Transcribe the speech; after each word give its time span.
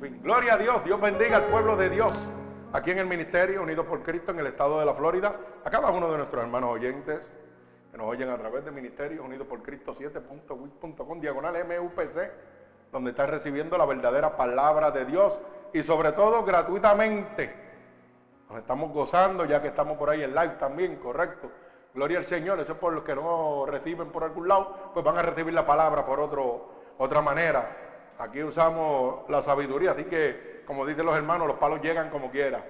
Gloria 0.00 0.54
a 0.54 0.56
Dios, 0.56 0.82
Dios 0.82 0.98
bendiga 0.98 1.36
al 1.36 1.46
pueblo 1.46 1.76
de 1.76 1.90
Dios. 1.90 2.26
Aquí 2.72 2.90
en 2.90 3.00
el 3.00 3.06
Ministerio 3.06 3.62
Unidos 3.62 3.84
por 3.84 4.02
Cristo 4.02 4.30
en 4.30 4.38
el 4.38 4.46
estado 4.46 4.80
de 4.80 4.86
la 4.86 4.94
Florida, 4.94 5.36
a 5.62 5.68
cada 5.68 5.90
uno 5.90 6.10
de 6.10 6.16
nuestros 6.16 6.42
hermanos 6.42 6.70
oyentes 6.70 7.30
que 7.90 7.98
nos 7.98 8.06
oyen 8.06 8.30
a 8.30 8.38
través 8.38 8.64
del 8.64 8.72
Ministerio 8.72 9.22
Unidos 9.22 9.46
por 9.46 9.62
Cristo 9.62 9.94
7.wit.com, 9.94 11.20
diagonal 11.20 11.54
MUPC, 11.66 12.30
donde 12.90 13.10
están 13.10 13.28
recibiendo 13.28 13.76
la 13.76 13.84
verdadera 13.84 14.38
palabra 14.38 14.90
de 14.90 15.04
Dios 15.04 15.38
y 15.74 15.82
sobre 15.82 16.12
todo 16.12 16.44
gratuitamente. 16.44 17.54
Nos 18.48 18.58
estamos 18.58 18.92
gozando 18.94 19.44
ya 19.44 19.60
que 19.60 19.68
estamos 19.68 19.98
por 19.98 20.08
ahí 20.08 20.22
en 20.22 20.34
live 20.34 20.54
también, 20.58 20.96
correcto. 20.96 21.50
Gloria 21.92 22.20
al 22.20 22.24
Señor, 22.24 22.58
eso 22.60 22.72
es 22.72 22.78
por 22.78 22.94
los 22.94 23.04
que 23.04 23.14
no 23.14 23.66
reciben 23.66 24.08
por 24.08 24.24
algún 24.24 24.48
lado, 24.48 24.92
pues 24.94 25.04
van 25.04 25.18
a 25.18 25.22
recibir 25.22 25.52
la 25.52 25.66
palabra 25.66 26.06
por 26.06 26.20
otro, 26.20 26.70
otra 26.96 27.20
manera. 27.20 27.89
Aquí 28.20 28.42
usamos 28.42 29.22
la 29.30 29.40
sabiduría, 29.40 29.92
así 29.92 30.04
que, 30.04 30.62
como 30.66 30.84
dicen 30.84 31.06
los 31.06 31.16
hermanos, 31.16 31.48
los 31.48 31.56
palos 31.56 31.80
llegan 31.80 32.10
como 32.10 32.30
quiera. 32.30 32.62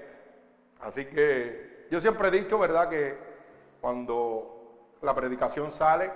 Así 0.81 1.07
que 1.07 1.89
yo 1.91 2.01
siempre 2.01 2.29
he 2.29 2.31
dicho, 2.31 2.57
¿verdad?, 2.57 2.89
que 2.89 3.19
cuando 3.81 4.95
la 5.03 5.13
predicación 5.13 5.73
sale, 5.73 6.13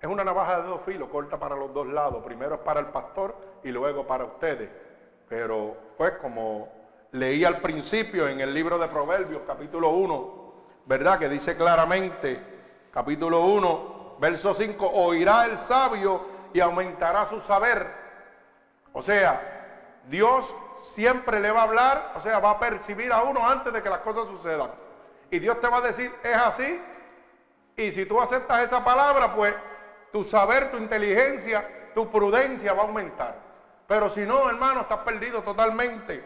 es 0.00 0.08
una 0.08 0.24
navaja 0.24 0.62
de 0.62 0.68
dos 0.68 0.82
filos, 0.82 1.08
corta 1.10 1.38
para 1.38 1.54
los 1.54 1.72
dos 1.72 1.86
lados. 1.86 2.24
Primero 2.24 2.56
es 2.56 2.60
para 2.62 2.80
el 2.80 2.86
pastor 2.86 3.36
y 3.62 3.70
luego 3.70 4.04
para 4.04 4.24
ustedes. 4.24 4.68
Pero, 5.28 5.76
pues, 5.96 6.14
como 6.20 6.68
leí 7.12 7.44
al 7.44 7.58
principio 7.58 8.26
en 8.26 8.40
el 8.40 8.52
libro 8.52 8.78
de 8.78 8.88
Proverbios, 8.88 9.42
capítulo 9.46 9.90
1, 9.90 10.54
¿verdad?, 10.86 11.20
que 11.20 11.28
dice 11.28 11.56
claramente, 11.56 12.36
capítulo 12.92 13.42
1, 13.42 14.16
verso 14.18 14.52
5, 14.52 14.90
oirá 14.92 15.44
el 15.44 15.56
sabio 15.56 16.20
y 16.52 16.58
aumentará 16.58 17.24
su 17.26 17.38
saber 17.38 18.01
o 18.92 19.02
sea, 19.02 20.00
Dios 20.08 20.54
siempre 20.82 21.40
le 21.40 21.50
va 21.50 21.60
a 21.60 21.64
hablar, 21.64 22.12
o 22.16 22.20
sea, 22.20 22.40
va 22.40 22.50
a 22.52 22.58
percibir 22.58 23.12
a 23.12 23.22
uno 23.22 23.48
antes 23.48 23.72
de 23.72 23.82
que 23.82 23.88
las 23.88 24.00
cosas 24.00 24.28
sucedan. 24.28 24.70
Y 25.30 25.38
Dios 25.38 25.60
te 25.60 25.68
va 25.68 25.78
a 25.78 25.82
decir, 25.82 26.12
es 26.22 26.36
así. 26.36 26.80
Y 27.76 27.92
si 27.92 28.04
tú 28.04 28.20
aceptas 28.20 28.64
esa 28.64 28.84
palabra, 28.84 29.34
pues 29.34 29.54
tu 30.12 30.24
saber, 30.24 30.70
tu 30.70 30.76
inteligencia, 30.76 31.90
tu 31.94 32.10
prudencia 32.10 32.74
va 32.74 32.82
a 32.82 32.86
aumentar. 32.86 33.36
Pero 33.86 34.10
si 34.10 34.26
no, 34.26 34.48
hermano, 34.48 34.82
estás 34.82 35.00
perdido 35.00 35.42
totalmente. 35.42 36.24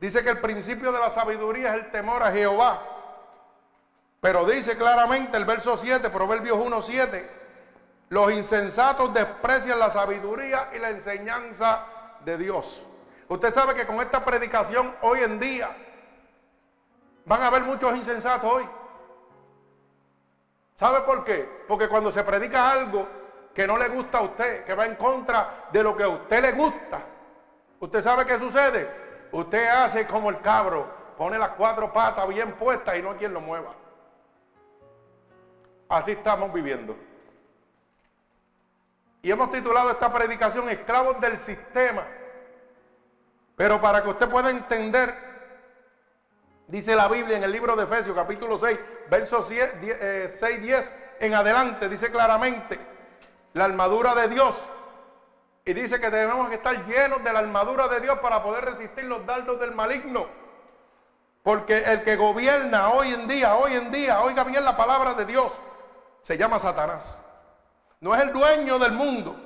Dice 0.00 0.22
que 0.22 0.30
el 0.30 0.38
principio 0.38 0.92
de 0.92 0.98
la 0.98 1.10
sabiduría 1.10 1.74
es 1.74 1.84
el 1.84 1.90
temor 1.90 2.22
a 2.22 2.32
Jehová. 2.32 2.82
Pero 4.20 4.44
dice 4.44 4.76
claramente 4.76 5.36
el 5.36 5.44
verso 5.44 5.76
7, 5.76 6.08
Proverbios 6.10 6.58
1, 6.58 6.82
7, 6.82 7.39
los 8.10 8.32
insensatos 8.32 9.14
desprecian 9.14 9.78
la 9.78 9.88
sabiduría 9.88 10.68
y 10.74 10.78
la 10.78 10.90
enseñanza 10.90 11.86
de 12.24 12.36
Dios. 12.36 12.82
Usted 13.28 13.50
sabe 13.50 13.74
que 13.74 13.86
con 13.86 14.00
esta 14.00 14.24
predicación 14.24 14.94
hoy 15.02 15.20
en 15.20 15.38
día 15.38 15.70
van 17.24 17.40
a 17.40 17.46
haber 17.46 17.62
muchos 17.62 17.94
insensatos 17.96 18.50
hoy. 18.50 18.68
¿Sabe 20.74 21.02
por 21.02 21.22
qué? 21.22 21.64
Porque 21.68 21.88
cuando 21.88 22.10
se 22.10 22.24
predica 22.24 22.72
algo 22.72 23.06
que 23.54 23.64
no 23.64 23.78
le 23.78 23.88
gusta 23.88 24.18
a 24.18 24.22
usted, 24.22 24.64
que 24.64 24.74
va 24.74 24.86
en 24.86 24.96
contra 24.96 25.68
de 25.70 25.82
lo 25.82 25.96
que 25.96 26.02
a 26.02 26.08
usted 26.08 26.42
le 26.42 26.52
gusta, 26.52 27.00
¿usted 27.78 28.02
sabe 28.02 28.24
qué 28.24 28.40
sucede? 28.40 28.90
Usted 29.30 29.68
hace 29.68 30.08
como 30.08 30.30
el 30.30 30.40
cabro, 30.40 30.92
pone 31.16 31.38
las 31.38 31.50
cuatro 31.50 31.92
patas 31.92 32.26
bien 32.26 32.54
puestas 32.54 32.98
y 32.98 33.02
no 33.02 33.12
hay 33.12 33.18
quien 33.18 33.32
lo 33.32 33.40
mueva. 33.40 33.72
Así 35.88 36.10
estamos 36.10 36.52
viviendo. 36.52 36.96
Y 39.22 39.30
hemos 39.30 39.50
titulado 39.50 39.90
esta 39.90 40.12
predicación 40.12 40.68
Esclavos 40.70 41.20
del 41.20 41.36
Sistema. 41.36 42.04
Pero 43.56 43.80
para 43.80 44.02
que 44.02 44.08
usted 44.08 44.28
pueda 44.28 44.50
entender, 44.50 45.14
dice 46.66 46.96
la 46.96 47.08
Biblia 47.08 47.36
en 47.36 47.44
el 47.44 47.52
libro 47.52 47.76
de 47.76 47.84
Efesios 47.84 48.14
capítulo 48.14 48.58
6, 48.58 48.78
versos 49.10 49.46
6, 49.48 50.62
10 50.62 50.94
en 51.20 51.34
adelante, 51.34 51.88
dice 51.88 52.10
claramente 52.10 52.78
la 53.52 53.66
armadura 53.66 54.14
de 54.14 54.28
Dios. 54.28 54.58
Y 55.66 55.74
dice 55.74 56.00
que 56.00 56.08
debemos 56.08 56.50
estar 56.50 56.86
llenos 56.86 57.22
de 57.22 57.32
la 57.32 57.40
armadura 57.40 57.86
de 57.88 58.00
Dios 58.00 58.18
para 58.20 58.42
poder 58.42 58.64
resistir 58.64 59.04
los 59.04 59.26
dardos 59.26 59.60
del 59.60 59.72
maligno. 59.72 60.26
Porque 61.42 61.78
el 61.78 62.02
que 62.02 62.16
gobierna 62.16 62.88
hoy 62.88 63.12
en 63.12 63.28
día, 63.28 63.54
hoy 63.56 63.74
en 63.74 63.90
día, 63.90 64.22
oiga 64.22 64.44
bien 64.44 64.64
la 64.64 64.76
palabra 64.76 65.12
de 65.12 65.26
Dios, 65.26 65.52
se 66.22 66.38
llama 66.38 66.58
Satanás. 66.58 67.19
No 68.00 68.14
es 68.14 68.22
el 68.22 68.32
dueño 68.32 68.78
del 68.78 68.92
mundo. 68.92 69.36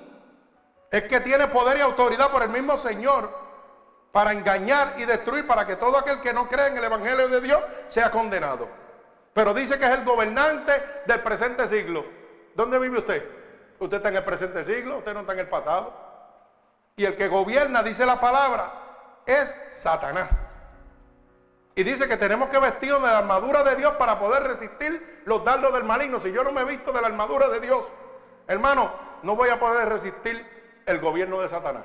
Es 0.90 1.02
que 1.04 1.20
tiene 1.20 1.48
poder 1.48 1.78
y 1.78 1.80
autoridad 1.80 2.30
por 2.30 2.42
el 2.42 2.50
mismo 2.50 2.76
Señor 2.76 3.30
para 4.12 4.32
engañar 4.32 4.94
y 4.96 5.04
destruir, 5.04 5.44
para 5.44 5.66
que 5.66 5.74
todo 5.74 5.98
aquel 5.98 6.20
que 6.20 6.32
no 6.32 6.48
cree 6.48 6.68
en 6.68 6.78
el 6.78 6.84
Evangelio 6.84 7.28
de 7.28 7.40
Dios 7.40 7.60
sea 7.88 8.12
condenado. 8.12 8.68
Pero 9.32 9.52
dice 9.52 9.76
que 9.76 9.84
es 9.84 9.90
el 9.90 10.04
gobernante 10.04 11.02
del 11.04 11.20
presente 11.20 11.66
siglo. 11.66 12.04
¿Dónde 12.54 12.78
vive 12.78 12.98
usted? 12.98 13.28
Usted 13.80 13.96
está 13.96 14.10
en 14.10 14.16
el 14.16 14.24
presente 14.24 14.64
siglo, 14.64 14.98
usted 14.98 15.12
no 15.14 15.20
está 15.20 15.32
en 15.32 15.40
el 15.40 15.48
pasado. 15.48 15.92
Y 16.96 17.04
el 17.04 17.16
que 17.16 17.26
gobierna, 17.26 17.82
dice 17.82 18.06
la 18.06 18.20
palabra, 18.20 18.70
es 19.26 19.60
Satanás. 19.72 20.48
Y 21.74 21.82
dice 21.82 22.06
que 22.06 22.16
tenemos 22.16 22.48
que 22.50 22.58
vestirnos 22.60 23.02
de 23.02 23.08
la 23.08 23.18
armadura 23.18 23.64
de 23.64 23.74
Dios 23.74 23.96
para 23.96 24.20
poder 24.20 24.44
resistir 24.44 25.22
los 25.24 25.44
dardos 25.44 25.72
del 25.72 25.82
maligno. 25.82 26.20
Si 26.20 26.30
yo 26.30 26.44
no 26.44 26.52
me 26.52 26.60
he 26.60 26.64
visto 26.64 26.92
de 26.92 27.00
la 27.00 27.08
armadura 27.08 27.48
de 27.48 27.58
Dios, 27.58 27.84
Hermano, 28.46 28.90
no 29.22 29.36
voy 29.36 29.48
a 29.48 29.58
poder 29.58 29.88
resistir 29.88 30.46
el 30.86 31.00
gobierno 31.00 31.40
de 31.40 31.48
Satanás. 31.48 31.84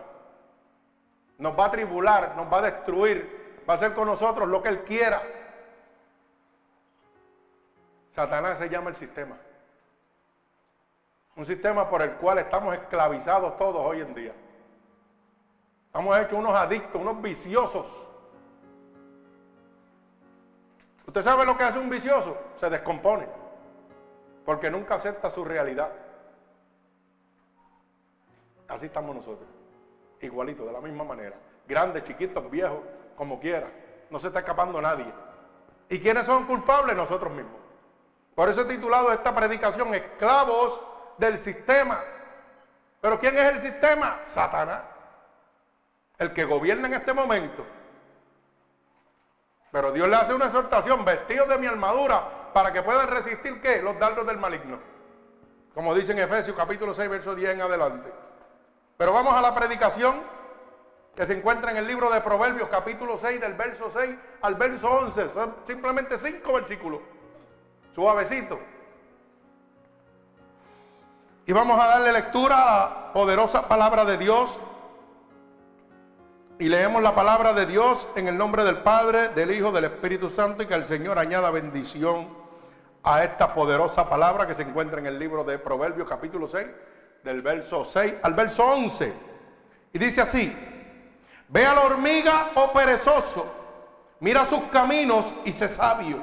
Nos 1.38 1.58
va 1.58 1.66
a 1.66 1.72
tribular, 1.72 2.36
nos 2.36 2.52
va 2.52 2.58
a 2.58 2.64
destruir, 2.64 3.62
va 3.68 3.74
a 3.74 3.78
hacer 3.78 3.94
con 3.94 4.08
nosotros 4.08 4.48
lo 4.50 4.62
que 4.62 4.70
él 4.70 4.84
quiera. 4.84 5.22
Satanás 8.12 8.58
se 8.58 8.68
llama 8.68 8.90
el 8.90 8.96
sistema. 8.96 9.38
Un 11.38 11.46
sistema 11.46 11.90
por 11.90 12.02
el 12.02 12.12
cual 12.16 12.40
estamos 12.40 12.74
esclavizados 12.74 13.58
todos 13.58 13.82
hoy 13.82 14.02
en 14.02 14.14
día. 14.14 14.34
Estamos 15.86 16.18
hechos 16.18 16.34
unos 16.34 16.54
adictos, 16.54 17.02
unos 17.02 17.22
viciosos. 17.22 17.88
¿Usted 21.08 21.22
sabe 21.22 21.46
lo 21.46 21.58
que 21.58 21.64
hace 21.64 21.80
un 21.80 21.90
vicioso? 21.90 22.38
Se 22.58 22.70
descompone. 22.70 23.28
Porque 24.46 24.70
nunca 24.70 24.96
acepta 24.96 25.32
su 25.32 25.46
realidad. 25.46 25.90
Así 28.70 28.86
estamos 28.86 29.16
nosotros. 29.16 29.48
Igualito, 30.22 30.66
de 30.66 30.72
la 30.72 30.80
misma 30.80 31.04
manera. 31.04 31.36
Grandes, 31.68 32.04
chiquitos, 32.04 32.50
viejos, 32.50 32.80
como 33.18 33.40
quiera. 33.40 33.68
No 34.10 34.20
se 34.20 34.28
está 34.28 34.40
escapando 34.40 34.82
nadie. 34.82 35.12
¿Y 35.90 36.00
quiénes 36.00 36.26
son 36.26 36.46
culpables? 36.46 36.96
Nosotros 36.96 37.34
mismos. 37.34 37.60
Por 38.36 38.48
eso 38.48 38.62
he 38.62 38.66
titulado 38.66 39.12
esta 39.12 39.36
predicación 39.36 39.94
Esclavos 39.94 40.82
del 41.18 41.38
sistema. 41.38 42.00
Pero 43.02 43.20
¿quién 43.20 43.36
es 43.38 43.46
el 43.46 43.60
sistema? 43.60 44.20
Satanás. 44.24 44.82
El 46.18 46.32
que 46.32 46.46
gobierna 46.46 46.88
en 46.88 46.94
este 46.94 47.14
momento. 47.14 47.66
Pero 49.72 49.92
Dios 49.92 50.08
le 50.08 50.16
hace 50.16 50.34
una 50.34 50.46
exhortación, 50.46 51.06
vestidos 51.06 51.48
de 51.48 51.58
mi 51.58 51.68
armadura, 51.68 52.52
para 52.54 52.74
que 52.74 52.82
puedan 52.82 53.08
resistir 53.08 53.62
qué? 53.62 53.82
Los 53.82 53.98
dardos 54.00 54.26
del 54.26 54.38
maligno. 54.38 54.80
Como 55.74 55.94
dice 55.96 56.12
en 56.12 56.20
Efesios 56.20 56.56
capítulo 56.56 56.94
6, 56.94 57.10
verso 57.10 57.36
10 57.36 57.52
en 57.52 57.62
adelante. 57.62 58.12
Pero 59.00 59.14
vamos 59.14 59.34
a 59.34 59.40
la 59.40 59.56
predicación 59.56 60.14
que 61.16 61.26
se 61.26 61.32
encuentra 61.32 61.72
en 61.72 61.78
el 61.78 61.88
libro 61.88 62.10
de 62.10 62.20
Proverbios 62.20 62.68
capítulo 62.68 63.18
6 63.18 63.40
del 63.40 63.54
verso 63.54 63.90
6 63.96 64.14
al 64.42 64.56
verso 64.56 64.90
11. 64.90 65.30
Son 65.30 65.56
simplemente 65.64 66.18
cinco 66.18 66.52
versículos. 66.52 67.00
Suavecito. 67.96 68.60
Y 71.46 71.54
vamos 71.54 71.80
a 71.80 71.88
darle 71.88 72.12
lectura 72.12 72.58
a 72.58 72.66
la 72.66 73.14
poderosa 73.14 73.70
palabra 73.70 74.04
de 74.04 74.18
Dios. 74.18 74.60
Y 76.60 76.68
leemos 76.68 77.02
la 77.02 77.16
palabra 77.16 77.54
de 77.54 77.68
Dios 77.68 78.06
en 78.18 78.28
el 78.28 78.38
nombre 78.38 78.66
del 78.66 78.80
Padre, 78.84 79.30
del 79.30 79.52
Hijo, 79.52 79.72
del 79.72 79.86
Espíritu 79.86 80.30
Santo 80.30 80.64
y 80.64 80.66
que 80.66 80.74
el 80.74 80.84
Señor 80.84 81.20
añada 81.20 81.52
bendición 81.52 82.28
a 83.04 83.24
esta 83.24 83.54
poderosa 83.54 84.10
palabra 84.10 84.46
que 84.46 84.54
se 84.54 84.64
encuentra 84.64 85.00
en 85.00 85.06
el 85.06 85.18
libro 85.18 85.46
de 85.46 85.58
Proverbios 85.58 86.06
capítulo 86.06 86.50
6 86.50 86.68
del 87.24 87.42
verso 87.42 87.84
6 87.84 88.16
al 88.22 88.34
verso 88.34 88.66
11. 88.66 89.14
Y 89.94 90.00
dice 90.00 90.22
así, 90.22 90.56
ve 91.48 91.66
a 91.66 91.74
la 91.74 91.82
hormiga, 91.82 92.52
oh 92.56 92.72
perezoso, 92.72 93.46
mira 94.20 94.46
sus 94.46 94.62
caminos 94.72 95.26
y 95.46 95.52
sé 95.52 95.68
sabio, 95.68 96.20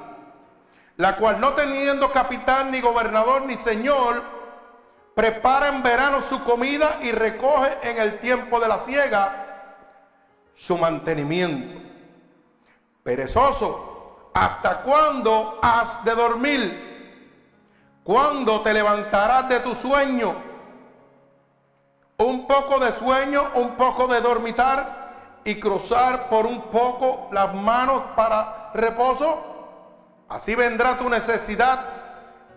la 0.97 1.17
cual 1.17 1.41
no 1.41 1.53
teniendo 1.53 2.13
capitán, 2.13 2.71
ni 2.71 2.81
gobernador, 2.81 3.43
ni 3.43 3.57
señor, 3.57 4.23
prepara 5.15 5.69
en 5.69 5.83
verano 5.83 6.21
su 6.21 6.45
comida 6.45 6.99
y 7.03 7.11
recoge 7.11 7.79
en 7.83 7.99
el 7.99 8.19
tiempo 8.19 8.61
de 8.61 8.69
la 8.69 8.79
siega 8.79 9.43
su 10.55 10.79
mantenimiento. 10.79 11.83
Perezoso, 13.03 14.31
¿hasta 14.35 14.83
cuándo 14.83 15.59
has 15.63 16.05
de 16.05 16.15
dormir? 16.15 16.87
¿Cuándo 18.03 18.61
te 18.61 18.73
levantarás 18.73 19.49
de 19.49 19.61
tu 19.61 19.75
sueño? 19.75 20.46
Un 22.19 22.47
poco 22.47 22.79
de 22.79 22.93
sueño, 22.93 23.43
un 23.55 23.77
poco 23.77 24.07
de 24.07 24.21
dormitar, 24.21 25.07
y 25.45 25.61
cruzar 25.61 26.29
por 26.29 26.45
un 26.45 26.61
poco 26.63 27.29
las 27.31 27.55
manos 27.55 28.03
para 28.17 28.71
reposo? 28.75 30.25
Así 30.29 30.55
vendrá 30.57 30.99
tu 30.99 31.09
necesidad 31.09 31.85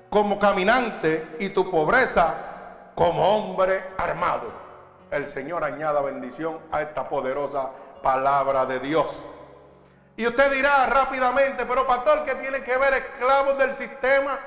como 0.09 0.39
caminante 0.39 1.37
y 1.39 1.49
tu 1.49 1.69
pobreza 1.69 2.33
como 2.95 3.37
hombre 3.37 3.91
armado. 3.97 4.51
El 5.11 5.27
Señor 5.27 5.63
añada 5.63 6.01
bendición 6.01 6.59
a 6.71 6.81
esta 6.81 7.07
poderosa 7.07 7.69
palabra 8.01 8.65
de 8.65 8.79
Dios. 8.79 9.21
Y 10.17 10.25
usted 10.25 10.51
dirá 10.51 10.87
rápidamente, 10.87 11.65
pero 11.65 11.85
pastor, 11.85 12.25
¿qué 12.25 12.35
tiene 12.35 12.61
que 12.63 12.75
ver 12.75 12.93
esclavos 12.93 13.57
del 13.57 13.73
sistema 13.73 14.39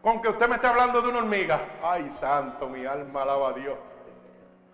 con 0.00 0.22
que 0.22 0.28
usted 0.28 0.48
me 0.48 0.54
está 0.54 0.70
hablando 0.70 1.02
de 1.02 1.08
una 1.08 1.18
hormiga? 1.18 1.60
Ay, 1.82 2.08
santo, 2.08 2.68
mi 2.68 2.86
alma 2.86 3.22
alaba 3.22 3.50
a 3.50 3.52
Dios. 3.52 3.76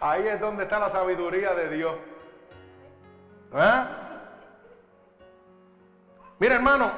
Ahí 0.00 0.26
es 0.26 0.40
donde 0.40 0.64
está 0.64 0.78
la 0.78 0.90
sabiduría 0.90 1.54
de 1.54 1.68
Dios. 1.76 1.94
¿Eh? 3.52 3.84
Mira, 6.38 6.54
hermano, 6.54 6.90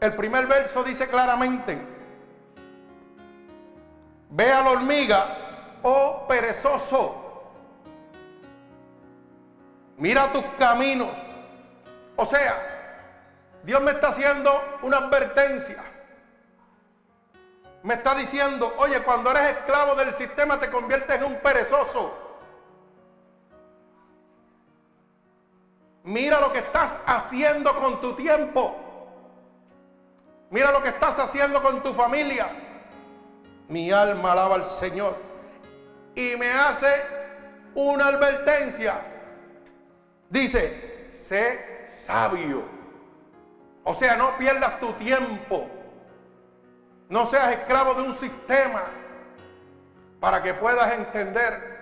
el 0.00 0.14
primer 0.14 0.46
verso 0.46 0.84
dice 0.84 1.08
claramente, 1.08 1.76
ve 4.30 4.52
a 4.52 4.62
la 4.62 4.70
hormiga, 4.70 5.78
oh 5.82 6.24
perezoso, 6.28 7.52
mira 9.96 10.30
tus 10.30 10.44
caminos 10.56 11.08
o 12.16 12.24
sea, 12.24 12.56
Dios 13.62 13.82
me 13.82 13.92
está 13.92 14.08
haciendo 14.08 14.78
una 14.82 14.98
advertencia. 14.98 15.82
Me 17.84 17.94
está 17.94 18.14
diciendo, 18.14 18.74
oye, 18.78 19.02
cuando 19.02 19.30
eres 19.30 19.58
esclavo 19.58 19.94
del 19.94 20.14
sistema 20.14 20.58
te 20.58 20.70
conviertes 20.70 21.16
en 21.16 21.24
un 21.24 21.36
perezoso. 21.36 22.14
Mira 26.04 26.40
lo 26.40 26.50
que 26.50 26.60
estás 26.60 27.02
haciendo 27.06 27.74
con 27.78 28.00
tu 28.00 28.14
tiempo. 28.14 28.74
Mira 30.48 30.72
lo 30.72 30.82
que 30.82 30.88
estás 30.88 31.18
haciendo 31.18 31.62
con 31.62 31.82
tu 31.82 31.92
familia. 31.92 32.48
Mi 33.68 33.90
alma 33.90 34.32
alaba 34.32 34.54
al 34.54 34.64
Señor. 34.64 35.16
Y 36.14 36.36
me 36.36 36.50
hace 36.52 37.02
una 37.74 38.06
advertencia. 38.06 38.98
Dice, 40.30 41.10
sé 41.12 41.86
sabio. 41.86 42.62
O 43.82 43.92
sea, 43.92 44.16
no 44.16 44.38
pierdas 44.38 44.80
tu 44.80 44.94
tiempo. 44.94 45.73
No 47.08 47.26
seas 47.26 47.52
esclavo 47.52 47.94
de 47.94 48.02
un 48.02 48.14
sistema 48.14 48.82
para 50.20 50.42
que 50.42 50.54
puedas 50.54 50.92
entender. 50.92 51.74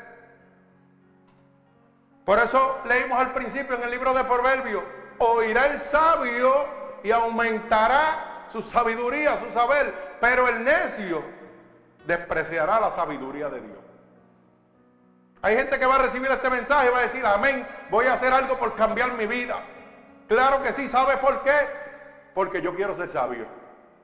Por 2.25 2.39
eso 2.39 2.81
leímos 2.85 3.19
al 3.19 3.33
principio 3.33 3.77
en 3.77 3.83
el 3.83 3.91
libro 3.91 4.15
de 4.15 4.25
Proverbios, 4.25 4.83
oirá 5.19 5.67
el 5.67 5.79
sabio 5.79 6.67
y 7.03 7.11
aumentará 7.11 8.47
su 8.51 8.63
sabiduría, 8.63 9.37
su 9.37 9.51
saber, 9.51 9.93
pero 10.21 10.49
el 10.49 10.63
necio 10.63 11.23
despreciará 12.07 12.81
la 12.81 12.91
sabiduría 12.91 13.49
de 13.49 13.61
Dios. 13.61 13.79
Hay 15.41 15.57
gente 15.57 15.79
que 15.79 15.87
va 15.87 15.97
a 15.97 15.99
recibir 15.99 16.31
este 16.31 16.49
mensaje 16.51 16.89
y 16.89 16.91
va 16.91 16.99
a 16.99 17.03
decir, 17.03 17.27
amén, 17.27 17.67
voy 17.91 18.07
a 18.07 18.13
hacer 18.13 18.33
algo 18.33 18.59
por 18.59 18.77
cambiar 18.77 19.13
mi 19.13 19.27
vida. 19.27 19.61
Claro 20.29 20.63
que 20.63 20.73
sí, 20.73 20.87
¿sabe 20.87 21.17
por 21.17 21.43
qué? 21.43 21.53
Porque 22.35 22.63
yo 22.63 22.75
quiero 22.77 22.97
ser 22.97 23.09
sabio, 23.09 23.47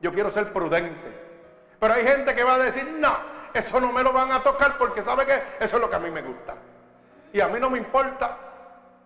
yo 0.00 0.12
quiero 0.12 0.30
ser 0.30 0.52
prudente. 0.52 1.28
Pero 1.78 1.94
hay 1.94 2.04
gente 2.04 2.34
que 2.34 2.44
va 2.44 2.54
a 2.54 2.58
decir, 2.58 2.96
no, 2.98 3.16
eso 3.54 3.80
no 3.80 3.92
me 3.92 4.02
lo 4.02 4.12
van 4.12 4.32
a 4.32 4.42
tocar 4.42 4.78
porque 4.78 5.02
sabe 5.02 5.26
que 5.26 5.42
eso 5.60 5.76
es 5.76 5.80
lo 5.80 5.88
que 5.88 5.96
a 5.96 6.00
mí 6.00 6.10
me 6.10 6.22
gusta. 6.22 6.54
Y 7.32 7.40
a 7.40 7.48
mí 7.48 7.60
no 7.60 7.70
me 7.70 7.78
importa. 7.78 8.36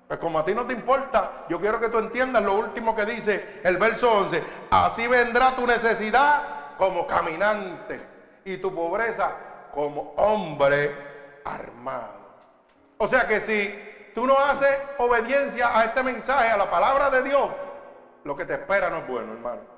Pues 0.08 0.20
como 0.20 0.38
a 0.38 0.44
ti 0.44 0.54
no 0.54 0.66
te 0.66 0.74
importa, 0.74 1.44
yo 1.48 1.58
quiero 1.60 1.80
que 1.80 1.88
tú 1.88 1.98
entiendas 1.98 2.42
lo 2.42 2.54
último 2.54 2.94
que 2.94 3.06
dice 3.06 3.60
el 3.64 3.78
verso 3.78 4.10
11. 4.12 4.42
Así 4.70 5.06
vendrá 5.06 5.56
tu 5.56 5.66
necesidad 5.66 6.76
como 6.76 7.06
caminante 7.06 8.00
y 8.44 8.58
tu 8.58 8.74
pobreza 8.74 9.32
como 9.72 10.12
hombre 10.16 10.94
armado. 11.44 12.22
O 12.98 13.08
sea 13.08 13.26
que 13.26 13.40
si 13.40 14.10
tú 14.14 14.26
no 14.26 14.38
haces 14.38 14.76
obediencia 14.98 15.76
a 15.78 15.84
este 15.84 16.02
mensaje, 16.02 16.50
a 16.50 16.56
la 16.56 16.70
palabra 16.70 17.08
de 17.10 17.22
Dios, 17.22 17.50
lo 18.24 18.36
que 18.36 18.44
te 18.44 18.54
espera 18.54 18.90
no 18.90 18.98
es 18.98 19.08
bueno, 19.08 19.32
hermano. 19.32 19.71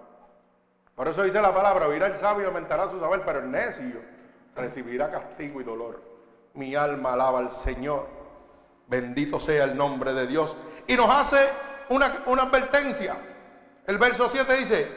Por 0.95 1.09
eso 1.09 1.23
dice 1.25 1.41
la 1.41 1.53
palabra, 1.53 1.89
oirá 1.89 2.07
el 2.07 2.17
sabio 2.17 2.49
aumentará 2.49 2.89
su 2.91 3.01
saber, 3.01 3.23
pero 3.25 3.41
el 3.41 3.51
necio 3.51 4.01
recibirá 4.55 5.11
castigo 5.11 5.61
y 5.61 5.65
dolor. 5.65 6.01
Mi 6.55 6.75
alma 6.75 7.15
alaba 7.15 7.41
al 7.41 7.51
Señor. 7.51 8.07
Bendito 8.87 9.41
sea 9.41 9.65
el 9.65 9.77
nombre 9.77 10.15
de 10.15 10.27
Dios. 10.27 10.57
Y 10.87 10.97
nos 10.97 11.11
hace 11.11 11.49
una, 11.89 12.13
una 12.27 12.45
advertencia. 12.45 13.17
El 13.87 13.99
verso 13.99 14.29
7 14.29 14.57
dice, 14.57 14.89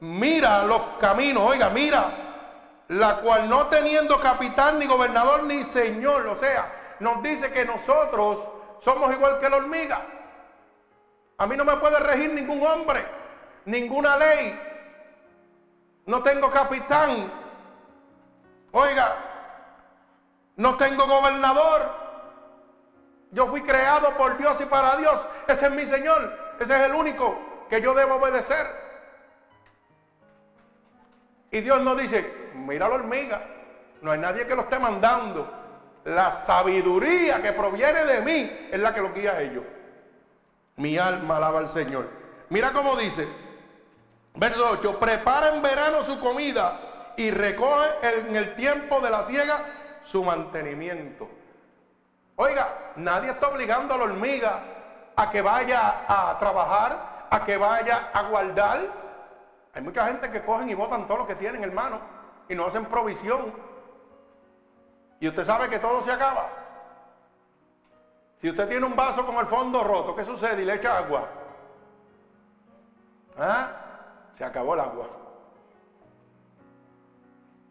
mira 0.00 0.64
los 0.64 0.80
caminos, 1.00 1.42
oiga, 1.42 1.70
mira, 1.70 2.84
la 2.88 3.16
cual 3.16 3.48
no 3.48 3.66
teniendo 3.66 4.20
capitán, 4.20 4.78
ni 4.78 4.86
gobernador, 4.86 5.42
ni 5.44 5.64
señor, 5.64 6.26
o 6.26 6.36
sea, 6.36 6.96
nos 7.00 7.22
dice 7.22 7.52
que 7.52 7.64
nosotros 7.64 8.48
somos 8.80 9.12
igual 9.12 9.38
que 9.40 9.50
la 9.50 9.56
hormiga. 9.56 10.06
A 11.38 11.46
mí 11.46 11.56
no 11.56 11.64
me 11.64 11.76
puede 11.76 11.98
regir 12.00 12.32
ningún 12.32 12.64
hombre, 12.64 13.04
ninguna 13.64 14.16
ley. 14.16 14.69
No 16.06 16.22
tengo 16.22 16.50
capitán. 16.50 17.30
Oiga, 18.72 19.16
no 20.56 20.76
tengo 20.76 21.06
gobernador. 21.06 21.90
Yo 23.32 23.46
fui 23.46 23.62
creado 23.62 24.16
por 24.16 24.36
Dios 24.38 24.60
y 24.60 24.66
para 24.66 24.96
Dios. 24.96 25.24
Ese 25.46 25.66
es 25.66 25.72
mi 25.72 25.86
Señor. 25.86 26.32
Ese 26.58 26.74
es 26.74 26.80
el 26.80 26.94
único 26.94 27.66
que 27.68 27.80
yo 27.80 27.94
debo 27.94 28.16
obedecer. 28.16 28.66
Y 31.50 31.60
Dios 31.60 31.80
nos 31.80 31.96
dice, 31.96 32.50
mira 32.54 32.88
la 32.88 32.96
hormiga. 32.96 33.42
No 34.02 34.10
hay 34.10 34.18
nadie 34.18 34.46
que 34.46 34.54
lo 34.54 34.62
esté 34.62 34.78
mandando. 34.78 35.50
La 36.04 36.32
sabiduría 36.32 37.42
que 37.42 37.52
proviene 37.52 38.04
de 38.04 38.20
mí 38.22 38.68
es 38.70 38.80
la 38.80 38.94
que 38.94 39.00
lo 39.00 39.12
guía 39.12 39.32
a 39.32 39.42
ellos. 39.42 39.64
Mi 40.76 40.96
alma 40.96 41.36
alaba 41.36 41.58
al 41.58 41.68
Señor. 41.68 42.08
Mira 42.48 42.72
cómo 42.72 42.96
dice, 42.96 43.28
verso 44.34 44.70
8, 44.70 44.98
prepara 44.98 45.54
en 45.54 45.62
verano 45.62 46.02
su 46.02 46.18
comida 46.20 47.12
y 47.16 47.30
recoge 47.30 47.88
en 48.02 48.36
el 48.36 48.54
tiempo 48.54 49.00
de 49.00 49.10
la 49.10 49.24
siega 49.24 49.58
su 50.04 50.24
mantenimiento. 50.24 51.28
Oiga, 52.36 52.92
nadie 52.96 53.30
está 53.30 53.48
obligando 53.48 53.94
a 53.94 53.98
la 53.98 54.04
hormiga 54.04 54.60
a 55.14 55.30
que 55.30 55.42
vaya 55.42 56.04
a 56.08 56.38
trabajar, 56.38 57.26
a 57.30 57.44
que 57.44 57.56
vaya 57.56 58.10
a 58.12 58.22
guardar. 58.22 58.78
Hay 59.74 59.82
mucha 59.82 60.06
gente 60.06 60.30
que 60.30 60.42
cogen 60.42 60.70
y 60.70 60.74
botan 60.74 61.06
todo 61.06 61.18
lo 61.18 61.26
que 61.26 61.34
tienen, 61.34 61.62
hermano, 61.62 62.00
y 62.48 62.54
no 62.54 62.66
hacen 62.66 62.86
provisión. 62.86 63.52
Y 65.20 65.28
usted 65.28 65.44
sabe 65.44 65.68
que 65.68 65.78
todo 65.78 66.00
se 66.00 66.12
acaba. 66.12 66.48
Si 68.40 68.48
usted 68.48 68.66
tiene 68.68 68.86
un 68.86 68.96
vaso 68.96 69.26
con 69.26 69.36
el 69.36 69.46
fondo 69.46 69.84
roto, 69.84 70.16
¿qué 70.16 70.24
sucede? 70.24 70.62
Y 70.62 70.64
le 70.64 70.76
echa 70.76 70.96
agua. 70.96 71.28
¿Ah? 73.38 73.79
Se 74.40 74.46
acabó 74.46 74.72
el 74.72 74.80
agua. 74.80 75.06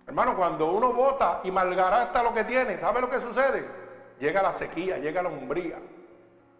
Hermano, 0.05 0.37
cuando 0.37 0.71
uno 0.71 0.93
vota 0.93 1.41
y 1.43 1.49
malgarasta 1.49 2.21
lo 2.21 2.31
que 2.31 2.43
tiene, 2.43 2.79
¿sabe 2.79 3.01
lo 3.01 3.09
que 3.09 3.19
sucede? 3.19 3.67
Llega 4.19 4.43
la 4.43 4.53
sequía, 4.53 4.99
llega 4.99 5.23
la 5.23 5.29
umbría, 5.29 5.79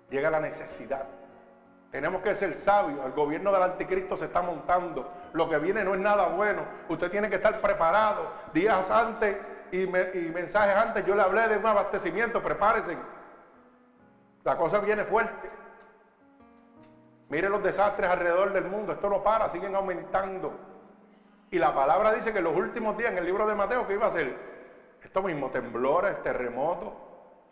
llega 0.09 0.31
la 0.31 0.39
necesidad. 0.39 1.05
Tenemos 1.91 2.23
que 2.23 2.33
ser 2.33 2.55
sabios. 2.55 3.05
El 3.05 3.11
gobierno 3.11 3.51
del 3.51 3.61
anticristo 3.61 4.17
se 4.17 4.25
está 4.25 4.41
montando. 4.41 5.07
Lo 5.33 5.47
que 5.47 5.59
viene 5.59 5.83
no 5.83 5.93
es 5.93 5.99
nada 5.99 6.29
bueno. 6.29 6.63
Usted 6.87 7.11
tiene 7.11 7.29
que 7.29 7.35
estar 7.35 7.61
preparado. 7.61 8.31
Días 8.51 8.89
antes 8.89 9.37
y, 9.71 9.85
mensajes 9.85 10.75
antes 10.75 11.05
yo 11.05 11.13
le 11.13 11.21
hablé 11.21 11.49
de 11.49 11.57
un 11.57 11.67
abastecimiento, 11.67 12.41
prepárense. 12.41 12.97
La 14.43 14.57
cosa 14.57 14.79
viene 14.79 15.03
fuerte. 15.03 15.51
Miren 17.29 17.51
los 17.51 17.63
desastres 17.63 18.09
alrededor 18.09 18.53
del 18.53 18.65
mundo, 18.65 18.91
esto 18.91 19.09
no 19.09 19.24
para, 19.24 19.50
siguen 19.50 19.75
aumentando. 19.75 20.51
Y 21.51 21.59
la 21.59 21.74
palabra 21.74 22.13
dice 22.13 22.31
que 22.31 22.39
en 22.39 22.43
los 22.43 22.55
últimos 22.55 22.98
días, 22.98 23.12
en 23.12 23.19
el 23.19 23.25
libro 23.25 23.48
de 23.48 23.55
Mateo, 23.55 23.88
¿qué 23.88 23.93
iba 23.93 24.07
a 24.07 24.12
ser? 24.12 24.36
Esto 25.03 25.21
mismo, 25.21 25.50
temblores, 25.50 26.21
terremotos, 26.21 26.93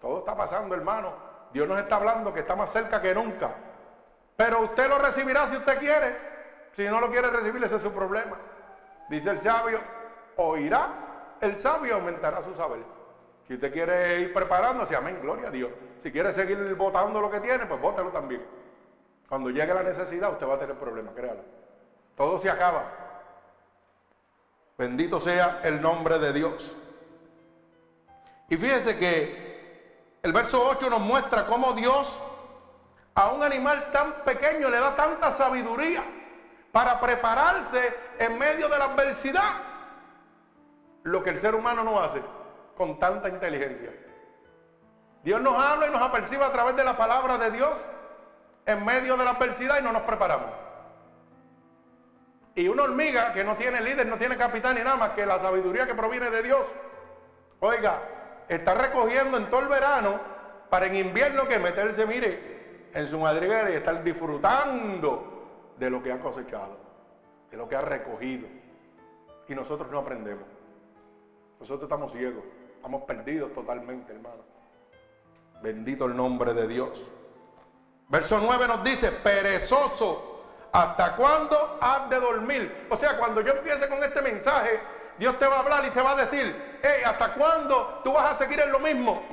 todo 0.01 0.19
está 0.19 0.36
pasando, 0.36 0.75
hermano. 0.75 1.13
Dios 1.53 1.67
nos 1.67 1.79
está 1.79 1.96
hablando 1.96 2.34
que 2.34 2.41
está 2.41 2.55
más 2.55 2.72
cerca 2.72 3.01
que 3.01 3.15
nunca. 3.15 3.55
Pero 4.36 4.62
usted 4.62 4.89
lo 4.89 5.00
recibirá 5.00 5.48
si 5.48 5.57
usted 5.57 5.79
quiere. 5.79 6.17
Si 6.74 6.86
no 6.86 7.00
lo 7.00 7.10
quiere 7.10 7.29
recibir, 7.29 7.63
ese 7.63 7.77
es 7.77 7.81
su 7.81 7.91
problema. 7.91 8.38
Dice 9.10 9.31
el 9.31 9.39
sabio, 9.39 9.79
oirá 10.36 11.07
el 11.41 11.55
sabio 11.55 11.96
aumentará 11.96 12.43
su 12.43 12.53
saber. 12.53 12.79
Si 13.48 13.53
usted 13.53 13.72
quiere 13.72 14.19
ir 14.19 14.34
preparándose, 14.34 14.96
amén, 14.96 15.19
gloria 15.22 15.48
a 15.48 15.51
Dios. 15.51 15.72
Si 16.01 16.12
quiere 16.12 16.34
seguir 16.34 16.75
votando 16.75 17.22
lo 17.22 17.29
que 17.29 17.39
tiene, 17.39 17.65
pues 17.65 17.79
vótelo 17.79 18.10
también. 18.10 18.46
Cuando 19.27 19.50
llegue 19.50 19.74
la 19.74 19.84
necesidad, 19.84 20.31
usted 20.31 20.48
va 20.48 20.55
a 20.55 20.60
tener 20.60 20.77
problemas, 20.77 21.13
créalo. 21.13 21.41
Todo 22.15 22.39
se 22.39 22.50
acaba. 22.50 22.86
Bendito 24.77 25.19
sea 25.19 25.62
el 25.63 25.81
nombre 25.81 26.17
de 26.19 26.34
Dios. 26.34 26.75
Y 28.50 28.57
fíjense 28.57 28.98
que 28.98 30.17
el 30.22 30.31
verso 30.31 30.65
8 30.67 30.89
nos 30.89 31.01
muestra 31.01 31.46
cómo 31.46 31.74
Dios 31.74 32.17
a 33.15 33.29
un 33.31 33.43
animal 33.43 33.91
tan 33.91 34.13
pequeño 34.24 34.69
le 34.69 34.79
da 34.79 34.96
tanta 34.96 35.31
sabiduría 35.31 36.03
para 36.72 37.00
prepararse 37.01 37.93
en 38.19 38.38
medio 38.38 38.69
de 38.69 38.77
la 38.77 38.86
adversidad. 38.86 39.53
Lo 41.03 41.24
que 41.24 41.31
el 41.31 41.39
ser 41.39 41.55
humano 41.55 41.84
no 41.84 42.00
hace 42.00 42.22
con 42.77 43.00
tanta 43.00 43.29
inteligencia. 43.29 43.91
Dios 45.24 45.41
nos 45.41 45.57
habla 45.57 45.88
y 45.88 45.91
nos 45.91 46.01
apercibe 46.01 46.46
a 46.46 46.51
través 46.51 46.75
de 46.75 46.84
la 46.84 46.96
palabra 46.96 47.38
de 47.38 47.51
Dios 47.51 47.77
en 48.67 48.83
medio 48.83 49.15
de 49.15 49.24
la 49.24 49.31
adversidad 49.31 49.79
y 49.79 49.83
no 49.83 49.93
nos 49.93 50.03
preparamos. 50.03 50.51
Y 52.53 52.67
una 52.67 52.83
hormiga 52.83 53.33
que 53.33 53.43
no 53.43 53.55
tiene 53.55 53.81
líder, 53.81 54.05
no 54.07 54.17
tiene 54.17 54.36
capitán 54.36 54.75
ni 54.75 54.81
nada 54.81 54.97
más 54.97 55.12
que 55.12 55.25
la 55.25 55.39
sabiduría 55.39 55.88
que 55.88 55.95
proviene 55.95 56.29
de 56.29 56.43
Dios. 56.43 56.65
Oiga, 57.62 58.01
está 58.50 58.75
recogiendo 58.75 59.38
en 59.38 59.50
todo 59.50 59.62
el 59.62 59.69
verano 59.69 60.19
para 60.69 60.88
en 60.88 60.97
invierno 60.97 61.47
que 61.47 61.59
meterse, 61.59 62.05
mire, 62.05 62.89
en 62.93 63.07
su 63.07 63.17
madriguera 63.17 63.71
y 63.71 63.75
estar 63.75 64.03
disfrutando 64.03 65.74
de 65.77 65.89
lo 65.89 66.03
que 66.03 66.12
ha 66.12 66.19
cosechado, 66.19 66.77
de 67.50 67.55
lo 67.55 67.69
que 67.69 67.75
ha 67.77 67.81
recogido. 67.81 68.47
Y 69.47 69.55
nosotros 69.55 69.89
no 69.89 70.00
aprendemos. 70.00 70.45
Nosotros 71.59 71.83
estamos 71.83 72.12
ciegos, 72.12 72.43
estamos 72.75 73.03
perdidos 73.03 73.53
totalmente, 73.53 74.12
hermano. 74.12 74.43
Bendito 75.62 76.05
el 76.05 76.17
nombre 76.17 76.53
de 76.53 76.67
Dios. 76.67 77.03
Verso 78.09 78.39
9 78.39 78.67
nos 78.67 78.83
dice, 78.83 79.11
perezoso, 79.11 80.43
¿hasta 80.71 81.15
cuándo 81.15 81.77
has 81.81 82.09
de 82.09 82.19
dormir? 82.19 82.87
O 82.89 82.95
sea, 82.95 83.17
cuando 83.17 83.41
yo 83.41 83.51
empiece 83.51 83.89
con 83.89 84.01
este 84.01 84.21
mensaje, 84.21 84.79
Dios 85.17 85.37
te 85.37 85.47
va 85.47 85.57
a 85.57 85.59
hablar 85.59 85.85
y 85.85 85.89
te 85.89 86.01
va 86.01 86.11
a 86.11 86.15
decir, 86.15 86.79
hey, 86.81 87.01
¿hasta 87.05 87.33
cuándo 87.33 88.01
tú 88.03 88.13
vas 88.13 88.31
a 88.31 88.35
seguir 88.35 88.59
en 88.61 88.71
lo 88.71 88.79
mismo? 88.79 89.23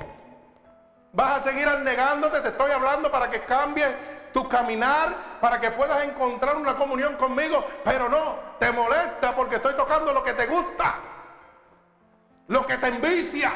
Vas 1.13 1.39
a 1.39 1.41
seguir 1.43 1.69
negándote, 1.79 2.41
te 2.41 2.49
estoy 2.49 2.71
hablando 2.71 3.09
para 3.09 3.29
que 3.29 3.41
cambies 3.41 3.89
tu 4.33 4.49
caminar, 4.49 5.15
para 5.39 5.61
que 5.61 5.71
puedas 5.71 6.03
encontrar 6.03 6.57
una 6.57 6.75
comunión 6.75 7.15
conmigo, 7.15 7.65
pero 7.85 8.09
no, 8.09 8.37
te 8.59 8.69
molesta 8.73 9.33
porque 9.33 9.55
estoy 9.55 9.75
tocando 9.75 10.11
lo 10.11 10.21
que 10.21 10.33
te 10.33 10.47
gusta, 10.47 10.95
lo 12.47 12.65
que 12.65 12.77
te 12.77 12.87
envicia, 12.87 13.53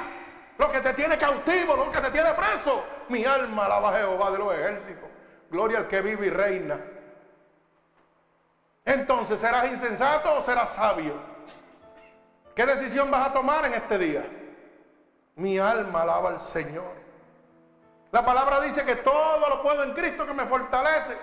lo 0.60 0.70
que 0.70 0.82
te 0.82 0.94
tiene 0.94 1.18
cautivo, 1.18 1.76
lo 1.76 1.90
que 1.90 2.02
te 2.02 2.12
tiene 2.12 2.32
preso. 2.34 2.84
Mi 3.08 3.26
alma 3.26 3.66
alaba 3.66 3.96
a 3.96 3.98
Jehová 3.98 4.30
de 4.30 4.38
los 4.38 4.54
ejércitos. 4.54 5.10
Gloria 5.50 5.80
al 5.80 5.88
que 5.88 6.02
vive 6.02 6.28
y 6.28 6.30
reina. 6.30 6.78
Entonces, 8.84 9.40
¿serás 9.40 9.68
insensato 9.68 10.38
o 10.38 10.44
serás 10.44 10.74
sabio? 10.74 11.14
¿Qué 12.54 12.66
decisión 12.66 13.10
vas 13.10 13.30
a 13.30 13.34
tomar 13.34 13.66
en 13.66 13.74
este 13.74 13.98
día? 13.98 14.30
Mi 15.38 15.58
alma 15.58 16.02
alaba 16.02 16.30
al 16.30 16.40
Señor. 16.42 16.92
La 18.12 18.26
palabra 18.26 18.60
dice 18.60 18.84
que 18.84 18.98
todo 18.98 19.48
lo 19.48 19.64
puedo 19.64 19.84
en 19.84 19.94
Cristo 19.94 20.26
que 20.26 20.34
me 20.34 20.46
fortalece, 20.46 21.18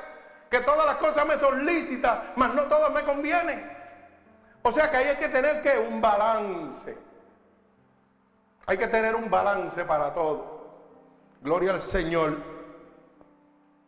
que 0.50 0.60
todas 0.60 0.86
las 0.86 0.96
cosas 0.96 1.26
me 1.26 1.36
son 1.36 1.66
lícitas, 1.66 2.20
mas 2.36 2.54
no 2.54 2.62
todas 2.62 2.90
me 2.90 3.02
convienen. 3.02 3.70
O 4.62 4.72
sea 4.72 4.90
que 4.90 4.96
ahí 4.96 5.08
hay 5.08 5.16
que 5.16 5.28
tener 5.28 5.60
que 5.60 5.78
un 5.78 6.00
balance. 6.00 6.96
Hay 8.66 8.76
que 8.76 8.88
tener 8.88 9.14
un 9.14 9.30
balance 9.30 9.84
para 9.84 10.12
todo. 10.12 10.56
Gloria 11.40 11.72
al 11.72 11.80
Señor. 11.80 12.36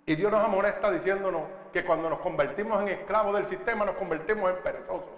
Y 0.06 0.14
Dios 0.14 0.30
nos 0.30 0.42
amonesta 0.42 0.90
diciéndonos 0.90 1.42
que 1.72 1.84
cuando 1.84 2.08
nos 2.08 2.20
convertimos 2.20 2.80
en 2.82 2.88
esclavos 2.88 3.34
del 3.34 3.46
sistema 3.46 3.84
nos 3.84 3.96
convertimos 3.96 4.50
en 4.50 4.62
perezosos. 4.62 5.10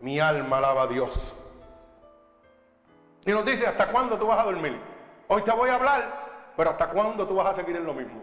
Mi 0.00 0.20
alma 0.20 0.58
alaba 0.58 0.82
a 0.82 0.86
Dios. 0.86 1.34
Y 3.24 3.32
nos 3.32 3.44
dice, 3.44 3.66
¿hasta 3.66 3.90
cuándo 3.90 4.18
tú 4.18 4.26
vas 4.26 4.38
a 4.38 4.44
dormir? 4.44 4.78
Hoy 5.28 5.42
te 5.42 5.50
voy 5.50 5.70
a 5.70 5.74
hablar, 5.74 6.52
pero 6.56 6.70
¿hasta 6.70 6.88
cuándo 6.90 7.26
tú 7.26 7.34
vas 7.34 7.48
a 7.48 7.54
seguir 7.54 7.76
en 7.76 7.84
lo 7.84 7.94
mismo? 7.94 8.22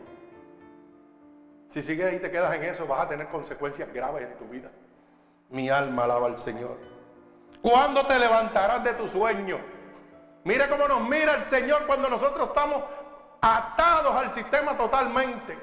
Si 1.70 1.82
sigues 1.82 2.14
y 2.14 2.20
te 2.20 2.32
quedas 2.32 2.54
en 2.56 2.64
eso, 2.64 2.88
vas 2.88 3.02
a 3.02 3.10
tener 3.10 3.28
consecuencias 3.28 3.92
graves 3.94 4.24
en 4.24 4.38
tu 4.38 4.46
vida. 4.46 4.70
Mi 5.50 5.70
alma 5.70 6.06
alaba 6.06 6.28
al 6.28 6.38
Señor. 6.38 6.97
¿Cuándo 7.68 8.06
te 8.06 8.18
levantarás 8.18 8.82
de 8.82 8.94
tu 8.94 9.10
sueño? 9.10 9.60
Mira 10.46 10.70
cómo 10.70 10.88
nos 10.88 11.02
mira 11.02 11.34
el 11.34 11.42
Señor 11.42 11.86
cuando 11.86 12.08
nosotros 12.08 12.48
estamos 12.48 12.82
atados 13.42 14.16
al 14.16 14.32
sistema 14.32 14.78
totalmente. 14.78 15.58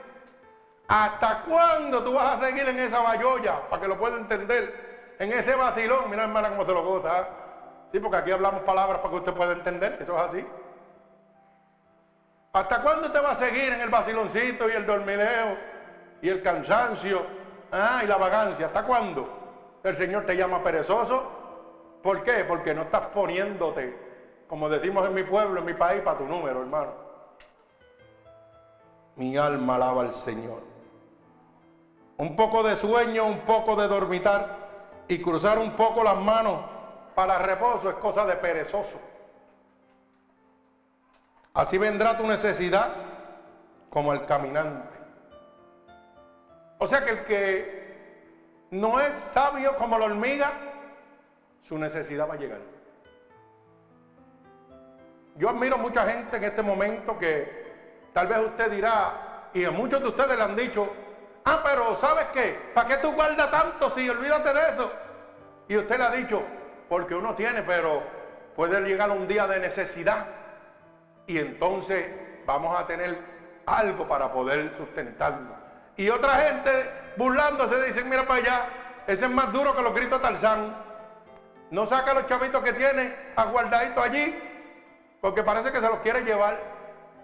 ¿Hasta 0.86 1.44
cuándo 1.44 2.04
tú 2.04 2.12
vas 2.12 2.36
a 2.36 2.46
seguir 2.46 2.68
en 2.68 2.78
esa 2.78 3.00
bayolla? 3.00 3.70
Para 3.70 3.80
que 3.80 3.88
lo 3.88 3.98
pueda 3.98 4.18
entender. 4.18 5.14
En 5.18 5.32
ese 5.32 5.54
vacilón. 5.54 6.10
Mira 6.10 6.24
hermana 6.24 6.50
cómo 6.50 6.66
se 6.66 6.72
lo 6.72 6.84
goza. 6.84 7.26
Sí, 7.90 7.98
porque 8.00 8.18
aquí 8.18 8.32
hablamos 8.32 8.64
palabras 8.64 8.98
para 8.98 9.08
que 9.08 9.16
usted 9.16 9.32
pueda 9.32 9.52
entender, 9.52 9.96
eso 9.98 10.14
es 10.14 10.22
así. 10.24 10.46
¿Hasta 12.52 12.82
cuándo 12.82 13.10
te 13.12 13.20
va 13.20 13.30
a 13.30 13.36
seguir 13.36 13.72
en 13.72 13.80
el 13.80 13.88
vaciloncito 13.88 14.68
y 14.68 14.72
el 14.72 14.84
dormileo 14.84 15.56
y 16.20 16.28
el 16.28 16.42
cansancio 16.42 17.24
ah, 17.72 18.02
y 18.04 18.06
la 18.06 18.18
vagancia? 18.18 18.66
¿Hasta 18.66 18.82
cuándo? 18.82 19.80
El 19.82 19.96
Señor 19.96 20.26
te 20.26 20.36
llama 20.36 20.62
perezoso. 20.62 21.43
¿Por 22.04 22.22
qué? 22.22 22.44
Porque 22.44 22.74
no 22.74 22.82
estás 22.82 23.06
poniéndote, 23.06 23.96
como 24.46 24.68
decimos 24.68 25.06
en 25.06 25.14
mi 25.14 25.22
pueblo, 25.22 25.60
en 25.60 25.64
mi 25.64 25.72
país, 25.72 26.02
para 26.02 26.18
tu 26.18 26.26
número, 26.26 26.60
hermano. 26.60 26.92
Mi 29.16 29.38
alma 29.38 29.76
alaba 29.76 30.02
al 30.02 30.12
Señor. 30.12 30.62
Un 32.18 32.36
poco 32.36 32.62
de 32.62 32.76
sueño, 32.76 33.24
un 33.24 33.38
poco 33.40 33.74
de 33.74 33.88
dormitar 33.88 34.54
y 35.08 35.22
cruzar 35.22 35.58
un 35.58 35.70
poco 35.70 36.04
las 36.04 36.18
manos 36.18 36.60
para 37.14 37.38
reposo 37.38 37.88
es 37.88 37.96
cosa 37.96 38.26
de 38.26 38.36
perezoso. 38.36 39.00
Así 41.54 41.78
vendrá 41.78 42.18
tu 42.18 42.26
necesidad 42.26 42.88
como 43.88 44.12
el 44.12 44.26
caminante. 44.26 44.98
O 46.76 46.86
sea 46.86 47.02
que 47.02 47.10
el 47.12 47.24
que 47.24 48.66
no 48.72 49.00
es 49.00 49.14
sabio 49.14 49.74
como 49.76 49.98
la 49.98 50.04
hormiga, 50.04 50.73
su 51.66 51.78
necesidad 51.78 52.28
va 52.28 52.34
a 52.34 52.38
llegar. 52.38 52.60
Yo 55.36 55.48
admiro 55.48 55.78
mucha 55.78 56.06
gente 56.06 56.36
en 56.36 56.44
este 56.44 56.62
momento 56.62 57.18
que 57.18 58.10
tal 58.12 58.28
vez 58.28 58.38
usted 58.38 58.70
dirá, 58.70 59.50
y 59.52 59.64
a 59.64 59.70
muchos 59.70 60.00
de 60.00 60.08
ustedes 60.08 60.36
le 60.36 60.42
han 60.42 60.54
dicho, 60.54 60.92
ah, 61.44 61.60
pero 61.64 61.96
¿sabes 61.96 62.26
qué? 62.32 62.70
¿Para 62.72 62.88
qué 62.88 62.96
tú 62.98 63.12
guardas 63.12 63.50
tanto 63.50 63.90
si 63.90 64.08
olvídate 64.08 64.52
de 64.52 64.68
eso? 64.68 64.92
Y 65.66 65.76
usted 65.76 65.98
le 65.98 66.04
ha 66.04 66.10
dicho, 66.10 66.42
porque 66.88 67.14
uno 67.14 67.34
tiene, 67.34 67.62
pero 67.62 68.02
puede 68.54 68.80
llegar 68.82 69.10
un 69.10 69.26
día 69.26 69.46
de 69.46 69.58
necesidad 69.58 70.26
y 71.26 71.38
entonces 71.38 72.06
vamos 72.46 72.78
a 72.78 72.86
tener 72.86 73.18
algo 73.66 74.06
para 74.06 74.32
poder 74.32 74.74
sustentarnos. 74.76 75.56
Y 75.96 76.10
otra 76.10 76.34
gente 76.34 76.70
burlándose 77.16 77.82
dicen, 77.84 78.08
mira 78.08 78.26
para 78.26 78.40
allá, 78.40 78.66
ese 79.06 79.24
es 79.24 79.30
más 79.30 79.52
duro 79.52 79.74
que 79.74 79.82
los 79.82 79.94
gritos 79.94 80.20
Tarzán. 80.20 80.83
No 81.74 81.88
saca 81.88 82.14
los 82.14 82.26
chavitos 82.26 82.62
que 82.62 82.72
tiene 82.72 83.12
aguardaditos 83.34 84.04
allí, 84.04 84.32
porque 85.20 85.42
parece 85.42 85.72
que 85.72 85.80
se 85.80 85.88
los 85.88 85.98
quiere 85.98 86.20
llevar 86.20 86.56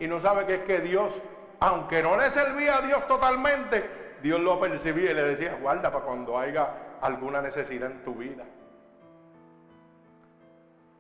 y 0.00 0.09
no 0.09 0.21
sabe 0.21 0.45
que 0.45 0.54
es 0.57 0.64
que 0.64 0.80
Dios, 0.80 1.16
aunque 1.61 2.02
no 2.02 2.16
le 2.16 2.28
servía 2.30 2.78
a 2.78 2.80
Dios 2.80 3.07
totalmente, 3.07 4.16
Dios 4.21 4.40
lo 4.40 4.59
percibía 4.59 5.12
y 5.12 5.14
le 5.14 5.23
decía, 5.23 5.57
guarda 5.62 5.92
para 5.92 6.04
cuando 6.04 6.37
haya 6.37 6.69
alguna 7.00 7.40
necesidad 7.40 7.92
en 7.92 8.02
tu 8.02 8.16
vida. 8.16 8.42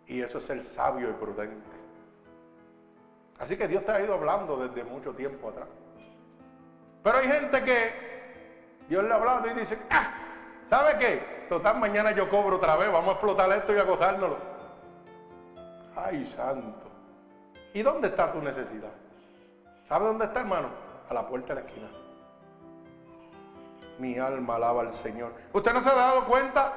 Y 0.06 0.22
eso 0.22 0.38
es 0.38 0.44
ser 0.44 0.62
sabio 0.62 1.10
y 1.10 1.12
prudente. 1.14 1.76
Así 3.40 3.56
que 3.56 3.66
Dios 3.66 3.84
te 3.84 3.90
ha 3.90 4.00
ido 4.00 4.14
hablando 4.14 4.58
desde 4.58 4.84
mucho 4.88 5.12
tiempo 5.12 5.48
atrás. 5.48 5.66
Pero 7.02 7.18
hay 7.18 7.26
gente 7.26 7.64
que 7.64 7.92
Dios 8.88 9.02
le 9.02 9.12
ha 9.12 9.16
hablado 9.16 9.50
y 9.50 9.54
dice, 9.54 9.76
ah, 9.90 10.12
¿sabe 10.68 10.98
qué? 11.00 11.39
Total, 11.50 11.76
mañana 11.80 12.12
yo 12.12 12.30
cobro 12.30 12.58
otra 12.58 12.76
vez, 12.76 12.92
vamos 12.92 13.08
a 13.08 13.12
explotar 13.14 13.50
esto 13.50 13.74
y 13.74 13.78
a 13.78 13.82
gozárnoslo. 13.82 14.38
Ay, 15.96 16.24
santo. 16.24 16.88
¿Y 17.74 17.82
dónde 17.82 18.06
está 18.06 18.32
tu 18.32 18.40
necesidad? 18.40 18.92
¿Sabe 19.88 20.06
dónde 20.06 20.26
está, 20.26 20.40
hermano? 20.40 20.68
A 21.08 21.12
la 21.12 21.26
puerta 21.26 21.52
de 21.52 21.60
la 21.60 21.66
esquina. 21.66 21.88
Mi 23.98 24.16
alma 24.16 24.54
alaba 24.54 24.82
al 24.82 24.92
Señor. 24.92 25.32
¿Usted 25.52 25.72
no 25.72 25.82
se 25.82 25.90
ha 25.90 25.94
dado 25.94 26.24
cuenta 26.26 26.72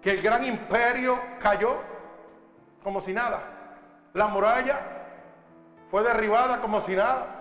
que 0.00 0.12
el 0.12 0.22
gran 0.22 0.44
imperio 0.44 1.18
cayó 1.40 1.76
como 2.84 3.00
si 3.00 3.12
nada. 3.12 3.42
La 4.14 4.28
muralla 4.28 4.78
fue 5.90 6.04
derribada 6.04 6.60
como 6.60 6.80
si 6.82 6.94
nada. 6.94 7.37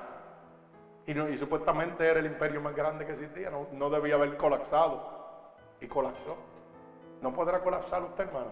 Y, 1.08 1.38
supuestamente 1.38 2.06
era 2.06 2.20
el 2.20 2.26
imperio 2.26 2.60
más 2.60 2.76
grande 2.76 3.06
que 3.06 3.14
existía. 3.14 3.50
No, 3.50 3.68
no 3.72 3.90
debía 3.90 4.16
haber 4.16 4.36
colapsado. 4.36 5.16
Y 5.80 5.88
colapsó. 5.88 6.36
¿No 7.22 7.34
podrá 7.34 7.62
colapsar 7.62 8.04
usted, 8.04 8.26
hermano? 8.26 8.52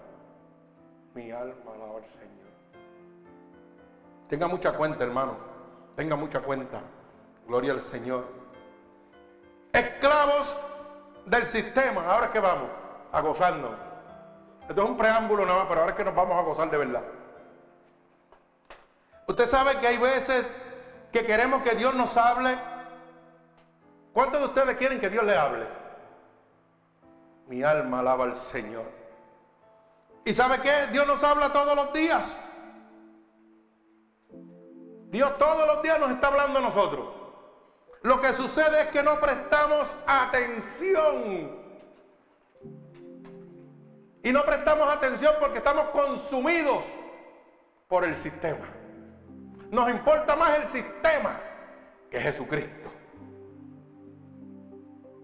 Mi 1.13 1.31
alma 1.31 1.74
alaba 1.74 1.97
al 1.97 2.05
Señor. 2.05 2.51
Tenga 4.29 4.47
mucha 4.47 4.71
cuenta, 4.71 5.03
hermano. 5.03 5.35
Tenga 5.97 6.15
mucha 6.15 6.39
cuenta. 6.41 6.79
Gloria 7.45 7.74
al 7.74 7.81
Señor. 7.81 8.25
Esclavos 9.74 10.57
del 11.25 11.45
sistema. 11.45 12.05
Ahora 12.05 12.27
es 12.27 12.31
que 12.31 12.39
vamos 12.39 12.69
a 13.12 13.19
gozarnos. 13.19 13.71
Esto 14.69 14.81
es 14.81 14.89
un 14.89 14.97
preámbulo 14.97 15.45
nada 15.45 15.59
más, 15.59 15.67
pero 15.67 15.81
ahora 15.81 15.91
es 15.91 15.97
que 15.97 16.05
nos 16.05 16.15
vamos 16.15 16.38
a 16.38 16.41
gozar 16.41 16.71
de 16.71 16.77
verdad. 16.77 17.03
Usted 19.27 19.45
sabe 19.45 19.77
que 19.79 19.88
hay 19.88 19.97
veces 19.97 20.55
que 21.15 21.24
queremos 21.24 21.63
que 21.63 21.75
Dios 21.75 21.95
nos 21.95 22.17
hable. 22.17 22.57
¿Cuántos 24.12 24.41
de 24.41 24.48
ustedes 24.48 24.75
quieren 24.75 25.00
que 25.00 25.10
Dios 25.10 25.24
le 25.24 25.34
hable? 25.34 25.65
Mi 27.48 27.63
alma 27.63 28.00
alaba 28.00 28.25
al 28.25 28.36
Señor. 28.36 28.84
¿Y 30.25 30.34
sabe 30.34 30.60
qué? 30.60 30.88
Dios 30.91 31.07
nos 31.07 31.24
habla 31.24 31.53
todos 31.53 31.74
los 31.74 31.93
días. 31.93 32.36
Dios 35.10 35.38
todos 35.38 35.65
los 35.65 35.84
días 35.84 35.98
nos 36.01 36.12
está 36.12 36.27
hablando 36.27 36.60
a 36.60 36.63
nosotros. 36.63 37.07
Lo 38.01 38.19
que 38.19 38.34
sucede 38.34 38.81
es 38.81 38.88
que 38.88 39.01
no 39.01 39.17
prestamos 39.17 39.95
atención. 40.05 41.63
Y 44.22 44.34
no 44.34 44.43
prestamos 44.43 44.89
atención 44.89 45.34
porque 45.39 45.60
estamos 45.60 45.86
consumidos 45.91 46.84
por 47.88 48.03
el 48.03 48.17
sistema. 48.17 48.67
Nos 49.72 49.89
importa 49.89 50.36
más 50.36 50.57
el 50.57 50.67
sistema 50.67 51.38
que 52.10 52.19
Jesucristo. 52.19 52.91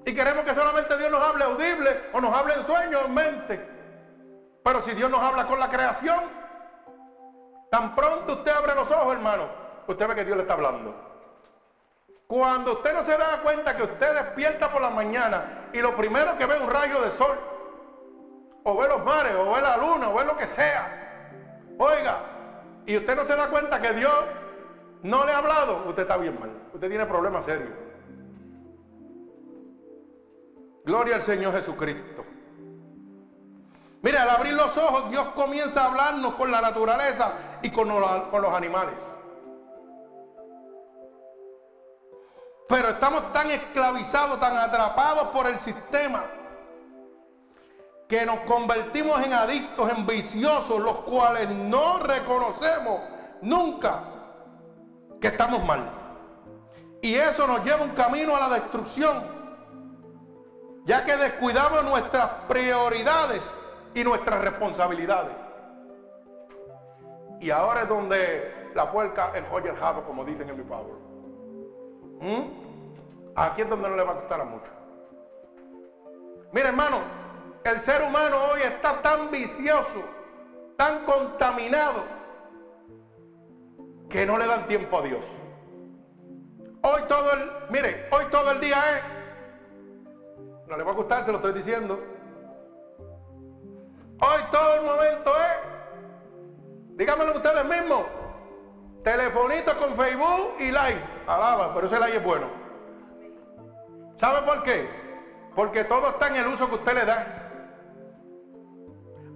Y 0.06 0.14
queremos 0.14 0.44
que 0.44 0.56
solamente 0.56 0.98
Dios 0.98 1.12
nos 1.12 1.22
hable 1.22 1.44
audible 1.44 2.10
o 2.14 2.22
nos 2.22 2.34
hable 2.34 2.56
en 2.56 2.66
sueños, 2.66 3.06
en 3.06 3.14
mente. 3.14 3.70
Pero 4.64 4.82
si 4.82 4.94
Dios 4.94 5.10
nos 5.10 5.22
habla 5.22 5.46
con 5.46 5.60
la 5.60 5.70
creación, 5.70 6.20
tan 7.70 7.96
pronto 7.96 8.34
usted 8.34 8.52
abre 8.52 8.76
los 8.76 8.90
ojos, 8.92 9.14
hermano, 9.14 9.48
usted 9.88 10.08
ve 10.08 10.16
que 10.16 10.26
Dios 10.26 10.38
le 10.38 10.44
está 10.44 10.54
hablando. 10.54 11.10
Cuando 12.28 12.74
usted 12.74 12.94
no 12.94 13.04
se 13.04 13.18
da 13.18 13.42
cuenta 13.44 13.76
que 13.76 13.84
usted 13.84 14.14
despierta 14.14 14.72
por 14.72 14.82
la 14.82 14.90
mañana 14.90 15.70
y 15.74 15.80
lo 15.80 15.96
primero 15.96 16.38
que 16.38 16.46
ve 16.46 16.60
un 16.60 16.70
rayo 16.70 17.02
de 17.02 17.12
sol, 17.12 17.38
o 18.64 18.78
ve 18.78 18.88
los 18.88 19.04
mares, 19.04 19.34
o 19.36 19.52
ve 19.52 19.62
la 19.62 19.78
luna, 19.78 20.10
o 20.10 20.14
ve 20.14 20.26
lo 20.26 20.38
que 20.38 20.48
sea. 20.48 21.74
Oiga, 21.78 22.20
y 22.86 22.98
usted 22.98 23.16
no 23.16 23.26
se 23.26 23.36
da 23.36 23.48
cuenta 23.48 23.82
que 23.82 23.94
Dios 23.94 24.14
no 25.04 25.26
le 25.26 25.32
ha 25.32 25.38
hablado, 25.38 25.84
usted 25.88 26.04
está 26.04 26.18
bien 26.18 26.40
mal. 26.40 26.52
Usted 26.74 26.90
tiene 26.90 27.06
problemas 27.06 27.46
serios. 27.46 27.70
Gloria 30.86 31.16
al 31.16 31.22
Señor 31.22 31.54
Jesucristo. 31.54 32.26
Mire, 34.02 34.18
al 34.18 34.30
abrir 34.30 34.54
los 34.54 34.76
ojos, 34.78 35.12
Dios 35.12 35.28
comienza 35.34 35.84
a 35.84 35.88
hablarnos 35.88 36.34
con 36.36 36.52
la 36.52 36.60
naturaleza 36.60 37.34
y 37.62 37.70
con 37.70 37.88
los, 37.88 38.04
con 38.30 38.42
los 38.42 38.52
animales. 38.52 38.96
Pero 42.68 42.90
estamos 42.90 43.32
tan 43.32 43.52
esclavizados, 43.52 44.40
tan 44.40 44.58
atrapados 44.58 45.28
por 45.30 45.46
el 45.46 45.60
sistema, 45.60 46.24
que 48.12 48.26
nos 48.26 48.42
convertimos 48.42 49.26
en 49.26 49.32
adictos, 49.32 49.90
en 49.90 50.06
viciosos, 50.06 50.82
los 50.82 50.98
cuales 50.98 51.50
no 51.50 51.98
reconocemos 52.00 53.00
nunca 53.42 54.04
que 55.22 55.30
estamos 55.30 55.64
mal. 55.64 55.90
Y 57.02 57.16
eso 57.16 57.48
nos 57.48 57.64
lleva 57.64 57.84
un 57.84 57.92
camino 57.92 58.36
a 58.36 58.42
la 58.42 58.50
destrucción, 58.50 59.24
ya 60.84 61.06
que 61.06 61.16
descuidamos 61.16 61.86
nuestras 61.86 62.28
prioridades 62.50 63.56
y 63.94 64.04
nuestras 64.04 64.42
responsabilidades. 64.42 65.34
Y 67.40 67.50
ahora 67.50 67.84
es 67.84 67.88
donde 67.88 68.72
la 68.76 68.92
puerca 68.92 69.32
enjoya 69.36 69.72
el 69.72 69.78
jabo, 69.78 70.04
como 70.04 70.26
dicen 70.26 70.50
en 70.50 70.58
mi 70.58 70.64
pueblo. 70.64 71.00
¿Mm? 72.20 73.38
Aquí 73.38 73.62
es 73.62 73.70
donde 73.70 73.88
no 73.88 73.96
le 73.96 74.04
va 74.04 74.12
a 74.12 74.16
costar 74.16 74.42
a 74.42 74.44
mucho. 74.44 74.74
Mira, 76.52 76.68
hermano, 76.68 77.21
el 77.64 77.80
ser 77.80 78.02
humano 78.02 78.38
hoy 78.52 78.62
está 78.62 79.02
tan 79.02 79.30
vicioso, 79.32 80.04
tan 80.78 81.06
contaminado, 81.06 82.04
que 84.10 84.26
no 84.26 84.38
le 84.38 84.46
dan 84.46 84.68
tiempo 84.68 84.98
a 84.98 85.02
Dios. 85.04 85.26
Hoy 86.82 87.02
todo 87.08 87.34
el, 87.34 87.52
mire, 87.70 88.08
hoy 88.12 88.26
todo 88.32 88.52
el 88.52 88.60
día 88.60 88.78
es, 88.98 89.04
no 90.68 90.78
le 90.78 90.84
va 90.84 90.92
a 90.92 90.96
gustar, 90.96 91.24
se 91.24 91.32
lo 91.32 91.38
estoy 91.38 91.54
diciendo. 91.54 92.00
Hoy 94.20 94.42
todo 94.52 94.76
el 94.76 94.82
momento 94.82 95.32
es, 95.38 96.98
díganmelo 96.98 97.36
ustedes 97.36 97.66
mismos, 97.66 98.06
telefonito 99.04 99.78
con 99.78 99.96
Facebook 99.96 100.56
y 100.60 100.72
like, 100.72 101.02
alaba, 101.28 101.74
pero 101.74 101.88
ese 101.88 102.00
like 102.00 102.18
es 102.18 102.24
bueno. 102.24 102.48
¿Sabe 104.18 104.46
por 104.46 104.62
qué? 104.64 104.88
Porque 105.56 105.84
todo 105.84 106.10
está 106.10 106.28
en 106.28 106.36
el 106.36 106.48
uso 106.48 106.70
que 106.70 106.76
usted 106.76 106.94
le 106.94 107.06
da. 107.06 107.41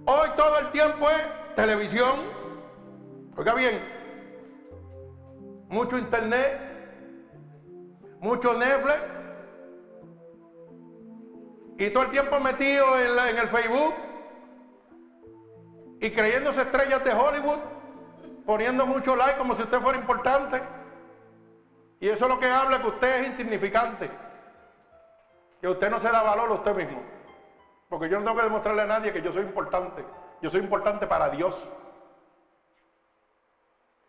Hoy 0.08 0.28
todo 0.36 0.60
el 0.60 0.70
tiempo 0.70 1.10
es 1.10 1.54
televisión. 1.56 2.12
Oiga 3.36 3.54
bien, 3.54 3.80
mucho 5.68 5.98
internet, 5.98 6.60
mucho 8.20 8.54
Netflix. 8.54 9.00
Y 11.78 11.90
todo 11.90 12.04
el 12.04 12.10
tiempo 12.10 12.38
metido 12.38 12.86
en, 13.00 13.36
el 13.36 13.48
Facebook. 13.48 13.94
Y 16.00 16.10
creyéndose 16.10 16.62
estrellas 16.62 17.02
de 17.02 17.12
Hollywood. 17.12 17.58
Poniendo 18.46 18.86
mucho 18.86 19.16
like 19.16 19.36
como 19.36 19.56
si 19.56 19.62
usted 19.64 19.80
fuera 19.80 19.98
importante. 19.98 20.62
Y 21.98 22.08
eso 22.08 22.26
es 22.26 22.30
lo 22.30 22.38
que 22.38 22.46
habla 22.46 22.80
que 22.80 22.86
usted 22.86 23.22
es 23.22 23.26
insignificante. 23.26 24.08
Que 25.60 25.68
usted 25.68 25.90
no 25.90 25.98
se 25.98 26.12
da 26.12 26.22
valor 26.22 26.48
a 26.50 26.54
usted 26.54 26.76
mismo. 26.76 27.15
Porque 27.88 28.08
yo 28.08 28.18
no 28.18 28.24
tengo 28.24 28.36
que 28.36 28.44
demostrarle 28.44 28.82
a 28.82 28.86
nadie 28.86 29.12
que 29.12 29.22
yo 29.22 29.32
soy 29.32 29.42
importante. 29.42 30.04
Yo 30.42 30.50
soy 30.50 30.60
importante 30.60 31.06
para 31.06 31.28
Dios. 31.28 31.66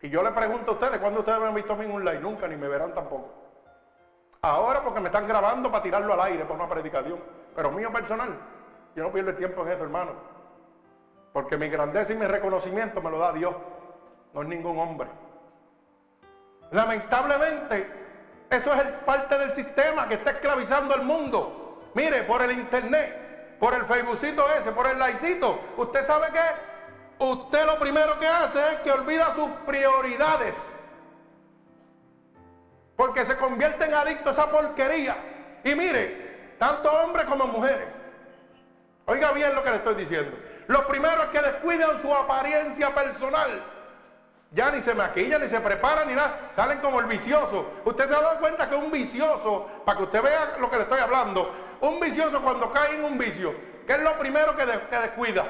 Y 0.02 0.10
yo 0.10 0.24
le 0.24 0.32
pregunto 0.32 0.72
a 0.72 0.74
ustedes, 0.76 1.00
¿cuándo 1.00 1.20
ustedes 1.20 1.40
me 1.40 1.48
han 1.48 1.56
visto 1.56 1.74
a 1.74 1.76
mí 1.76 1.86
en 1.86 1.92
un 1.92 2.06
live? 2.06 2.20
Nunca, 2.20 2.48
ni 2.48 2.56
me 2.56 2.68
verán 2.68 2.94
tampoco. 2.94 3.30
Ahora 4.42 4.84
porque 4.84 5.00
me 5.00 5.08
están 5.08 5.28
grabando 5.28 5.72
para 5.72 5.84
tirarlo 5.84 6.14
al 6.14 6.22
aire 6.22 6.46
por 6.46 6.56
una 6.56 6.70
predicación. 6.70 7.20
Pero 7.56 7.72
mío 7.72 7.92
personal, 7.92 8.38
yo 8.96 9.04
no 9.04 9.12
pierdo 9.12 9.32
el 9.32 9.38
tiempo 9.38 9.64
en 9.64 9.72
eso, 9.72 9.84
hermano. 9.84 10.12
Porque 11.34 11.58
mi 11.58 11.70
grandeza 11.70 12.14
y 12.14 12.16
mi 12.16 12.26
reconocimiento 12.26 13.02
me 13.02 13.12
lo 13.12 13.20
da 13.20 13.34
Dios, 13.34 13.56
no 14.34 14.42
es 14.42 14.48
ningún 14.48 14.78
hombre. 14.80 15.10
Lamentablemente, 16.72 17.92
eso 18.50 18.74
es 18.74 19.00
parte 19.02 19.38
del 19.38 19.54
sistema 19.54 20.08
que 20.08 20.16
está 20.16 20.32
esclavizando 20.32 20.94
al 20.94 21.04
mundo. 21.04 21.90
Mire, 21.94 22.24
por 22.24 22.42
el 22.42 22.52
internet, 22.52 23.27
por 23.60 23.74
el 23.74 23.86
Facebookcito 23.86 24.46
ese, 24.54 24.72
por 24.72 24.88
el 24.88 25.00
laicito. 25.00 25.60
¿Usted 25.78 26.06
sabe 26.06 26.28
qué? 26.32 27.26
Usted 27.26 27.66
lo 27.66 27.80
primero 27.80 28.20
que 28.20 28.28
hace 28.28 28.60
es 28.74 28.80
que 28.82 28.92
olvida 28.92 29.34
sus 29.34 29.50
prioridades. 29.66 30.78
Porque 32.96 33.26
se 33.26 33.38
convierte 33.38 33.86
en 33.86 33.94
adicto 33.94 34.30
a 34.30 34.32
esa 34.32 34.50
porquería. 34.50 35.16
Y 35.64 35.76
mire, 35.76 36.56
tanto 36.58 36.92
hombres 36.92 37.26
como 37.26 37.48
mujeres. 37.48 37.88
Oiga 39.06 39.32
bien 39.32 39.56
lo 39.56 39.64
que 39.64 39.70
le 39.70 39.76
estoy 39.78 39.96
diciendo. 39.96 40.38
Lo 40.68 40.86
primero 40.86 41.24
es 41.24 41.30
que 41.30 41.42
descuidan 41.42 41.98
su 42.00 42.14
apariencia 42.14 42.94
personal. 42.94 43.64
Ya 44.52 44.72
ni 44.72 44.82
se 44.82 44.94
maquillan, 44.94 45.42
ni 45.42 45.48
se 45.48 45.60
preparan, 45.60 46.08
ni 46.08 46.14
nada. 46.14 46.52
Salen 46.56 46.80
como 46.80 47.00
el 47.00 47.06
vicioso. 47.06 47.72
Usted 47.86 48.08
se 48.08 48.16
ha 48.16 48.22
dado 48.22 48.40
cuenta 48.40 48.70
que 48.70 48.76
un 48.76 48.92
vicioso, 48.92 49.68
para 49.86 49.98
que 49.98 50.04
usted 50.06 50.22
vea 50.22 50.58
lo 50.60 50.70
que 50.70 50.78
le 50.78 50.84
estoy 50.84 51.00
hablando, 51.00 51.54
un 51.82 52.00
vicioso 52.00 52.42
cuando 52.42 52.72
cae 52.72 52.96
en 52.96 53.04
un 53.04 53.18
vicio, 53.18 53.54
¿qué 53.86 53.94
es 53.94 54.02
lo 54.02 54.18
primero 54.18 54.56
que, 54.56 54.66
descuida? 54.66 55.46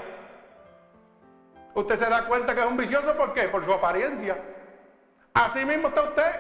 Usted 1.74 1.96
se 1.96 2.10
da 2.10 2.26
cuenta 2.26 2.56
que 2.56 2.62
es 2.62 2.66
un 2.66 2.78
vicioso, 2.78 3.16
¿por 3.16 3.34
qué? 3.34 3.44
Por 3.44 3.64
su 3.64 3.72
apariencia. 3.72 4.38
Así 5.34 5.64
mismo 5.64 5.90
está 5.90 6.02
usted. 6.04 6.32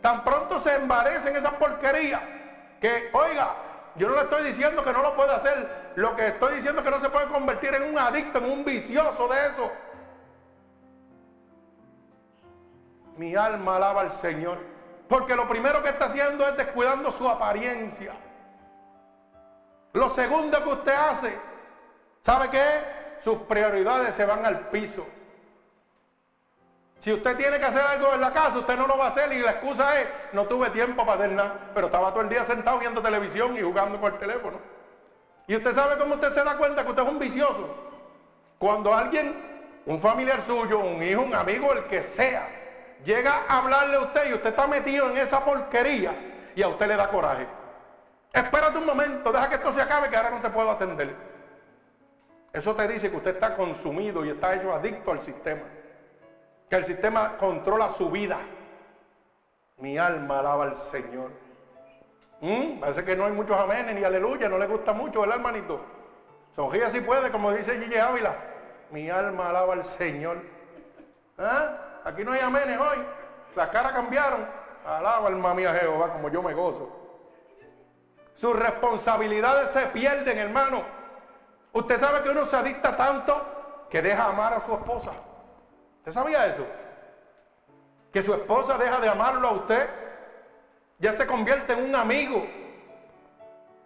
Tan 0.00 0.22
pronto 0.22 0.58
se 0.58 0.76
embarece 0.76 1.30
en 1.30 1.36
esa 1.36 1.52
porquería. 1.52 2.20
Que, 2.80 3.10
oiga, 3.12 3.54
yo 3.96 4.08
no 4.08 4.14
le 4.14 4.22
estoy 4.22 4.44
diciendo 4.44 4.84
que 4.84 4.92
no 4.92 5.02
lo 5.02 5.16
puede 5.16 5.32
hacer. 5.32 5.92
Lo 5.96 6.14
que 6.14 6.28
estoy 6.28 6.54
diciendo 6.56 6.80
es 6.80 6.84
que 6.84 6.90
no 6.90 7.00
se 7.00 7.08
puede 7.08 7.26
convertir 7.28 7.74
en 7.74 7.82
un 7.82 7.98
adicto, 7.98 8.38
en 8.38 8.44
un 8.44 8.64
vicioso 8.64 9.26
de 9.28 9.46
eso. 9.48 9.72
Mi 13.16 13.34
alma 13.34 13.76
alaba 13.76 14.02
al 14.02 14.12
Señor. 14.12 14.58
Porque 15.08 15.34
lo 15.34 15.48
primero 15.48 15.82
que 15.82 15.88
está 15.88 16.06
haciendo 16.06 16.46
es 16.46 16.56
descuidando 16.56 17.10
su 17.10 17.28
apariencia. 17.28 18.12
Lo 19.94 20.08
segundo 20.08 20.62
que 20.62 20.68
usted 20.70 20.92
hace, 20.92 21.38
¿sabe 22.20 22.50
qué? 22.50 23.20
Sus 23.20 23.38
prioridades 23.42 24.12
se 24.12 24.24
van 24.24 24.44
al 24.44 24.68
piso. 24.68 25.06
Si 26.98 27.12
usted 27.12 27.36
tiene 27.36 27.60
que 27.60 27.64
hacer 27.64 27.80
algo 27.80 28.12
en 28.12 28.20
la 28.20 28.32
casa, 28.32 28.58
usted 28.58 28.76
no 28.76 28.88
lo 28.88 28.98
va 28.98 29.06
a 29.06 29.08
hacer 29.10 29.32
y 29.32 29.38
la 29.38 29.52
excusa 29.52 30.00
es, 30.00 30.08
no 30.32 30.46
tuve 30.46 30.70
tiempo 30.70 31.06
para 31.06 31.18
hacer 31.18 31.32
nada, 31.32 31.70
pero 31.74 31.86
estaba 31.86 32.10
todo 32.10 32.22
el 32.22 32.28
día 32.28 32.44
sentado 32.44 32.78
viendo 32.80 33.00
televisión 33.00 33.56
y 33.56 33.62
jugando 33.62 34.00
con 34.00 34.14
el 34.14 34.18
teléfono. 34.18 34.58
Y 35.46 35.54
usted 35.54 35.72
sabe 35.72 35.96
cómo 35.96 36.14
usted 36.14 36.32
se 36.32 36.42
da 36.42 36.56
cuenta 36.56 36.82
que 36.82 36.90
usted 36.90 37.02
es 37.04 37.08
un 37.08 37.18
vicioso. 37.20 37.68
Cuando 38.58 38.92
alguien, 38.92 39.80
un 39.86 40.00
familiar 40.00 40.42
suyo, 40.42 40.80
un 40.80 41.00
hijo, 41.04 41.22
un 41.22 41.34
amigo, 41.36 41.72
el 41.72 41.84
que 41.84 42.02
sea, 42.02 42.48
llega 43.04 43.44
a 43.46 43.58
hablarle 43.58 43.96
a 43.96 44.00
usted 44.00 44.28
y 44.28 44.32
usted 44.32 44.50
está 44.50 44.66
metido 44.66 45.08
en 45.08 45.18
esa 45.18 45.44
porquería 45.44 46.14
y 46.56 46.62
a 46.62 46.68
usted 46.68 46.88
le 46.88 46.96
da 46.96 47.08
coraje. 47.08 47.46
Espérate 48.34 48.78
un 48.78 48.86
momento, 48.86 49.32
deja 49.32 49.48
que 49.48 49.54
esto 49.54 49.72
se 49.72 49.80
acabe 49.80 50.10
que 50.10 50.16
ahora 50.16 50.30
no 50.30 50.40
te 50.40 50.50
puedo 50.50 50.68
atender. 50.68 51.14
Eso 52.52 52.74
te 52.74 52.88
dice 52.88 53.08
que 53.08 53.16
usted 53.16 53.34
está 53.36 53.56
consumido 53.56 54.24
y 54.24 54.30
está 54.30 54.54
hecho 54.54 54.74
adicto 54.74 55.12
al 55.12 55.22
sistema. 55.22 55.62
Que 56.68 56.76
el 56.76 56.84
sistema 56.84 57.36
controla 57.36 57.90
su 57.90 58.10
vida. 58.10 58.38
Mi 59.78 59.98
alma 59.98 60.40
alaba 60.40 60.64
al 60.64 60.74
Señor. 60.74 61.30
¿Mm? 62.40 62.80
Parece 62.80 63.04
que 63.04 63.14
no 63.14 63.26
hay 63.26 63.32
muchos 63.32 63.56
amenes 63.56 63.94
ni 63.94 64.02
aleluya, 64.02 64.48
no 64.48 64.58
le 64.58 64.66
gusta 64.66 64.92
mucho, 64.92 65.20
¿verdad, 65.20 65.36
hermanito? 65.36 65.80
Sonríe 66.56 66.90
si 66.90 67.00
puede, 67.00 67.30
como 67.30 67.52
dice 67.52 67.78
Gille 67.78 68.00
Ávila. 68.00 68.34
Mi 68.90 69.10
alma 69.10 69.50
alaba 69.50 69.74
al 69.74 69.84
Señor. 69.84 70.38
¿Ah? 71.38 72.00
Aquí 72.04 72.24
no 72.24 72.32
hay 72.32 72.40
amenes 72.40 72.78
hoy. 72.78 72.98
Las 73.54 73.68
caras 73.68 73.92
cambiaron. 73.92 74.44
Alaba 74.84 75.28
alma 75.28 75.54
mía 75.54 75.72
Jehová, 75.72 76.12
como 76.12 76.28
yo 76.30 76.42
me 76.42 76.52
gozo. 76.52 77.03
Sus 78.34 78.56
responsabilidades 78.56 79.70
se 79.70 79.86
pierden, 79.86 80.38
hermano. 80.38 80.82
Usted 81.72 81.98
sabe 81.98 82.22
que 82.22 82.30
uno 82.30 82.46
se 82.46 82.56
adicta 82.56 82.96
tanto 82.96 83.86
que 83.90 84.02
deja 84.02 84.26
amar 84.26 84.54
a 84.54 84.60
su 84.60 84.72
esposa. 84.74 85.12
¿Usted 85.98 86.12
sabía 86.12 86.46
eso? 86.46 86.66
Que 88.12 88.22
su 88.22 88.34
esposa 88.34 88.76
deja 88.76 89.00
de 89.00 89.08
amarlo 89.08 89.48
a 89.48 89.52
usted. 89.52 89.88
Ya 90.98 91.12
se 91.12 91.26
convierte 91.26 91.72
en 91.72 91.84
un 91.84 91.94
amigo. 91.94 92.46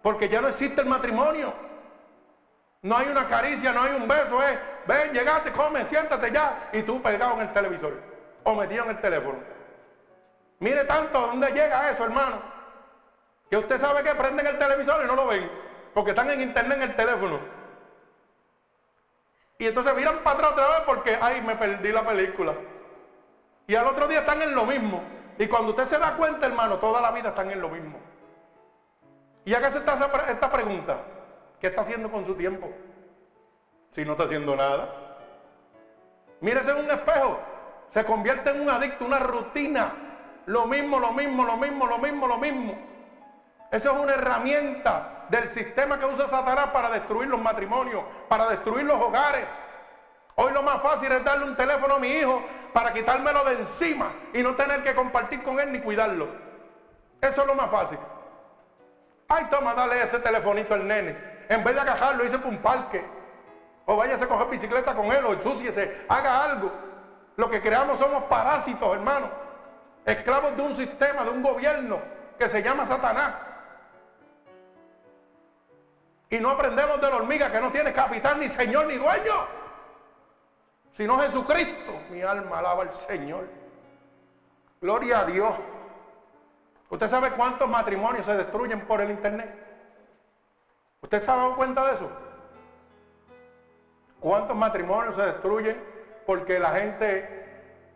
Porque 0.01 0.29
ya 0.29 0.41
no 0.41 0.47
existe 0.47 0.81
el 0.81 0.87
matrimonio. 0.87 1.53
No 2.81 2.95
hay 2.95 3.07
una 3.07 3.27
caricia, 3.27 3.71
no 3.71 3.81
hay 3.81 3.95
un 3.95 4.07
beso. 4.07 4.41
Es, 4.41 4.57
ven, 4.87 5.13
llegaste, 5.13 5.51
come, 5.51 5.85
siéntate 5.85 6.31
ya. 6.31 6.69
Y 6.73 6.83
tú 6.83 7.01
pegado 7.01 7.33
en 7.35 7.41
el 7.41 7.53
televisor. 7.53 7.93
O 8.43 8.55
metido 8.55 8.85
en 8.85 8.91
el 8.91 9.01
teléfono. 9.01 9.37
Mire 10.59 10.85
tanto 10.85 11.19
dónde 11.19 11.51
llega 11.51 11.89
eso, 11.91 12.03
hermano. 12.03 12.58
Que 13.49 13.57
usted 13.57 13.77
sabe 13.77 14.03
que 14.03 14.13
prenden 14.15 14.45
el 14.45 14.59
televisor 14.59 15.03
y 15.03 15.07
no 15.07 15.15
lo 15.15 15.27
ven, 15.27 15.49
porque 15.93 16.11
están 16.11 16.29
en 16.29 16.41
internet 16.41 16.77
en 16.77 16.83
el 16.89 16.95
teléfono. 16.95 17.39
Y 19.57 19.67
entonces 19.67 19.93
miran 19.95 20.19
para 20.19 20.35
atrás 20.37 20.51
otra 20.53 20.69
vez 20.69 20.81
porque, 20.85 21.17
ay, 21.21 21.41
me 21.41 21.55
perdí 21.55 21.91
la 21.91 22.05
película. 22.05 22.53
Y 23.67 23.75
al 23.75 23.87
otro 23.87 24.07
día 24.07 24.19
están 24.19 24.41
en 24.41 24.55
lo 24.55 24.65
mismo. 24.65 25.03
Y 25.37 25.47
cuando 25.47 25.71
usted 25.71 25.85
se 25.85 25.99
da 25.99 26.15
cuenta, 26.15 26.45
hermano, 26.45 26.79
toda 26.79 27.01
la 27.01 27.11
vida 27.11 27.29
están 27.29 27.51
en 27.51 27.61
lo 27.61 27.69
mismo. 27.69 27.99
Y 29.45 29.53
hágase 29.53 29.79
esta, 29.79 29.93
esta 30.29 30.51
pregunta. 30.51 31.01
¿Qué 31.59 31.67
está 31.67 31.81
haciendo 31.81 32.09
con 32.09 32.25
su 32.25 32.35
tiempo? 32.35 32.71
Si 33.91 34.05
no 34.05 34.13
está 34.13 34.25
haciendo 34.25 34.55
nada. 34.55 35.17
Mírese 36.39 36.71
en 36.71 36.77
un 36.77 36.91
espejo. 36.91 37.39
Se 37.89 38.05
convierte 38.05 38.51
en 38.51 38.61
un 38.61 38.69
adicto, 38.69 39.05
una 39.05 39.19
rutina. 39.19 39.93
Lo 40.45 40.67
mismo, 40.67 40.99
lo 40.99 41.11
mismo, 41.11 41.43
lo 41.43 41.57
mismo, 41.57 41.85
lo 41.85 41.97
mismo, 41.97 42.27
lo 42.27 42.37
mismo. 42.37 42.77
Esa 43.71 43.91
es 43.91 43.97
una 43.97 44.13
herramienta 44.13 45.25
del 45.29 45.47
sistema 45.47 45.99
que 45.99 46.05
usa 46.05 46.27
Satanás 46.27 46.69
para 46.73 46.89
destruir 46.89 47.29
los 47.29 47.39
matrimonios, 47.39 48.03
para 48.27 48.49
destruir 48.49 48.85
los 48.85 48.99
hogares. 48.99 49.47
Hoy 50.35 50.51
lo 50.53 50.63
más 50.63 50.81
fácil 50.81 51.11
es 51.11 51.23
darle 51.23 51.45
un 51.45 51.55
teléfono 51.55 51.95
a 51.95 51.99
mi 51.99 52.07
hijo 52.07 52.41
para 52.73 52.93
quitármelo 52.93 53.43
de 53.43 53.55
encima 53.55 54.07
y 54.33 54.41
no 54.41 54.55
tener 54.55 54.81
que 54.81 54.95
compartir 54.95 55.43
con 55.43 55.59
él 55.59 55.71
ni 55.71 55.79
cuidarlo. 55.81 56.27
Eso 57.21 57.41
es 57.41 57.47
lo 57.47 57.55
más 57.55 57.69
fácil. 57.69 57.99
Ay, 59.27 59.45
toma, 59.51 59.75
dale 59.75 60.01
ese 60.01 60.19
telefonito 60.19 60.73
al 60.73 60.87
nene. 60.87 61.15
En 61.49 61.63
vez 61.63 61.75
de 61.75 61.81
agajarlo, 61.81 62.25
hice 62.25 62.39
por 62.39 62.47
un 62.47 62.57
parque. 62.57 63.05
O 63.85 63.95
váyase 63.95 64.23
a 64.23 64.27
coger 64.27 64.47
bicicleta 64.47 64.95
con 64.95 65.05
él, 65.07 65.23
o 65.25 65.33
ensuciese, 65.33 66.05
haga 66.09 66.43
algo. 66.43 66.71
Lo 67.35 67.49
que 67.49 67.61
creamos 67.61 67.99
somos 67.99 68.23
parásitos, 68.23 68.95
hermano. 68.95 69.29
Esclavos 70.05 70.55
de 70.55 70.61
un 70.61 70.73
sistema, 70.73 71.23
de 71.23 71.29
un 71.29 71.43
gobierno 71.43 71.99
que 72.39 72.49
se 72.49 72.63
llama 72.63 72.85
Satanás. 72.85 73.48
Y 76.29 76.39
no 76.39 76.51
aprendemos 76.51 77.01
de 77.01 77.09
la 77.09 77.15
hormiga 77.15 77.51
que 77.51 77.59
no 77.59 77.71
tiene 77.71 77.91
capitán, 77.91 78.39
ni 78.39 78.49
señor, 78.49 78.85
ni 78.85 78.95
dueño. 78.95 79.47
Sino 80.91 81.17
Jesucristo. 81.19 81.99
Mi 82.11 82.21
alma 82.21 82.59
alaba 82.59 82.83
al 82.83 82.93
Señor. 82.93 83.47
Gloria 84.81 85.21
a 85.21 85.25
Dios. 85.25 85.55
¿Usted 86.89 87.07
sabe 87.07 87.31
cuántos 87.31 87.67
matrimonios 87.69 88.25
se 88.25 88.35
destruyen 88.35 88.81
por 88.85 89.01
el 89.01 89.11
Internet? 89.11 89.55
¿Usted 91.01 91.21
se 91.21 91.31
ha 91.31 91.35
dado 91.35 91.55
cuenta 91.55 91.85
de 91.85 91.93
eso? 91.93 92.09
¿Cuántos 94.19 94.55
matrimonios 94.55 95.15
se 95.15 95.21
destruyen 95.21 95.81
porque 96.25 96.59
la 96.59 96.71
gente 96.71 97.37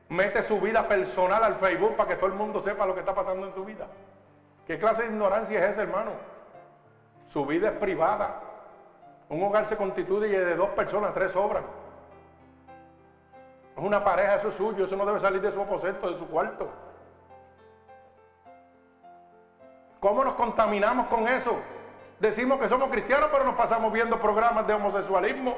mete 0.09 0.41
su 0.41 0.59
vida 0.61 0.87
personal 0.87 1.43
al 1.43 1.55
Facebook 1.55 1.95
para 1.95 2.09
que 2.09 2.15
todo 2.15 2.27
el 2.27 2.33
mundo 2.33 2.63
sepa 2.63 2.85
lo 2.85 2.93
que 2.93 3.01
está 3.01 3.13
pasando 3.13 3.47
en 3.47 3.53
su 3.53 3.65
vida? 3.65 3.87
¿Qué 4.65 4.79
clase 4.79 5.03
de 5.03 5.09
ignorancia 5.09 5.59
es 5.59 5.71
esa, 5.71 5.81
hermano? 5.81 6.11
Su 7.33 7.47
vida 7.47 7.69
es 7.69 7.77
privada. 7.79 8.41
Un 9.27 9.43
hogar 9.43 9.65
se 9.65 9.75
constituye 9.75 10.39
de 10.39 10.55
dos 10.55 10.69
personas, 10.69 11.15
tres 11.15 11.35
obras. 11.35 11.63
Es 13.75 13.83
una 13.83 14.03
pareja, 14.03 14.35
eso 14.35 14.49
es 14.49 14.53
suyo, 14.53 14.85
eso 14.85 14.95
no 14.95 15.03
debe 15.03 15.19
salir 15.19 15.41
de 15.41 15.51
su 15.51 15.59
aposento, 15.59 16.11
de 16.11 16.19
su 16.19 16.27
cuarto. 16.27 16.69
¿Cómo 19.99 20.23
nos 20.23 20.35
contaminamos 20.35 21.07
con 21.07 21.27
eso? 21.27 21.59
Decimos 22.19 22.59
que 22.59 22.69
somos 22.69 22.89
cristianos, 22.89 23.29
pero 23.31 23.45
nos 23.45 23.55
pasamos 23.55 23.91
viendo 23.91 24.19
programas 24.19 24.67
de 24.67 24.75
homosexualismo, 24.75 25.57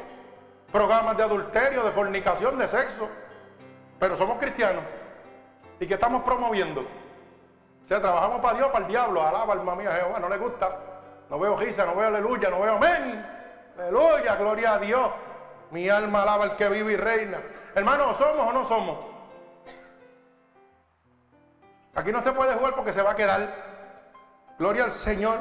programas 0.72 1.18
de 1.18 1.24
adulterio, 1.24 1.84
de 1.84 1.92
fornicación, 1.92 2.58
de 2.58 2.70
sexo. 2.70 3.10
Pero 4.00 4.16
somos 4.16 4.38
cristianos. 4.38 4.84
¿Y 5.82 5.86
qué 5.86 5.96
estamos 5.96 6.24
promoviendo? 6.24 6.84
O 7.84 7.88
sea, 7.88 8.00
trabajamos 8.00 8.40
para 8.40 8.60
Dios, 8.60 8.70
para 8.70 8.86
el 8.86 8.90
diablo. 8.90 9.22
Alaba, 9.22 9.52
alma 9.52 9.76
mía, 9.76 9.92
Jehová, 9.92 10.22
no 10.22 10.30
le 10.30 10.38
gusta. 10.38 10.85
No 11.30 11.40
veo 11.40 11.58
risa, 11.58 11.86
no 11.86 11.96
veo 11.96 12.08
aleluya, 12.08 12.50
no 12.50 12.60
veo 12.60 12.76
amén. 12.76 13.26
Aleluya, 13.78 14.36
gloria 14.36 14.74
a 14.74 14.80
Dios. 14.80 15.12
Mi 15.72 15.90
alma 15.90 16.22
alaba 16.22 16.44
al 16.46 16.56
que 16.56 16.70
vive 16.70 16.94
y 16.94 16.98
reina. 16.98 17.42
Hermano, 17.74 18.14
¿somos 18.14 18.48
o 18.48 18.54
no 18.54 18.66
somos? 18.66 18.98
Aquí 21.96 22.12
no 22.12 22.22
se 22.22 22.32
puede 22.32 22.54
jugar 22.54 22.76
porque 22.76 22.94
se 22.94 23.02
va 23.02 23.12
a 23.12 23.16
quedar. 23.16 23.50
Gloria 24.60 24.86
al 24.86 24.92
Señor. 24.92 25.40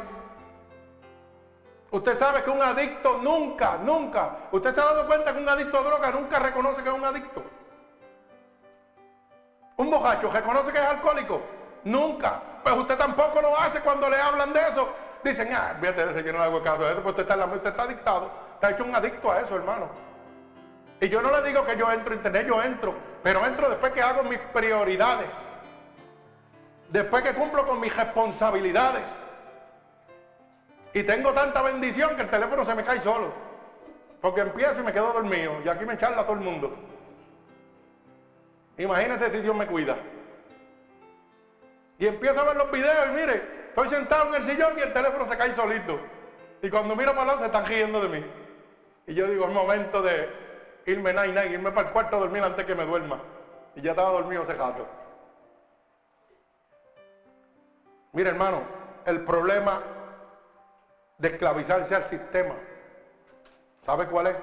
Usted 1.90 2.16
sabe 2.16 2.42
que 2.42 2.50
un 2.50 2.62
adicto 2.62 3.18
nunca, 3.18 3.78
nunca. 3.78 4.36
Usted 4.50 4.72
se 4.72 4.80
ha 4.80 4.84
dado 4.84 5.06
cuenta 5.06 5.32
que 5.32 5.38
un 5.38 5.48
adicto 5.48 5.78
a 5.78 5.82
droga 5.82 6.10
nunca 6.10 6.38
reconoce 6.38 6.82
que 6.82 6.88
es 6.88 6.94
un 6.94 7.04
adicto. 7.04 7.42
Un 9.76 9.90
bojacho 9.90 10.30
reconoce 10.30 10.72
que 10.72 10.78
es 10.78 10.84
alcohólico. 10.84 11.40
Nunca. 11.84 12.40
Pues 12.64 12.76
usted 12.76 12.96
tampoco 12.96 13.40
lo 13.40 13.56
hace 13.56 13.80
cuando 13.80 14.08
le 14.08 14.16
hablan 14.16 14.52
de 14.52 14.60
eso 14.66 15.03
dicen, 15.30 15.52
ah, 15.52 15.76
fíjate 15.80 16.06
de 16.06 16.22
yo 16.22 16.32
no 16.32 16.38
le 16.38 16.44
hago 16.44 16.62
caso 16.62 16.84
de 16.84 16.92
eso, 16.92 17.02
pues 17.02 17.16
usted 17.16 17.22
está, 17.22 17.44
usted 17.46 17.70
está 17.70 17.82
adictado, 17.82 18.30
está 18.54 18.70
hecho 18.70 18.84
un 18.84 18.94
adicto 18.94 19.32
a 19.32 19.40
eso, 19.40 19.56
hermano. 19.56 19.88
Y 21.00 21.08
yo 21.08 21.20
no 21.20 21.30
le 21.30 21.46
digo 21.46 21.64
que 21.66 21.76
yo 21.76 21.90
entro 21.90 22.12
en 22.12 22.18
internet, 22.18 22.46
yo 22.46 22.62
entro, 22.62 22.94
pero 23.22 23.44
entro 23.46 23.68
después 23.68 23.92
que 23.92 24.02
hago 24.02 24.22
mis 24.22 24.38
prioridades, 24.38 25.30
después 26.90 27.22
que 27.22 27.34
cumplo 27.34 27.66
con 27.66 27.80
mis 27.80 27.94
responsabilidades. 27.94 29.10
Y 30.92 31.02
tengo 31.02 31.32
tanta 31.32 31.60
bendición 31.62 32.14
que 32.14 32.22
el 32.22 32.30
teléfono 32.30 32.64
se 32.64 32.74
me 32.74 32.84
cae 32.84 33.00
solo. 33.00 33.32
Porque 34.20 34.40
empiezo 34.40 34.80
y 34.80 34.84
me 34.84 34.92
quedo 34.92 35.12
dormido. 35.12 35.60
Y 35.64 35.68
aquí 35.68 35.84
me 35.84 35.98
charla 35.98 36.22
todo 36.22 36.34
el 36.34 36.40
mundo. 36.40 36.72
Imagínense 38.78 39.30
si 39.30 39.40
Dios 39.40 39.54
me 39.56 39.66
cuida. 39.66 39.96
Y 41.98 42.06
empiezo 42.06 42.40
a 42.40 42.44
ver 42.44 42.56
los 42.56 42.70
videos 42.70 43.08
y 43.08 43.12
mire, 43.12 43.63
Estoy 43.74 43.88
sentado 43.88 44.28
en 44.28 44.36
el 44.36 44.42
sillón 44.44 44.78
y 44.78 44.82
el 44.82 44.92
teléfono 44.92 45.26
se 45.26 45.36
cae 45.36 45.52
solito. 45.52 45.98
Y 46.62 46.70
cuando 46.70 46.94
miro 46.94 47.12
para 47.12 47.26
lado 47.26 47.40
se 47.40 47.46
están 47.46 47.66
riendo 47.66 48.00
de 48.00 48.06
mí. 48.06 48.24
Y 49.04 49.14
yo 49.14 49.26
digo, 49.26 49.46
es 49.46 49.50
momento 49.50 50.00
de 50.00 50.30
irme 50.86 51.12
night 51.12 51.34
night, 51.34 51.50
irme 51.50 51.72
para 51.72 51.88
el 51.88 51.92
cuarto 51.92 52.14
a 52.14 52.20
dormir 52.20 52.44
antes 52.44 52.64
que 52.64 52.74
me 52.76 52.86
duerma. 52.86 53.18
Y 53.74 53.80
ya 53.80 53.90
estaba 53.90 54.12
dormido 54.12 54.42
ese 54.42 54.54
gato. 54.54 54.86
Mira 58.12 58.30
hermano, 58.30 58.62
el 59.06 59.24
problema 59.24 59.80
de 61.18 61.26
esclavizarse 61.26 61.96
al 61.96 62.04
sistema, 62.04 62.54
¿sabe 63.82 64.06
cuál 64.06 64.28
es? 64.28 64.36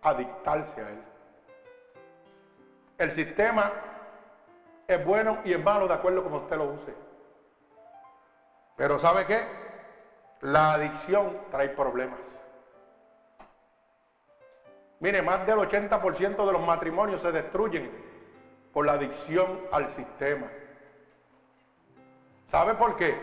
Adictarse 0.00 0.80
a 0.80 0.90
él. 0.90 1.02
El 2.98 3.10
sistema 3.10 3.72
es 4.86 5.04
bueno 5.04 5.40
y 5.42 5.52
es 5.52 5.60
malo 5.60 5.88
de 5.88 5.94
acuerdo 5.94 6.22
como 6.22 6.36
usted 6.36 6.56
lo 6.56 6.66
use. 6.66 7.13
Pero 8.76 8.98
¿sabe 8.98 9.24
qué? 9.26 9.40
La 10.40 10.72
adicción 10.72 11.38
trae 11.50 11.68
problemas. 11.68 12.44
Mire, 15.00 15.22
más 15.22 15.46
del 15.46 15.56
80% 15.56 16.46
de 16.46 16.52
los 16.52 16.66
matrimonios 16.66 17.20
se 17.20 17.30
destruyen 17.30 17.90
por 18.72 18.86
la 18.86 18.92
adicción 18.92 19.60
al 19.70 19.88
sistema. 19.88 20.48
¿Sabe 22.48 22.74
por 22.74 22.96
qué? 22.96 23.16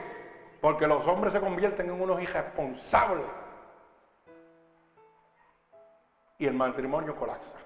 Porque 0.62 0.88
los 0.88 1.06
hombres 1.08 1.34
se 1.34 1.40
convierten 1.40 1.88
en 1.88 2.02
unos 2.02 2.22
irresponsables. 2.22 3.26
Y 6.38 6.48
el 6.48 6.54
matrimonio 6.54 7.16
colapsa. 7.16 7.58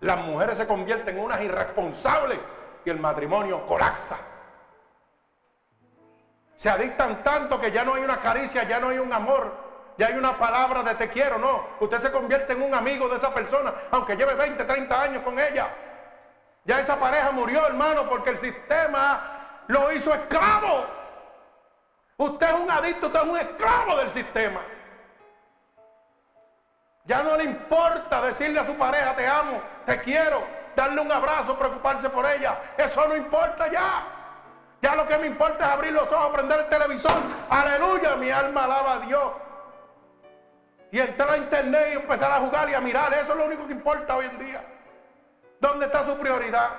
Las 0.00 0.24
mujeres 0.24 0.56
se 0.56 0.66
convierten 0.66 1.18
en 1.18 1.24
unas 1.24 1.42
irresponsables 1.42 2.38
y 2.84 2.90
el 2.90 2.98
matrimonio 2.98 3.66
colapsa. 3.66 4.18
Se 6.60 6.68
adictan 6.68 7.24
tanto 7.24 7.58
que 7.58 7.72
ya 7.72 7.86
no 7.86 7.94
hay 7.94 8.02
una 8.02 8.20
caricia, 8.20 8.64
ya 8.64 8.78
no 8.78 8.90
hay 8.90 8.98
un 8.98 9.10
amor, 9.10 9.50
ya 9.96 10.08
hay 10.08 10.12
una 10.18 10.36
palabra 10.36 10.82
de 10.82 10.94
te 10.94 11.08
quiero, 11.08 11.38
no. 11.38 11.66
Usted 11.80 11.98
se 12.00 12.12
convierte 12.12 12.52
en 12.52 12.60
un 12.60 12.74
amigo 12.74 13.08
de 13.08 13.16
esa 13.16 13.32
persona, 13.32 13.72
aunque 13.90 14.14
lleve 14.14 14.34
20, 14.34 14.62
30 14.64 15.02
años 15.02 15.22
con 15.22 15.38
ella. 15.38 15.68
Ya 16.66 16.78
esa 16.78 17.00
pareja 17.00 17.30
murió, 17.30 17.66
hermano, 17.66 18.06
porque 18.10 18.28
el 18.28 18.36
sistema 18.36 19.62
lo 19.68 19.90
hizo 19.90 20.12
esclavo. 20.12 20.84
Usted 22.18 22.48
es 22.48 22.60
un 22.60 22.70
adicto, 22.70 23.06
usted 23.06 23.20
es 23.20 23.26
un 23.26 23.38
esclavo 23.38 23.96
del 23.96 24.10
sistema. 24.10 24.60
Ya 27.06 27.22
no 27.22 27.38
le 27.38 27.44
importa 27.44 28.20
decirle 28.20 28.60
a 28.60 28.66
su 28.66 28.76
pareja, 28.76 29.16
te 29.16 29.26
amo, 29.26 29.62
te 29.86 29.98
quiero, 30.02 30.42
darle 30.76 31.00
un 31.00 31.10
abrazo, 31.10 31.58
preocuparse 31.58 32.10
por 32.10 32.26
ella. 32.26 32.74
Eso 32.76 33.08
no 33.08 33.16
importa 33.16 33.70
ya. 33.70 34.19
Ya 34.82 34.94
lo 34.96 35.06
que 35.06 35.18
me 35.18 35.26
importa 35.26 35.66
es 35.66 35.72
abrir 35.72 35.92
los 35.92 36.10
ojos, 36.10 36.30
prender 36.30 36.60
el 36.60 36.68
televisor. 36.68 37.12
Aleluya, 37.50 38.16
mi 38.16 38.30
alma 38.30 38.64
alaba 38.64 38.94
a 38.94 38.98
Dios. 39.00 39.32
Y 40.90 40.98
entrar 40.98 41.30
a 41.30 41.36
internet 41.36 41.88
y 41.92 41.96
empezar 41.96 42.32
a 42.32 42.40
jugar 42.40 42.68
y 42.70 42.74
a 42.74 42.80
mirar. 42.80 43.12
Eso 43.14 43.32
es 43.32 43.38
lo 43.38 43.44
único 43.44 43.66
que 43.66 43.72
importa 43.72 44.16
hoy 44.16 44.26
en 44.26 44.38
día. 44.38 44.64
¿Dónde 45.60 45.86
está 45.86 46.04
su 46.04 46.16
prioridad? 46.16 46.70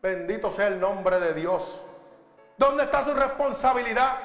Bendito 0.00 0.50
sea 0.50 0.68
el 0.68 0.80
nombre 0.80 1.20
de 1.20 1.34
Dios. 1.34 1.80
¿Dónde 2.56 2.84
está 2.84 3.04
su 3.04 3.14
responsabilidad? 3.14 4.16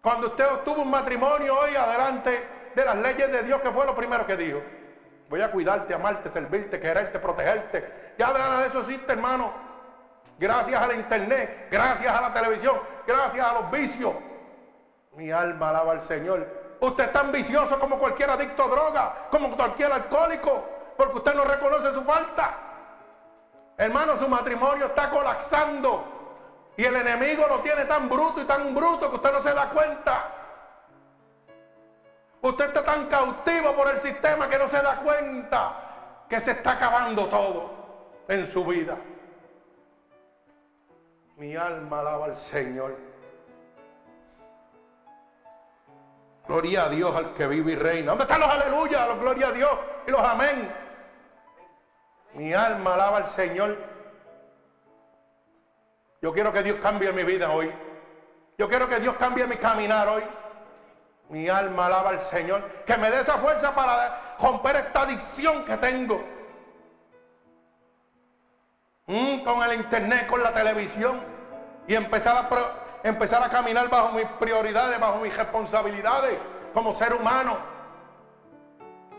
Cuando 0.00 0.28
usted 0.28 0.46
obtuvo 0.46 0.82
un 0.82 0.90
matrimonio 0.90 1.58
hoy 1.58 1.74
adelante 1.74 2.46
de 2.74 2.84
las 2.84 2.96
leyes 2.96 3.32
de 3.32 3.42
Dios, 3.42 3.60
que 3.60 3.70
fue 3.70 3.84
lo 3.84 3.96
primero 3.96 4.24
que 4.26 4.36
dijo? 4.36 4.62
Voy 5.28 5.42
a 5.42 5.50
cuidarte, 5.50 5.92
amarte, 5.92 6.30
servirte, 6.30 6.78
quererte, 6.78 7.18
protegerte. 7.18 8.14
Ya 8.16 8.32
de 8.32 8.66
eso 8.68 8.80
existe, 8.80 9.12
hermano. 9.12 9.65
Gracias 10.38 10.80
a 10.80 10.86
la 10.86 10.94
internet, 10.94 11.68
gracias 11.70 12.14
a 12.14 12.20
la 12.20 12.32
televisión, 12.32 12.78
gracias 13.06 13.46
a 13.46 13.54
los 13.54 13.70
vicios. 13.70 14.14
Mi 15.12 15.30
alma 15.30 15.70
alaba 15.70 15.92
al 15.92 16.02
Señor. 16.02 16.76
Usted 16.80 17.04
es 17.04 17.12
tan 17.12 17.32
vicioso 17.32 17.78
como 17.78 17.98
cualquier 17.98 18.30
adicto 18.30 18.64
a 18.64 18.68
droga, 18.68 19.28
como 19.30 19.56
cualquier 19.56 19.90
alcohólico 19.92 20.76
porque 20.96 21.16
usted 21.16 21.34
no 21.34 21.44
reconoce 21.44 21.92
su 21.92 22.02
falta. 22.02 22.54
Hermano, 23.76 24.18
su 24.18 24.28
matrimonio 24.28 24.86
está 24.86 25.10
colapsando. 25.10 26.12
Y 26.76 26.84
el 26.84 26.96
enemigo 26.96 27.46
lo 27.48 27.60
tiene 27.60 27.84
tan 27.84 28.08
bruto 28.08 28.40
y 28.40 28.44
tan 28.44 28.74
bruto 28.74 29.10
que 29.10 29.16
usted 29.16 29.32
no 29.32 29.42
se 29.42 29.54
da 29.54 29.68
cuenta. 29.70 30.32
Usted 32.42 32.66
está 32.66 32.84
tan 32.84 33.06
cautivo 33.06 33.74
por 33.74 33.88
el 33.88 33.98
sistema 33.98 34.48
que 34.48 34.58
no 34.58 34.68
se 34.68 34.80
da 34.82 34.96
cuenta 34.96 36.24
que 36.28 36.38
se 36.40 36.52
está 36.52 36.72
acabando 36.72 37.26
todo 37.28 37.70
en 38.28 38.46
su 38.46 38.64
vida. 38.64 38.96
Mi 41.36 41.54
alma 41.54 42.00
alaba 42.00 42.24
al 42.24 42.34
Señor. 42.34 42.96
Gloria 46.46 46.84
a 46.84 46.88
Dios 46.88 47.14
al 47.14 47.34
que 47.34 47.46
vive 47.46 47.72
y 47.72 47.76
reina. 47.76 48.12
¿Dónde 48.12 48.24
están 48.24 48.40
los 48.40 48.50
aleluya? 48.50 49.06
Los 49.06 49.18
gloria 49.18 49.48
a 49.48 49.52
Dios 49.52 49.70
y 50.06 50.10
los 50.10 50.20
amén. 50.20 50.72
Mi 52.34 52.54
alma 52.54 52.94
alaba 52.94 53.18
al 53.18 53.26
Señor. 53.26 53.76
Yo 56.22 56.32
quiero 56.32 56.52
que 56.54 56.62
Dios 56.62 56.78
cambie 56.80 57.12
mi 57.12 57.24
vida 57.24 57.50
hoy. 57.50 57.70
Yo 58.56 58.66
quiero 58.66 58.88
que 58.88 58.98
Dios 58.98 59.16
cambie 59.16 59.46
mi 59.46 59.56
caminar 59.56 60.08
hoy. 60.08 60.22
Mi 61.28 61.50
alma 61.50 61.86
alaba 61.86 62.10
al 62.10 62.20
Señor. 62.20 62.62
Que 62.86 62.96
me 62.96 63.10
dé 63.10 63.20
esa 63.20 63.34
fuerza 63.34 63.74
para 63.74 64.36
romper 64.40 64.76
esta 64.76 65.02
adicción 65.02 65.66
que 65.66 65.76
tengo. 65.76 66.35
Con 69.06 69.62
el 69.62 69.74
internet, 69.74 70.26
con 70.26 70.42
la 70.42 70.52
televisión. 70.52 71.20
Y 71.86 71.94
empezar 71.94 72.36
a, 72.36 73.44
a 73.44 73.48
caminar 73.50 73.88
bajo 73.88 74.12
mis 74.12 74.24
prioridades, 74.40 74.98
bajo 74.98 75.20
mis 75.20 75.36
responsabilidades 75.36 76.36
como 76.74 76.92
ser 76.92 77.14
humano. 77.14 77.56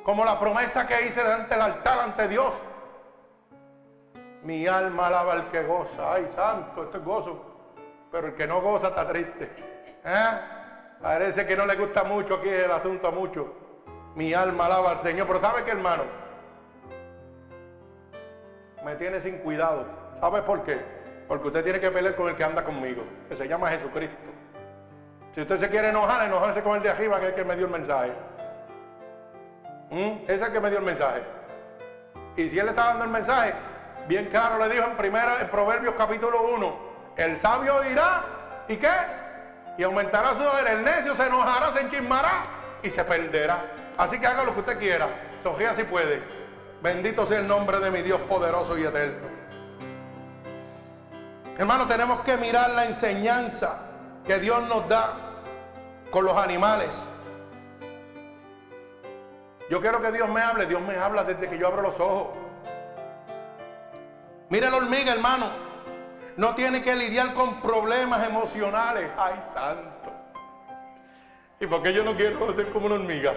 Como 0.04 0.26
la 0.26 0.38
promesa 0.39 0.86
que 0.86 1.08
hice 1.08 1.23
delante 1.23 1.56
del 1.56 1.62
altar 1.63 2.00
ante 2.02 2.28
Dios. 2.28 2.54
Mi 4.43 4.67
alma 4.67 5.08
alaba 5.08 5.34
al 5.34 5.47
que 5.47 5.63
goza. 5.63 6.13
Ay, 6.13 6.30
santo, 6.36 6.84
esto 6.84 6.97
es 6.97 7.04
gozo. 7.06 7.45
Pero 8.12 8.28
el 8.28 8.36
que 8.36 8.45
no 8.45 8.62
goza 8.62 8.89
está 8.89 9.08
triste. 9.08 9.50
¿Eh? 10.04 10.39
Parece 11.02 11.45
que 11.45 11.56
no 11.56 11.65
le 11.65 11.76
gusta 11.76 12.04
mucho 12.04 12.36
aquí 12.36 12.50
el 12.50 12.71
asunto 12.71 13.12
mucho. 13.13 13.54
Mi 14.15 14.34
alma 14.34 14.65
alaba 14.65 14.91
al 14.91 15.02
Señor. 15.02 15.28
Pero 15.28 15.39
¿sabe 15.39 15.63
qué, 15.63 15.71
hermano? 15.71 16.26
Me 18.88 18.95
tiene 18.95 19.19
sin 19.19 19.39
cuidado. 19.39 19.86
¿Sabe 20.21 20.41
por 20.43 20.63
qué? 20.63 20.80
Porque 21.28 21.47
usted 21.47 21.62
tiene 21.62 21.82
que 21.82 21.91
pelear 21.91 22.15
con 22.15 22.30
el 22.30 22.38
que 22.38 22.43
anda 22.45 22.63
conmigo, 22.63 23.04
que 23.28 23.36
se 23.36 23.45
llama 23.45 23.67
Jesucristo. 23.67 24.15
Si 25.36 25.41
usted 25.41 25.58
se 25.58 25.69
quiere 25.69 25.89
enojar, 25.89 26.26
enojarse 26.26 26.63
con 26.63 26.78
el 26.78 26.82
de 26.82 26.91
arriba, 26.91 27.19
que 27.19 27.26
es 27.26 27.30
el 27.32 27.36
que 27.36 27.43
me 27.43 27.58
dio 27.58 27.65
el 27.65 27.71
mensaje. 27.73 28.13
¿Mm? 29.89 30.23
Ese 30.23 30.36
es 30.36 30.41
el 30.41 30.54
que 30.54 30.62
me 30.62 30.69
dio 30.69 30.80
el 30.80 30.86
mensaje. 30.86 31.21
Y 32.38 32.47
si 32.47 32.58
él 32.58 32.69
está 32.69 32.86
dando 32.86 33.04
el 33.04 33.10
mensaje, 33.10 33.56
bien 34.08 34.28
claro 34.28 34.58
le 34.58 34.73
dijo 34.73 34.86
en 34.86 34.95
primera, 34.95 35.41
en 35.41 35.50
Proverbios 35.50 35.95
capítulo 35.97 36.43
1, 36.56 36.80
el 37.17 37.36
sabio 37.36 37.84
irá 37.91 38.23
y 38.69 38.78
qué? 38.78 38.89
Y 39.78 39.84
aumentará 39.84 40.30
su 40.30 40.43
poder, 40.45 40.78
el 40.78 40.86
necio 40.86 41.13
se 41.13 41.28
enojará, 41.28 41.71
se 41.71 41.82
enchismará 41.82 42.45
y 42.82 42.89
se 42.89 43.04
perderá. 43.04 43.65
Así 43.97 44.17
que 44.17 44.28
haga 44.28 44.45
lo 44.45 44.54
que 44.54 44.62
usted 44.62 44.80
quiera, 44.80 45.10
Sofía 45.43 45.73
si 45.73 45.84
puede. 45.84 46.37
Bendito 46.81 47.25
sea 47.25 47.39
el 47.39 47.47
nombre 47.47 47.79
de 47.79 47.91
mi 47.91 48.01
Dios 48.01 48.21
poderoso 48.21 48.77
y 48.77 48.83
eterno. 48.83 49.27
Hermano, 51.57 51.87
tenemos 51.87 52.21
que 52.21 52.37
mirar 52.37 52.69
la 52.71 52.85
enseñanza 52.85 53.79
que 54.25 54.37
Dios 54.39 54.67
nos 54.67 54.87
da 54.87 55.15
con 56.11 56.23
los 56.23 56.37
animales. 56.37 57.09
Yo 59.69 59.81
quiero 59.81 60.01
que 60.01 60.11
Dios 60.11 60.29
me 60.29 60.41
hable, 60.41 60.65
Dios 60.67 60.81
me 60.81 60.95
habla 60.95 61.23
desde 61.23 61.49
que 61.49 61.57
yo 61.57 61.67
abro 61.67 61.81
los 61.81 61.99
ojos. 61.99 62.27
Mire 64.49 64.69
la 64.69 64.77
hormiga, 64.77 65.13
hermano. 65.13 65.49
No 66.37 66.53
tiene 66.53 66.83
que 66.83 66.95
lidiar 66.95 67.33
con 67.33 67.59
problemas 67.59 68.25
emocionales. 68.25 69.09
Ay, 69.17 69.41
santo. 69.41 70.11
¿Y 71.59 71.65
por 71.65 71.81
qué 71.81 71.91
yo 71.91 72.03
no 72.03 72.15
quiero 72.15 72.53
ser 72.53 72.71
como 72.71 72.85
una 72.85 72.95
hormiga? 72.95 73.33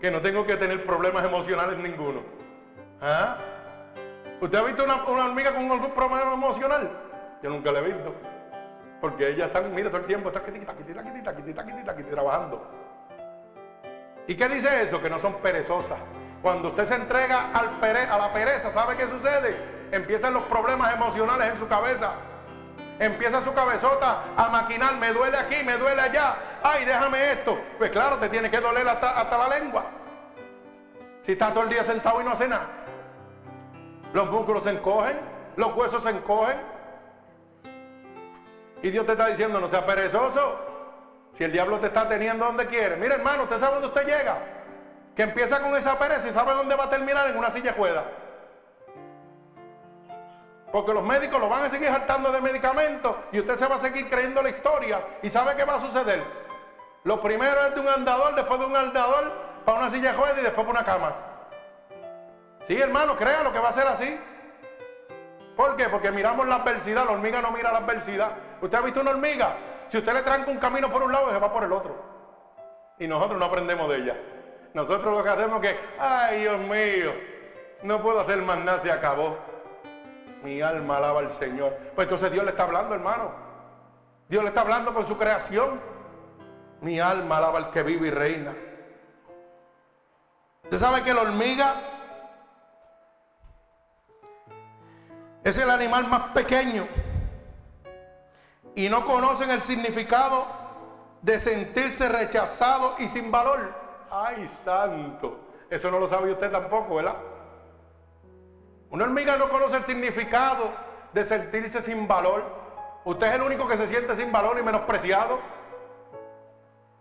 Que 0.00 0.10
no 0.10 0.20
tengo 0.20 0.46
que 0.46 0.56
tener 0.56 0.84
problemas 0.84 1.24
emocionales 1.24 1.78
ninguno. 1.78 2.22
¿Ah? 3.00 3.36
¿Usted 4.40 4.58
ha 4.58 4.62
visto 4.62 4.84
una, 4.84 5.04
hormiga 5.04 5.52
con 5.52 5.70
algún 5.70 5.90
problema 5.92 6.32
emocional? 6.32 6.90
Yo 7.42 7.50
nunca 7.50 7.70
la 7.70 7.80
he 7.80 7.82
visto. 7.82 8.14
Porque 9.00 9.28
ellas 9.28 9.48
están, 9.48 9.74
mira, 9.74 9.88
todo 9.88 10.00
el 10.00 10.06
tiempo 10.06 10.28
está 10.28 10.42
trabajando. 12.10 12.70
¿Y 14.26 14.34
qué 14.34 14.48
dice 14.48 14.82
eso? 14.82 15.02
Que 15.02 15.10
no 15.10 15.18
son 15.18 15.34
perezosas. 15.34 15.98
Cuando 16.42 16.68
usted 16.68 16.84
se 16.84 16.94
entrega 16.94 17.50
al 17.52 17.78
a 18.10 18.18
la 18.18 18.32
pereza, 18.32 18.70
¿sabe 18.70 18.96
qué 18.96 19.06
sucede? 19.06 19.80
empiezan 19.92 20.34
los 20.34 20.44
problemas 20.44 20.94
emocionales 20.94 21.52
en 21.52 21.58
su 21.58 21.68
cabeza. 21.68 22.14
Empieza 23.00 23.40
su 23.40 23.54
cabezota 23.54 24.24
a 24.36 24.48
maquinar, 24.50 24.96
me 24.96 25.10
duele 25.14 25.38
aquí, 25.38 25.64
me 25.64 25.78
duele 25.78 26.02
allá. 26.02 26.36
Ay, 26.62 26.84
déjame 26.84 27.32
esto. 27.32 27.58
Pues 27.78 27.88
claro, 27.88 28.18
te 28.18 28.28
tiene 28.28 28.50
que 28.50 28.60
doler 28.60 28.86
hasta, 28.86 29.38
la 29.38 29.48
lengua. 29.58 29.86
Si 31.22 31.32
estás 31.32 31.54
todo 31.54 31.64
el 31.64 31.70
día 31.70 31.82
sentado 31.82 32.20
y 32.20 32.24
no 32.24 32.32
hace 32.32 32.46
nada. 32.46 32.68
Los 34.12 34.30
músculos 34.30 34.64
se 34.64 34.70
encogen, 34.70 35.18
los 35.56 35.74
huesos 35.74 36.02
se 36.02 36.10
encogen. 36.10 36.60
Y 38.82 38.90
Dios 38.90 39.06
te 39.06 39.12
está 39.12 39.28
diciendo, 39.28 39.58
no 39.60 39.68
seas 39.70 39.84
perezoso. 39.84 40.60
Si 41.32 41.44
el 41.44 41.52
diablo 41.52 41.80
te 41.80 41.86
está 41.86 42.06
teniendo 42.06 42.44
donde 42.44 42.66
quiere. 42.66 42.96
Mira, 42.96 43.14
hermano, 43.14 43.44
usted 43.44 43.56
sabe 43.56 43.80
dónde 43.80 43.88
usted 43.88 44.04
llega. 44.04 44.36
Que 45.16 45.22
empieza 45.22 45.62
con 45.62 45.74
esa 45.74 45.98
pereza 45.98 46.28
y 46.28 46.32
sabe 46.32 46.52
dónde 46.52 46.74
va 46.74 46.84
a 46.84 46.90
terminar 46.90 47.30
en 47.30 47.38
una 47.38 47.48
silla 47.48 47.72
juega. 47.74 48.04
Porque 50.72 50.94
los 50.94 51.02
médicos 51.02 51.40
lo 51.40 51.48
van 51.48 51.64
a 51.64 51.68
seguir 51.68 51.88
saltando 51.88 52.30
de 52.30 52.40
medicamentos 52.40 53.16
y 53.32 53.40
usted 53.40 53.58
se 53.58 53.66
va 53.66 53.76
a 53.76 53.80
seguir 53.80 54.08
creyendo 54.08 54.42
la 54.42 54.50
historia. 54.50 55.04
¿Y 55.22 55.28
sabe 55.28 55.56
qué 55.56 55.64
va 55.64 55.76
a 55.76 55.80
suceder? 55.80 56.22
Lo 57.04 57.20
primero 57.20 57.66
es 57.66 57.74
de 57.74 57.80
un 57.80 57.88
andador, 57.88 58.34
después 58.34 58.60
de 58.60 58.66
un 58.66 58.76
andador, 58.76 59.32
para 59.64 59.78
una 59.78 59.90
silla 59.90 60.12
de 60.12 60.40
y 60.40 60.44
después 60.44 60.66
para 60.66 60.70
una 60.70 60.84
cama. 60.84 61.14
Sí, 62.68 62.80
hermano, 62.80 63.14
lo 63.14 63.52
que 63.52 63.58
va 63.58 63.68
a 63.68 63.72
ser 63.72 63.86
así. 63.86 64.20
¿Por 65.56 65.76
qué? 65.76 65.88
Porque 65.88 66.10
miramos 66.10 66.46
la 66.46 66.56
adversidad, 66.56 67.04
la 67.04 67.12
hormiga 67.12 67.42
no 67.42 67.50
mira 67.50 67.72
la 67.72 67.78
adversidad. 67.78 68.32
¿Usted 68.60 68.78
ha 68.78 68.80
visto 68.82 69.00
una 69.00 69.10
hormiga? 69.10 69.56
Si 69.88 69.98
usted 69.98 70.12
le 70.14 70.22
tranca 70.22 70.50
un 70.50 70.58
camino 70.58 70.90
por 70.90 71.02
un 71.02 71.10
lado, 71.10 71.30
se 71.32 71.38
va 71.38 71.52
por 71.52 71.64
el 71.64 71.72
otro. 71.72 71.96
Y 72.98 73.08
nosotros 73.08 73.40
no 73.40 73.46
aprendemos 73.46 73.88
de 73.88 73.96
ella. 73.96 74.16
Nosotros 74.72 75.16
lo 75.16 75.24
que 75.24 75.30
hacemos 75.30 75.62
es 75.64 75.72
que, 75.72 75.80
ay 75.98 76.42
Dios 76.42 76.58
mío, 76.60 77.12
no 77.82 78.00
puedo 78.00 78.20
hacer 78.20 78.38
más 78.42 78.58
nada, 78.58 78.78
se 78.78 78.92
acabó. 78.92 79.49
Mi 80.42 80.62
alma 80.62 80.96
alaba 80.96 81.20
al 81.20 81.30
Señor. 81.30 81.76
Pues 81.94 82.06
entonces 82.06 82.32
Dios 82.32 82.44
le 82.44 82.50
está 82.50 82.64
hablando, 82.64 82.94
hermano. 82.94 83.32
Dios 84.28 84.42
le 84.42 84.48
está 84.48 84.62
hablando 84.62 84.94
con 84.94 85.06
su 85.06 85.18
creación. 85.18 85.80
Mi 86.80 86.98
alma 86.98 87.38
alaba 87.38 87.58
al 87.58 87.70
que 87.70 87.82
vive 87.82 88.08
y 88.08 88.10
reina. 88.10 88.54
Usted 90.64 90.78
sabe 90.78 91.02
que 91.02 91.12
la 91.12 91.22
hormiga 91.22 91.74
es 95.42 95.58
el 95.58 95.68
animal 95.68 96.06
más 96.06 96.28
pequeño 96.28 96.86
y 98.74 98.88
no 98.88 99.04
conocen 99.04 99.50
el 99.50 99.60
significado 99.60 100.46
de 101.22 101.38
sentirse 101.38 102.08
rechazado 102.08 102.94
y 102.98 103.08
sin 103.08 103.30
valor. 103.30 103.74
Ay, 104.10 104.46
santo. 104.46 105.40
Eso 105.68 105.90
no 105.90 105.98
lo 105.98 106.08
sabe 106.08 106.32
usted 106.32 106.50
tampoco, 106.50 106.96
¿verdad? 106.96 107.16
Una 108.90 109.04
hormiga 109.04 109.36
no 109.36 109.48
conoce 109.48 109.76
el 109.76 109.84
significado 109.84 110.70
de 111.12 111.24
sentirse 111.24 111.80
sin 111.80 112.08
valor. 112.08 112.42
Usted 113.04 113.28
es 113.28 113.34
el 113.34 113.42
único 113.42 113.68
que 113.68 113.76
se 113.76 113.86
siente 113.86 114.16
sin 114.16 114.32
valor 114.32 114.58
y 114.58 114.62
menospreciado. 114.62 115.38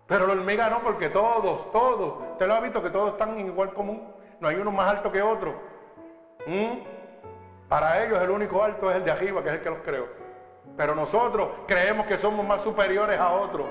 Pero 0.05 0.27
la 0.27 0.33
hormiga 0.33 0.69
no, 0.69 0.81
porque 0.81 1.09
todos, 1.09 1.71
todos, 1.71 2.31
usted 2.31 2.47
lo 2.47 2.53
ha 2.55 2.59
visto 2.61 2.81
que 2.81 2.89
todos 2.89 3.13
están 3.13 3.37
en 3.39 3.47
igual 3.47 3.73
común. 3.73 4.13
No 4.39 4.47
hay 4.47 4.55
uno 4.55 4.71
más 4.71 4.87
alto 4.87 5.11
que 5.11 5.21
otro. 5.21 5.59
¿Mm? 6.45 6.79
Para 7.67 8.03
ellos 8.03 8.21
el 8.21 8.29
único 8.29 8.63
alto 8.63 8.89
es 8.89 8.97
el 8.97 9.05
de 9.05 9.11
arriba, 9.11 9.43
que 9.43 9.49
es 9.49 9.55
el 9.55 9.61
que 9.61 9.69
los 9.69 9.79
creó. 9.79 10.07
Pero 10.77 10.95
nosotros 10.95 11.49
creemos 11.67 12.05
que 12.05 12.17
somos 12.17 12.45
más 12.45 12.61
superiores 12.61 13.19
a 13.19 13.31
otros. 13.31 13.67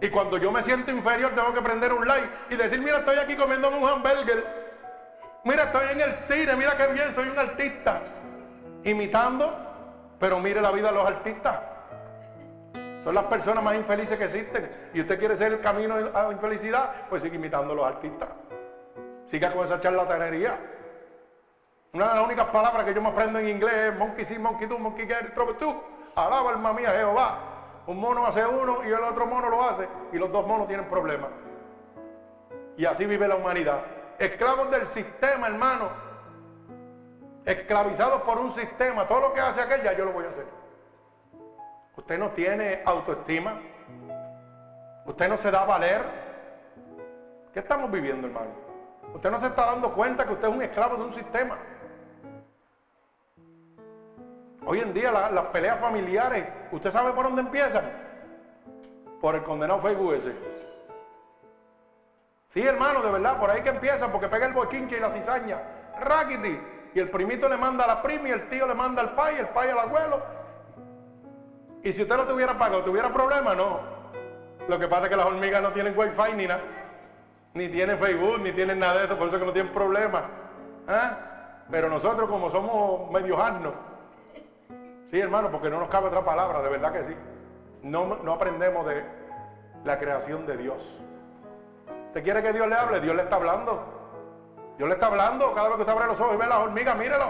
Y 0.00 0.08
cuando 0.10 0.36
yo 0.38 0.50
me 0.50 0.62
siento 0.62 0.90
inferior, 0.90 1.32
tengo 1.32 1.52
que 1.54 1.62
prender 1.62 1.92
un 1.92 2.06
like 2.06 2.28
y 2.50 2.56
decir, 2.56 2.80
mira, 2.80 2.98
estoy 2.98 3.18
aquí 3.18 3.36
comiéndome 3.36 3.78
un 3.78 3.88
hamburger. 3.88 4.61
Mira, 5.44 5.64
estoy 5.64 5.90
en 5.90 6.00
el 6.00 6.14
cine, 6.14 6.54
mira 6.56 6.76
qué 6.76 6.86
bien, 6.92 7.12
soy 7.14 7.28
un 7.28 7.38
artista. 7.38 8.00
Imitando, 8.84 9.54
pero 10.18 10.38
mire 10.38 10.60
la 10.60 10.70
vida 10.70 10.88
de 10.88 10.94
los 10.94 11.06
artistas. 11.06 11.58
Son 13.02 13.14
las 13.14 13.24
personas 13.24 13.64
más 13.64 13.74
infelices 13.74 14.16
que 14.16 14.24
existen. 14.24 14.90
Y 14.94 15.00
usted 15.00 15.18
quiere 15.18 15.34
ser 15.34 15.52
el 15.52 15.60
camino 15.60 15.94
a 15.94 16.22
la 16.22 16.32
infelicidad, 16.32 17.08
pues 17.08 17.22
sigue 17.22 17.36
imitando 17.36 17.72
a 17.72 17.76
los 17.76 17.86
artistas. 17.86 18.28
Siga 19.26 19.52
con 19.52 19.64
esa 19.64 19.80
charlatanería. 19.80 20.58
Una 21.92 22.08
de 22.08 22.14
las 22.14 22.24
únicas 22.24 22.46
palabras 22.46 22.84
que 22.84 22.94
yo 22.94 23.02
me 23.02 23.08
aprendo 23.08 23.38
en 23.40 23.48
inglés 23.48 23.74
es 23.74 23.98
monkey 23.98 24.24
see, 24.24 24.38
monkey 24.38 24.66
do, 24.66 24.78
monkey 24.78 25.06
get, 25.06 25.34
trouble 25.34 25.54
tú. 25.54 25.74
Alaba 26.14 26.50
alma 26.50 26.72
mía 26.72 26.90
Jehová. 26.90 27.38
Un 27.86 27.98
mono 27.98 28.24
hace 28.24 28.46
uno 28.46 28.84
y 28.84 28.88
el 28.88 29.02
otro 29.02 29.26
mono 29.26 29.50
lo 29.50 29.64
hace. 29.64 29.88
Y 30.12 30.18
los 30.18 30.30
dos 30.30 30.46
monos 30.46 30.68
tienen 30.68 30.88
problemas. 30.88 31.30
Y 32.76 32.84
así 32.84 33.06
vive 33.06 33.26
la 33.26 33.34
humanidad. 33.34 33.82
Esclavos 34.18 34.70
del 34.70 34.86
sistema, 34.86 35.46
hermano. 35.46 35.88
Esclavizados 37.44 38.22
por 38.22 38.38
un 38.38 38.52
sistema. 38.52 39.06
Todo 39.06 39.20
lo 39.20 39.32
que 39.32 39.40
hace 39.40 39.60
aquel, 39.60 39.82
ya 39.82 39.92
yo 39.92 40.04
lo 40.04 40.12
voy 40.12 40.26
a 40.26 40.28
hacer. 40.28 40.46
Usted 41.96 42.18
no 42.18 42.30
tiene 42.30 42.82
autoestima. 42.84 43.60
Usted 45.04 45.28
no 45.28 45.36
se 45.36 45.50
da 45.50 45.62
a 45.62 45.66
valer. 45.66 46.02
¿Qué 47.52 47.58
estamos 47.60 47.90
viviendo, 47.90 48.26
hermano? 48.26 48.50
Usted 49.14 49.30
no 49.30 49.40
se 49.40 49.46
está 49.46 49.66
dando 49.66 49.92
cuenta 49.92 50.26
que 50.26 50.32
usted 50.32 50.48
es 50.48 50.54
un 50.54 50.62
esclavo 50.62 50.96
de 50.96 51.02
un 51.02 51.12
sistema. 51.12 51.58
Hoy 54.64 54.80
en 54.80 54.94
día 54.94 55.10
las 55.10 55.46
peleas 55.46 55.80
familiares, 55.80 56.46
¿usted 56.70 56.90
sabe 56.90 57.12
por 57.12 57.24
dónde 57.24 57.42
empiezan? 57.42 57.84
Por 59.20 59.34
el 59.34 59.42
condenado 59.42 59.80
Facebook 59.80 60.14
ese. 60.14 60.51
Sí, 62.54 62.60
hermano, 62.60 63.02
de 63.02 63.10
verdad, 63.10 63.38
por 63.38 63.50
ahí 63.50 63.62
que 63.62 63.70
empiezan, 63.70 64.10
porque 64.12 64.28
pega 64.28 64.46
el 64.46 64.52
bochinche 64.52 64.96
y 64.96 65.00
la 65.00 65.10
cizaña. 65.10 65.58
Rackety. 66.00 66.60
Y 66.94 67.00
el 67.00 67.10
primito 67.10 67.48
le 67.48 67.56
manda 67.56 67.84
a 67.84 67.86
la 67.86 68.02
prima 68.02 68.28
y 68.28 68.32
el 68.32 68.48
tío 68.48 68.66
le 68.66 68.74
manda 68.74 69.00
al 69.00 69.14
pai, 69.14 69.38
el 69.38 69.48
pai 69.48 69.70
al 69.70 69.78
abuelo. 69.78 70.22
Y 71.82 71.92
si 71.92 72.02
usted 72.02 72.16
no 72.16 72.24
tuviera 72.24 72.58
pago, 72.58 72.82
tuviera 72.82 73.10
problema, 73.12 73.54
no. 73.54 73.80
Lo 74.68 74.78
que 74.78 74.86
pasa 74.86 75.04
es 75.04 75.08
que 75.08 75.16
las 75.16 75.26
hormigas 75.26 75.62
no 75.62 75.72
tienen 75.72 75.98
wifi 75.98 76.34
ni 76.36 76.46
nada. 76.46 76.60
Ni 77.54 77.68
tienen 77.68 77.98
Facebook, 77.98 78.40
ni 78.40 78.52
tienen 78.52 78.78
nada 78.78 79.00
de 79.00 79.06
eso, 79.06 79.18
por 79.18 79.28
eso 79.28 79.38
que 79.38 79.46
no 79.46 79.52
tienen 79.52 79.72
problema. 79.72 80.24
¿Ah? 80.86 81.18
Pero 81.70 81.88
nosotros 81.88 82.28
como 82.28 82.50
somos 82.50 83.10
medio 83.10 83.42
asnos, 83.42 83.74
sí 85.10 85.18
hermano, 85.18 85.50
porque 85.50 85.70
no 85.70 85.80
nos 85.80 85.88
cabe 85.88 86.08
otra 86.08 86.24
palabra, 86.24 86.60
de 86.62 86.68
verdad 86.68 86.92
que 86.92 87.04
sí. 87.04 87.16
No, 87.82 88.18
no 88.22 88.32
aprendemos 88.32 88.86
de 88.86 89.04
la 89.84 89.98
creación 89.98 90.46
de 90.46 90.56
Dios. 90.56 91.02
¿Usted 92.12 92.24
quiere 92.24 92.42
que 92.42 92.52
Dios 92.52 92.68
le 92.68 92.74
hable? 92.74 93.00
Dios 93.00 93.16
le 93.16 93.22
está 93.22 93.36
hablando. 93.36 94.74
Dios 94.76 94.86
le 94.86 94.96
está 94.96 95.06
hablando. 95.06 95.54
Cada 95.54 95.68
vez 95.68 95.76
que 95.76 95.80
usted 95.80 95.94
abre 95.94 96.06
los 96.08 96.20
ojos 96.20 96.34
y 96.34 96.36
ve 96.36 96.46
las 96.46 96.58
hormigas, 96.58 96.94
mírelo. 96.98 97.24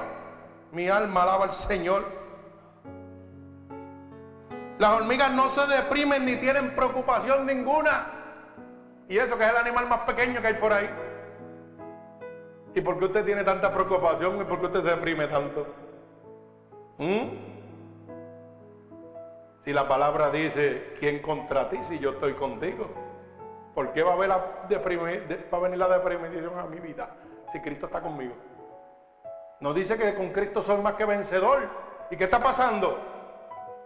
Mi 0.72 0.88
alma 0.88 1.22
alaba 1.22 1.44
al 1.44 1.52
Señor. 1.52 2.02
Las 4.78 4.92
hormigas 4.94 5.30
no 5.34 5.48
se 5.50 5.64
deprimen 5.68 6.26
ni 6.26 6.34
tienen 6.34 6.74
preocupación 6.74 7.46
ninguna. 7.46 8.08
Y 9.08 9.18
eso 9.18 9.38
que 9.38 9.44
es 9.44 9.50
el 9.50 9.56
animal 9.56 9.86
más 9.86 10.00
pequeño 10.00 10.40
que 10.40 10.48
hay 10.48 10.54
por 10.54 10.72
ahí. 10.72 10.90
¿Y 12.74 12.80
por 12.80 12.98
qué 12.98 13.04
usted 13.04 13.24
tiene 13.24 13.44
tanta 13.44 13.72
preocupación 13.72 14.40
y 14.40 14.44
por 14.44 14.58
qué 14.58 14.66
usted 14.66 14.82
se 14.82 14.90
deprime 14.96 15.28
tanto? 15.28 15.64
¿Mm? 16.98 17.28
Si 19.64 19.72
la 19.72 19.86
palabra 19.86 20.30
dice, 20.30 20.96
¿quién 20.98 21.22
contra 21.22 21.70
ti 21.70 21.78
si 21.88 22.00
yo 22.00 22.10
estoy 22.10 22.34
contigo? 22.34 23.01
¿Por 23.74 23.92
qué 23.92 24.02
va 24.02 24.11
a, 24.11 24.14
haber 24.14 24.28
la 24.28 24.37
va 24.37 25.58
a 25.58 25.61
venir 25.61 25.78
la 25.78 25.88
deprimición 25.88 26.58
a 26.58 26.64
mi 26.64 26.78
vida 26.78 27.08
si 27.50 27.61
Cristo 27.61 27.87
está 27.87 28.00
conmigo? 28.00 28.35
Nos 29.61 29.74
dice 29.74 29.96
que 29.96 30.14
con 30.14 30.30
Cristo 30.30 30.61
soy 30.61 30.82
más 30.82 30.94
que 30.94 31.04
vencedor. 31.04 31.61
¿Y 32.11 32.16
qué 32.16 32.24
está 32.24 32.42
pasando? 32.42 32.98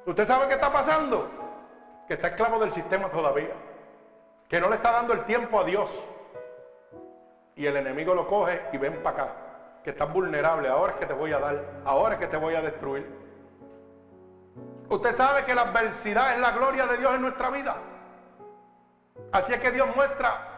¿Usted 0.07 0.27
sabe 0.27 0.49
qué 0.49 0.55
está 0.55 0.73
pasando? 0.73 1.29
Que 2.09 2.15
está 2.15 2.29
esclavo 2.29 2.59
del 2.59 2.73
sistema 2.73 3.09
todavía. 3.11 3.53
Que 4.49 4.61
no 4.61 4.69
le 4.69 4.77
está 4.77 4.91
dando 4.91 5.13
el 5.13 5.25
tiempo 5.25 5.61
a 5.61 5.65
Dios. 5.65 6.03
Y 7.55 7.67
el 7.67 7.77
enemigo 7.77 8.15
lo 8.15 8.27
coge 8.27 8.63
y 8.73 8.79
ven 8.79 9.03
para 9.03 9.25
acá. 9.25 9.33
Que 9.85 9.91
estás 9.91 10.11
vulnerable. 10.13 10.69
Ahora 10.69 10.95
es 10.95 10.99
que 10.99 11.07
te 11.07 11.13
voy 11.13 11.33
a 11.33 11.39
dar. 11.39 11.63
Ahora 11.85 12.15
es 12.15 12.21
que 12.21 12.27
te 12.27 12.39
voy 12.39 12.55
a 12.55 12.63
destruir. 12.63 13.07
Usted 14.89 15.13
sabe 15.13 15.45
que 15.45 15.55
la 15.55 15.63
adversidad 15.63 16.33
es 16.35 16.41
la 16.41 16.53
gloria 16.53 16.87
de 16.87 16.97
Dios 16.97 17.15
en 17.15 17.23
nuestra 17.23 17.51
vida. 17.51 17.77
Así 19.33 19.53
es 19.53 19.61
que 19.61 19.71
Dios 19.71 19.95
muestra 19.95 20.57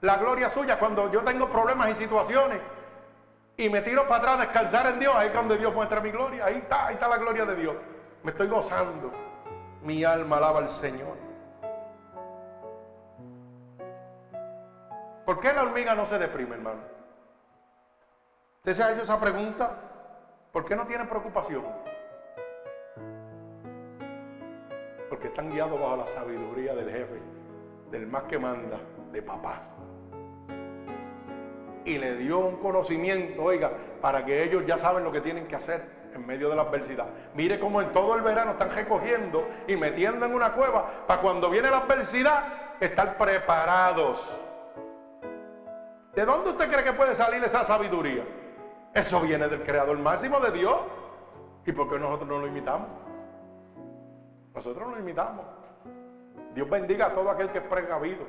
la 0.00 0.16
gloria 0.18 0.50
suya 0.50 0.78
cuando 0.78 1.10
yo 1.10 1.22
tengo 1.22 1.48
problemas 1.48 1.90
y 1.90 1.94
situaciones 1.94 2.60
y 3.56 3.68
me 3.70 3.80
tiro 3.80 4.06
para 4.06 4.16
atrás 4.16 4.36
a 4.36 4.40
descansar 4.42 4.86
en 4.86 4.98
Dios. 4.98 5.14
Ahí 5.14 5.28
es 5.28 5.32
cuando 5.32 5.56
Dios 5.56 5.74
muestra 5.74 6.00
mi 6.00 6.10
gloria. 6.10 6.44
Ahí 6.44 6.56
está, 6.56 6.86
ahí 6.86 6.94
está 6.94 7.08
la 7.08 7.16
gloria 7.16 7.46
de 7.46 7.56
Dios. 7.56 7.76
Me 8.22 8.30
estoy 8.30 8.48
gozando. 8.48 9.12
Mi 9.82 10.04
alma 10.04 10.36
alaba 10.36 10.58
al 10.58 10.68
Señor. 10.68 11.16
¿Por 15.24 15.40
qué 15.40 15.52
la 15.52 15.62
hormiga 15.62 15.94
no 15.94 16.06
se 16.06 16.18
deprime, 16.18 16.54
hermano? 16.54 16.80
¿Usted 18.58 18.74
se 18.74 18.82
ha 18.82 18.92
hecho 18.92 19.02
esa 19.02 19.18
pregunta? 19.18 19.76
¿Por 20.52 20.64
qué 20.64 20.76
no 20.76 20.86
tiene 20.86 21.04
preocupación? 21.04 21.64
Porque 25.08 25.28
están 25.28 25.50
guiados 25.50 25.80
bajo 25.80 25.96
la 25.96 26.06
sabiduría 26.06 26.74
del 26.74 26.90
jefe 26.90 27.35
del 27.90 28.06
más 28.06 28.24
que 28.24 28.38
manda, 28.38 28.78
de 29.12 29.22
papá. 29.22 29.62
Y 31.84 31.98
le 31.98 32.16
dio 32.16 32.38
un 32.40 32.56
conocimiento, 32.56 33.42
oiga, 33.42 33.72
para 34.00 34.24
que 34.24 34.42
ellos 34.42 34.64
ya 34.66 34.78
saben 34.78 35.04
lo 35.04 35.12
que 35.12 35.20
tienen 35.20 35.46
que 35.46 35.56
hacer 35.56 35.96
en 36.12 36.26
medio 36.26 36.48
de 36.48 36.56
la 36.56 36.62
adversidad. 36.62 37.06
Mire 37.34 37.60
cómo 37.60 37.80
en 37.80 37.92
todo 37.92 38.16
el 38.16 38.22
verano 38.22 38.52
están 38.52 38.70
recogiendo 38.70 39.46
y 39.68 39.76
metiendo 39.76 40.26
en 40.26 40.34
una 40.34 40.52
cueva 40.52 41.06
para 41.06 41.20
cuando 41.20 41.48
viene 41.48 41.70
la 41.70 41.78
adversidad 41.78 42.44
estar 42.80 43.16
preparados. 43.16 44.20
¿De 46.14 46.24
dónde 46.24 46.50
usted 46.50 46.70
cree 46.70 46.82
que 46.82 46.92
puede 46.92 47.14
salir 47.14 47.44
esa 47.44 47.62
sabiduría? 47.62 48.24
Eso 48.94 49.20
viene 49.20 49.48
del 49.48 49.62
creador 49.62 49.98
máximo 49.98 50.40
de 50.40 50.50
Dios. 50.50 50.76
¿Y 51.66 51.72
por 51.72 51.88
qué 51.88 51.98
nosotros 51.98 52.28
no 52.28 52.38
lo 52.38 52.46
imitamos? 52.46 52.88
Nosotros 54.54 54.88
no 54.88 54.94
lo 54.94 55.00
imitamos. 55.00 55.44
Dios 56.56 56.70
bendiga 56.70 57.08
a 57.08 57.12
todo 57.12 57.30
aquel 57.30 57.50
que 57.50 57.58
es 57.58 57.64
precavido 57.64 58.24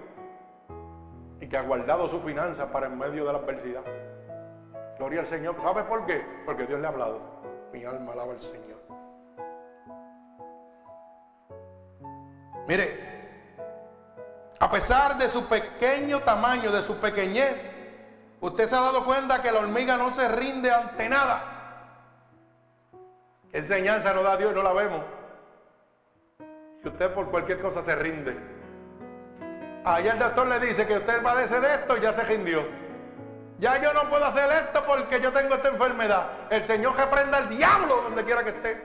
y 1.39 1.47
que 1.47 1.55
ha 1.55 1.61
guardado 1.61 2.09
su 2.09 2.19
finanza 2.19 2.69
para 2.69 2.87
en 2.87 2.97
medio 2.99 3.25
de 3.25 3.31
la 3.31 3.39
adversidad. 3.39 3.83
Gloria 4.97 5.21
al 5.21 5.25
Señor. 5.25 5.55
¿Sabe 5.61 5.85
por 5.85 6.05
qué? 6.05 6.25
Porque 6.45 6.65
Dios 6.65 6.77
le 6.81 6.87
ha 6.87 6.89
hablado. 6.89 7.21
Mi 7.71 7.85
alma 7.85 8.11
alaba 8.11 8.33
al 8.33 8.41
Señor. 8.41 8.79
Mire, 12.67 13.63
a 14.59 14.69
pesar 14.69 15.17
de 15.17 15.29
su 15.29 15.45
pequeño 15.45 16.19
tamaño, 16.19 16.69
de 16.69 16.81
su 16.81 16.97
pequeñez, 16.97 17.69
usted 18.41 18.65
se 18.65 18.75
ha 18.75 18.81
dado 18.81 19.05
cuenta 19.05 19.41
que 19.41 19.53
la 19.53 19.61
hormiga 19.61 19.95
no 19.95 20.13
se 20.13 20.27
rinde 20.27 20.69
ante 20.69 21.07
nada. 21.07 21.43
¿Qué 23.49 23.59
enseñanza 23.59 24.11
nos 24.11 24.25
da 24.25 24.35
Dios 24.35 24.53
no 24.53 24.63
la 24.63 24.73
vemos? 24.73 25.16
Y 26.87 26.89
usted 26.89 27.13
por 27.13 27.29
cualquier 27.29 27.59
cosa 27.59 27.81
se 27.81 27.93
rinde. 27.97 28.33
Ayer 29.83 30.13
el 30.13 30.19
doctor 30.19 30.47
le 30.47 30.57
dice 30.61 30.87
que 30.87 30.99
usted 30.99 31.21
padece 31.21 31.59
de 31.59 31.75
esto 31.75 31.97
y 31.97 31.99
ya 31.99 32.13
se 32.13 32.23
rindió. 32.23 32.65
Ya 33.59 33.77
yo 33.81 33.91
no 33.91 34.09
puedo 34.09 34.23
hacer 34.23 34.49
esto 34.53 34.85
porque 34.87 35.19
yo 35.19 35.33
tengo 35.33 35.55
esta 35.55 35.67
enfermedad. 35.67 36.27
El 36.49 36.63
Señor 36.63 36.95
reprenda 36.95 37.39
al 37.39 37.49
diablo 37.49 38.03
donde 38.03 38.23
quiera 38.23 38.41
que 38.41 38.51
esté. 38.51 38.81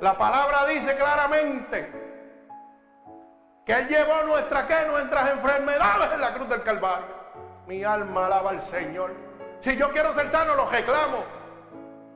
La 0.00 0.18
palabra 0.18 0.66
dice 0.66 0.96
claramente 0.96 1.92
que 3.64 3.72
Él 3.72 3.86
llevó 3.86 4.24
nuestra, 4.24 4.66
¿qué? 4.66 4.84
nuestras 4.88 5.30
enfermedades 5.30 6.12
en 6.12 6.20
la 6.20 6.34
cruz 6.34 6.48
del 6.48 6.64
Calvario. 6.64 7.14
Mi 7.68 7.84
alma 7.84 8.26
alaba 8.26 8.50
al 8.50 8.60
Señor. 8.60 9.12
Si 9.60 9.76
yo 9.76 9.92
quiero 9.92 10.12
ser 10.12 10.28
sano, 10.28 10.56
lo 10.56 10.68
reclamo. 10.68 11.24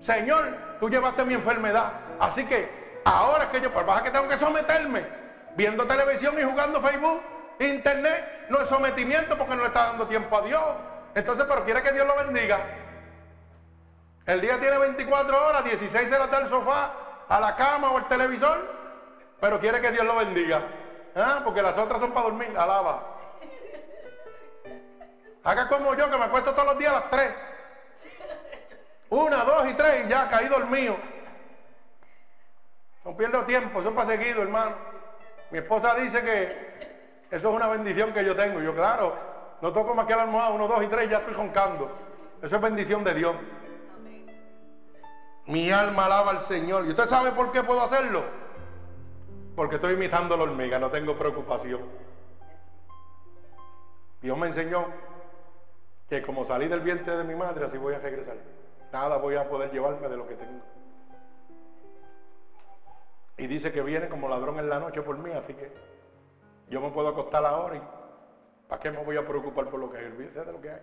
Señor, 0.00 0.48
tú 0.80 0.90
llevaste 0.90 1.24
mi 1.24 1.34
enfermedad. 1.34 1.92
Así 2.18 2.44
que 2.44 2.79
Ahora 3.04 3.44
es 3.44 3.50
que 3.50 3.60
yo, 3.60 3.72
por 3.72 3.84
baja 3.84 4.02
que 4.02 4.10
tengo 4.10 4.28
que 4.28 4.36
someterme, 4.36 5.06
viendo 5.56 5.86
televisión 5.86 6.38
y 6.38 6.42
jugando 6.42 6.80
Facebook, 6.80 7.22
internet, 7.58 8.46
no 8.48 8.60
es 8.60 8.68
sometimiento 8.68 9.36
porque 9.36 9.54
no 9.54 9.62
le 9.62 9.68
está 9.68 9.86
dando 9.86 10.06
tiempo 10.06 10.36
a 10.36 10.42
Dios. 10.42 10.62
Entonces, 11.14 11.46
pero 11.48 11.64
quiere 11.64 11.82
que 11.82 11.92
Dios 11.92 12.06
lo 12.06 12.16
bendiga. 12.16 12.58
El 14.26 14.40
día 14.40 14.60
tiene 14.60 14.78
24 14.78 15.46
horas, 15.46 15.64
16 15.64 16.08
se 16.08 16.18
las 16.18 16.30
da 16.30 16.38
el 16.38 16.48
sofá, 16.48 16.92
a 17.28 17.40
la 17.40 17.56
cama 17.56 17.90
o 17.90 17.96
al 17.96 18.06
televisor, 18.08 18.58
pero 19.40 19.58
quiere 19.58 19.80
que 19.80 19.90
Dios 19.90 20.04
lo 20.04 20.16
bendiga. 20.16 20.62
¿Ah? 21.16 21.40
Porque 21.44 21.62
las 21.62 21.76
otras 21.78 22.00
son 22.00 22.12
para 22.12 22.26
dormir, 22.26 22.56
alaba. 22.56 23.16
Haga 25.42 25.68
como 25.68 25.94
yo, 25.94 26.10
que 26.10 26.18
me 26.18 26.24
acuesto 26.24 26.52
todos 26.52 26.68
los 26.68 26.78
días 26.78 26.92
a 26.92 27.00
las 27.00 27.10
3. 27.10 27.34
Una, 29.10 29.44
dos 29.44 29.68
y 29.68 29.74
tres, 29.74 30.06
y 30.06 30.08
ya 30.08 30.28
caí 30.28 30.46
dormido. 30.46 30.96
Pierdo 33.20 33.44
tiempo, 33.44 33.80
eso 33.80 33.90
es 33.90 33.94
para 33.94 34.08
seguido, 34.08 34.40
hermano. 34.40 34.76
Mi 35.50 35.58
esposa 35.58 35.94
dice 35.94 36.22
que 36.22 37.26
eso 37.30 37.50
es 37.50 37.54
una 37.54 37.66
bendición 37.66 38.14
que 38.14 38.24
yo 38.24 38.34
tengo. 38.34 38.62
Yo, 38.62 38.74
claro, 38.74 39.14
no 39.60 39.70
toco 39.74 39.94
más 39.94 40.06
que 40.06 40.16
la 40.16 40.22
almohada, 40.22 40.52
uno, 40.52 40.66
dos 40.66 40.82
y 40.82 40.86
tres, 40.86 41.10
ya 41.10 41.18
estoy 41.18 41.34
roncando. 41.34 41.90
Eso 42.40 42.56
es 42.56 42.62
bendición 42.62 43.04
de 43.04 43.12
Dios. 43.12 43.36
Mi 45.44 45.70
alma 45.70 46.06
alaba 46.06 46.30
al 46.30 46.40
Señor. 46.40 46.86
¿Y 46.86 46.88
usted 46.88 47.04
sabe 47.04 47.32
por 47.32 47.52
qué 47.52 47.62
puedo 47.62 47.82
hacerlo? 47.82 48.24
Porque 49.54 49.74
estoy 49.74 49.92
imitando 49.92 50.32
a 50.32 50.38
la 50.38 50.44
hormiga, 50.44 50.78
no 50.78 50.88
tengo 50.88 51.18
preocupación. 51.18 51.82
Dios 54.22 54.38
me 54.38 54.46
enseñó 54.46 54.86
que 56.08 56.22
como 56.22 56.46
salí 56.46 56.68
del 56.68 56.80
vientre 56.80 57.18
de 57.18 57.24
mi 57.24 57.34
madre, 57.34 57.66
así 57.66 57.76
voy 57.76 57.92
a 57.92 57.98
regresar. 57.98 58.38
Nada 58.90 59.18
voy 59.18 59.36
a 59.36 59.46
poder 59.46 59.70
llevarme 59.70 60.08
de 60.08 60.16
lo 60.16 60.26
que 60.26 60.36
tengo. 60.36 60.79
Y 63.40 63.46
dice 63.46 63.72
que 63.72 63.80
viene 63.80 64.10
como 64.10 64.28
ladrón 64.28 64.58
en 64.58 64.68
la 64.68 64.78
noche 64.78 65.00
por 65.00 65.16
mí, 65.16 65.30
así 65.32 65.54
que 65.54 65.72
yo 66.68 66.78
me 66.82 66.90
puedo 66.90 67.08
acostar 67.08 67.42
ahora 67.46 67.76
y 67.76 67.82
¿para 68.68 68.82
qué 68.82 68.90
me 68.90 69.02
voy 69.02 69.16
a 69.16 69.26
preocupar 69.26 69.70
por 69.70 69.80
lo 69.80 69.90
que 69.90 69.96
hay? 69.96 70.10
De 70.10 70.52
lo 70.52 70.60
que 70.60 70.70
hay. 70.70 70.82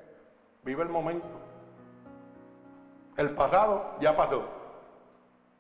Vive 0.64 0.82
el 0.82 0.90
momento. 0.90 1.28
El 3.16 3.30
pasado 3.36 3.96
ya 4.00 4.18
pasó. 4.18 4.44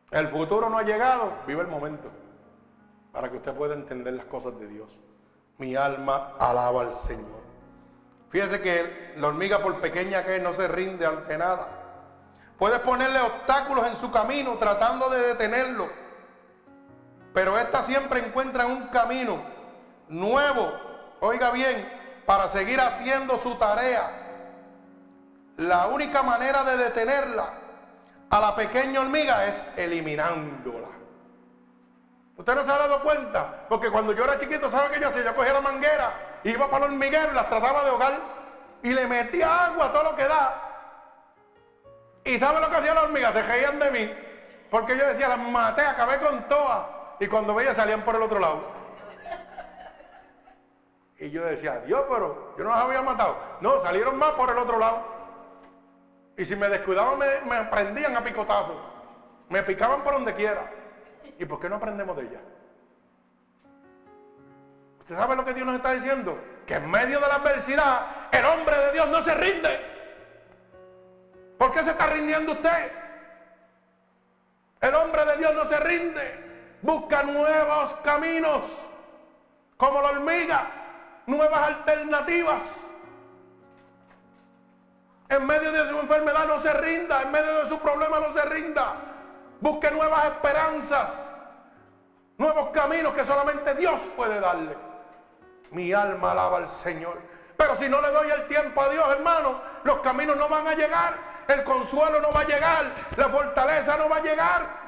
El 0.09 0.27
futuro 0.29 0.71
no 0.71 0.79
ha 0.79 0.81
llegado. 0.81 1.33
Vive 1.45 1.61
el 1.61 1.67
momento. 1.67 2.09
Para 3.11 3.29
que 3.29 3.37
usted 3.37 3.53
pueda 3.53 3.75
entender 3.75 4.15
las 4.15 4.25
cosas 4.25 4.59
de 4.59 4.65
Dios. 4.65 4.99
Mi 5.59 5.75
alma 5.75 6.33
alaba 6.39 6.81
al 6.81 6.93
Señor. 6.93 7.41
Fíjese 8.31 8.59
que 8.59 9.13
la 9.17 9.27
hormiga, 9.27 9.59
por 9.59 9.79
pequeña 9.81 10.23
que 10.23 10.37
es, 10.37 10.41
no 10.41 10.51
se 10.51 10.67
rinde 10.67 11.05
ante 11.05 11.37
nada. 11.37 11.67
Puedes 12.57 12.79
ponerle 12.79 13.21
obstáculos 13.21 13.85
en 13.85 13.95
su 13.97 14.09
camino 14.09 14.55
tratando 14.57 15.11
de 15.11 15.19
detenerlo. 15.27 16.06
Pero 17.37 17.55
esta 17.59 17.83
siempre 17.83 18.19
encuentra 18.19 18.65
un 18.65 18.87
camino 18.87 19.39
nuevo, 20.07 20.73
oiga 21.19 21.51
bien, 21.51 21.87
para 22.25 22.49
seguir 22.49 22.81
haciendo 22.81 23.37
su 23.37 23.53
tarea. 23.59 24.09
La 25.57 25.85
única 25.85 26.23
manera 26.23 26.63
de 26.63 26.77
detenerla 26.77 27.45
a 28.31 28.39
la 28.39 28.55
pequeña 28.55 29.01
hormiga 29.01 29.45
es 29.45 29.67
eliminándola. 29.75 30.87
¿Usted 32.37 32.55
no 32.55 32.65
se 32.65 32.71
ha 32.71 32.77
dado 32.79 33.03
cuenta? 33.03 33.67
Porque 33.69 33.91
cuando 33.91 34.13
yo 34.13 34.23
era 34.23 34.39
chiquito, 34.39 34.71
¿sabe 34.71 34.89
qué 34.95 34.99
yo 34.99 35.09
hacía? 35.09 35.25
Yo 35.25 35.35
cogía 35.35 35.53
la 35.53 35.61
manguera, 35.61 36.39
iba 36.43 36.71
para 36.71 36.87
el 36.87 36.93
hormiguero 36.93 37.33
y 37.33 37.35
las 37.35 37.49
trataba 37.49 37.83
de 37.83 37.89
ahogar 37.91 38.19
y 38.81 38.93
le 38.95 39.05
metía 39.05 39.65
agua 39.67 39.85
a 39.85 39.91
todo 39.91 40.03
lo 40.05 40.15
que 40.15 40.27
da. 40.27 40.55
¿Y 42.25 42.39
sabe 42.39 42.61
lo 42.61 42.69
que 42.71 42.77
hacía 42.77 42.95
la 42.95 43.03
hormiga? 43.03 43.31
Se 43.31 43.43
reían 43.43 43.77
de 43.77 43.91
mí. 43.91 44.11
Porque 44.71 44.97
yo 44.97 45.05
decía, 45.05 45.27
las 45.27 45.37
maté, 45.37 45.83
acabé 45.83 46.17
con 46.17 46.47
todas. 46.47 46.96
Y 47.19 47.27
cuando 47.27 47.55
veía 47.55 47.73
salían 47.73 48.03
por 48.03 48.15
el 48.15 48.21
otro 48.21 48.39
lado. 48.39 48.61
Y 51.19 51.31
yo 51.31 51.43
decía, 51.45 51.79
Dios, 51.79 52.03
pero 52.09 52.55
yo 52.57 52.63
no 52.63 52.69
las 52.69 52.79
había 52.79 53.01
matado. 53.01 53.37
No, 53.61 53.79
salieron 53.81 54.17
más 54.17 54.33
por 54.33 54.51
el 54.51 54.57
otro 54.57 54.77
lado. 54.77 55.03
Y 56.37 56.45
si 56.45 56.55
me 56.55 56.69
descuidaban, 56.69 57.17
me, 57.17 57.25
me 57.49 57.63
prendían 57.65 58.15
a 58.15 58.23
picotazos. 58.23 58.77
Me 59.49 59.63
picaban 59.63 60.03
por 60.03 60.13
donde 60.13 60.35
quiera. 60.35 60.71
¿Y 61.39 61.45
por 61.45 61.59
qué 61.59 61.69
no 61.69 61.77
aprendemos 61.77 62.15
de 62.15 62.23
ella? 62.23 62.39
¿Usted 64.99 65.15
sabe 65.15 65.35
lo 65.35 65.45
que 65.45 65.53
Dios 65.53 65.65
nos 65.65 65.77
está 65.77 65.93
diciendo? 65.93 66.37
Que 66.67 66.75
en 66.75 66.91
medio 66.91 67.19
de 67.19 67.27
la 67.27 67.35
adversidad, 67.35 68.01
el 68.31 68.45
hombre 68.45 68.77
de 68.77 68.91
Dios 68.91 69.07
no 69.07 69.21
se 69.21 69.33
rinde. 69.33 69.79
¿Por 71.57 71.71
qué 71.71 71.81
se 71.81 71.91
está 71.91 72.07
rindiendo 72.07 72.51
usted? 72.51 72.91
El 74.81 74.93
hombre 74.93 75.25
de 75.25 75.37
Dios 75.37 75.55
no 75.55 75.65
se 75.65 75.79
rinde. 75.79 76.46
Busca 76.81 77.23
nuevos 77.23 77.93
caminos. 78.03 78.63
Como 79.77 80.01
la 80.01 80.09
hormiga. 80.09 80.67
Nuevas 81.25 81.59
alternativas. 81.59 82.87
En 85.29 85.45
medio 85.45 85.71
de 85.71 85.89
su 85.89 85.99
enfermedad 85.99 86.47
no 86.47 86.59
se 86.59 86.73
rinda. 86.73 87.21
En 87.23 87.31
medio 87.31 87.63
de 87.63 87.69
su 87.69 87.79
problema 87.79 88.19
no 88.19 88.33
se 88.33 88.43
rinda. 88.45 88.95
Busque 89.59 89.91
nuevas 89.91 90.25
esperanzas. 90.25 91.29
Nuevos 92.37 92.69
caminos 92.69 93.13
que 93.13 93.25
solamente 93.25 93.75
Dios 93.75 93.99
puede 94.15 94.39
darle. 94.39 94.77
Mi 95.71 95.91
alma 95.91 96.31
alaba 96.31 96.57
al 96.57 96.67
Señor. 96.67 97.19
Pero 97.57 97.75
si 97.75 97.89
no 97.89 97.99
le 98.01 98.11
doy 98.11 98.29
el 98.29 98.47
tiempo 98.47 98.81
a 98.81 98.89
Dios, 98.89 99.09
hermano, 99.09 99.59
los 99.83 99.99
caminos 99.99 100.37
no 100.37 100.47
van 100.47 100.67
a 100.67 100.75
llegar 100.75 101.27
el 101.47 101.63
consuelo 101.63 102.19
no 102.19 102.31
va 102.31 102.41
a 102.41 102.45
llegar, 102.45 102.85
la 103.15 103.29
fortaleza 103.29 103.97
no 103.97 104.09
va 104.09 104.17
a 104.17 104.21
llegar. 104.21 104.86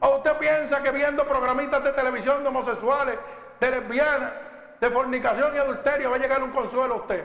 ¿O 0.00 0.16
usted 0.16 0.36
piensa 0.36 0.82
que 0.82 0.90
viendo 0.90 1.26
programitas 1.26 1.82
de 1.82 1.92
televisión 1.92 2.42
de 2.42 2.48
homosexuales, 2.48 3.18
de 3.58 3.70
lesbianas, 3.70 4.32
de 4.80 4.90
fornicación 4.90 5.54
y 5.54 5.58
adulterio 5.58 6.10
va 6.10 6.16
a 6.16 6.20
llegar 6.20 6.42
un 6.42 6.52
consuelo 6.52 6.94
a 6.94 6.96
usted? 6.98 7.24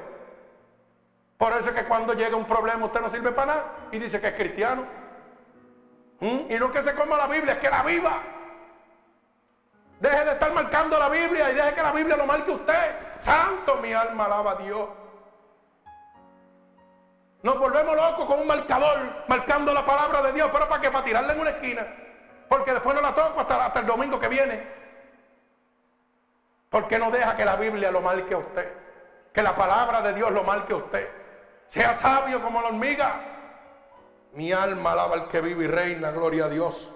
Por 1.37 1.51
eso 1.53 1.69
es 1.69 1.75
que 1.75 1.83
cuando 1.85 2.13
llega 2.13 2.35
un 2.35 2.45
problema 2.45 2.85
usted 2.85 3.01
no 3.01 3.09
sirve 3.09 3.31
para 3.31 3.53
nada 3.53 3.65
y 3.91 3.99
dice 3.99 4.19
que 4.19 4.27
es 4.27 4.33
cristiano. 4.33 4.85
¿Mm? 6.19 6.51
Y 6.51 6.55
no 6.57 6.71
que 6.71 6.81
se 6.81 6.95
coma 6.95 7.17
la 7.17 7.27
Biblia, 7.27 7.53
es 7.53 7.59
que 7.59 7.69
la 7.69 7.83
viva. 7.83 8.21
Deje 9.99 10.25
de 10.25 10.31
estar 10.31 10.51
marcando 10.53 10.97
la 10.97 11.09
Biblia 11.09 11.51
y 11.51 11.55
deje 11.55 11.73
que 11.73 11.83
la 11.83 11.91
Biblia 11.91 12.17
lo 12.17 12.25
marque 12.25 12.51
usted. 12.51 12.95
Santo 13.19 13.77
mi 13.77 13.93
alma 13.93 14.25
alaba 14.25 14.51
a 14.51 14.55
Dios. 14.55 14.89
Nos 17.43 17.59
volvemos 17.59 17.95
locos 17.95 18.25
con 18.25 18.39
un 18.39 18.47
marcador, 18.47 18.97
marcando 19.27 19.73
la 19.73 19.85
palabra 19.85 20.21
de 20.21 20.31
Dios, 20.31 20.49
pero 20.51 20.69
¿para 20.69 20.81
qué? 20.81 20.89
Para 20.89 21.03
tirarla 21.03 21.33
en 21.33 21.39
una 21.41 21.49
esquina. 21.49 21.85
Porque 22.53 22.71
después 22.71 22.95
no 22.95 23.01
la 23.01 23.15
toco 23.15 23.39
hasta, 23.39 23.79
el 23.79 23.87
domingo 23.87 24.19
que 24.19 24.27
viene. 24.27 24.61
¿Por 26.69 26.87
qué 26.87 26.99
no 26.99 27.09
deja 27.09 27.35
que 27.35 27.45
la 27.45 27.55
Biblia 27.55 27.89
lo 27.89 27.99
marque 27.99 28.35
a 28.35 28.37
usted? 28.37 28.71
Que 29.33 29.41
la 29.41 29.55
palabra 29.55 30.03
de 30.03 30.13
Dios 30.13 30.31
lo 30.31 30.43
marque 30.43 30.73
a 30.73 30.75
usted. 30.75 31.09
Sea 31.67 31.95
sabio 31.95 32.43
como 32.43 32.61
la 32.61 32.67
hormiga. 32.67 33.21
Mi 34.33 34.51
alma 34.51 34.91
alaba 34.91 35.15
al 35.15 35.27
que 35.29 35.41
vive 35.41 35.63
y 35.63 35.67
reina, 35.67 36.11
gloria 36.11 36.45
a 36.45 36.49
Dios. 36.49 36.91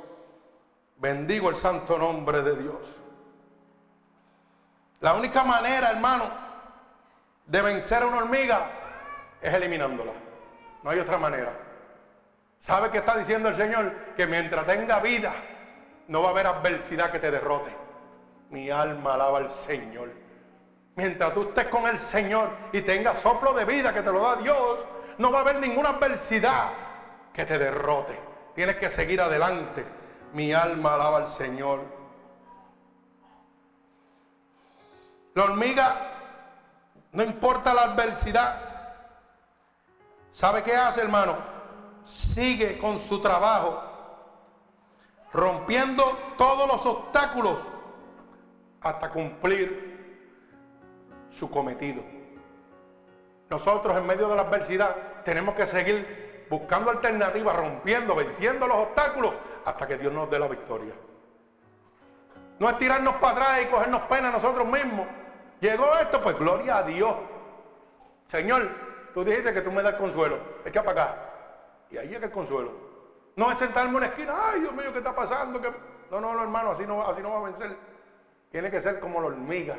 Bendigo 0.98 1.50
el 1.50 1.56
santo 1.56 1.98
nombre 1.98 2.44
de 2.44 2.56
Dios. 2.56 2.82
La 5.00 5.16
única 5.16 5.44
manera, 5.44 5.90
hermano, 5.90 6.26
de 7.48 7.62
vencer 7.64 8.04
a 8.04 8.06
una 8.06 8.18
hormiga 8.18 8.70
es 9.42 9.52
eliminándola. 9.52 10.14
No 10.84 10.90
hay 10.92 11.00
otra 11.00 11.18
manera. 11.18 11.67
¿Sabe 12.60 12.90
qué 12.90 13.00
está 13.00 13.18
diciendo 13.18 13.50
el 13.50 13.56
Señor? 13.56 13.94
Que 14.16 14.26
mientras 14.28 14.66
tenga 14.66 15.00
vida, 15.00 15.34
no 16.08 16.22
va 16.22 16.30
a 16.30 16.32
haber 16.32 16.48
adversidad 16.48 17.12
que 17.12 17.20
te 17.20 17.32
derrote. 17.32 17.76
Mi 18.50 18.70
alma 18.70 19.14
alaba 19.14 19.40
al 19.40 19.50
Señor. 19.50 20.12
Mientras 20.96 21.34
tú 21.34 21.50
estés 21.50 21.68
con 21.68 21.86
el 21.88 22.00
Señor 22.00 22.50
y 22.72 22.82
tengas 22.82 23.22
soplo 23.22 23.54
de 23.54 23.66
vida 23.66 23.94
que 23.94 24.02
te 24.02 24.12
lo 24.12 24.22
da 24.22 24.36
Dios, 24.38 24.86
no 25.18 25.32
va 25.32 25.40
a 25.40 25.42
haber 25.42 25.58
ninguna 25.58 25.90
adversidad 25.90 26.70
que 27.34 27.46
te 27.46 27.58
derrote. 27.58 28.20
Tienes 28.56 28.78
que 28.78 28.90
seguir 28.90 29.22
adelante. 29.22 29.86
Mi 30.34 30.54
alma 30.54 30.96
alaba 30.96 31.18
al 31.18 31.28
Señor. 31.28 31.82
La 35.36 35.44
hormiga, 35.44 35.96
no 37.12 37.24
importa 37.24 37.74
la 37.74 37.84
adversidad, 37.84 38.68
¿Sabe 40.38 40.62
qué 40.62 40.76
hace, 40.76 41.02
hermano? 41.02 41.36
Sigue 42.08 42.78
con 42.78 43.00
su 43.00 43.20
trabajo, 43.20 43.84
rompiendo 45.34 46.04
todos 46.38 46.68
los 46.68 46.86
obstáculos 46.86 47.60
hasta 48.82 49.10
cumplir 49.10 50.48
su 51.30 51.52
cometido. 51.52 52.02
Nosotros 53.50 53.98
en 53.98 54.06
medio 54.06 54.30
de 54.30 54.36
la 54.38 54.44
adversidad 54.44 54.96
tenemos 55.26 55.54
que 55.54 55.68
seguir 55.68 56.46
buscando 56.50 56.92
alternativas, 56.92 57.56
rompiendo, 57.56 58.16
venciendo 58.16 58.68
los 58.68 58.78
obstáculos 58.78 59.34
hasta 59.66 59.86
que 59.86 59.98
Dios 59.98 60.14
nos 60.14 60.30
dé 60.30 60.40
la 60.40 60.48
victoria. 60.48 60.94
No 62.60 62.70
es 62.70 62.78
tirarnos 62.78 63.16
para 63.16 63.34
atrás 63.34 63.62
y 63.64 63.66
cogernos 63.66 64.02
pena 64.04 64.32
nosotros 64.32 64.66
mismos. 64.66 65.06
Llegó 65.60 65.86
esto, 66.00 66.22
pues 66.22 66.40
gloria 66.40 66.78
a 66.78 66.84
Dios. 66.84 67.16
Señor, 68.28 68.88
Tú 69.18 69.24
dijiste 69.24 69.52
que 69.52 69.62
tú 69.62 69.72
me 69.72 69.82
das 69.82 69.96
consuelo. 69.96 70.38
Echa 70.64 70.84
para 70.84 71.02
acá. 71.02 71.27
Y 71.90 71.98
ahí 71.98 72.08
llega 72.08 72.26
el 72.26 72.32
consuelo. 72.32 72.72
No 73.36 73.52
es 73.52 73.60
sentarme 73.60 73.92
en 73.92 73.96
una 73.98 74.06
esquina. 74.08 74.34
Ay, 74.36 74.62
Dios 74.62 74.74
mío, 74.74 74.92
¿qué 74.92 74.98
está 74.98 75.16
pasando? 75.16 75.60
No, 76.10 76.22
no, 76.22 76.34
no, 76.34 76.42
hermano, 76.42 76.72
así 76.72 76.86
no, 76.86 77.02
así 77.08 77.22
no 77.22 77.32
va 77.32 77.40
a 77.40 77.44
vencer. 77.44 77.76
Tiene 78.52 78.72
que 78.72 78.82
ser 78.82 79.00
como 79.00 79.22
la 79.22 79.28
hormiga. 79.28 79.76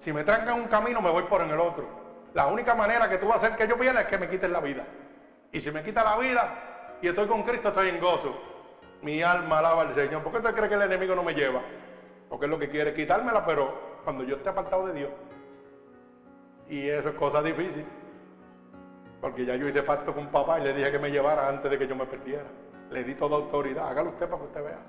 Si 0.00 0.12
me 0.12 0.24
trancan 0.24 0.54
un 0.60 0.66
camino, 0.66 1.00
me 1.00 1.10
voy 1.10 1.22
por 1.24 1.42
en 1.42 1.50
el 1.50 1.60
otro. 1.60 1.86
La 2.34 2.46
única 2.46 2.74
manera 2.74 3.08
que 3.08 3.18
tú 3.18 3.28
vas 3.28 3.42
a 3.42 3.46
hacer 3.46 3.58
que 3.58 3.68
yo 3.68 3.78
pierda 3.78 4.00
es 4.00 4.06
que 4.06 4.18
me 4.18 4.28
quites 4.28 4.50
la 4.50 4.60
vida. 4.60 4.84
Y 5.52 5.60
si 5.60 5.70
me 5.70 5.82
quita 5.82 6.02
la 6.02 6.16
vida, 6.16 6.98
y 7.00 7.08
estoy 7.08 7.26
con 7.26 7.42
Cristo, 7.42 7.68
estoy 7.68 7.90
en 7.90 8.00
gozo. 8.00 8.34
Mi 9.02 9.22
alma 9.22 9.58
alaba 9.58 9.82
al 9.82 9.94
Señor. 9.94 10.22
¿Por 10.22 10.32
qué 10.32 10.38
usted 10.38 10.54
cree 10.54 10.68
que 10.68 10.74
el 10.76 10.82
enemigo 10.82 11.14
no 11.14 11.22
me 11.22 11.34
lleva? 11.34 11.60
Porque 12.28 12.46
es 12.46 12.50
lo 12.50 12.58
que 12.58 12.70
quiere 12.70 12.94
quitármela, 12.94 13.44
pero 13.44 14.00
cuando 14.04 14.24
yo 14.24 14.36
esté 14.36 14.48
apartado 14.48 14.86
de 14.86 14.94
Dios. 14.94 15.10
Y 16.68 16.88
eso 16.88 17.10
es 17.10 17.14
cosa 17.16 17.42
difícil. 17.42 17.84
Porque 19.22 19.46
ya 19.46 19.54
yo 19.54 19.68
hice 19.68 19.84
pacto 19.84 20.12
con 20.12 20.26
papá 20.32 20.58
y 20.58 20.64
le 20.64 20.74
dije 20.74 20.90
que 20.90 20.98
me 20.98 21.08
llevara 21.08 21.48
antes 21.48 21.70
de 21.70 21.78
que 21.78 21.86
yo 21.86 21.94
me 21.94 22.06
perdiera. 22.06 22.44
Le 22.90 23.04
di 23.04 23.14
toda 23.14 23.36
autoridad. 23.36 23.88
Hágalo 23.88 24.10
usted 24.10 24.28
para 24.28 24.38
que 24.42 24.48
usted 24.48 24.64
vea. 24.64 24.80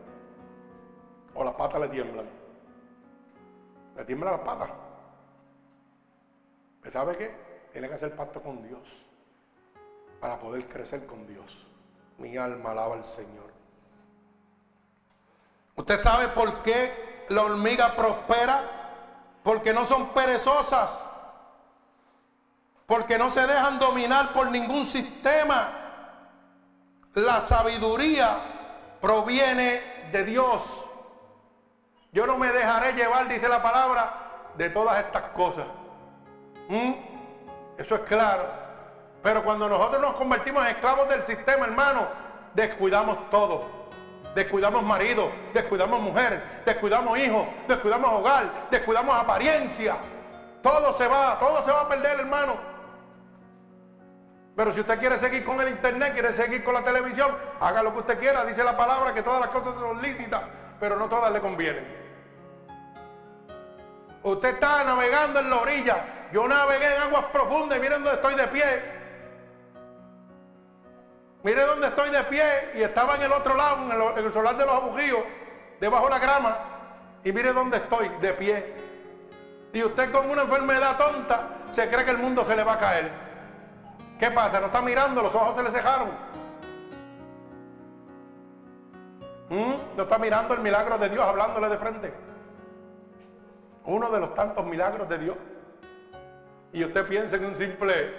O 1.36 1.44
las 1.44 1.54
patas 1.54 1.80
le 1.80 1.90
tiemblan. 1.90 2.26
Le 3.96 4.06
tiemblan 4.06 4.34
las 4.34 4.42
patas. 4.42 4.70
¿Sabe 6.92 7.16
qué? 7.16 7.32
Tiene 7.72 7.88
que 7.88 7.94
hacer 7.94 8.16
pacto 8.16 8.42
con 8.42 8.64
Dios 8.68 8.82
para 10.20 10.40
poder 10.40 10.68
crecer 10.68 11.06
con 11.06 11.28
Dios. 11.28 11.68
Mi 12.18 12.36
alma 12.36 12.72
alaba 12.72 12.96
al 12.96 13.04
Señor. 13.04 13.52
¿Usted 15.76 16.02
sabe 16.02 16.30
por 16.30 16.64
qué 16.64 17.26
la 17.30 17.44
hormiga 17.44 17.96
prospera? 17.96 18.64
Porque 19.44 19.74
no 19.74 19.86
son 19.86 20.10
perezosas. 20.10 21.13
Porque 22.94 23.18
no 23.18 23.32
se 23.32 23.48
dejan 23.48 23.80
dominar 23.80 24.34
por 24.34 24.52
ningún 24.52 24.86
sistema. 24.86 25.68
La 27.16 27.42
sabiduría 27.42 28.38
proviene 29.02 29.82
de 30.12 30.24
Dios. 30.24 30.86
Yo 32.12 32.28
no 32.28 32.38
me 32.38 32.52
dejaré 32.52 32.94
llevar, 32.94 33.28
dice 33.28 33.50
la 33.50 33.64
palabra, 33.64 34.52
de 34.54 34.70
todas 34.70 35.04
estas 35.04 35.24
cosas. 35.32 35.66
¿Mm? 36.70 36.92
Eso 37.80 37.96
es 37.96 38.02
claro. 38.02 38.46
Pero 39.24 39.44
cuando 39.44 39.68
nosotros 39.68 40.00
nos 40.00 40.14
convertimos 40.14 40.64
en 40.64 40.76
esclavos 40.76 41.10
del 41.10 41.24
sistema, 41.24 41.66
hermano, 41.66 42.06
descuidamos 42.54 43.28
todo. 43.32 43.66
Descuidamos 44.36 44.84
marido, 44.84 45.32
descuidamos 45.52 46.00
mujer, 46.00 46.62
descuidamos 46.64 47.18
hijo, 47.18 47.52
descuidamos 47.68 48.12
hogar, 48.12 48.68
descuidamos 48.70 49.16
apariencia. 49.16 49.96
Todo 50.62 50.94
se 50.94 51.08
va, 51.08 51.40
todo 51.40 51.60
se 51.64 51.72
va 51.72 51.82
a 51.82 51.90
perder, 51.90 52.20
hermano. 52.20 52.73
Pero 54.56 54.72
si 54.72 54.82
usted 54.82 55.00
quiere 55.00 55.18
seguir 55.18 55.44
con 55.44 55.60
el 55.62 55.70
internet, 55.70 56.14
quiere 56.14 56.32
seguir 56.32 56.64
con 56.64 56.76
la 56.76 56.84
televisión, 56.84 57.36
haga 57.60 57.82
lo 57.82 57.94
que 57.94 58.00
usted 58.00 58.20
quiera. 58.20 58.46
Dice 58.46 58.64
la 58.64 58.78
palabra 58.78 59.14
que 59.14 59.24
todas 59.24 59.42
las 59.42 59.50
cosas 59.50 59.74
son 59.76 60.02
lícitas, 60.02 60.42
pero 60.80 60.96
no 60.96 61.10
todas 61.10 61.32
le 61.32 61.42
convienen. 61.42 62.04
Usted 64.22 64.50
está 64.50 64.84
navegando 64.84 65.40
en 65.40 65.50
la 65.50 65.58
orilla. 65.58 66.06
Yo 66.32 66.48
navegué 66.48 66.96
en 66.96 67.02
aguas 67.02 67.26
profundas 67.26 67.78
y 67.78 67.82
miren 67.82 68.04
dónde 68.04 68.16
estoy 68.16 68.36
de 68.36 68.48
pie. 68.48 69.04
Mire 71.44 71.62
dónde 71.66 71.88
estoy 71.88 72.10
de 72.10 72.24
pie 72.24 72.44
y 72.76 72.82
estaba 72.82 73.16
en 73.16 73.24
el 73.24 73.32
otro 73.34 73.56
lado, 73.56 74.18
en 74.18 74.26
el, 74.26 74.32
solar 74.32 74.56
de 74.56 74.66
los 74.66 74.74
abujíos, 74.74 75.24
debajo 75.80 76.06
de 76.06 76.10
la 76.12 76.20
grama. 76.20 76.58
Y 77.24 77.34
mire 77.34 77.52
dónde 77.54 77.78
estoy, 77.78 78.10
de 78.22 78.34
pie. 78.34 78.74
Y 79.74 79.84
usted 79.84 80.12
con 80.12 80.30
una 80.30 80.44
enfermedad 80.44 80.98
tonta 80.98 81.50
se 81.72 81.90
cree 81.90 82.06
que 82.06 82.12
el 82.12 82.18
mundo 82.18 82.46
se 82.46 82.56
le 82.56 82.64
va 82.64 82.74
a 82.74 82.80
caer. 82.80 83.33
¿Qué 84.20 84.32
pasa? 84.32 84.60
¿No 84.60 84.68
está 84.68 84.82
mirando? 84.82 85.22
Los 85.22 85.36
ojos 85.36 85.56
se 85.56 85.64
le 85.64 85.70
cejaron. 85.70 86.10
¿Mm? 89.50 89.98
No 89.98 90.04
está 90.04 90.18
mirando 90.18 90.54
el 90.54 90.62
milagro 90.62 90.98
de 90.98 91.10
Dios 91.10 91.24
hablándole 91.24 91.70
de 91.70 91.78
frente. 91.78 92.14
Uno 93.86 94.10
de 94.10 94.20
los 94.20 94.34
tantos 94.34 94.66
milagros 94.66 95.10
de 95.10 95.18
Dios. 95.18 95.38
Y 96.72 96.84
usted 96.84 97.08
piensa 97.08 97.36
en 97.36 97.46
un 97.46 97.56
simple 97.56 98.14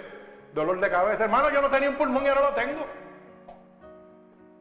dolor 0.53 0.79
de 0.79 0.89
cabeza. 0.89 1.25
Hermano, 1.25 1.49
yo 1.49 1.61
no 1.61 1.69
tenía 1.69 1.89
un 1.89 1.95
pulmón 1.95 2.23
y 2.23 2.27
ahora 2.27 2.49
lo 2.49 2.55
tengo. 2.55 2.85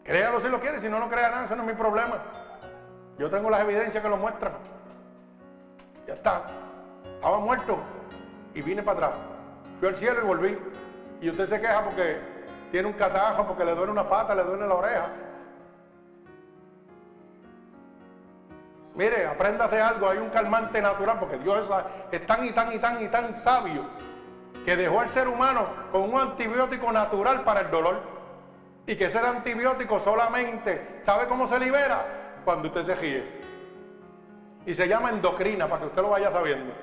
Créalo 0.02 0.40
si 0.40 0.48
lo 0.48 0.60
quiere, 0.60 0.80
si 0.80 0.88
no, 0.88 0.98
no 0.98 1.08
crea 1.08 1.30
nada, 1.30 1.44
eso 1.44 1.56
no 1.56 1.62
es 1.62 1.68
mi 1.68 1.74
problema. 1.74 2.18
Yo 3.18 3.30
tengo 3.30 3.48
las 3.48 3.60
evidencias 3.60 4.02
que 4.02 4.08
lo 4.08 4.16
muestran. 4.16 4.52
Ya 6.06 6.14
está. 6.14 6.42
Estaba 7.04 7.38
muerto 7.38 7.78
y 8.52 8.62
vine 8.62 8.82
para 8.82 9.06
atrás. 9.06 9.20
Fui 9.78 9.88
al 9.88 9.94
cielo 9.94 10.20
y 10.22 10.26
volví. 10.26 10.58
Y 11.24 11.30
usted 11.30 11.46
se 11.46 11.58
queja 11.58 11.82
porque 11.82 12.18
tiene 12.70 12.86
un 12.86 12.92
catajo, 12.92 13.46
porque 13.46 13.64
le 13.64 13.74
duele 13.74 13.90
una 13.90 14.06
pata, 14.06 14.34
le 14.34 14.42
duele 14.42 14.66
la 14.66 14.74
oreja. 14.74 15.08
Mire, 18.94 19.24
apréndase 19.24 19.80
algo, 19.80 20.06
hay 20.06 20.18
un 20.18 20.28
calmante 20.28 20.82
natural, 20.82 21.18
porque 21.18 21.38
Dios 21.38 21.66
es 22.12 22.26
tan 22.26 22.44
y 22.44 22.52
tan 22.52 22.74
y 22.74 22.78
tan 22.78 23.02
y 23.02 23.08
tan 23.08 23.34
sabio 23.34 23.86
que 24.66 24.76
dejó 24.76 25.00
al 25.00 25.10
ser 25.10 25.26
humano 25.28 25.66
con 25.90 26.12
un 26.12 26.20
antibiótico 26.20 26.92
natural 26.92 27.42
para 27.42 27.60
el 27.62 27.70
dolor. 27.70 28.02
Y 28.86 28.94
que 28.94 29.06
ese 29.06 29.18
antibiótico 29.18 30.00
solamente, 30.00 30.98
¿sabe 31.00 31.26
cómo 31.26 31.46
se 31.46 31.58
libera? 31.58 32.04
Cuando 32.44 32.68
usted 32.68 32.82
se 32.82 32.94
ríe. 32.96 33.40
Y 34.66 34.74
se 34.74 34.86
llama 34.86 35.08
endocrina, 35.08 35.68
para 35.68 35.80
que 35.80 35.86
usted 35.86 36.02
lo 36.02 36.10
vaya 36.10 36.30
sabiendo. 36.30 36.74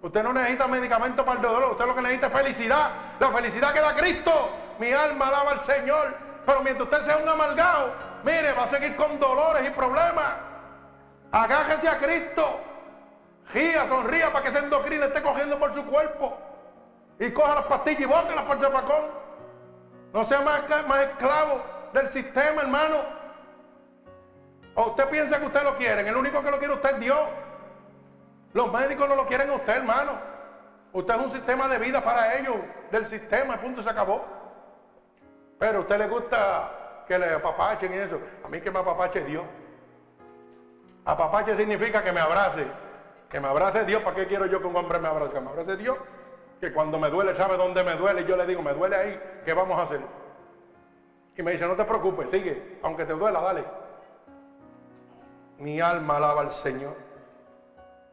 Usted 0.00 0.22
no 0.22 0.32
necesita 0.32 0.68
medicamento 0.68 1.24
para 1.24 1.40
el 1.40 1.42
dolor, 1.42 1.72
usted 1.72 1.86
lo 1.86 1.94
que 1.94 2.02
necesita 2.02 2.28
es 2.28 2.32
felicidad. 2.32 2.90
La 3.18 3.28
felicidad 3.30 3.72
que 3.72 3.80
da 3.80 3.94
Cristo. 3.94 4.50
Mi 4.78 4.92
alma 4.92 5.26
alaba 5.26 5.52
al 5.52 5.60
Señor. 5.60 6.14
Pero 6.46 6.62
mientras 6.62 6.88
usted 6.88 7.04
sea 7.04 7.16
un 7.18 7.28
amargado, 7.28 7.92
mire, 8.22 8.52
va 8.52 8.64
a 8.64 8.68
seguir 8.68 8.94
con 8.96 9.18
dolores 9.18 9.66
y 9.66 9.70
problemas. 9.70 10.32
Agájese 11.32 11.88
a 11.88 11.98
Cristo. 11.98 12.60
Ría, 13.52 13.88
sonría 13.88 14.32
para 14.32 14.42
que 14.42 14.50
ese 14.50 14.58
endocrina 14.58 15.06
esté 15.06 15.20
cogiendo 15.20 15.58
por 15.58 15.74
su 15.74 15.84
cuerpo. 15.84 16.38
Y 17.18 17.32
coja 17.32 17.56
las 17.56 17.64
pastillas 17.64 18.00
y 18.00 18.04
bótelas 18.04 18.44
por 18.44 18.56
el 18.56 18.62
zafacón. 18.62 19.04
No 20.12 20.24
sea 20.24 20.40
más, 20.42 20.62
más 20.86 21.00
esclavo 21.00 21.60
del 21.92 22.08
sistema, 22.08 22.62
hermano. 22.62 22.96
O 24.74 24.90
usted 24.90 25.08
piensa 25.08 25.40
que 25.40 25.46
usted 25.46 25.64
lo 25.64 25.76
quiere. 25.76 26.08
El 26.08 26.16
único 26.16 26.42
que 26.42 26.50
lo 26.50 26.58
quiere 26.58 26.74
usted 26.74 26.90
es 26.90 27.00
Dios. 27.00 27.28
Los 28.58 28.72
médicos 28.72 29.08
no 29.08 29.14
lo 29.14 29.24
quieren 29.24 29.50
a 29.50 29.52
usted, 29.52 29.76
hermano. 29.76 30.18
Usted 30.92 31.14
es 31.14 31.20
un 31.20 31.30
sistema 31.30 31.68
de 31.68 31.78
vida 31.78 32.02
para 32.02 32.40
ellos, 32.40 32.56
del 32.90 33.06
sistema, 33.06 33.56
punto, 33.60 33.80
se 33.80 33.88
acabó. 33.88 34.24
Pero 35.60 35.78
a 35.78 35.80
usted 35.82 35.96
le 35.96 36.08
gusta 36.08 37.04
que 37.06 37.16
le 37.20 37.34
apapachen 37.34 37.94
y 37.94 37.98
eso. 37.98 38.20
A 38.44 38.48
mí 38.48 38.60
que 38.60 38.72
me 38.72 38.80
apapache 38.80 39.22
Dios. 39.22 39.44
Apapache 41.04 41.54
significa 41.54 42.02
que 42.02 42.10
me 42.10 42.18
abrace. 42.18 42.66
Que 43.28 43.38
me 43.38 43.46
abrace 43.46 43.84
Dios. 43.84 44.02
¿Para 44.02 44.16
qué 44.16 44.26
quiero 44.26 44.46
yo 44.46 44.60
que 44.60 44.66
un 44.66 44.74
hombre 44.74 44.98
me 44.98 45.06
abrace? 45.06 45.34
Que 45.34 45.40
me 45.40 45.50
abrace 45.50 45.76
Dios. 45.76 45.96
Que 46.60 46.72
cuando 46.72 46.98
me 46.98 47.10
duele, 47.10 47.36
sabe 47.36 47.56
dónde 47.56 47.84
me 47.84 47.94
duele. 47.94 48.22
Y 48.22 48.24
yo 48.24 48.36
le 48.36 48.44
digo, 48.44 48.60
me 48.60 48.72
duele 48.72 48.96
ahí. 48.96 49.22
¿Qué 49.44 49.52
vamos 49.52 49.78
a 49.78 49.82
hacer? 49.82 50.00
Y 51.36 51.42
me 51.44 51.52
dice, 51.52 51.64
no 51.64 51.76
te 51.76 51.84
preocupes, 51.84 52.28
sigue. 52.32 52.80
Aunque 52.82 53.04
te 53.04 53.12
duela, 53.12 53.40
dale. 53.40 53.64
Mi 55.58 55.80
alma 55.80 56.16
alaba 56.16 56.40
al 56.40 56.50
Señor. 56.50 57.07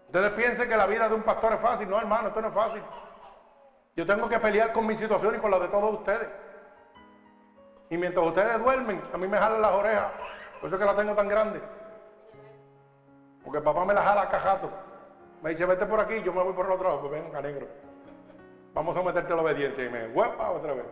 Ustedes 0.08 0.30
piensen 0.32 0.70
que 0.70 0.78
la 0.78 0.88
vida 0.88 1.10
de 1.10 1.16
un 1.16 1.24
pastor 1.24 1.54
es 1.54 1.60
fácil. 1.60 1.90
No, 1.90 2.00
hermano, 2.00 2.30
esto 2.30 2.42
no 2.42 2.48
es 2.48 2.54
fácil. 2.54 2.82
Yo 3.96 4.06
tengo 4.06 4.28
que 4.28 4.40
pelear 4.40 4.74
con 4.74 4.86
mi 4.86 4.96
situación 4.96 5.36
y 5.36 5.40
con 5.40 5.52
la 5.52 5.60
de 5.60 5.68
todos 5.70 5.94
ustedes. 5.94 6.30
Y 7.90 7.98
mientras 7.98 8.26
ustedes 8.26 8.60
duermen, 8.60 9.02
a 9.14 9.18
mí 9.18 9.28
me 9.28 9.38
jalan 9.38 9.62
las 9.62 9.72
orejas. 9.72 10.12
Por 10.60 10.68
eso 10.68 10.76
es 10.76 10.80
que 10.80 10.86
la 10.86 10.96
tengo 10.96 11.14
tan 11.14 11.28
grande. 11.28 11.62
Porque 13.44 13.62
papá 13.62 13.86
me 13.86 13.94
la 13.94 14.02
jala 14.02 14.24
a 14.24 14.30
cajato. 14.30 14.70
Me 15.42 15.52
dice, 15.52 15.66
vete 15.66 15.86
por 15.86 16.00
aquí, 16.00 16.22
yo 16.24 16.34
me 16.34 16.44
voy 16.44 16.54
por 16.54 16.66
el 16.66 16.72
otro 16.72 16.90
lado. 16.90 17.02
Pues 17.02 17.12
venga, 17.24 17.42
negro. 17.42 17.68
Vamos 18.74 18.98
a 18.98 19.04
meterte 19.04 19.32
a 19.32 19.36
la 19.36 19.44
obediencia. 19.44 19.86
Y 19.86 19.90
me 19.90 20.08
huepa 20.08 20.50
otra 20.52 20.74
vez. 20.74 20.86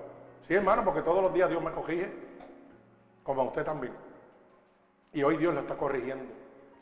Sí, 0.47 0.53
hermano, 0.53 0.83
porque 0.83 1.01
todos 1.01 1.21
los 1.21 1.33
días 1.33 1.49
Dios 1.49 1.61
me 1.63 1.71
corrige. 1.71 2.13
Como 3.23 3.41
a 3.41 3.45
usted 3.45 3.65
también. 3.65 3.93
Y 5.11 5.23
hoy 5.23 5.37
Dios 5.37 5.53
lo 5.53 5.61
está 5.61 5.75
corrigiendo. 5.75 6.31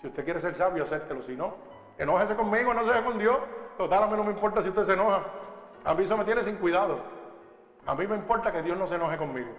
Si 0.02 0.08
usted 0.08 0.24
quiere 0.24 0.40
ser 0.40 0.56
sabio, 0.56 0.84
acéptelo. 0.84 1.22
Si 1.22 1.36
no, 1.36 1.56
enójese 1.98 2.36
conmigo, 2.36 2.74
no 2.74 2.92
se 2.92 3.04
con 3.04 3.18
Dios. 3.18 3.38
Total, 3.78 4.04
a 4.04 4.08
mí 4.08 4.16
no 4.16 4.24
me 4.24 4.32
importa 4.32 4.62
si 4.62 4.70
usted 4.70 4.84
se 4.84 4.94
enoja. 4.94 5.24
A 5.84 5.94
mí 5.94 6.04
eso 6.04 6.18
me 6.18 6.26
tiene 6.26 6.44
sin 6.44 6.56
cuidado. 6.58 7.00
A 7.86 7.96
mí 7.96 8.08
me 8.08 8.16
importa 8.16 8.52
que 8.52 8.62
Dios 8.62 8.78
no 8.78 8.88
se 8.88 8.96
enoje 8.96 9.18
conmigo. 9.18 9.50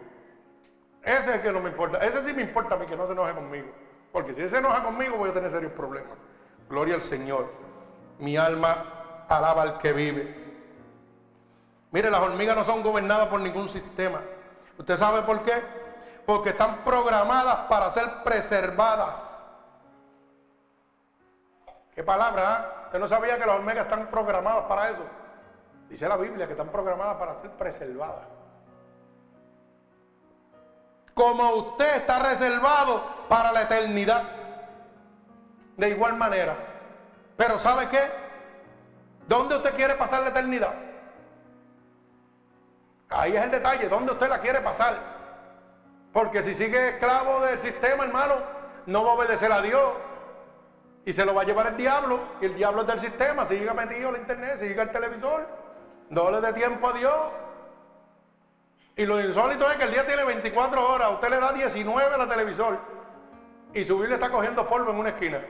Ese 1.02 1.30
es 1.30 1.36
el 1.36 1.42
que 1.42 1.52
no 1.52 1.60
me 1.60 1.70
importa. 1.70 1.98
Ese 1.98 2.22
sí 2.22 2.32
me 2.32 2.42
importa 2.42 2.76
a 2.76 2.78
mí 2.78 2.86
que 2.86 2.96
no 2.96 3.06
se 3.06 3.12
enoje 3.12 3.34
conmigo. 3.34 3.68
Porque 4.12 4.34
si 4.34 4.42
él 4.42 4.48
se 4.48 4.58
enoja 4.58 4.84
conmigo 4.84 5.16
voy 5.16 5.30
a 5.30 5.32
tener 5.32 5.50
serios 5.50 5.72
problemas. 5.72 6.12
Gloria 6.68 6.94
al 6.94 7.02
Señor. 7.02 7.50
Mi 8.18 8.36
alma 8.36 8.76
alaba 9.28 9.62
al 9.62 9.78
que 9.78 9.92
vive. 9.92 10.42
Mire, 11.90 12.10
las 12.10 12.20
hormigas 12.20 12.56
no 12.56 12.64
son 12.64 12.82
gobernadas 12.82 13.28
por 13.28 13.40
ningún 13.40 13.68
sistema. 13.68 14.20
¿Usted 14.78 14.96
sabe 14.96 15.22
por 15.22 15.42
qué? 15.42 15.52
Porque 16.24 16.50
están 16.50 16.78
programadas 16.84 17.66
para 17.68 17.90
ser 17.90 18.04
preservadas. 18.24 19.31
¿Qué 21.94 22.02
palabra? 22.02 22.42
Ah? 22.46 22.82
¿Usted 22.86 22.98
no 22.98 23.08
sabía 23.08 23.38
que 23.38 23.46
las 23.46 23.56
hormigas 23.56 23.84
están 23.84 24.06
programadas 24.08 24.64
para 24.64 24.90
eso? 24.90 25.04
Dice 25.88 26.08
la 26.08 26.16
Biblia 26.16 26.46
que 26.46 26.52
están 26.52 26.68
programadas 26.68 27.16
para 27.16 27.38
ser 27.40 27.50
preservadas 27.50 28.26
como 31.14 31.50
usted 31.54 31.96
está 31.96 32.18
reservado 32.18 33.02
para 33.28 33.52
la 33.52 33.62
eternidad. 33.62 34.22
De 35.76 35.88
igual 35.88 36.16
manera. 36.16 36.56
Pero 37.36 37.58
¿sabe 37.58 37.88
qué? 37.88 38.00
¿Dónde 39.26 39.56
usted 39.56 39.74
quiere 39.74 39.94
pasar 39.94 40.22
la 40.22 40.30
eternidad? 40.30 40.74
Ahí 43.08 43.36
es 43.36 43.42
el 43.42 43.50
detalle, 43.50 43.88
¿dónde 43.88 44.12
usted 44.12 44.28
la 44.28 44.40
quiere 44.40 44.60
pasar? 44.60 44.96
Porque 46.12 46.42
si 46.42 46.54
sigue 46.54 46.88
esclavo 46.88 47.40
del 47.40 47.58
sistema, 47.60 48.04
hermano, 48.04 48.36
no 48.86 49.04
va 49.04 49.12
a 49.12 49.14
obedecer 49.14 49.52
a 49.52 49.60
Dios. 49.60 49.92
Y 51.04 51.12
se 51.12 51.24
lo 51.24 51.34
va 51.34 51.42
a 51.42 51.44
llevar 51.44 51.66
el 51.68 51.76
diablo. 51.76 52.20
Y 52.40 52.46
el 52.46 52.54
diablo 52.54 52.82
es 52.82 52.86
del 52.86 52.98
sistema. 53.00 53.44
Siga 53.44 53.74
metido 53.74 54.08
en 54.08 54.14
la 54.14 54.18
internet, 54.20 54.56
siga 54.58 54.84
el 54.84 54.90
televisor. 54.90 55.46
No 56.10 56.30
le 56.30 56.40
dé 56.40 56.52
tiempo 56.52 56.88
a 56.88 56.92
Dios. 56.92 57.16
Y 58.96 59.06
lo 59.06 59.20
insólito 59.20 59.70
es 59.70 59.76
que 59.76 59.84
el 59.84 59.92
día 59.92 60.06
tiene 60.06 60.24
24 60.24 60.92
horas. 60.92 61.12
Usted 61.12 61.30
le 61.30 61.38
da 61.38 61.52
19 61.52 62.14
a 62.14 62.18
la 62.18 62.28
televisor. 62.28 62.78
Y 63.74 63.84
su 63.84 63.98
Biblia 63.98 64.16
está 64.16 64.30
cogiendo 64.30 64.68
polvo 64.68 64.90
en 64.90 64.98
una 64.98 65.08
esquina. 65.10 65.40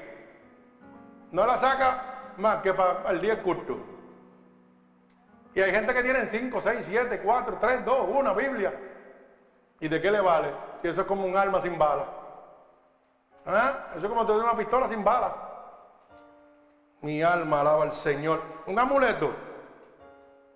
No 1.32 1.46
la 1.46 1.58
saca 1.58 2.32
más 2.36 2.58
que 2.58 2.72
para 2.72 3.10
el 3.10 3.20
día 3.20 3.42
culto. 3.42 3.78
Y 5.54 5.60
hay 5.60 5.70
gente 5.70 5.92
que 5.92 6.02
tiene 6.02 6.26
5, 6.26 6.60
6, 6.60 6.78
7, 6.82 7.20
4, 7.22 7.58
3, 7.60 7.84
2, 7.84 8.08
1 8.08 8.34
Biblia. 8.34 8.72
¿Y 9.80 9.88
de 9.88 10.00
qué 10.00 10.10
le 10.10 10.20
vale? 10.20 10.48
Si 10.80 10.88
eso 10.88 11.00
es 11.02 11.06
como 11.06 11.26
un 11.26 11.36
arma 11.36 11.60
sin 11.60 11.76
bala. 11.76 12.21
¿Ah? 13.46 13.90
Eso 13.96 14.06
es 14.06 14.08
como 14.08 14.26
tener 14.26 14.42
una 14.42 14.56
pistola 14.56 14.88
sin 14.88 15.02
bala. 15.02 15.34
Mi 17.00 17.22
alma 17.22 17.60
alaba 17.60 17.82
al 17.82 17.92
Señor. 17.92 18.40
Un 18.66 18.78
amuleto. 18.78 19.32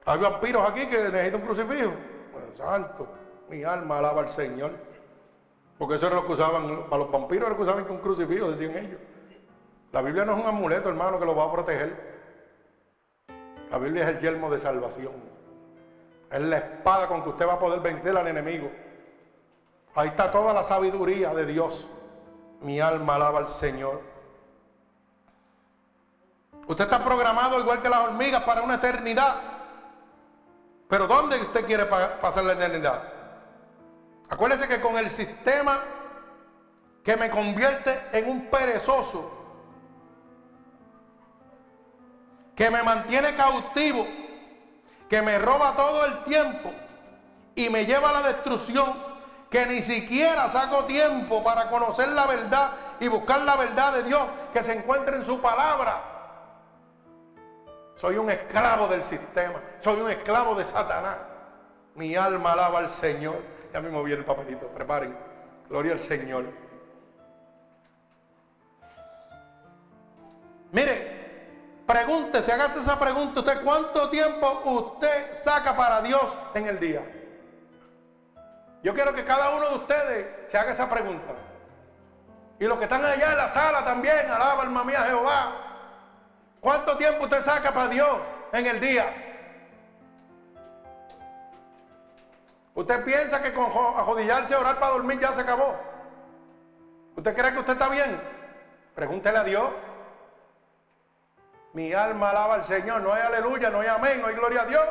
Hay 0.05 0.21
vampiros 0.21 0.69
aquí 0.69 0.87
que 0.87 1.09
necesitan 1.09 1.41
un 1.41 1.47
crucifijo. 1.47 1.93
santo, 2.55 3.09
mi 3.49 3.65
alma 3.65 3.99
alaba 3.99 4.23
al 4.23 4.29
Señor. 4.29 4.73
Porque 5.79 5.97
eso 5.97 6.07
era 6.07 6.17
lo 6.17 6.27
que 6.27 6.33
usaban, 6.33 6.85
para 6.89 7.03
los 7.03 7.11
vampiros 7.11 7.43
era 7.43 7.51
lo 7.51 7.57
que 7.57 7.63
usaban 7.63 7.85
con 7.85 7.99
crucifijo, 7.99 8.51
decían 8.51 8.77
ellos. 8.77 9.01
La 9.93 10.03
Biblia 10.03 10.25
no 10.25 10.33
es 10.33 10.39
un 10.39 10.47
amuleto, 10.47 10.89
hermano, 10.89 11.19
que 11.19 11.25
lo 11.27 11.35
va 11.35 11.45
a 11.45 11.53
proteger. 11.53 12.17
La 13.71 13.79
Biblia 13.79 14.05
es 14.05 14.09
el 14.09 14.21
yelmo 14.21 14.49
de 14.49 14.59
salvación. 14.59 15.13
Es 16.31 16.41
la 16.41 16.59
espada 16.59 17.09
con 17.09 17.23
que 17.23 17.31
usted 17.31 17.47
va 17.47 17.55
a 17.55 17.59
poder 17.59 17.81
vencer 17.81 18.17
al 18.17 18.27
enemigo. 18.29 18.71
Ahí 19.95 20.09
está 20.09 20.31
toda 20.31 20.53
la 20.53 20.63
sabiduría 20.63 21.35
de 21.35 21.47
Dios. 21.47 21.89
Mi 22.61 22.81
alma 22.81 23.17
alaba 23.17 23.39
al 23.41 23.49
Señor. 23.49 24.03
Usted 26.67 26.85
está 26.85 27.05
programado 27.05 27.61
igual 27.61 27.81
que 27.81 27.89
las 27.89 28.05
hormigas 28.05 28.43
para 28.43 28.63
una 28.63 28.75
eternidad. 28.75 29.37
Pero 30.89 31.07
¿dónde 31.07 31.41
usted 31.41 31.65
quiere 31.65 31.87
pasar 31.87 32.45
la 32.45 32.55
eternidad? 32.55 33.03
Acuérdese 34.29 34.67
que 34.67 34.81
con 34.81 34.97
el 34.99 35.11
sistema 35.11 35.81
que 37.05 37.17
me 37.17 37.31
convierte 37.31 38.09
en 38.13 38.29
un 38.29 38.47
perezoso, 38.47 39.31
que 42.57 42.71
me 42.71 42.83
mantiene 42.83 43.37
cautivo, 43.37 44.07
que 45.09 45.23
me 45.23 45.39
roba 45.39 45.77
todo 45.77 46.05
el 46.05 46.25
tiempo 46.25 46.73
y 47.55 47.69
me 47.69 47.87
lleva 47.87 48.11
a 48.11 48.13
la 48.15 48.23
destrucción, 48.23 49.16
que 49.51 49.67
ni 49.67 49.83
siquiera 49.83 50.49
saco 50.49 50.85
tiempo 50.85 51.43
para 51.43 51.69
conocer 51.69 52.09
la 52.09 52.27
verdad 52.27 52.73
y 53.01 53.09
buscar 53.09 53.41
la 53.43 53.57
verdad 53.57 53.93
de 53.95 54.03
Dios 54.03 54.23
que 54.53 54.63
se 54.63 54.75
encuentra 54.75 55.17
en 55.17 55.25
su 55.25 55.41
palabra. 55.41 56.03
Soy 57.95 58.19
un 58.19 58.31
esclavo 58.31 58.89
del 58.89 59.03
sistema, 59.03 59.61
soy 59.81 60.01
un 60.01 60.11
esclavo 60.11 60.55
de 60.55 60.65
Satanás. 60.65 61.17
Mi 61.95 62.15
alma 62.15 62.53
alaba 62.53 62.81
al 62.81 62.91
Señor. 62.91 63.37
Ya 63.73 63.81
mismo 63.81 64.03
viene 64.03 64.21
el 64.21 64.27
papelito, 64.27 64.67
preparen. 64.69 65.17
Gloria 65.69 65.93
al 65.93 65.99
Señor. 65.99 66.45
Mire, 70.73 71.17
Pregúntese, 71.87 72.53
hágase 72.53 72.81
esa 72.81 72.99
pregunta 72.99 73.41
usted, 73.41 73.63
¿cuánto 73.63 74.11
tiempo 74.11 74.61
usted 74.65 75.33
saca 75.35 75.77
para 75.77 76.03
Dios 76.03 76.37
en 76.55 76.67
el 76.67 76.81
día? 76.81 77.01
Yo 78.87 78.95
quiero 78.95 79.13
que 79.13 79.25
cada 79.25 79.51
uno 79.51 79.69
de 79.69 79.75
ustedes 79.79 80.27
se 80.47 80.57
haga 80.57 80.71
esa 80.71 80.89
pregunta. 80.89 81.35
Y 82.61 82.67
los 82.67 82.79
que 82.79 82.85
están 82.85 83.05
allá 83.05 83.33
en 83.33 83.37
la 83.37 83.49
sala 83.49 83.85
también, 83.85 84.31
alaba 84.31 84.63
alma 84.63 84.85
mía 84.85 85.03
Jehová. 85.09 85.55
¿Cuánto 86.61 86.97
tiempo 86.97 87.25
usted 87.25 87.43
saca 87.43 87.73
para 87.73 87.89
Dios 87.89 88.21
en 88.53 88.65
el 88.65 88.79
día? 88.79 89.13
¿Usted 92.77 93.05
piensa 93.05 93.43
que 93.43 93.53
con 93.53 93.65
ajodillarse 93.65 94.55
a 94.55 94.61
orar 94.61 94.79
para 94.79 94.93
dormir 94.93 95.19
ya 95.19 95.33
se 95.33 95.41
acabó? 95.41 95.75
¿Usted 97.17 97.37
cree 97.37 97.53
que 97.55 97.59
usted 97.59 97.73
está 97.73 97.89
bien? 97.89 98.21
Pregúntele 98.95 99.39
a 99.39 99.43
Dios. 99.43 99.69
Mi 101.73 101.93
alma 101.93 102.31
alaba 102.31 102.55
al 102.55 102.63
Señor. 102.63 103.03
No 103.03 103.13
hay 103.13 103.23
aleluya, 103.23 103.69
no 103.69 103.81
hay 103.81 103.89
amén, 103.89 104.21
no 104.23 104.29
hay 104.29 104.37
gloria 104.37 104.63
a 104.63 104.67
Dios. 104.67 104.85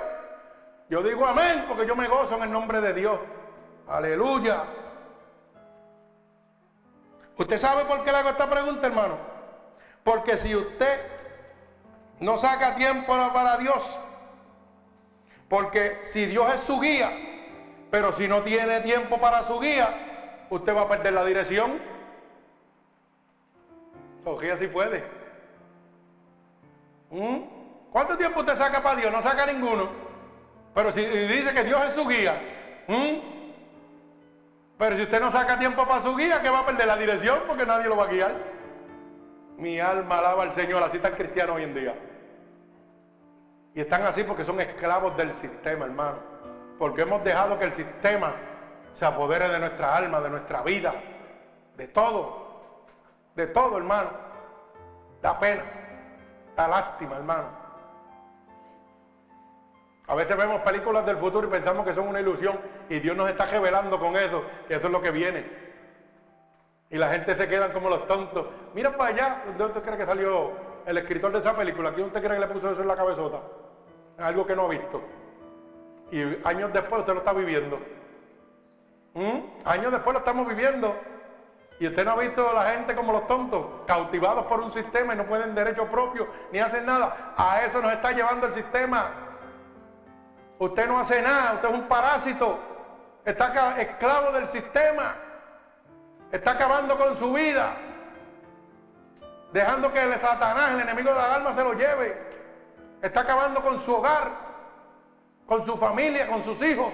Yo 0.89 1.01
digo 1.01 1.25
amén 1.25 1.63
porque 1.69 1.87
yo 1.87 1.95
me 1.95 2.09
gozo 2.09 2.35
en 2.35 2.43
el 2.43 2.51
nombre 2.51 2.81
de 2.81 2.93
Dios. 2.93 3.21
Aleluya. 3.87 4.63
¿Usted 7.37 7.57
sabe 7.57 7.83
por 7.85 8.03
qué 8.03 8.11
le 8.11 8.17
hago 8.17 8.29
esta 8.29 8.49
pregunta, 8.49 8.87
hermano? 8.87 9.17
Porque 10.03 10.37
si 10.37 10.55
usted 10.55 10.99
no 12.19 12.37
saca 12.37 12.75
tiempo 12.75 13.15
para 13.33 13.57
Dios, 13.57 13.97
porque 15.49 15.99
si 16.03 16.25
Dios 16.25 16.53
es 16.53 16.61
su 16.61 16.79
guía, 16.79 17.11
pero 17.91 18.11
si 18.13 18.27
no 18.27 18.41
tiene 18.41 18.79
tiempo 18.81 19.19
para 19.19 19.43
su 19.43 19.59
guía, 19.59 20.47
usted 20.49 20.75
va 20.75 20.81
a 20.81 20.87
perder 20.87 21.13
la 21.13 21.25
dirección. 21.25 21.79
Sofía 24.23 24.57
si 24.57 24.67
puede. 24.67 25.03
¿Mm? 27.11 27.39
¿Cuánto 27.91 28.17
tiempo 28.17 28.39
usted 28.39 28.57
saca 28.57 28.81
para 28.81 28.95
Dios? 28.99 29.11
No 29.11 29.21
saca 29.21 29.45
ninguno. 29.45 29.89
Pero 30.73 30.91
si 30.91 31.05
dice 31.05 31.53
que 31.53 31.63
Dios 31.63 31.85
es 31.85 31.93
su 31.93 32.07
guía. 32.07 32.41
¿Mm? 32.87 33.34
Pero 34.77 34.95
si 34.97 35.03
usted 35.03 35.21
no 35.21 35.31
saca 35.31 35.57
tiempo 35.57 35.87
para 35.87 36.01
su 36.01 36.15
guía, 36.15 36.41
¿qué 36.41 36.49
va 36.49 36.59
a 36.59 36.65
perder 36.65 36.87
la 36.87 36.97
dirección? 36.97 37.39
Porque 37.47 37.65
nadie 37.65 37.87
lo 37.87 37.95
va 37.95 38.03
a 38.03 38.07
guiar. 38.07 38.33
Mi 39.57 39.79
alma 39.79 40.17
alaba 40.17 40.43
al 40.43 40.53
Señor. 40.53 40.83
Así 40.83 40.97
están 40.97 41.13
cristianos 41.13 41.55
hoy 41.55 41.63
en 41.63 41.73
día. 41.73 41.95
Y 43.73 43.81
están 43.81 44.03
así 44.03 44.23
porque 44.23 44.43
son 44.43 44.59
esclavos 44.59 45.15
del 45.15 45.33
sistema, 45.33 45.85
hermano. 45.85 46.17
Porque 46.77 47.03
hemos 47.03 47.23
dejado 47.23 47.57
que 47.57 47.65
el 47.65 47.71
sistema 47.71 48.33
se 48.91 49.05
apodere 49.05 49.47
de 49.47 49.59
nuestra 49.59 49.95
alma, 49.95 50.19
de 50.19 50.29
nuestra 50.29 50.61
vida, 50.61 50.93
de 51.77 51.87
todo. 51.87 52.73
De 53.33 53.47
todo, 53.47 53.77
hermano. 53.77 54.09
Da 55.21 55.39
pena. 55.39 55.63
Da 56.55 56.67
lástima, 56.67 57.15
hermano. 57.15 57.64
A 60.07 60.15
veces 60.15 60.37
vemos 60.37 60.61
películas 60.61 61.05
del 61.05 61.17
futuro 61.17 61.47
y 61.47 61.51
pensamos 61.51 61.85
que 61.85 61.93
son 61.93 62.07
una 62.07 62.19
ilusión 62.19 62.59
y 62.89 62.99
Dios 62.99 63.17
nos 63.17 63.29
está 63.29 63.45
revelando 63.45 63.99
con 63.99 64.15
eso, 64.15 64.43
que 64.67 64.75
eso 64.75 64.87
es 64.87 64.91
lo 64.91 65.01
que 65.01 65.11
viene. 65.11 65.45
Y 66.91 66.97
la 66.97 67.09
gente 67.09 67.35
se 67.35 67.47
queda 67.47 67.73
como 67.73 67.89
los 67.89 68.05
tontos. 68.05 68.45
Mira 68.73 68.95
para 68.95 69.09
allá, 69.09 69.43
¿dónde 69.47 69.65
usted 69.65 69.83
cree 69.83 69.97
que 69.97 70.05
salió 70.05 70.51
el 70.85 70.97
escritor 70.97 71.31
de 71.31 71.39
esa 71.39 71.55
película? 71.55 71.93
¿Quién 71.93 72.07
usted 72.07 72.21
cree 72.21 72.35
que 72.35 72.39
le 72.39 72.47
puso 72.47 72.71
eso 72.71 72.81
en 72.81 72.87
la 72.87 72.95
cabezota? 72.95 73.41
Algo 74.19 74.45
que 74.45 74.55
no 74.55 74.65
ha 74.65 74.69
visto. 74.69 75.01
Y 76.11 76.21
años 76.47 76.71
después 76.71 76.99
usted 76.99 77.13
lo 77.13 77.19
está 77.19 77.33
viviendo. 77.33 77.79
¿Mm? 79.15 79.39
Años 79.65 79.91
después 79.91 80.13
lo 80.13 80.19
estamos 80.19 80.47
viviendo. 80.47 80.95
Y 81.79 81.87
usted 81.87 82.05
no 82.05 82.11
ha 82.11 82.17
visto 82.17 82.47
a 82.47 82.53
la 82.53 82.71
gente 82.71 82.95
como 82.95 83.11
los 83.11 83.27
tontos, 83.27 83.65
cautivados 83.85 84.45
por 84.45 84.61
un 84.61 84.71
sistema 84.71 85.13
y 85.13 85.17
no 85.17 85.25
pueden 85.25 85.53
derecho 85.55 85.87
propio 85.87 86.27
ni 86.51 86.59
hacen 86.59 86.85
nada. 86.85 87.33
A 87.35 87.63
eso 87.65 87.81
nos 87.81 87.91
está 87.91 88.11
llevando 88.11 88.45
el 88.47 88.53
sistema. 88.53 89.24
Usted 90.57 90.87
no 90.87 90.99
hace 90.99 91.21
nada, 91.21 91.53
usted 91.55 91.69
es 91.69 91.73
un 91.73 91.87
parásito. 91.87 92.59
Está 93.23 93.81
esclavo 93.81 94.31
del 94.31 94.47
sistema. 94.47 95.15
Está 96.31 96.51
acabando 96.51 96.97
con 96.97 97.15
su 97.15 97.33
vida. 97.33 97.75
Dejando 99.51 99.91
que 99.91 100.01
el 100.01 100.13
Satanás, 100.19 100.71
el 100.73 100.81
enemigo 100.81 101.09
de 101.09 101.15
la 101.15 101.35
alma, 101.35 101.53
se 101.53 101.63
lo 101.63 101.73
lleve. 101.73 102.21
Está 103.01 103.21
acabando 103.21 103.61
con 103.61 103.79
su 103.79 103.93
hogar, 103.95 104.29
con 105.45 105.65
su 105.65 105.77
familia, 105.77 106.27
con 106.27 106.43
sus 106.43 106.61
hijos. 106.61 106.91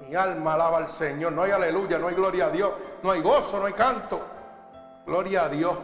Mi 0.00 0.14
alma 0.14 0.54
alaba 0.54 0.78
al 0.78 0.88
Señor. 0.88 1.32
No 1.32 1.42
hay 1.42 1.52
aleluya, 1.52 1.98
no 1.98 2.08
hay 2.08 2.14
gloria 2.14 2.46
a 2.46 2.50
Dios, 2.50 2.72
no 3.02 3.10
hay 3.10 3.20
gozo, 3.20 3.58
no 3.58 3.66
hay 3.66 3.72
canto. 3.72 4.20
Gloria 5.06 5.44
a 5.44 5.48
Dios. 5.48 5.76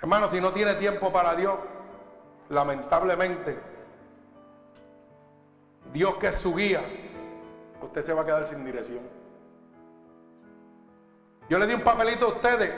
Hermano, 0.00 0.30
si 0.30 0.40
no 0.40 0.52
tiene 0.52 0.74
tiempo 0.74 1.12
para 1.12 1.34
Dios, 1.34 1.56
lamentablemente, 2.48 3.58
Dios 5.92 6.16
que 6.16 6.28
es 6.28 6.36
su 6.36 6.54
guía, 6.54 6.82
usted 7.80 8.04
se 8.04 8.12
va 8.12 8.22
a 8.22 8.26
quedar 8.26 8.46
sin 8.46 8.64
dirección. 8.64 9.00
Yo 11.48 11.58
le 11.58 11.66
di 11.66 11.74
un 11.74 11.80
papelito 11.80 12.26
a 12.26 12.28
ustedes 12.28 12.74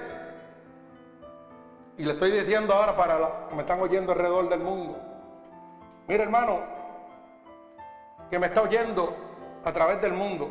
y 1.97 2.05
le 2.05 2.13
estoy 2.13 2.31
diciendo 2.31 2.75
ahora 2.75 2.97
para 2.97 3.19
los 3.19 3.31
que 3.49 3.55
me 3.55 3.63
están 3.63 3.81
oyendo 3.81 4.13
alrededor 4.13 4.49
del 4.49 4.61
mundo. 4.61 5.01
Mire, 6.07 6.23
hermano, 6.23 6.61
que 8.31 8.39
me 8.39 8.47
está 8.47 8.63
oyendo 8.63 9.17
a 9.65 9.73
través 9.73 10.01
del 10.01 10.13
mundo. 10.13 10.51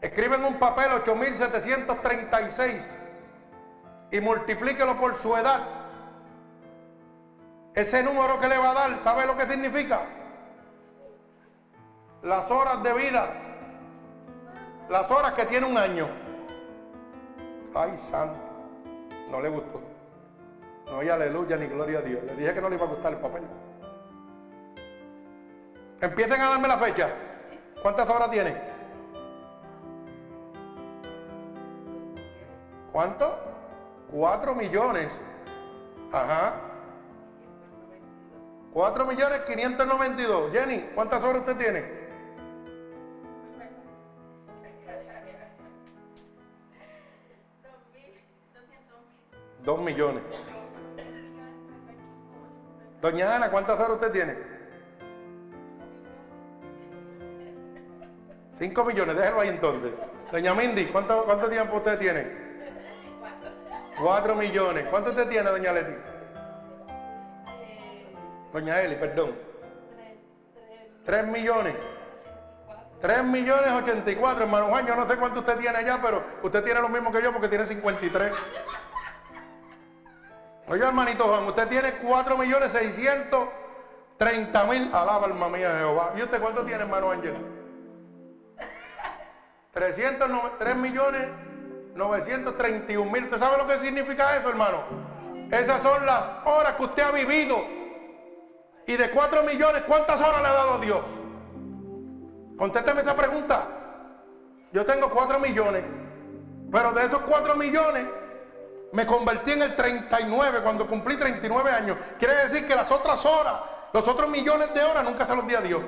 Escriben 0.00 0.44
un 0.44 0.58
papel 0.58 0.92
8736 0.92 2.94
y 4.12 4.20
multiplíquelo 4.20 4.96
por 4.98 5.16
su 5.16 5.34
edad. 5.36 5.62
Ese 7.74 8.02
número 8.02 8.38
que 8.38 8.46
le 8.46 8.58
va 8.58 8.70
a 8.70 8.74
dar, 8.74 9.00
¿sabe 9.00 9.26
lo 9.26 9.36
que 9.36 9.46
significa? 9.46 10.02
Las 12.22 12.50
horas 12.50 12.82
de 12.82 12.92
vida. 12.92 13.32
Las 14.90 15.10
horas 15.10 15.32
que 15.32 15.46
tiene 15.46 15.66
un 15.66 15.78
año. 15.78 16.06
Ay, 17.74 17.96
santo. 17.96 18.38
No 19.30 19.40
le 19.40 19.48
gustó. 19.48 19.80
No 20.90 21.00
hay 21.00 21.08
aleluya 21.08 21.56
ni 21.56 21.66
gloria 21.66 22.00
a 22.00 22.02
Dios. 22.02 22.22
Le 22.24 22.36
dije 22.36 22.52
que 22.52 22.60
no 22.60 22.68
le 22.68 22.76
iba 22.76 22.84
a 22.84 22.88
gustar 22.88 23.14
el 23.14 23.18
papel. 23.18 23.44
Empiecen 26.02 26.38
a 26.38 26.50
darme 26.50 26.68
la 26.68 26.76
fecha. 26.76 27.08
¿Cuántas 27.80 28.08
horas 28.10 28.30
tiene? 28.30 28.54
¿Cuánto? 32.92 33.51
Cuatro 34.12 34.54
millones. 34.54 35.24
Ajá. 36.12 36.54
Cuatro 38.72 39.06
millones 39.06 39.40
quinientos 39.40 39.86
noventa 39.86 40.20
y 40.20 40.24
dos. 40.26 40.52
Jenny, 40.52 40.90
¿cuántas 40.94 41.24
horas 41.24 41.40
usted 41.40 41.56
tiene? 41.56 42.02
Dos 49.64 49.80
millones. 49.80 50.22
Doña 53.00 53.36
Ana, 53.36 53.50
¿cuántas 53.50 53.80
horas 53.80 53.94
usted 53.94 54.12
tiene? 54.12 54.36
Cinco 58.58 58.84
millones, 58.84 59.16
déjelo 59.16 59.40
ahí 59.40 59.48
entonces. 59.48 59.92
Doña 60.30 60.54
Mindy, 60.54 60.86
¿cuánto, 60.86 61.24
cuánto 61.24 61.48
tiempo 61.48 61.76
usted 61.76 61.98
tiene? 61.98 62.41
Cuatro 63.98 64.34
millones. 64.34 64.86
¿Cuánto 64.90 65.10
usted 65.10 65.28
tiene, 65.28 65.50
doña 65.50 65.72
Leti? 65.72 65.94
Doña 68.52 68.80
Eli, 68.80 68.96
perdón. 68.96 69.34
Tres 71.04 71.26
millones. 71.26 71.74
Tres 73.00 73.24
millones 73.24 73.72
ochenta 73.72 74.10
y 74.10 74.16
cuatro, 74.16 74.44
hermano 74.44 74.66
Juan. 74.68 74.86
Yo 74.86 74.94
no 74.94 75.06
sé 75.06 75.16
cuánto 75.16 75.40
usted 75.40 75.58
tiene 75.58 75.78
allá, 75.78 75.98
pero 76.00 76.24
usted 76.42 76.62
tiene 76.62 76.80
lo 76.80 76.88
mismo 76.88 77.10
que 77.10 77.22
yo 77.22 77.32
porque 77.32 77.48
tiene 77.48 77.64
53. 77.64 78.32
Oye, 80.68 80.84
hermanito 80.84 81.24
Juan, 81.24 81.44
usted 81.44 81.66
tiene 81.68 81.94
4 81.94 82.38
millones 82.38 82.70
630 82.72 84.64
mil. 84.64 84.94
Alaba 84.94 85.26
alma 85.26 85.48
mía 85.48 85.74
Jehová. 85.78 86.12
¿Y 86.16 86.22
usted 86.22 86.40
cuánto 86.40 86.64
tiene, 86.64 86.82
hermano 86.82 87.10
Ángel? 87.10 87.34
303 89.72 90.76
millones 90.76 91.26
931 91.94 93.10
mil. 93.10 93.24
¿Usted 93.24 93.38
sabe 93.38 93.58
lo 93.58 93.66
que 93.66 93.78
significa 93.80 94.36
eso, 94.36 94.48
hermano? 94.48 94.78
Esas 95.50 95.82
son 95.82 96.04
las 96.06 96.24
horas 96.44 96.74
que 96.74 96.82
usted 96.82 97.02
ha 97.02 97.10
vivido. 97.10 97.58
Y 98.86 98.96
de 98.96 99.10
4 99.10 99.42
millones, 99.42 99.82
¿cuántas 99.86 100.20
horas 100.20 100.42
le 100.42 100.48
ha 100.48 100.52
dado 100.52 100.78
Dios? 100.78 101.04
Contésteme 102.56 103.00
esa 103.00 103.14
pregunta. 103.14 103.66
Yo 104.72 104.84
tengo 104.84 105.10
4 105.10 105.38
millones. 105.38 105.84
Pero 106.70 106.92
de 106.92 107.04
esos 107.04 107.20
4 107.20 107.54
millones, 107.56 108.06
me 108.92 109.06
convertí 109.06 109.52
en 109.52 109.62
el 109.62 109.76
39 109.76 110.60
cuando 110.62 110.86
cumplí 110.86 111.16
39 111.16 111.70
años. 111.70 111.98
Quiere 112.18 112.36
decir 112.36 112.66
que 112.66 112.74
las 112.74 112.90
otras 112.90 113.24
horas, 113.26 113.54
los 113.92 114.08
otros 114.08 114.30
millones 114.30 114.72
de 114.72 114.82
horas 114.82 115.04
nunca 115.04 115.24
se 115.24 115.36
los 115.36 115.46
di 115.46 115.54
a 115.54 115.60
Dios. 115.60 115.82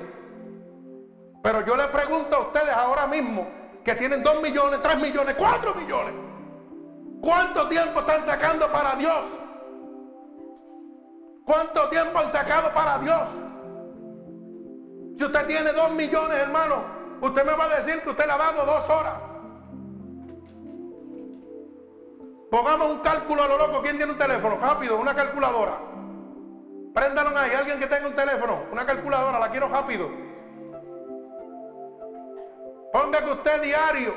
Pero 1.41 1.65
yo 1.65 1.75
le 1.75 1.87
pregunto 1.87 2.35
a 2.35 2.39
ustedes 2.39 2.69
ahora 2.69 3.07
mismo 3.07 3.47
que 3.85 3.93
tienen 3.93 4.23
2 4.23 4.41
millones, 4.41 4.81
3 4.81 4.99
millones, 4.99 5.35
4 5.37 5.75
millones. 5.75 6.13
¿Cuánto 7.21 7.67
tiempo 7.67 7.99
están 7.99 8.23
sacando 8.23 8.69
para 8.71 8.95
Dios? 8.95 9.23
¿Cuánto 11.45 11.87
tiempo 11.89 12.17
han 12.17 12.31
sacado 12.31 12.73
para 12.73 12.97
Dios? 12.97 13.29
Si 15.17 15.23
usted 15.23 15.45
tiene 15.45 15.71
2 15.71 15.91
millones, 15.91 16.35
hermano, 16.35 16.83
usted 17.21 17.45
me 17.45 17.53
va 17.53 17.65
a 17.65 17.75
decir 17.79 18.01
que 18.01 18.09
usted 18.09 18.25
le 18.25 18.31
ha 18.31 18.37
dado 18.37 18.65
dos 18.65 18.89
horas. 18.89 19.13
Pongamos 22.49 22.89
un 22.89 22.99
cálculo 23.01 23.43
a 23.43 23.47
lo 23.47 23.57
loco. 23.57 23.83
¿Quién 23.83 23.97
tiene 23.97 24.13
un 24.13 24.17
teléfono? 24.17 24.57
Rápido, 24.57 24.97
una 24.97 25.13
calculadora. 25.13 25.79
Préndalo 26.91 27.37
ahí. 27.37 27.51
Alguien 27.51 27.79
que 27.79 27.85
tenga 27.85 28.07
un 28.07 28.15
teléfono, 28.15 28.63
una 28.71 28.85
calculadora, 28.85 29.37
la 29.39 29.51
quiero 29.51 29.67
rápido. 29.69 30.24
Ponga 32.95 33.21
que 33.21 33.29
usted 33.29 33.61
diario, 33.61 34.13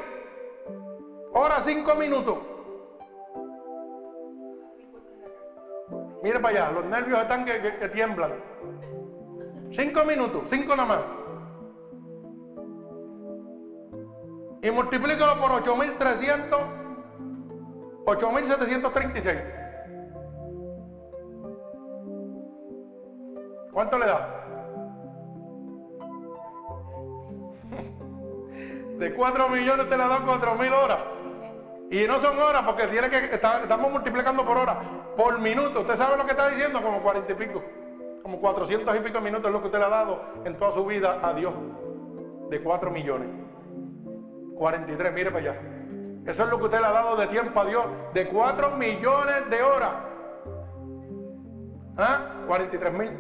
hora 1.33 1.61
cinco 1.61 1.97
minutos. 1.97 2.39
Mire 6.23 6.39
para 6.39 6.67
allá, 6.67 6.71
los 6.71 6.85
nervios 6.85 7.19
están 7.21 7.45
que, 7.45 7.89
tiemblan. 7.93 8.35
Cinco 9.73 10.05
minutos, 10.05 10.43
cinco 10.47 10.77
nada 10.77 10.89
más. 10.89 11.01
Y 14.63 14.71
multiplícalo 14.71 15.41
por 15.41 15.51
8300, 15.51 16.61
8736. 18.05 19.39
¿Cuánto 23.73 23.99
le 23.99 24.07
da? 24.07 24.48
De 28.99 29.15
4 29.15 29.49
millones 29.49 29.89
te 29.89 29.97
le 29.97 30.09
dan 30.09 30.27
4 30.27 30.55
mil 30.57 30.73
horas. 30.73 30.99
Y 31.91 32.05
no 32.07 32.19
son 32.19 32.39
horas 32.39 32.63
porque 32.65 32.87
tiene 32.89 33.09
que 33.09 33.17
estamos 33.33 33.91
multiplicando 33.91 34.45
por 34.45 34.59
hora, 34.59 34.81
por 35.17 35.39
minuto. 35.39 35.81
¿Usted 35.81 35.97
sabe 35.97 36.17
lo 36.17 36.25
que 36.25 36.33
está 36.33 36.49
diciendo? 36.49 36.83
Como 36.83 37.01
40 37.01 37.33
y 37.33 37.35
pico. 37.37 37.63
Como 38.23 38.41
400 38.41 38.97
y 38.97 39.01
pico 39.01 39.21
minutos 39.21 39.47
es 39.47 39.53
lo 39.53 39.61
que 39.61 39.67
usted 39.67 39.79
le 39.79 39.85
ha 39.85 39.89
dado 39.89 40.21
en 40.45 40.57
toda 40.57 40.73
su 40.73 40.85
vida 40.85 41.21
a 41.23 41.33
Dios. 41.33 41.55
De 42.51 42.61
4 42.61 42.91
millones. 42.91 43.29
43, 44.57 45.13
mire 45.15 45.31
para 45.31 45.51
allá. 45.51 45.61
Eso 46.27 46.43
es 46.43 46.51
lo 46.51 46.59
que 46.59 46.65
usted 46.65 46.81
le 46.81 46.87
ha 46.87 46.93
dado 46.93 47.17
de 47.17 47.27
tiempo 47.29 47.61
a 47.61 47.65
Dios. 47.65 47.87
De 48.13 48.27
4 48.27 48.71
millones 48.73 49.49
de 49.49 49.63
horas. 49.63 49.93
¿Ah? 51.97 52.43
43 52.49 52.93
mil. 52.93 53.11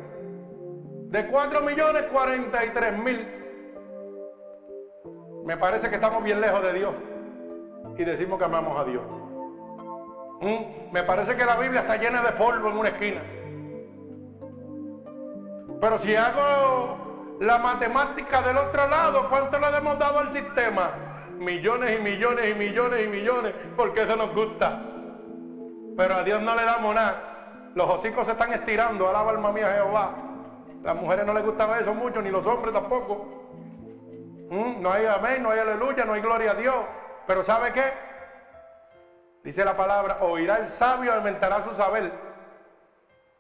De 1.11 1.27
4 1.27 1.61
millones, 1.63 2.03
43 2.13 2.99
mil. 2.99 3.48
Me 5.49 5.57
parece 5.57 5.89
que 5.89 5.95
estamos 5.95 6.23
bien 6.23 6.43
lejos 6.43 6.63
de 6.63 6.75
Dios. 6.75 6.95
Y 7.97 8.05
decimos 8.05 8.39
que 8.39 8.45
amamos 8.45 8.79
a 8.79 8.85
Dios. 8.85 9.03
¿Mm? 10.43 10.93
Me 10.93 11.03
parece 11.05 11.37
que 11.37 11.47
la 11.47 11.57
Biblia 11.57 11.81
está 11.81 11.97
llena 11.97 12.21
de 12.21 12.33
polvo 12.33 12.69
en 12.69 12.77
una 12.77 12.91
esquina. 12.91 13.23
Pero 15.81 15.99
si 16.01 16.15
hago 16.15 17.39
la 17.41 17.57
matemática 17.57 18.43
del 18.43 18.59
otro 18.59 18.89
lado, 18.89 19.27
¿cuánto 19.31 19.59
le 19.59 19.75
hemos 19.75 19.99
dado 19.99 20.19
al 20.19 20.31
sistema? 20.31 20.91
Millones 21.39 21.99
y 21.99 22.03
millones 22.03 22.51
y 22.51 22.55
millones 22.55 23.07
y 23.07 23.09
millones, 23.09 23.55
porque 23.75 24.03
eso 24.03 24.17
nos 24.17 24.35
gusta. 24.35 24.83
Pero 25.97 26.15
a 26.15 26.25
Dios 26.25 26.43
no 26.43 26.55
le 26.57 26.65
damos 26.67 26.95
nada. 26.95 27.71
Los 27.75 27.89
hocicos 27.89 28.27
se 28.27 28.33
están 28.33 28.53
estirando, 28.53 29.09
alaba 29.09 29.31
alma 29.31 29.51
mía 29.51 29.73
Jehová. 29.77 30.11
Las 30.83 30.95
mujeres 30.95 31.25
no 31.25 31.33
les 31.33 31.43
gustaba 31.43 31.79
eso 31.79 31.95
mucho, 31.95 32.21
ni 32.21 32.31
los 32.31 32.45
hombres 32.45 32.75
tampoco. 32.75 33.38
¿Mm? 34.49 34.81
No 34.81 34.91
hay 34.91 35.07
amén, 35.07 35.43
no 35.43 35.51
hay 35.51 35.61
aleluya, 35.61 36.05
no 36.05 36.15
hay 36.15 36.21
gloria 36.21 36.53
a 36.53 36.55
Dios. 36.55 36.77
Pero 37.27 37.45
¿sabe 37.45 37.73
qué? 37.73 37.93
Dice 39.45 39.65
la 39.65 39.77
palabra, 39.77 40.19
oirá 40.21 40.57
el 40.57 40.69
sabio, 40.69 41.13
aumentará 41.13 41.63
su 41.65 41.75
saber 41.75 42.13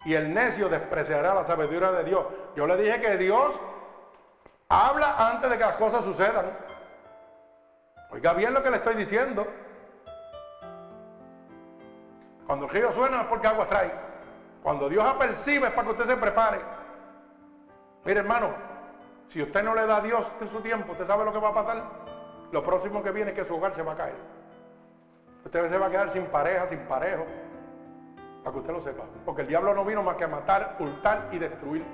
y 0.04 0.14
el 0.14 0.32
necio 0.32 0.68
despreciará 0.68 1.34
la 1.34 1.44
sabiduría 1.44 1.90
de 1.92 2.04
Dios. 2.04 2.24
Yo 2.54 2.66
le 2.66 2.76
dije 2.76 3.00
que 3.00 3.16
Dios 3.16 3.58
habla 4.68 5.30
antes 5.30 5.50
de 5.50 5.58
que 5.58 5.64
las 5.64 5.76
cosas 5.76 6.04
sucedan. 6.04 6.46
Oiga 8.10 8.32
bien 8.34 8.54
lo 8.54 8.62
que 8.62 8.70
le 8.70 8.76
estoy 8.76 8.94
diciendo. 8.94 9.46
Cuando 12.46 12.66
el 12.66 12.70
río 12.70 12.92
suena 12.92 13.22
es 13.22 13.26
porque 13.26 13.46
agua 13.46 13.66
trae. 13.66 13.92
Cuando 14.62 14.88
Dios 14.88 15.04
apercibe 15.04 15.66
es 15.66 15.72
para 15.72 15.86
que 15.86 15.92
usted 15.92 16.06
se 16.06 16.16
prepare. 16.16 16.60
Mire 18.04 18.20
hermano, 18.20 18.54
si 19.28 19.42
usted 19.42 19.62
no 19.62 19.74
le 19.74 19.86
da 19.86 19.96
a 19.96 20.00
Dios 20.00 20.34
en 20.40 20.48
su 20.48 20.60
tiempo, 20.60 20.92
¿usted 20.92 21.06
sabe 21.06 21.24
lo 21.24 21.32
que 21.32 21.38
va 21.38 21.48
a 21.48 21.54
pasar? 21.54 21.82
Lo 22.50 22.64
próximo 22.64 23.02
que 23.02 23.10
viene 23.10 23.30
es 23.32 23.36
que 23.36 23.44
su 23.44 23.54
hogar 23.54 23.74
se 23.74 23.82
va 23.82 23.92
a 23.92 23.96
caer. 23.96 24.16
Usted 25.44 25.70
se 25.70 25.78
va 25.78 25.86
a 25.86 25.90
quedar 25.90 26.08
sin 26.08 26.24
pareja, 26.26 26.66
sin 26.66 26.80
parejo. 26.80 27.26
Para 28.42 28.52
que 28.52 28.58
usted 28.58 28.72
lo 28.72 28.80
sepa. 28.80 29.04
Porque 29.24 29.42
el 29.42 29.48
diablo 29.48 29.74
no 29.74 29.84
vino 29.84 30.02
más 30.02 30.16
que 30.16 30.24
a 30.24 30.28
matar, 30.28 30.76
hurtar 30.78 31.28
y 31.30 31.38
destruir. 31.38 31.84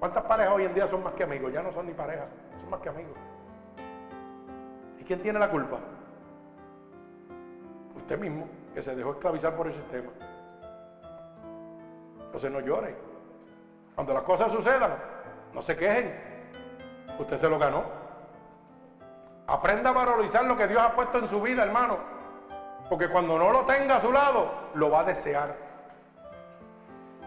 ¿Cuántas 0.00 0.24
parejas 0.24 0.52
hoy 0.54 0.64
en 0.64 0.74
día 0.74 0.88
son 0.88 1.02
más 1.02 1.14
que 1.14 1.22
amigos? 1.22 1.52
Ya 1.52 1.62
no 1.62 1.72
son 1.72 1.86
ni 1.86 1.94
parejas, 1.94 2.28
son 2.60 2.70
más 2.70 2.80
que 2.80 2.88
amigos. 2.88 3.16
¿Y 4.98 5.04
quién 5.04 5.22
tiene 5.22 5.38
la 5.38 5.48
culpa? 5.48 5.78
Usted 7.96 8.18
mismo, 8.18 8.48
que 8.74 8.82
se 8.82 8.94
dejó 8.96 9.12
esclavizar 9.12 9.54
por 9.54 9.68
el 9.68 9.72
sistema. 9.72 10.10
Entonces 12.26 12.50
no 12.50 12.60
llore. 12.60 12.94
Cuando 13.94 14.12
las 14.12 14.22
cosas 14.22 14.50
sucedan, 14.50 14.94
no 15.52 15.62
se 15.62 15.76
quejen. 15.76 16.12
Usted 17.18 17.36
se 17.36 17.48
lo 17.48 17.58
ganó. 17.58 17.84
Aprenda 19.46 19.90
a 19.90 19.92
valorizar 19.92 20.44
lo 20.44 20.56
que 20.56 20.66
Dios 20.66 20.82
ha 20.82 20.94
puesto 20.94 21.18
en 21.18 21.28
su 21.28 21.40
vida, 21.40 21.62
hermano. 21.62 21.98
Porque 22.88 23.08
cuando 23.08 23.38
no 23.38 23.52
lo 23.52 23.64
tenga 23.64 23.96
a 23.96 24.00
su 24.00 24.10
lado, 24.10 24.50
lo 24.74 24.90
va 24.90 25.00
a 25.00 25.04
desear. 25.04 25.54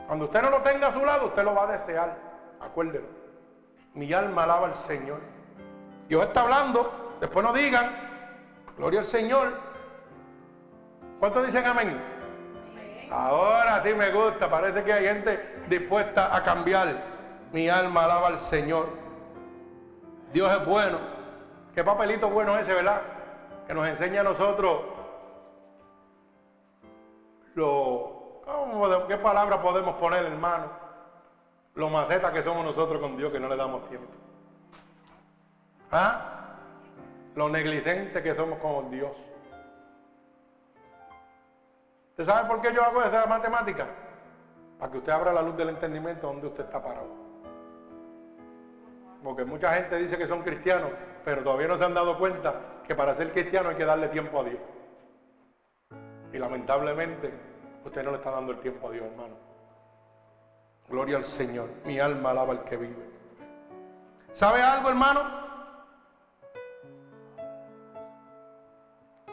Cuando 0.07 0.25
usted 0.25 0.41
no 0.41 0.49
lo 0.49 0.61
tenga 0.61 0.87
a 0.87 0.93
su 0.93 1.05
lado, 1.05 1.27
usted 1.27 1.43
lo 1.43 1.55
va 1.55 1.63
a 1.63 1.71
desear. 1.71 2.17
Acuérdelo. 2.59 3.07
Mi 3.93 4.11
alma 4.13 4.43
alaba 4.43 4.67
al 4.67 4.75
Señor. 4.75 5.19
Dios 6.07 6.23
está 6.23 6.41
hablando. 6.41 7.15
Después 7.19 7.45
no 7.45 7.53
digan, 7.53 7.91
gloria 8.77 8.99
al 8.99 9.05
Señor. 9.05 9.53
¿Cuántos 11.19 11.45
dicen 11.45 11.65
amén? 11.65 11.99
Ahora 13.09 13.81
sí 13.83 13.93
me 13.93 14.11
gusta. 14.11 14.49
Parece 14.49 14.83
que 14.83 14.93
hay 14.93 15.05
gente 15.05 15.56
dispuesta 15.69 16.35
a 16.35 16.43
cambiar. 16.43 17.17
Mi 17.51 17.69
alma 17.69 18.03
alaba 18.03 18.27
al 18.27 18.39
Señor. 18.39 18.89
Dios 20.33 20.51
es 20.51 20.65
bueno. 20.65 20.97
Qué 21.73 21.83
papelito 21.83 22.29
bueno 22.29 22.57
ese, 22.57 22.73
¿verdad? 22.73 23.01
Que 23.67 23.73
nos 23.73 23.87
enseña 23.87 24.21
a 24.21 24.23
nosotros 24.23 24.81
lo 27.55 28.17
¿Qué 29.07 29.17
palabra 29.17 29.61
podemos 29.61 29.95
poner, 29.95 30.25
hermano? 30.25 30.65
Lo 31.75 31.89
maceta 31.89 32.31
que 32.31 32.41
somos 32.41 32.63
nosotros 32.63 33.01
con 33.01 33.17
Dios 33.17 33.31
que 33.31 33.39
no 33.39 33.47
le 33.47 33.55
damos 33.55 33.87
tiempo. 33.89 34.11
¿Ah? 35.91 36.55
Lo 37.35 37.49
negligente 37.49 38.23
que 38.23 38.33
somos 38.35 38.59
con 38.59 38.89
Dios. 38.89 39.15
¿Usted 42.11 42.25
sabe 42.25 42.47
por 42.47 42.61
qué 42.61 42.73
yo 42.73 42.83
hago 42.83 43.03
esa 43.03 43.25
matemática? 43.25 43.87
Para 44.79 44.91
que 44.91 44.97
usted 44.97 45.11
abra 45.11 45.33
la 45.33 45.41
luz 45.41 45.57
del 45.57 45.69
entendimiento 45.69 46.27
donde 46.27 46.47
usted 46.47 46.65
está 46.65 46.81
parado. 46.81 47.27
Porque 49.23 49.43
mucha 49.45 49.73
gente 49.73 49.97
dice 49.97 50.17
que 50.17 50.27
son 50.27 50.43
cristianos, 50.43 50.91
pero 51.25 51.43
todavía 51.43 51.67
no 51.67 51.77
se 51.77 51.83
han 51.83 51.93
dado 51.93 52.17
cuenta 52.17 52.61
que 52.87 52.95
para 52.95 53.15
ser 53.15 53.31
cristiano 53.31 53.69
hay 53.69 53.75
que 53.75 53.85
darle 53.85 54.07
tiempo 54.07 54.39
a 54.39 54.43
Dios. 54.43 54.61
Y 56.31 56.37
lamentablemente 56.37 57.57
Usted 57.87 58.03
no 58.03 58.11
le 58.11 58.17
está 58.17 58.31
dando 58.31 58.51
el 58.51 58.59
tiempo 58.59 58.89
a 58.89 58.91
Dios, 58.91 59.05
hermano. 59.05 59.35
Gloria 60.89 61.15
al 61.15 61.23
Señor. 61.23 61.69
Mi 61.85 61.99
alma 61.99 62.31
alaba 62.31 62.51
al 62.51 62.65
que 62.65 62.75
vive. 62.75 63.09
¿Sabe 64.33 64.61
algo, 64.61 64.89
hermano? 64.89 65.21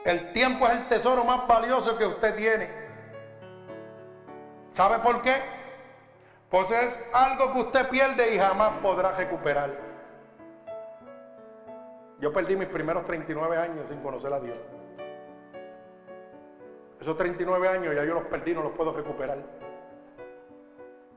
El 0.05 0.33
tiempo 0.33 0.69
es 0.69 0.73
el 0.75 0.89
tesoro 0.89 1.25
más 1.25 1.49
valioso 1.49 1.99
que 1.99 2.07
usted 2.07 2.37
tiene. 2.37 2.84
¿Sabe 4.75 4.99
por 4.99 5.23
qué? 5.23 5.37
Pues 6.51 6.69
es 6.73 7.01
algo 7.13 7.53
que 7.53 7.61
usted 7.61 7.89
pierde 7.89 8.35
y 8.35 8.39
jamás 8.39 8.73
podrá 8.83 9.13
recuperar. 9.13 9.71
Yo 12.19 12.33
perdí 12.33 12.57
mis 12.57 12.67
primeros 12.67 13.05
39 13.05 13.57
años 13.57 13.87
sin 13.89 14.01
conocer 14.01 14.33
a 14.33 14.41
Dios. 14.41 14.57
Esos 17.01 17.17
39 17.17 17.69
años 17.69 17.95
ya 17.95 18.05
yo 18.05 18.15
los 18.15 18.25
perdí, 18.25 18.53
no 18.53 18.63
los 18.63 18.73
puedo 18.73 18.93
recuperar. 18.93 19.39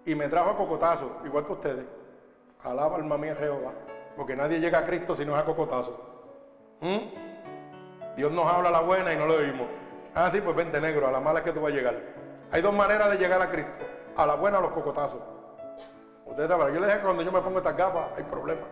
Y 0.06 0.14
me 0.14 0.28
trajo 0.28 0.52
a 0.52 0.58
cocotazo, 0.58 1.20
igual 1.26 1.46
que 1.48 1.54
ustedes. 1.54 1.86
Alaba 2.64 2.98
alma 2.98 3.18
mía 3.18 3.36
Jehová. 3.36 3.74
Porque 4.16 4.36
nadie 4.36 4.60
llega 4.60 4.80
a 4.80 4.86
Cristo 4.86 5.16
si 5.16 5.26
no 5.26 5.36
es 5.36 5.42
a 5.42 5.46
cocotazo. 5.46 6.00
¿Mm? 6.82 8.16
Dios 8.18 8.32
nos 8.32 8.52
habla 8.52 8.70
la 8.70 8.82
buena 8.82 9.14
y 9.14 9.18
no 9.18 9.26
lo 9.26 9.36
oímos. 9.36 9.68
Ah, 10.14 10.30
sí, 10.32 10.42
pues 10.42 10.56
vente 10.56 10.80
negro, 10.80 11.08
a 11.08 11.12
la 11.12 11.20
mala 11.20 11.40
es 11.40 11.46
que 11.46 11.52
tú 11.52 11.62
vas 11.62 11.72
a 11.72 11.76
llegar. 11.76 12.17
Hay 12.52 12.62
dos 12.62 12.74
maneras 12.74 13.12
de 13.12 13.18
llegar 13.18 13.42
a 13.42 13.50
Cristo. 13.50 13.72
A 14.16 14.26
la 14.26 14.36
buena 14.36 14.58
a 14.58 14.62
los 14.62 14.72
cocotazos. 14.72 15.22
Ustedes 16.26 16.50
saben, 16.50 16.74
yo 16.74 16.80
les 16.80 16.88
dije 16.88 17.00
que 17.00 17.04
cuando 17.04 17.24
yo 17.24 17.32
me 17.32 17.42
pongo 17.42 17.58
estas 17.58 17.78
gafas 17.78 18.10
hay 18.18 18.24
problemas. 18.24 18.66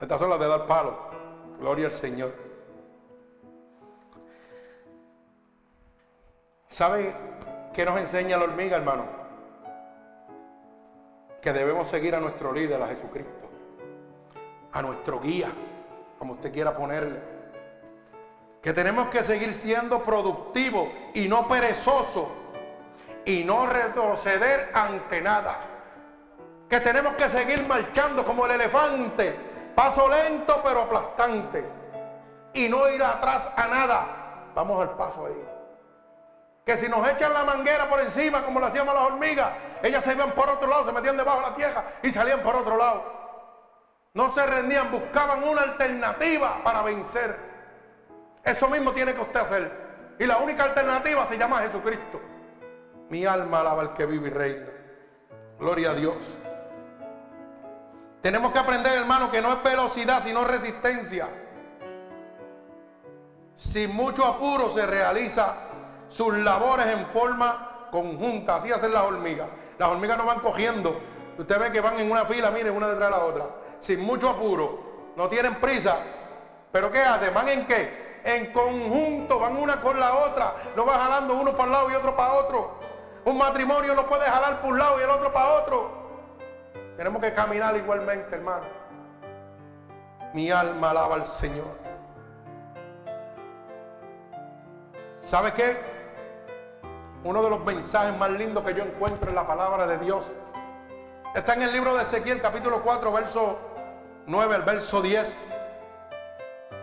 Estas 0.00 0.18
son 0.18 0.30
las 0.30 0.38
de 0.38 0.48
dar 0.48 0.66
palo. 0.66 0.94
Gloria 1.58 1.86
al 1.86 1.92
Señor. 1.92 2.32
¿Sabe 6.68 7.14
qué 7.72 7.84
nos 7.84 7.98
enseña 7.98 8.36
la 8.36 8.44
hormiga, 8.44 8.76
hermano? 8.76 9.06
Que 11.40 11.52
debemos 11.52 11.88
seguir 11.88 12.14
a 12.14 12.20
nuestro 12.20 12.52
líder, 12.52 12.82
a 12.82 12.88
Jesucristo. 12.88 13.48
A 14.72 14.82
nuestro 14.82 15.20
guía, 15.20 15.52
como 16.18 16.32
usted 16.34 16.52
quiera 16.52 16.76
ponerle. 16.76 17.33
Que 18.64 18.72
tenemos 18.72 19.08
que 19.08 19.22
seguir 19.22 19.52
siendo 19.52 20.02
productivos 20.02 20.88
y 21.12 21.28
no 21.28 21.46
perezosos. 21.46 22.28
Y 23.26 23.44
no 23.44 23.66
retroceder 23.66 24.70
ante 24.72 25.20
nada. 25.20 25.60
Que 26.70 26.80
tenemos 26.80 27.12
que 27.12 27.28
seguir 27.28 27.66
marchando 27.66 28.24
como 28.24 28.46
el 28.46 28.52
elefante. 28.52 29.36
Paso 29.74 30.08
lento 30.08 30.62
pero 30.64 30.80
aplastante. 30.80 31.62
Y 32.54 32.70
no 32.70 32.88
ir 32.88 33.02
atrás 33.02 33.52
a 33.54 33.66
nada. 33.66 34.50
Vamos 34.54 34.80
al 34.80 34.96
paso 34.96 35.26
ahí. 35.26 35.44
Que 36.64 36.78
si 36.78 36.88
nos 36.88 37.06
echan 37.06 37.34
la 37.34 37.44
manguera 37.44 37.86
por 37.90 38.00
encima, 38.00 38.46
como 38.46 38.60
lo 38.60 38.66
hacíamos 38.66 38.94
las 38.94 39.04
hormigas, 39.04 39.50
ellas 39.82 40.02
se 40.02 40.12
iban 40.12 40.30
por 40.30 40.48
otro 40.48 40.66
lado, 40.66 40.86
se 40.86 40.92
metían 40.92 41.18
debajo 41.18 41.40
de 41.40 41.50
la 41.50 41.54
tierra 41.54 41.84
y 42.02 42.10
salían 42.10 42.40
por 42.40 42.56
otro 42.56 42.78
lado. 42.78 43.04
No 44.14 44.32
se 44.32 44.46
rendían, 44.46 44.90
buscaban 44.90 45.44
una 45.44 45.60
alternativa 45.60 46.62
para 46.64 46.80
vencer. 46.80 47.53
Eso 48.44 48.68
mismo 48.68 48.92
tiene 48.92 49.14
que 49.14 49.20
usted 49.20 49.40
hacer. 49.40 49.84
Y 50.18 50.26
la 50.26 50.38
única 50.38 50.64
alternativa 50.64 51.24
se 51.26 51.38
llama 51.38 51.58
Jesucristo. 51.58 52.20
Mi 53.08 53.24
alma 53.24 53.60
alaba 53.60 53.82
al 53.82 53.94
que 53.94 54.06
vive 54.06 54.28
y 54.28 54.30
reina. 54.30 54.66
Gloria 55.58 55.90
a 55.90 55.94
Dios. 55.94 56.16
Tenemos 58.20 58.52
que 58.52 58.58
aprender, 58.58 58.96
hermano, 58.96 59.30
que 59.30 59.42
no 59.42 59.52
es 59.52 59.62
velocidad, 59.62 60.22
sino 60.22 60.44
resistencia. 60.44 61.28
Sin 63.54 63.94
mucho 63.94 64.24
apuro 64.24 64.70
se 64.70 64.86
realiza 64.86 65.54
sus 66.08 66.36
labores 66.38 66.86
en 66.86 67.06
forma 67.06 67.88
conjunta. 67.90 68.56
Así 68.56 68.72
hacen 68.72 68.92
las 68.92 69.02
hormigas. 69.02 69.48
Las 69.78 69.88
hormigas 69.88 70.18
no 70.18 70.26
van 70.26 70.40
cogiendo. 70.40 71.00
Usted 71.36 71.58
ve 71.58 71.72
que 71.72 71.80
van 71.80 71.98
en 71.98 72.10
una 72.10 72.24
fila, 72.24 72.50
miren, 72.50 72.76
una 72.76 72.88
detrás 72.88 73.10
de 73.10 73.16
la 73.16 73.24
otra. 73.24 73.46
Sin 73.80 74.00
mucho 74.00 74.28
apuro. 74.28 75.12
No 75.16 75.28
tienen 75.28 75.56
prisa. 75.56 75.98
¿Pero 76.72 76.90
qué 76.90 77.00
hacen? 77.00 77.32
¿Van 77.34 77.48
en 77.48 77.66
qué? 77.66 78.03
En 78.24 78.52
conjunto, 78.52 79.38
van 79.38 79.56
una 79.56 79.80
con 79.80 80.00
la 80.00 80.14
otra. 80.14 80.54
No 80.74 80.84
van 80.84 80.98
jalando 80.98 81.34
uno 81.34 81.52
para 81.52 81.64
un 81.64 81.72
lado 81.72 81.90
y 81.90 81.94
otro 81.94 82.16
para 82.16 82.32
otro. 82.32 82.78
Un 83.24 83.38
matrimonio 83.38 83.94
no 83.94 84.06
puede 84.06 84.24
jalar 84.24 84.60
por 84.60 84.72
un 84.72 84.78
lado 84.78 84.98
y 85.00 85.02
el 85.04 85.10
otro 85.10 85.32
para 85.32 85.52
otro. 85.52 85.90
Tenemos 86.96 87.20
que 87.22 87.32
caminar 87.32 87.76
igualmente, 87.76 88.34
hermano. 88.34 88.64
Mi 90.32 90.50
alma 90.50 90.90
alaba 90.90 91.16
al 91.16 91.26
Señor. 91.26 91.84
¿Sabe 95.22 95.52
qué? 95.52 95.94
uno 97.24 97.42
de 97.42 97.50
los 97.50 97.64
mensajes 97.64 98.16
más 98.18 98.30
lindos 98.30 98.64
que 98.64 98.74
yo 98.74 98.84
encuentro 98.84 99.30
en 99.30 99.34
la 99.34 99.46
palabra 99.46 99.86
de 99.86 99.98
Dios. 99.98 100.26
Está 101.34 101.54
en 101.54 101.62
el 101.62 101.72
libro 101.72 101.94
de 101.94 102.02
Ezequiel, 102.02 102.40
capítulo 102.40 102.82
4, 102.82 103.12
verso 103.12 103.58
9, 104.26 104.56
el 104.56 104.62
verso 104.62 105.00
10. 105.00 105.42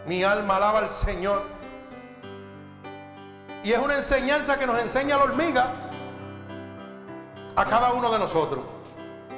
Mi 0.05 0.23
alma 0.23 0.57
alaba 0.57 0.79
al 0.79 0.89
Señor. 0.89 1.43
Y 3.63 3.71
es 3.71 3.79
una 3.79 3.95
enseñanza 3.95 4.57
que 4.57 4.65
nos 4.65 4.79
enseña 4.79 5.17
la 5.17 5.23
hormiga 5.23 5.71
a 7.55 7.65
cada 7.65 7.93
uno 7.93 8.11
de 8.11 8.19
nosotros. 8.19 8.63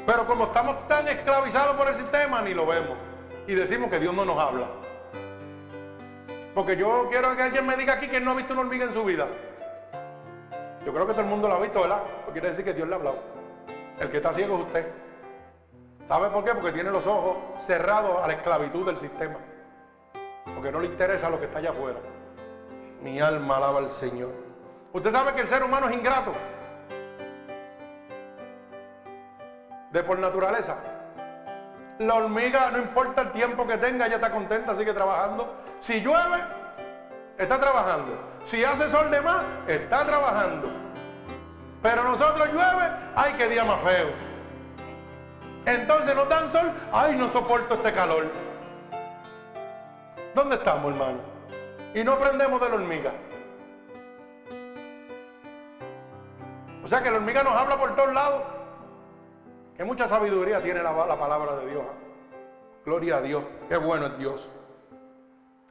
Pero 0.06 0.26
como 0.26 0.46
estamos 0.46 0.88
tan 0.88 1.08
esclavizados 1.08 1.76
por 1.76 1.88
el 1.88 1.96
sistema, 1.96 2.42
ni 2.42 2.54
lo 2.54 2.66
vemos. 2.66 2.98
Y 3.48 3.54
decimos 3.54 3.90
que 3.90 4.00
Dios 4.00 4.14
no 4.14 4.24
nos 4.26 4.38
habla. 4.40 4.68
Porque 6.54 6.78
yo 6.78 7.08
quiero 7.10 7.36
que 7.36 7.44
alguien 7.44 7.66
me 7.66 7.76
diga 7.76 7.94
aquí 7.94 8.08
que 8.08 8.22
no 8.22 8.32
ha 8.32 8.36
visto 8.36 8.54
una 8.54 8.62
hormiga 8.62 8.86
en 8.86 8.94
su 8.94 9.04
vida. 9.04 9.28
Yo 10.86 10.94
creo 10.94 11.08
que 11.08 11.14
todo 11.14 11.22
el 11.22 11.28
mundo 11.28 11.48
lo 11.48 11.56
ha 11.56 11.60
visto, 11.60 11.82
¿verdad? 11.82 12.04
Porque 12.26 12.40
quiere 12.40 12.50
decir 12.50 12.66
que 12.66 12.74
Dios 12.74 12.88
le 12.88 12.94
ha 12.94 12.98
hablado. 12.98 13.18
El 14.00 14.10
que 14.10 14.18
está 14.18 14.34
ciego 14.34 14.56
es 14.58 14.62
usted. 14.66 14.88
¿Sabe 16.08 16.30
por 16.30 16.44
qué? 16.44 16.54
Porque 16.54 16.72
tiene 16.74 16.92
los 16.92 17.08
ojos 17.08 17.38
cerrados 17.62 18.24
a 18.24 18.28
la 18.28 18.34
esclavitud 18.34 18.86
del 18.86 18.98
sistema. 18.98 19.38
Porque 20.46 20.72
no 20.72 20.80
le 20.80 20.88
interesa 20.88 21.30
lo 21.30 21.40
que 21.40 21.46
está 21.46 21.60
allá 21.60 21.72
afuera. 21.72 22.00
Mi 23.02 23.20
alma 23.20 23.58
alaba 23.58 23.80
al 23.80 23.90
Señor. 23.90 24.32
Usted 24.94 25.12
sabe 25.12 25.34
que 25.34 25.42
el 25.42 25.48
ser 25.48 25.64
humano 25.64 25.88
es 25.90 25.96
ingrato. 25.96 26.34
De 29.92 30.04
por 30.04 30.20
naturaleza. 30.20 30.78
La 32.00 32.16
hormiga, 32.16 32.72
no 32.72 32.80
importa 32.80 33.22
el 33.22 33.32
tiempo 33.32 33.68
que 33.68 33.78
tenga, 33.78 34.08
ella 34.08 34.16
está 34.16 34.32
contenta, 34.32 34.76
sigue 34.76 34.94
trabajando. 34.94 35.54
Si 35.80 36.02
llueve, 36.02 36.44
está 37.38 37.60
trabajando. 37.60 38.18
Si 38.46 38.64
hace 38.64 38.90
sol 38.90 39.10
de 39.12 39.22
más, 39.22 39.44
está 39.68 40.06
trabajando. 40.06 40.70
Pero 41.82 42.04
nosotros 42.04 42.48
llueve, 42.52 42.90
ay, 43.16 43.34
qué 43.38 43.48
día 43.48 43.64
más 43.64 43.82
feo. 43.82 44.10
Entonces 45.66 46.16
nos 46.16 46.28
dan 46.30 46.50
sol, 46.50 46.72
ay, 46.92 47.16
no 47.16 47.30
soporto 47.30 47.76
este 47.76 47.94
calor. 47.94 48.26
¿Dónde 50.34 50.56
estamos, 50.56 50.92
hermano? 50.92 51.20
Y 51.94 52.04
no 52.04 52.14
aprendemos 52.14 52.60
de 52.60 52.70
la 52.70 52.76
hormiga. 52.76 53.14
O 56.84 56.88
sea 56.88 57.02
que 57.04 57.12
la 57.12 57.18
hormiga 57.18 57.44
nos 57.44 57.54
habla 57.54 57.78
por 57.78 57.96
todos 57.96 58.14
lados. 58.14 58.42
Que 59.78 59.84
mucha 59.84 60.08
sabiduría 60.08 60.62
tiene 60.62 60.82
la, 60.82 60.92
la 60.92 61.20
palabra 61.20 61.56
de 61.58 61.70
Dios. 61.70 61.84
Gloria 62.86 63.18
a 63.18 63.22
Dios. 63.22 63.44
Qué 63.70 63.78
bueno 63.78 64.08
es 64.08 64.18
Dios. 64.18 64.50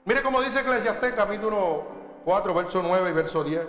Mire 0.05 0.23
cómo 0.23 0.41
dice 0.41 0.61
Eclesiastés 0.61 1.13
capítulo 1.15 1.85
4, 2.25 2.55
verso 2.55 2.83
9 2.83 3.11
y 3.11 3.13
verso 3.13 3.45
10. 3.45 3.67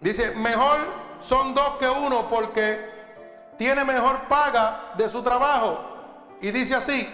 Dice, 0.00 0.30
mejor 0.32 0.76
son 1.20 1.54
dos 1.54 1.76
que 1.78 1.88
uno 1.88 2.28
porque 2.30 2.98
tiene 3.58 3.84
mejor 3.84 4.20
paga 4.28 4.92
de 4.96 5.08
su 5.08 5.22
trabajo. 5.22 5.78
Y 6.40 6.50
dice 6.52 6.76
así, 6.76 7.08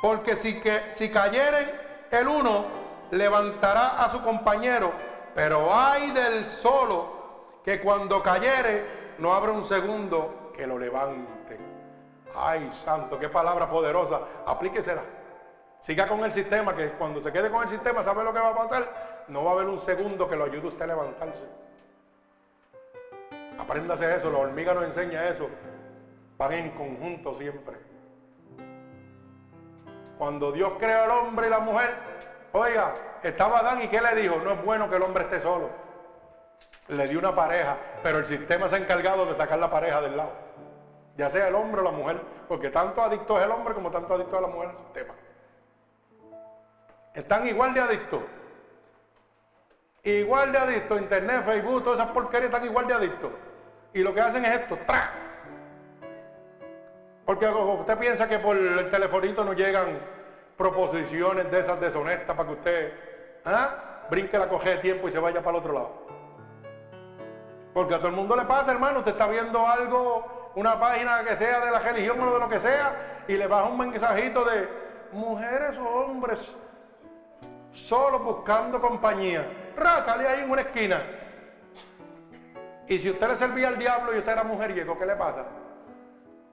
porque 0.00 0.36
si, 0.36 0.60
que, 0.60 0.78
si 0.94 1.10
cayeren 1.10 1.70
el 2.10 2.28
uno, 2.28 2.64
levantará 3.10 4.02
a 4.02 4.08
su 4.08 4.22
compañero, 4.22 4.92
pero 5.34 5.74
hay 5.74 6.10
del 6.10 6.46
solo 6.46 7.60
que 7.64 7.80
cuando 7.80 8.22
cayere 8.22 8.84
no 9.18 9.32
habrá 9.32 9.52
un 9.52 9.64
segundo 9.64 10.52
que 10.54 10.66
lo 10.66 10.78
levante. 10.78 11.58
Ay, 12.34 12.70
santo, 12.72 13.18
qué 13.18 13.28
palabra 13.28 13.68
poderosa. 13.68 14.20
Aplíquesela. 14.46 15.02
Siga 15.78 16.06
con 16.06 16.24
el 16.24 16.32
sistema, 16.32 16.74
que 16.74 16.90
cuando 16.92 17.20
se 17.22 17.32
quede 17.32 17.50
con 17.50 17.62
el 17.62 17.68
sistema, 17.68 18.02
¿sabe 18.02 18.24
lo 18.24 18.32
que 18.32 18.40
va 18.40 18.50
a 18.50 18.54
pasar? 18.54 19.24
No 19.28 19.44
va 19.44 19.50
a 19.50 19.54
haber 19.54 19.66
un 19.66 19.78
segundo 19.78 20.28
que 20.28 20.36
lo 20.36 20.44
ayude 20.44 20.68
usted 20.68 20.82
a 20.82 20.88
levantarse. 20.88 21.44
Apréndase 23.58 24.14
eso, 24.14 24.30
la 24.30 24.38
hormiga 24.38 24.74
nos 24.74 24.84
enseña 24.84 25.28
eso. 25.28 25.48
Van 26.38 26.52
en 26.52 26.70
conjunto 26.70 27.34
siempre. 27.34 27.85
Cuando 30.18 30.52
Dios 30.52 30.72
creó 30.78 31.04
al 31.04 31.10
hombre 31.10 31.48
y 31.48 31.50
la 31.50 31.58
mujer, 31.60 31.94
oiga, 32.52 32.94
estaba 33.22 33.58
Adán 33.58 33.82
y 33.82 33.88
¿qué 33.88 34.00
le 34.00 34.14
dijo? 34.14 34.36
No 34.42 34.52
es 34.52 34.64
bueno 34.64 34.88
que 34.88 34.96
el 34.96 35.02
hombre 35.02 35.24
esté 35.24 35.40
solo. 35.40 35.70
Le 36.88 37.06
dio 37.08 37.18
una 37.18 37.34
pareja, 37.34 37.76
pero 38.02 38.18
el 38.18 38.26
sistema 38.26 38.68
se 38.68 38.76
ha 38.76 38.78
encargado 38.78 39.26
de 39.26 39.36
sacar 39.36 39.58
la 39.58 39.70
pareja 39.70 40.00
del 40.00 40.16
lado. 40.16 40.32
Ya 41.16 41.28
sea 41.28 41.48
el 41.48 41.54
hombre 41.54 41.80
o 41.80 41.84
la 41.84 41.90
mujer, 41.90 42.20
porque 42.48 42.70
tanto 42.70 43.02
adicto 43.02 43.38
es 43.38 43.44
el 43.44 43.50
hombre 43.50 43.74
como 43.74 43.90
tanto 43.90 44.14
adicto 44.14 44.36
es 44.36 44.42
la 44.42 44.48
mujer 44.48 44.70
al 44.70 44.78
sistema. 44.78 45.14
Están 47.14 47.46
igual 47.48 47.74
de 47.74 47.80
adictos. 47.80 48.20
Igual 50.02 50.52
de 50.52 50.58
adictos. 50.58 51.00
Internet, 51.00 51.42
Facebook, 51.44 51.82
todas 51.82 51.98
esas 51.98 52.12
porquerías 52.12 52.52
están 52.52 52.64
igual 52.64 52.86
de 52.86 52.94
adictos. 52.94 53.32
Y 53.92 54.02
lo 54.02 54.14
que 54.14 54.20
hacen 54.20 54.44
es 54.44 54.60
esto, 54.60 54.78
¡tra! 54.86 55.25
Porque 57.26 57.48
usted 57.48 57.98
piensa 57.98 58.28
que 58.28 58.38
por 58.38 58.56
el 58.56 58.88
telefonito 58.88 59.44
no 59.44 59.52
llegan 59.52 59.98
proposiciones 60.56 61.50
de 61.50 61.58
esas 61.58 61.80
deshonestas 61.80 62.36
para 62.36 62.48
que 62.48 62.54
usted 62.54 62.92
¿ah? 63.44 64.06
brinque 64.08 64.38
la 64.38 64.48
coge 64.48 64.70
de 64.70 64.76
tiempo 64.76 65.08
y 65.08 65.10
se 65.10 65.18
vaya 65.18 65.40
para 65.40 65.58
el 65.58 65.64
otro 65.64 65.72
lado. 65.72 66.06
Porque 67.74 67.96
a 67.96 67.98
todo 67.98 68.08
el 68.08 68.14
mundo 68.14 68.36
le 68.36 68.44
pasa, 68.44 68.70
hermano, 68.70 69.00
usted 69.00 69.10
está 69.10 69.26
viendo 69.26 69.66
algo, 69.66 70.52
una 70.54 70.78
página 70.78 71.24
que 71.24 71.36
sea 71.36 71.64
de 71.64 71.70
la 71.72 71.80
religión 71.80 72.20
o 72.20 72.32
de 72.32 72.38
lo 72.38 72.48
que 72.48 72.60
sea, 72.60 73.24
y 73.26 73.36
le 73.36 73.48
baja 73.48 73.64
un 73.64 73.76
mensajito 73.76 74.44
de 74.44 74.68
mujeres 75.10 75.76
o 75.78 75.84
hombres 75.84 76.52
solo 77.72 78.20
buscando 78.20 78.80
compañía. 78.80 79.44
Ra, 79.76 79.96
salía 80.04 80.30
ahí 80.30 80.44
en 80.44 80.50
una 80.50 80.62
esquina. 80.62 81.02
Y 82.86 83.00
si 83.00 83.10
usted 83.10 83.28
le 83.28 83.36
servía 83.36 83.66
al 83.66 83.78
diablo 83.78 84.14
y 84.14 84.18
usted 84.18 84.30
era 84.30 84.44
mujeriego, 84.44 84.96
¿qué 84.96 85.04
le 85.04 85.16
pasa? 85.16 85.44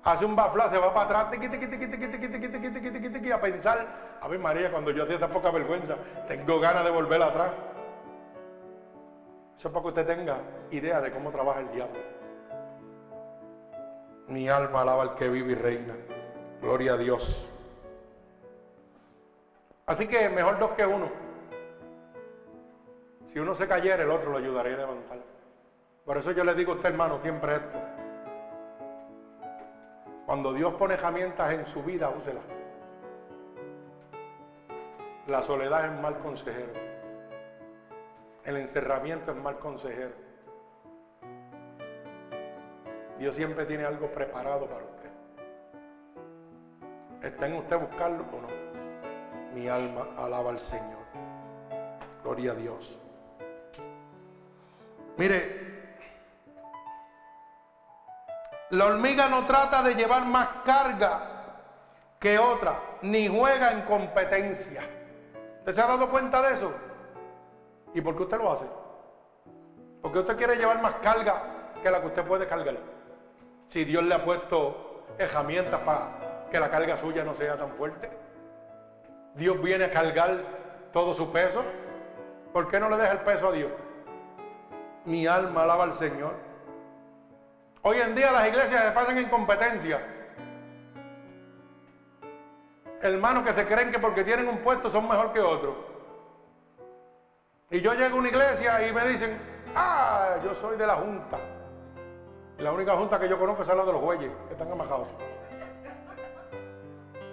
Hace 0.03 0.25
un 0.25 0.35
bafla, 0.35 0.69
se 0.69 0.77
va 0.77 0.93
para 0.93 1.05
atrás, 1.05 1.31
tiqui, 1.31 1.47
tiqui, 1.47 1.65
tiqui, 1.65 1.87
tiqui, 1.87 2.07
tiqui, 2.07 2.27
tiqui, 2.27 2.91
tiqui, 2.91 3.09
tiqui, 3.09 3.31
a 3.31 3.39
pensar. 3.39 3.87
A 4.19 4.27
ver, 4.27 4.37
María, 4.37 4.69
cuando 4.69 4.91
yo 4.91 5.03
hacía 5.03 5.15
esa 5.15 5.29
poca 5.29 5.49
vergüenza, 5.49 5.95
tengo 6.27 6.59
ganas 6.59 6.83
de 6.83 6.91
volver 6.91 7.21
atrás. 7.21 7.51
Eso 9.57 9.69
es 9.69 9.73
para 9.73 9.81
que 9.81 9.87
usted 9.87 10.05
tenga 10.05 10.37
idea 10.71 10.99
de 10.99 11.11
cómo 11.11 11.31
trabaja 11.31 11.61
el 11.61 11.71
diablo. 11.71 11.99
Mi 14.27 14.49
alma 14.49 14.81
alaba 14.81 15.03
al 15.03 15.15
que 15.15 15.29
vive 15.29 15.53
y 15.53 15.55
reina. 15.55 15.95
Gloria 16.61 16.93
a 16.93 16.97
Dios. 16.97 17.49
Así 19.85 20.05
que 20.07 20.27
mejor 20.29 20.59
dos 20.59 20.71
que 20.71 20.85
uno. 20.85 21.09
Si 23.31 23.39
uno 23.39 23.55
se 23.55 23.67
cayera, 23.69 24.03
el 24.03 24.11
otro 24.11 24.31
lo 24.31 24.37
ayudaría 24.37 24.73
a 24.73 24.77
levantar. 24.79 25.19
Por 26.05 26.17
eso 26.17 26.31
yo 26.31 26.43
le 26.43 26.53
digo 26.55 26.73
a 26.73 26.75
usted, 26.75 26.89
hermano, 26.89 27.19
siempre 27.21 27.55
esto. 27.55 27.77
Cuando 30.25 30.53
Dios 30.53 30.73
pone 30.75 30.93
herramientas 30.93 31.53
en 31.53 31.65
su 31.65 31.83
vida, 31.83 32.09
úsela. 32.09 32.41
La 35.27 35.41
soledad 35.41 35.85
es 35.85 36.01
mal 36.01 36.19
consejero. 36.19 36.71
El 38.43 38.57
encerramiento 38.57 39.31
es 39.31 39.37
mal 39.37 39.59
consejero. 39.59 40.13
Dios 43.19 43.35
siempre 43.35 43.65
tiene 43.65 43.85
algo 43.85 44.11
preparado 44.11 44.67
para 44.67 44.83
usted. 44.83 45.09
¿Está 47.21 47.47
en 47.47 47.55
usted 47.55 47.79
buscarlo 47.79 48.25
o 48.33 48.41
no? 48.41 49.53
Mi 49.53 49.67
alma 49.67 50.07
alaba 50.17 50.49
al 50.51 50.59
Señor. 50.59 51.03
Gloria 52.23 52.51
a 52.51 52.55
Dios. 52.55 52.99
Mire, 55.17 55.72
la 58.73 58.85
hormiga 58.85 59.29
no 59.29 59.45
trata 59.45 59.83
de 59.83 59.93
llevar 59.93 60.25
más 60.25 60.47
carga 60.65 61.29
que 62.19 62.39
otra, 62.39 62.79
ni 63.03 63.27
juega 63.27 63.71
en 63.71 63.81
competencia. 63.81 64.81
¿Usted 65.59 65.73
se 65.73 65.81
ha 65.81 65.85
dado 65.85 66.09
cuenta 66.09 66.41
de 66.41 66.55
eso? 66.55 66.73
¿Y 67.93 68.01
por 68.01 68.15
qué 68.15 68.23
usted 68.23 68.37
lo 68.37 68.51
hace? 68.51 68.65
Porque 70.01 70.19
usted 70.19 70.35
quiere 70.37 70.55
llevar 70.55 70.81
más 70.81 70.95
carga 71.03 71.43
que 71.83 71.91
la 71.91 72.01
que 72.01 72.07
usted 72.07 72.25
puede 72.25 72.47
cargar. 72.47 72.77
Si 73.67 73.85
Dios 73.85 74.03
le 74.05 74.15
ha 74.15 74.25
puesto 74.25 75.05
herramientas 75.19 75.79
para 75.81 76.47
que 76.49 76.59
la 76.59 76.71
carga 76.71 76.97
suya 76.97 77.23
no 77.23 77.35
sea 77.35 77.55
tan 77.55 77.73
fuerte. 77.73 78.09
Dios 79.35 79.61
viene 79.61 79.85
a 79.85 79.91
cargar 79.91 80.41
todo 80.91 81.13
su 81.13 81.31
peso. 81.31 81.63
¿Por 82.51 82.67
qué 82.69 82.79
no 82.79 82.89
le 82.89 82.97
deja 82.97 83.11
el 83.11 83.19
peso 83.19 83.49
a 83.49 83.51
Dios? 83.51 83.71
Mi 85.05 85.27
alma 85.27 85.61
alaba 85.61 85.83
al 85.83 85.93
Señor. 85.93 86.52
Hoy 87.85 87.99
en 87.99 88.15
día 88.15 88.31
las 88.31 88.47
iglesias 88.47 88.81
se 88.81 88.91
pasan 88.91 89.17
en 89.17 89.27
competencia. 89.27 89.99
Hermanos 93.01 93.43
que 93.43 93.51
se 93.51 93.65
creen 93.65 93.91
que 93.91 93.99
porque 93.99 94.23
tienen 94.23 94.47
un 94.47 94.59
puesto 94.59 94.89
son 94.89 95.05
mejor 95.05 95.33
que 95.33 95.41
otros. 95.41 95.75
Y 97.69 97.81
yo 97.81 97.93
llego 97.93 98.15
a 98.15 98.19
una 98.19 98.29
iglesia 98.29 98.87
y 98.87 98.93
me 98.93 99.05
dicen, 99.09 99.37
ah, 99.75 100.37
yo 100.41 100.55
soy 100.55 100.77
de 100.77 100.87
la 100.87 100.95
junta. 100.95 101.37
la 102.57 102.71
única 102.71 102.95
junta 102.95 103.19
que 103.19 103.27
yo 103.27 103.37
conozco 103.37 103.63
es 103.63 103.67
la 103.67 103.83
de 103.83 103.91
los 103.91 104.01
bueyes, 104.01 104.31
que 104.47 104.53
están 104.53 104.71
amajados. 104.71 105.09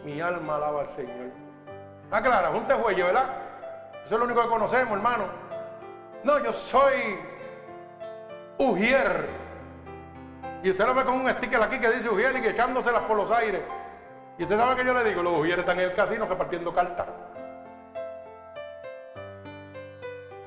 Mi 0.05 0.21
alma 0.21 0.57
alaba 0.57 0.81
al 0.81 0.97
Señor. 0.97 1.31
Ah, 2.11 2.21
claro, 2.21 2.51
junta 2.55 2.75
de 2.75 2.83
bueyes, 2.83 3.07
¿verdad? 3.07 3.37
Eso 4.05 4.15
es 4.15 4.19
lo 4.19 4.25
único 4.25 4.43
que 4.43 4.49
conocemos, 4.49 4.95
hermano. 4.95 5.27
No, 6.25 6.41
yo 6.41 6.53
soy 6.53 7.21
Ujier 8.59 9.40
y 10.63 10.71
usted 10.71 10.87
lo 10.87 10.95
ve 10.95 11.05
con 11.05 11.15
un 11.15 11.29
sticker 11.31 11.63
aquí 11.63 11.79
que 11.79 11.91
dice 11.91 12.09
Ujier 12.09 12.37
y 12.37 12.47
echándoselas 12.47 13.03
por 13.03 13.17
los 13.17 13.31
aires. 13.31 13.63
Y 14.39 14.43
usted 14.43 14.57
sabe 14.57 14.77
que 14.77 14.85
yo 14.85 14.95
le 14.95 15.05
digo, 15.05 15.23
los 15.23 15.39
Ujieres 15.39 15.61
están 15.61 15.79
en 15.79 15.91
el 15.91 15.95
casino 15.95 16.27
repartiendo 16.27 16.75
cartas. 16.75 17.07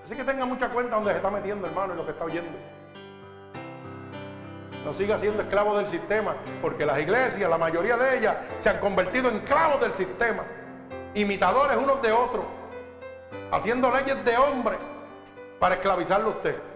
Así 0.03 0.15
que 0.15 0.23
tenga 0.23 0.45
mucha 0.45 0.69
cuenta 0.69 0.95
donde 0.95 1.11
se 1.11 1.17
está 1.17 1.29
metiendo, 1.29 1.65
hermano, 1.65 1.93
y 1.93 1.97
lo 1.97 2.05
que 2.05 2.11
está 2.11 2.25
oyendo. 2.25 2.57
No 4.83 4.93
siga 4.93 5.17
siendo 5.17 5.43
esclavo 5.43 5.77
del 5.77 5.87
sistema, 5.87 6.35
porque 6.61 6.85
las 6.85 6.99
iglesias, 6.99 7.49
la 7.49 7.57
mayoría 7.57 7.95
de 7.95 8.17
ellas, 8.17 8.35
se 8.59 8.69
han 8.69 8.79
convertido 8.79 9.29
en 9.29 9.37
esclavos 9.37 9.79
del 9.79 9.95
sistema, 9.95 10.43
imitadores 11.13 11.77
unos 11.77 12.01
de 12.01 12.11
otros, 12.11 12.45
haciendo 13.51 13.89
leyes 13.91 14.23
de 14.25 14.37
hombre 14.37 14.77
para 15.59 15.75
esclavizarlo 15.75 16.29
a 16.29 16.31
usted. 16.31 16.72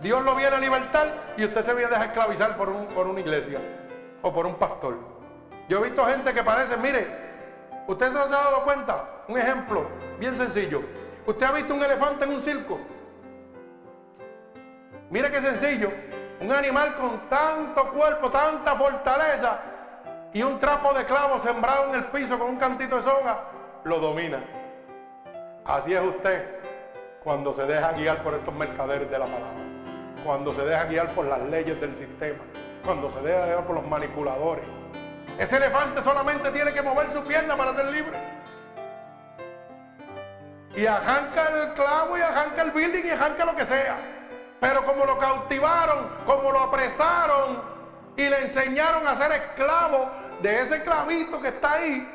Dios 0.00 0.24
lo 0.24 0.34
viene 0.34 0.56
a 0.56 0.60
libertar 0.60 1.34
y 1.36 1.44
usted 1.44 1.64
se 1.64 1.72
viene 1.72 1.86
a 1.86 1.90
dejar 1.90 2.06
esclavizar 2.08 2.56
por, 2.56 2.72
por 2.88 3.06
una 3.06 3.20
iglesia 3.20 3.60
o 4.22 4.32
por 4.32 4.46
un 4.46 4.56
pastor. 4.56 4.98
Yo 5.68 5.78
he 5.78 5.84
visto 5.84 6.04
gente 6.04 6.32
que 6.34 6.42
parece, 6.42 6.76
mire, 6.76 7.06
usted 7.86 8.12
no 8.12 8.28
se 8.28 8.34
ha 8.34 8.38
dado 8.38 8.62
cuenta, 8.62 9.04
un 9.28 9.38
ejemplo 9.38 9.86
bien 10.18 10.36
sencillo. 10.36 10.82
¿Usted 11.24 11.46
ha 11.46 11.52
visto 11.52 11.74
un 11.74 11.82
elefante 11.82 12.24
en 12.24 12.30
un 12.30 12.42
circo? 12.42 12.78
Mire 15.10 15.30
qué 15.30 15.40
sencillo. 15.40 15.90
Un 16.40 16.52
animal 16.52 16.94
con 16.96 17.28
tanto 17.30 17.90
cuerpo, 17.92 18.30
tanta 18.30 18.76
fortaleza 18.76 19.58
y 20.34 20.42
un 20.42 20.58
trapo 20.58 20.92
de 20.92 21.04
clavo 21.04 21.40
sembrado 21.40 21.88
en 21.88 21.94
el 21.94 22.04
piso 22.06 22.38
con 22.38 22.50
un 22.50 22.56
cantito 22.56 22.96
de 22.96 23.02
soga, 23.02 23.44
lo 23.84 23.98
domina. 23.98 24.44
Así 25.64 25.94
es 25.94 26.02
usted 26.02 26.60
cuando 27.24 27.54
se 27.54 27.64
deja 27.64 27.92
guiar 27.92 28.22
por 28.22 28.34
estos 28.34 28.54
mercaderes 28.54 29.10
de 29.10 29.18
la 29.18 29.24
palabra 29.24 29.65
cuando 30.26 30.52
se 30.52 30.62
deja 30.62 30.84
guiar 30.86 31.14
por 31.14 31.24
las 31.24 31.40
leyes 31.42 31.80
del 31.80 31.94
sistema, 31.94 32.40
cuando 32.84 33.10
se 33.10 33.20
deja 33.20 33.46
guiar 33.46 33.64
por 33.64 33.76
los 33.76 33.86
manipuladores. 33.86 34.64
Ese 35.38 35.56
elefante 35.56 36.02
solamente 36.02 36.50
tiene 36.50 36.72
que 36.72 36.82
mover 36.82 37.10
su 37.10 37.22
pierna 37.24 37.56
para 37.56 37.74
ser 37.74 37.86
libre. 37.86 38.18
Y 40.74 40.84
arranca 40.84 41.48
el 41.48 41.72
clavo 41.74 42.18
y 42.18 42.20
arranca 42.20 42.62
el 42.62 42.72
building 42.72 43.04
y 43.04 43.10
arranca 43.10 43.44
lo 43.44 43.54
que 43.54 43.64
sea. 43.64 43.96
Pero 44.60 44.84
como 44.84 45.06
lo 45.06 45.16
cautivaron, 45.18 46.08
como 46.26 46.50
lo 46.50 46.60
apresaron 46.60 47.62
y 48.16 48.28
le 48.28 48.42
enseñaron 48.42 49.06
a 49.06 49.16
ser 49.16 49.32
esclavo 49.32 50.10
de 50.42 50.60
ese 50.60 50.82
clavito 50.82 51.40
que 51.40 51.48
está 51.48 51.74
ahí, 51.74 52.06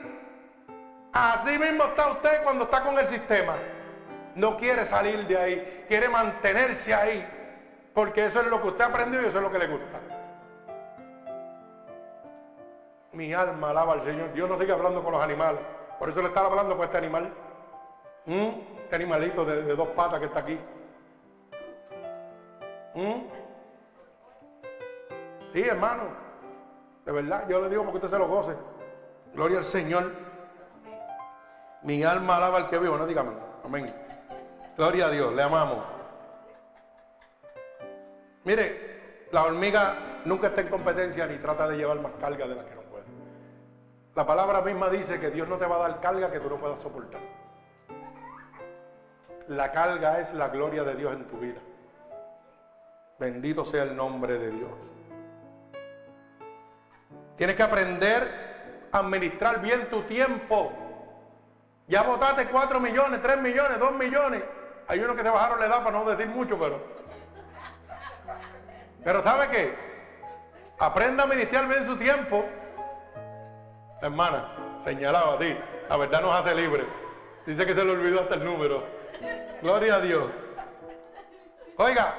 así 1.14 1.57
mismo 1.57 1.86
está 1.86 2.12
usted 2.12 2.43
cuando 2.43 2.66
está 2.66 2.82
con 2.82 2.99
el 2.99 3.07
sistema. 3.07 3.55
No 4.36 4.57
quiere 4.57 4.86
salir 4.86 5.28
de 5.28 5.38
ahí 5.38 5.82
quiere 5.91 6.07
mantenerse 6.07 6.93
ahí, 6.93 7.28
porque 7.93 8.25
eso 8.25 8.41
es 8.41 8.47
lo 8.47 8.61
que 8.61 8.69
usted 8.69 8.85
aprendió 8.85 9.21
y 9.21 9.25
eso 9.25 9.37
es 9.37 9.43
lo 9.43 9.51
que 9.51 9.59
le 9.59 9.67
gusta. 9.67 9.99
Mi 13.13 13.33
alma 13.33 13.71
alaba 13.71 13.93
al 13.93 14.01
Señor. 14.03 14.31
Dios 14.33 14.47
no 14.49 14.57
sigue 14.57 14.71
hablando 14.71 15.03
con 15.03 15.11
los 15.11 15.21
animales. 15.21 15.61
Por 15.99 16.09
eso 16.09 16.21
le 16.21 16.29
estaba 16.29 16.47
hablando 16.47 16.77
con 16.77 16.85
este 16.85 16.97
animal. 16.97 17.33
¿Mm? 18.25 18.49
Este 18.83 18.95
animalito 18.95 19.43
de, 19.43 19.75
dos 19.75 19.89
patas 19.89 20.19
que 20.19 20.25
está 20.25 20.39
aquí. 20.39 20.57
¿Mm? 22.95 23.21
Sí, 25.53 25.61
hermano. 25.61 26.03
De 27.05 27.11
verdad, 27.11 27.47
yo 27.49 27.61
le 27.61 27.69
digo 27.69 27.83
porque 27.83 27.97
usted 27.97 28.09
se 28.09 28.19
lo 28.19 28.27
goce. 28.27 28.55
Gloria 29.33 29.57
al 29.57 29.65
Señor. 29.65 30.11
Mi 31.83 32.03
alma 32.03 32.37
alaba 32.37 32.59
al 32.59 32.67
que 32.69 32.79
vivo, 32.79 32.97
no 32.97 33.05
dígame. 33.05 33.31
Amén. 33.65 33.93
Gloria 34.77 35.07
a 35.07 35.09
Dios, 35.09 35.33
le 35.33 35.43
amamos. 35.43 36.01
Mire, 38.43 39.27
la 39.31 39.43
hormiga 39.43 40.21
nunca 40.25 40.47
está 40.47 40.61
en 40.61 40.69
competencia 40.69 41.27
ni 41.27 41.37
trata 41.37 41.67
de 41.67 41.77
llevar 41.77 41.99
más 42.01 42.13
carga 42.19 42.47
de 42.47 42.55
la 42.55 42.65
que 42.65 42.75
no 42.75 42.81
puede. 42.81 43.05
La 44.15 44.25
palabra 44.25 44.61
misma 44.61 44.89
dice 44.89 45.19
que 45.19 45.29
Dios 45.29 45.47
no 45.47 45.57
te 45.57 45.65
va 45.65 45.75
a 45.77 45.89
dar 45.89 46.01
carga 46.01 46.31
que 46.31 46.39
tú 46.39 46.49
no 46.49 46.57
puedas 46.57 46.79
soportar. 46.81 47.21
La 49.47 49.71
carga 49.71 50.19
es 50.19 50.33
la 50.33 50.49
gloria 50.49 50.83
de 50.83 50.95
Dios 50.95 51.13
en 51.13 51.25
tu 51.25 51.37
vida. 51.37 51.59
Bendito 53.19 53.63
sea 53.65 53.83
el 53.83 53.95
nombre 53.95 54.37
de 54.39 54.51
Dios. 54.51 54.71
Tienes 57.37 57.55
que 57.55 57.63
aprender 57.63 58.89
a 58.91 58.99
administrar 58.99 59.61
bien 59.61 59.89
tu 59.89 60.03
tiempo. 60.03 60.71
Ya 61.87 62.03
votaste 62.03 62.47
4 62.47 62.79
millones, 62.79 63.21
3 63.21 63.41
millones, 63.41 63.79
2 63.79 63.93
millones. 63.93 64.43
Hay 64.87 64.99
unos 64.99 65.15
que 65.15 65.23
se 65.23 65.29
bajaron 65.29 65.59
la 65.59 65.65
edad 65.67 65.83
para 65.83 65.91
no 65.91 66.05
decir 66.05 66.27
mucho, 66.27 66.57
pero. 66.57 67.01
Pero 69.04 69.22
¿sabe 69.22 69.47
qué? 69.49 69.76
Aprenda 70.80 71.24
a 71.24 71.26
administrar 71.26 71.68
bien 71.68 71.86
su 71.86 71.97
tiempo. 71.97 72.45
Hermana, 74.02 74.80
señalaba 74.84 75.34
a 75.34 75.39
ti. 75.39 75.58
La 75.89 75.97
verdad 75.97 76.22
nos 76.22 76.34
hace 76.34 76.56
libre. 76.56 76.86
Dice 77.45 77.66
que 77.66 77.74
se 77.74 77.84
le 77.84 77.91
olvidó 77.91 78.22
hasta 78.22 78.36
el 78.36 78.45
número. 78.45 78.84
Gloria 79.62 79.95
a 79.95 80.02
Dios. 80.02 80.24
Oiga, 81.78 82.14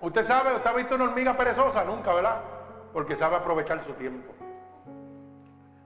usted 0.00 0.22
sabe, 0.22 0.54
usted 0.54 0.70
ha 0.70 0.74
visto 0.74 0.94
una 0.94 1.04
hormiga 1.04 1.36
perezosa, 1.36 1.84
nunca, 1.84 2.12
¿verdad? 2.12 2.40
Porque 2.92 3.16
sabe 3.16 3.36
aprovechar 3.36 3.82
su 3.82 3.92
tiempo. 3.94 4.32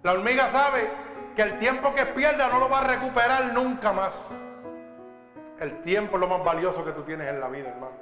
La 0.02 0.12
hormiga 0.12 0.50
sabe 0.50 0.88
que 1.34 1.42
el 1.42 1.58
tiempo 1.58 1.94
que 1.94 2.06
pierda 2.06 2.48
no 2.48 2.58
lo 2.58 2.68
va 2.68 2.80
a 2.80 2.86
recuperar 2.86 3.52
nunca 3.52 3.92
más. 3.92 4.36
El 5.60 5.80
tiempo 5.80 6.16
es 6.16 6.20
lo 6.20 6.28
más 6.28 6.44
valioso 6.44 6.84
que 6.84 6.92
tú 6.92 7.02
tienes 7.02 7.28
en 7.28 7.40
la 7.40 7.48
vida, 7.48 7.68
hermano. 7.68 7.96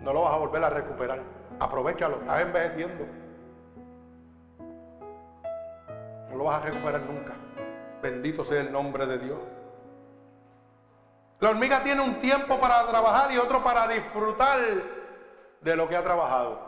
No 0.00 0.12
lo 0.12 0.22
vas 0.22 0.34
a 0.34 0.36
volver 0.38 0.64
a 0.64 0.70
recuperar. 0.70 1.20
Aprovechalo, 1.60 2.16
estás 2.16 2.40
envejeciendo. 2.40 3.06
No 6.30 6.36
lo 6.36 6.44
vas 6.44 6.62
a 6.62 6.66
recuperar 6.66 7.02
nunca. 7.02 7.34
Bendito 8.02 8.42
sea 8.44 8.62
el 8.62 8.72
nombre 8.72 9.06
de 9.06 9.18
Dios. 9.18 9.38
La 11.38 11.50
hormiga 11.50 11.82
tiene 11.82 12.00
un 12.00 12.14
tiempo 12.20 12.58
para 12.58 12.86
trabajar 12.86 13.30
y 13.32 13.36
otro 13.36 13.62
para 13.62 13.86
disfrutar 13.88 14.58
de 15.60 15.76
lo 15.76 15.86
que 15.86 15.96
ha 15.96 16.02
trabajado. 16.02 16.58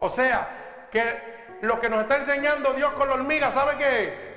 O 0.00 0.08
sea, 0.08 0.86
que 0.90 1.58
lo 1.62 1.80
que 1.80 1.88
nos 1.88 2.02
está 2.02 2.18
enseñando 2.18 2.74
Dios 2.74 2.92
con 2.92 3.08
la 3.08 3.14
hormiga, 3.14 3.52
¿sabe 3.52 3.76
qué? 3.78 4.32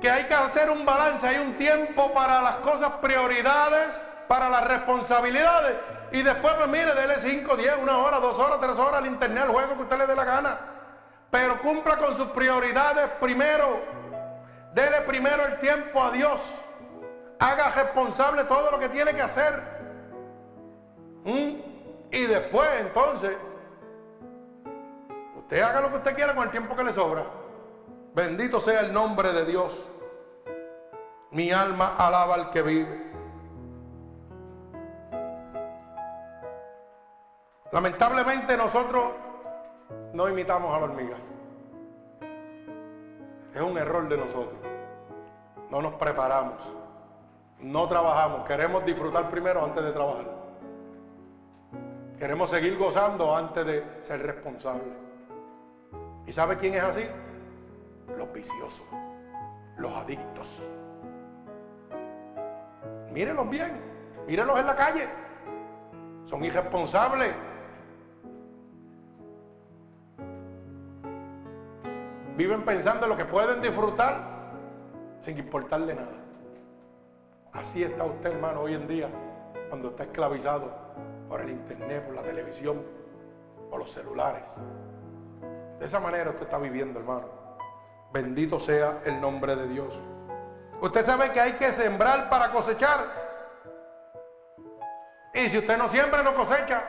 Que 0.00 0.10
hay 0.10 0.24
que 0.24 0.34
hacer 0.34 0.70
un 0.70 0.86
balance, 0.86 1.26
hay 1.26 1.38
un 1.38 1.56
tiempo 1.56 2.12
para 2.12 2.42
las 2.42 2.56
cosas 2.56 2.92
prioridades, 3.00 4.00
para 4.28 4.48
las 4.48 4.64
responsabilidades. 4.68 5.95
Y 6.12 6.22
después, 6.22 6.54
pues 6.54 6.68
mire, 6.68 6.94
dele 6.94 7.16
5, 7.18 7.56
10, 7.56 7.78
una 7.82 7.98
hora, 7.98 8.20
dos 8.20 8.38
horas, 8.38 8.58
tres 8.60 8.78
horas 8.78 9.00
al 9.00 9.06
internet, 9.06 9.44
al 9.44 9.50
juego 9.50 9.74
que 9.76 9.82
usted 9.82 9.98
le 9.98 10.06
dé 10.06 10.14
la 10.14 10.24
gana. 10.24 10.58
Pero 11.30 11.60
cumpla 11.60 11.96
con 11.96 12.16
sus 12.16 12.28
prioridades 12.28 13.10
primero. 13.20 13.80
Dele 14.72 15.00
primero 15.06 15.44
el 15.44 15.58
tiempo 15.58 16.02
a 16.02 16.10
Dios. 16.10 16.58
Haga 17.38 17.70
responsable 17.70 18.44
todo 18.44 18.70
lo 18.70 18.78
que 18.78 18.88
tiene 18.88 19.14
que 19.14 19.22
hacer. 19.22 19.60
¿Mm? 21.24 21.60
Y 22.12 22.26
después, 22.26 22.68
entonces, 22.80 23.32
usted 25.36 25.60
haga 25.60 25.80
lo 25.80 25.90
que 25.90 25.96
usted 25.96 26.14
quiera 26.14 26.34
con 26.34 26.44
el 26.44 26.50
tiempo 26.50 26.76
que 26.76 26.84
le 26.84 26.92
sobra. 26.92 27.24
Bendito 28.14 28.60
sea 28.60 28.80
el 28.80 28.92
nombre 28.92 29.32
de 29.32 29.44
Dios. 29.44 29.86
Mi 31.32 31.50
alma 31.50 31.96
alaba 31.98 32.34
al 32.34 32.50
que 32.50 32.62
vive. 32.62 33.05
Lamentablemente 37.72 38.56
nosotros 38.56 39.12
no 40.12 40.28
imitamos 40.28 40.74
a 40.74 40.78
la 40.78 40.84
hormiga. 40.84 41.16
Es 43.54 43.60
un 43.60 43.76
error 43.78 44.08
de 44.08 44.16
nosotros. 44.16 44.58
No 45.70 45.82
nos 45.82 45.94
preparamos. 45.94 46.58
No 47.60 47.88
trabajamos. 47.88 48.46
Queremos 48.46 48.84
disfrutar 48.84 49.30
primero 49.30 49.64
antes 49.64 49.82
de 49.82 49.92
trabajar. 49.92 50.26
Queremos 52.18 52.48
seguir 52.48 52.78
gozando 52.78 53.36
antes 53.36 53.66
de 53.66 53.84
ser 54.02 54.22
responsables. 54.22 54.94
¿Y 56.26 56.32
sabe 56.32 56.56
quién 56.56 56.74
es 56.74 56.82
así? 56.82 57.06
Los 58.16 58.32
viciosos, 58.32 58.86
los 59.76 59.92
adictos. 59.92 60.48
Mírenlos 63.12 63.48
bien, 63.48 63.80
mírenlos 64.26 64.58
en 64.58 64.66
la 64.66 64.76
calle. 64.76 65.08
Son 66.24 66.42
irresponsables. 66.44 67.34
Viven 72.36 72.64
pensando 72.64 73.06
en 73.06 73.10
lo 73.10 73.16
que 73.16 73.24
pueden 73.24 73.62
disfrutar 73.62 74.36
sin 75.22 75.38
importarle 75.38 75.94
nada. 75.94 76.12
Así 77.52 77.82
está 77.82 78.04
usted, 78.04 78.32
hermano, 78.32 78.60
hoy 78.60 78.74
en 78.74 78.86
día, 78.86 79.08
cuando 79.70 79.88
está 79.88 80.04
esclavizado 80.04 80.70
por 81.28 81.40
el 81.40 81.48
internet, 81.48 82.04
por 82.04 82.14
la 82.14 82.22
televisión, 82.22 82.82
por 83.70 83.78
los 83.78 83.90
celulares. 83.90 84.44
De 85.78 85.86
esa 85.86 85.98
manera 85.98 86.30
usted 86.30 86.42
está 86.42 86.58
viviendo, 86.58 87.00
hermano. 87.00 87.28
Bendito 88.12 88.60
sea 88.60 89.00
el 89.06 89.18
nombre 89.18 89.56
de 89.56 89.68
Dios. 89.68 89.98
Usted 90.82 91.02
sabe 91.02 91.30
que 91.30 91.40
hay 91.40 91.52
que 91.52 91.72
sembrar 91.72 92.28
para 92.28 92.50
cosechar. 92.50 93.00
Y 95.32 95.48
si 95.48 95.58
usted 95.58 95.78
no 95.78 95.88
siembra, 95.88 96.22
no 96.22 96.34
cosecha. 96.34 96.84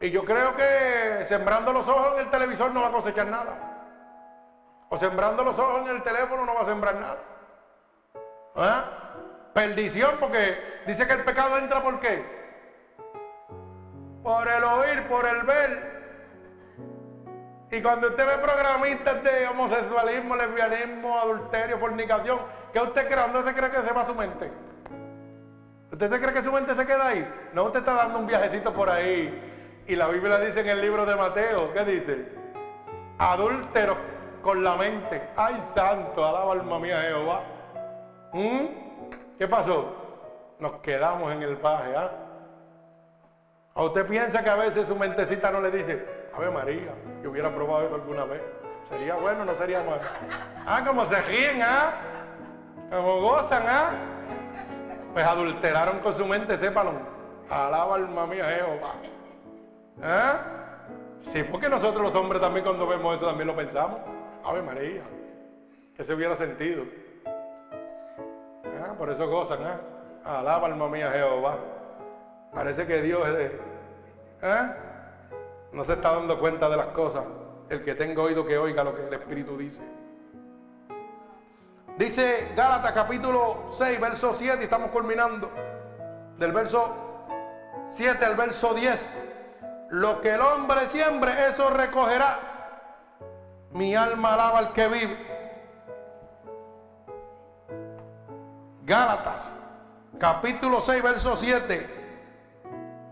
Y 0.00 0.10
yo 0.10 0.24
creo 0.24 0.56
que 0.56 1.24
sembrando 1.26 1.72
los 1.72 1.88
ojos 1.88 2.14
en 2.14 2.20
el 2.20 2.30
televisor 2.30 2.72
no 2.72 2.82
va 2.82 2.88
a 2.88 2.92
cosechar 2.92 3.26
nada. 3.26 3.56
O 4.88 4.96
sembrando 4.96 5.42
los 5.42 5.58
ojos 5.58 5.88
en 5.88 5.96
el 5.96 6.02
teléfono 6.02 6.46
no 6.46 6.54
va 6.54 6.60
a 6.62 6.64
sembrar 6.64 6.94
nada. 6.94 7.18
¿Ah? 8.54 8.84
Perdición 9.52 10.16
porque 10.20 10.82
dice 10.86 11.06
que 11.06 11.14
el 11.14 11.24
pecado 11.24 11.58
entra 11.58 11.82
por 11.82 11.98
qué? 11.98 12.24
Por 14.22 14.46
el 14.46 14.62
oír, 14.62 15.08
por 15.08 15.26
el 15.26 15.42
ver. 15.42 15.98
Y 17.70 17.82
cuando 17.82 18.08
usted 18.08 18.26
ve 18.26 18.38
programistas 18.38 19.22
de 19.22 19.48
homosexualismo, 19.48 20.36
lesbianismo, 20.36 21.18
adulterio, 21.18 21.78
fornicación, 21.78 22.38
¿qué 22.72 22.80
usted 22.80 23.08
cree? 23.08 23.20
¿Dónde 23.20 23.42
se 23.42 23.54
cree 23.54 23.70
que 23.70 23.82
se 23.82 23.92
va 23.92 24.06
su 24.06 24.14
mente? 24.14 24.50
¿Usted 25.90 26.10
se 26.10 26.20
cree 26.20 26.32
que 26.32 26.42
su 26.42 26.52
mente 26.52 26.74
se 26.74 26.86
queda 26.86 27.08
ahí? 27.08 27.50
No, 27.52 27.64
usted 27.64 27.80
está 27.80 27.94
dando 27.94 28.20
un 28.20 28.26
viajecito 28.26 28.72
por 28.72 28.88
ahí. 28.88 29.57
Y 29.88 29.96
la 29.96 30.06
Biblia 30.08 30.38
dice 30.38 30.60
en 30.60 30.68
el 30.68 30.82
libro 30.82 31.06
de 31.06 31.16
Mateo, 31.16 31.72
¿qué 31.72 31.82
dice? 31.82 32.28
Adúlteros 33.16 33.96
con 34.42 34.62
la 34.62 34.76
mente. 34.76 35.30
Ay, 35.34 35.58
santo, 35.74 36.26
alaba 36.26 36.52
alma 36.52 36.78
mía 36.78 37.00
Jehová. 37.00 37.40
¿Mm? 38.34 38.66
¿Qué 39.38 39.48
pasó? 39.48 39.94
Nos 40.58 40.72
quedamos 40.80 41.32
en 41.32 41.42
el 41.42 41.56
paje, 41.56 41.96
¿ah? 41.96 42.10
¿O 43.72 43.86
usted 43.86 44.06
piensa 44.06 44.44
que 44.44 44.50
a 44.50 44.56
veces 44.56 44.86
su 44.86 44.94
mentecita 44.94 45.50
no 45.50 45.62
le 45.62 45.70
dice, 45.70 46.04
Ave 46.36 46.50
María, 46.50 46.92
yo 47.22 47.30
hubiera 47.30 47.54
probado 47.54 47.86
eso 47.86 47.94
alguna 47.94 48.24
vez? 48.24 48.42
¿Sería 48.90 49.14
bueno 49.14 49.40
o 49.40 49.44
no 49.46 49.54
sería 49.54 49.82
malo? 49.82 50.02
Ah, 50.66 50.82
como 50.86 51.06
se 51.06 51.18
ríen, 51.22 51.62
¿ah? 51.62 51.92
Como 52.90 53.22
gozan, 53.22 53.62
¿ah? 53.66 53.90
Pues 55.14 55.24
adulteraron 55.24 56.00
con 56.00 56.12
su 56.12 56.26
mente, 56.26 56.58
sépalo. 56.58 56.92
Alaba 57.48 57.94
alma 57.94 58.26
mía 58.26 58.44
Jehová. 58.44 58.92
¿Ah? 60.02 60.40
Sí, 61.20 61.42
porque 61.42 61.68
nosotros 61.68 62.02
los 62.02 62.14
hombres 62.14 62.40
también 62.40 62.64
cuando 62.64 62.86
vemos 62.86 63.16
eso 63.16 63.26
también 63.26 63.48
lo 63.48 63.56
pensamos. 63.56 64.00
Ave 64.44 64.62
María, 64.62 65.02
que 65.96 66.04
se 66.04 66.14
hubiera 66.14 66.36
sentido. 66.36 66.84
Ah, 67.26 68.94
por 68.96 69.10
eso 69.10 69.28
gozan, 69.28 69.62
¿eh? 69.62 69.76
Alaba 70.24 70.68
alma 70.68 70.88
mía 70.88 71.10
Jehová. 71.12 71.58
Parece 72.52 72.86
que 72.86 73.02
Dios 73.02 73.22
¿eh? 73.28 73.60
no 75.72 75.84
se 75.84 75.92
está 75.94 76.14
dando 76.14 76.38
cuenta 76.38 76.68
de 76.68 76.76
las 76.76 76.88
cosas. 76.88 77.24
El 77.68 77.82
que 77.82 77.94
tenga 77.94 78.22
oído 78.22 78.46
que 78.46 78.56
oiga 78.56 78.84
lo 78.84 78.94
que 78.94 79.06
el 79.06 79.12
Espíritu 79.12 79.56
dice. 79.58 79.82
Dice 81.98 82.52
Gálatas 82.56 82.92
capítulo 82.92 83.70
6, 83.72 84.00
verso 84.00 84.32
7, 84.32 84.58
y 84.60 84.64
estamos 84.64 84.90
culminando. 84.90 85.50
Del 86.38 86.52
verso 86.52 86.94
7 87.88 88.24
al 88.24 88.36
verso 88.36 88.72
10. 88.72 89.27
Lo 89.90 90.20
que 90.20 90.34
el 90.34 90.40
hombre 90.40 90.88
siembre, 90.88 91.32
eso 91.48 91.70
recogerá. 91.70 92.38
Mi 93.72 93.94
alma 93.94 94.34
alaba 94.34 94.58
al 94.58 94.72
que 94.72 94.88
vive. 94.88 95.28
Gálatas 98.84 99.58
capítulo 100.18 100.80
6, 100.80 101.02
verso 101.02 101.36
7. 101.36 101.96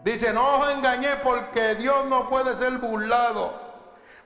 Dice, 0.04 0.32
no 0.32 0.58
os 0.58 0.70
engañé 0.70 1.16
porque 1.22 1.74
Dios 1.74 2.06
no 2.06 2.28
puede 2.28 2.54
ser 2.54 2.78
burlado. 2.78 3.52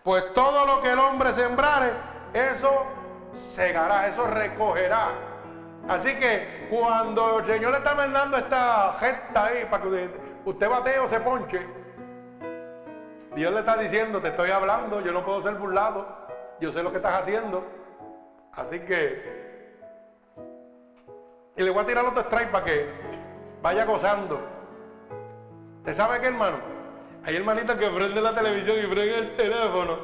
Pues 0.03 0.33
todo 0.33 0.67
lo 0.67 0.81
que 0.81 0.91
el 0.91 0.99
hombre 0.99 1.33
sembrare, 1.33 1.93
eso 2.33 2.87
segará, 3.35 4.07
eso 4.09 4.27
recogerá. 4.27 5.13
Así 5.89 6.15
que 6.17 6.69
cuando 6.71 7.41
el 7.41 7.47
Señor 7.47 7.73
le 7.73 7.79
está 7.79 7.95
mandando 7.95 8.37
esta 8.37 8.95
gesta 8.99 9.47
ahí 9.47 9.67
para 9.71 9.83
que 9.83 10.11
usted 10.45 10.69
bate 10.69 10.99
o 10.99 11.09
se 11.09 11.21
ponche, 11.21 11.67
Dios 13.35 13.53
le 13.53 13.61
está 13.61 13.77
diciendo, 13.77 14.21
te 14.21 14.29
estoy 14.29 14.51
hablando, 14.51 15.01
yo 15.01 15.13
no 15.13 15.25
puedo 15.25 15.43
ser 15.43 15.55
burlado, 15.55 16.07
yo 16.61 16.73
sé 16.73 16.83
lo 16.83 16.91
que 16.91 16.97
estás 16.97 17.21
haciendo. 17.21 17.65
Así 18.53 18.81
que, 18.81 19.41
y 21.57 21.63
le 21.63 21.71
voy 21.71 21.83
a 21.83 21.87
tirar 21.87 22.05
otro 22.05 22.23
strike 22.23 22.51
para 22.51 22.65
que 22.65 22.87
vaya 23.63 23.85
gozando. 23.85 24.41
¿Usted 25.79 25.95
sabe 25.95 26.21
qué, 26.21 26.27
hermano? 26.27 26.57
Hay 27.25 27.37
hermanitas 27.37 27.77
que 27.79 27.89
prende 27.89 28.21
la 28.21 28.35
televisión 28.35 28.79
y 28.79 28.87
prende 28.87 29.19
el 29.19 29.37
teléfono. 29.37 29.99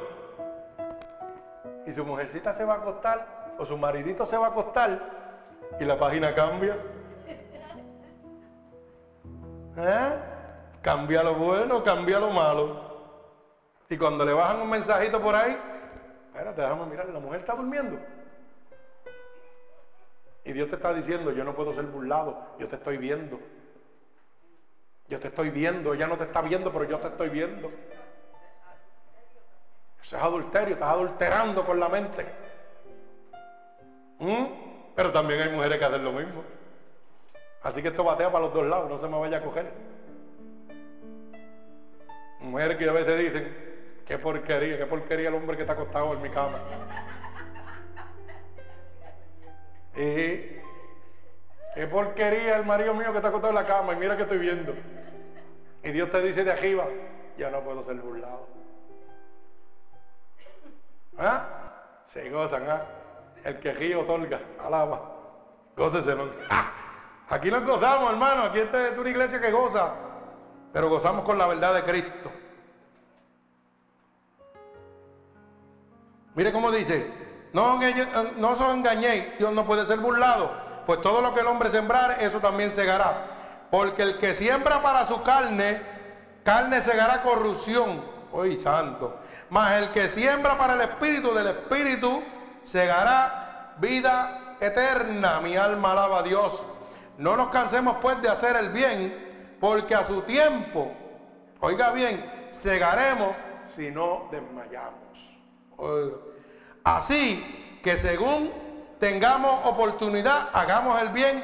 Y 1.84 1.92
su 1.92 2.04
mujercita 2.04 2.52
se 2.52 2.64
va 2.64 2.74
a 2.74 2.76
acostar, 2.78 3.54
o 3.58 3.64
su 3.64 3.76
maridito 3.76 4.24
se 4.24 4.36
va 4.36 4.46
a 4.46 4.50
acostar, 4.50 5.00
y 5.80 5.84
la 5.84 5.98
página 5.98 6.34
cambia. 6.34 6.76
¿Eh? 9.78 10.14
Cambia 10.80 11.22
lo 11.24 11.34
bueno, 11.34 11.82
cambia 11.82 12.20
lo 12.20 12.30
malo. 12.30 12.85
Y 13.88 13.96
cuando 13.96 14.24
le 14.24 14.32
bajan 14.32 14.60
un 14.60 14.70
mensajito 14.70 15.20
por 15.20 15.34
ahí, 15.34 15.56
espérate, 16.28 16.60
déjame 16.60 16.86
mirar, 16.86 17.08
la 17.08 17.20
mujer 17.20 17.40
está 17.40 17.54
durmiendo. 17.54 17.98
Y 20.44 20.52
Dios 20.52 20.68
te 20.68 20.76
está 20.76 20.92
diciendo, 20.92 21.32
yo 21.32 21.44
no 21.44 21.54
puedo 21.54 21.72
ser 21.72 21.84
burlado, 21.86 22.54
yo 22.58 22.68
te 22.68 22.76
estoy 22.76 22.98
viendo. 22.98 23.40
Yo 25.08 25.20
te 25.20 25.28
estoy 25.28 25.50
viendo, 25.50 25.94
ella 25.94 26.06
no 26.06 26.16
te 26.16 26.24
está 26.24 26.42
viendo, 26.42 26.72
pero 26.72 26.84
yo 26.84 26.98
te 26.98 27.08
estoy 27.08 27.28
viendo. 27.28 27.68
Eso 30.02 30.16
es 30.16 30.22
adulterio, 30.22 30.74
estás 30.74 30.90
adulterando 30.90 31.64
con 31.64 31.78
la 31.78 31.88
mente. 31.88 32.26
¿Mm? 34.18 34.46
Pero 34.94 35.12
también 35.12 35.40
hay 35.42 35.50
mujeres 35.50 35.78
que 35.78 35.84
hacen 35.84 36.04
lo 36.04 36.12
mismo. 36.12 36.42
Así 37.62 37.82
que 37.82 37.88
esto 37.88 38.04
batea 38.04 38.30
para 38.30 38.44
los 38.44 38.54
dos 38.54 38.66
lados, 38.66 38.88
no 38.88 38.98
se 38.98 39.08
me 39.08 39.18
vaya 39.18 39.38
a 39.38 39.42
coger. 39.42 39.70
Mujeres 42.40 42.76
que 42.76 42.88
a 42.88 42.92
veces 42.92 43.18
dicen, 43.18 43.65
qué 44.06 44.18
porquería, 44.18 44.78
qué 44.78 44.86
porquería 44.86 45.28
el 45.28 45.34
hombre 45.34 45.56
que 45.56 45.62
está 45.62 45.74
acostado 45.74 46.14
en 46.14 46.22
mi 46.22 46.30
cama. 46.30 46.58
Y 49.96 50.56
Qué 51.76 51.86
porquería 51.86 52.56
el 52.56 52.64
marido 52.64 52.94
mío 52.94 53.12
que 53.12 53.18
está 53.18 53.28
acostado 53.28 53.50
en 53.50 53.56
la 53.56 53.66
cama 53.66 53.92
y 53.92 53.96
mira 53.96 54.16
que 54.16 54.22
estoy 54.22 54.38
viendo. 54.38 54.74
Y 55.84 55.92
Dios 55.92 56.10
te 56.10 56.22
dice 56.22 56.42
de 56.42 56.50
arriba, 56.50 56.86
ya 57.36 57.50
no 57.50 57.60
puedo 57.60 57.84
ser 57.84 57.96
burlado. 57.96 58.48
¿Ah? 61.18 62.00
Se 62.06 62.30
gozan, 62.30 62.62
¿ah? 62.70 62.82
El 63.44 63.60
que 63.60 63.74
ríe 63.74 63.94
otorga, 63.94 64.40
alaba. 64.58 65.16
Gócese. 65.76 66.16
Aquí 67.28 67.50
nos 67.50 67.66
gozamos, 67.66 68.10
hermano. 68.10 68.44
Aquí 68.44 68.60
esta 68.60 68.88
es 68.88 68.96
una 68.96 69.10
iglesia 69.10 69.38
que 69.38 69.52
goza. 69.52 69.92
Pero 70.72 70.88
gozamos 70.88 71.26
con 71.26 71.36
la 71.36 71.46
verdad 71.46 71.74
de 71.74 71.82
Cristo. 71.82 72.32
Mire 76.36 76.52
cómo 76.52 76.70
dice, 76.70 77.10
no, 77.52 77.80
no 78.36 78.50
os 78.50 78.60
engañéis, 78.74 79.36
Dios 79.38 79.52
no 79.52 79.66
puede 79.66 79.84
ser 79.86 79.98
burlado 79.98 80.66
pues 80.86 81.02
todo 81.02 81.20
lo 81.20 81.34
que 81.34 81.40
el 81.40 81.46
hombre 81.48 81.68
sembrar, 81.68 82.18
eso 82.20 82.38
también 82.38 82.72
segará. 82.72 83.66
Porque 83.70 84.02
el 84.02 84.18
que 84.18 84.32
siembra 84.32 84.80
para 84.80 85.06
su 85.06 85.22
carne, 85.22 85.82
carne 86.44 86.80
segará 86.80 87.22
corrupción. 87.22 88.02
Uy, 88.32 88.56
santo. 88.56 89.18
Mas 89.50 89.82
el 89.82 89.90
que 89.90 90.08
siembra 90.08 90.56
para 90.56 90.74
el 90.74 90.80
espíritu, 90.82 91.34
del 91.34 91.48
espíritu 91.48 92.22
segará 92.62 93.74
vida 93.78 94.56
eterna. 94.60 95.40
Mi 95.40 95.56
alma 95.56 95.90
alaba 95.90 96.20
a 96.20 96.22
Dios. 96.22 96.62
No 97.18 97.36
nos 97.36 97.48
cansemos 97.48 97.96
pues 98.00 98.22
de 98.22 98.28
hacer 98.28 98.54
el 98.56 98.68
bien, 98.68 99.56
porque 99.60 99.94
a 99.94 100.04
su 100.04 100.22
tiempo, 100.22 100.92
oiga 101.60 101.90
bien, 101.90 102.24
segaremos 102.50 103.34
si 103.74 103.90
no 103.90 104.28
desmayamos. 104.30 104.96
Así 106.86 107.80
que 107.82 107.96
según 107.96 108.52
tengamos 109.00 109.66
oportunidad, 109.66 110.50
hagamos 110.52 111.02
el 111.02 111.08
bien 111.08 111.42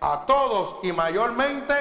a 0.00 0.24
todos 0.26 0.76
y 0.84 0.92
mayormente 0.92 1.74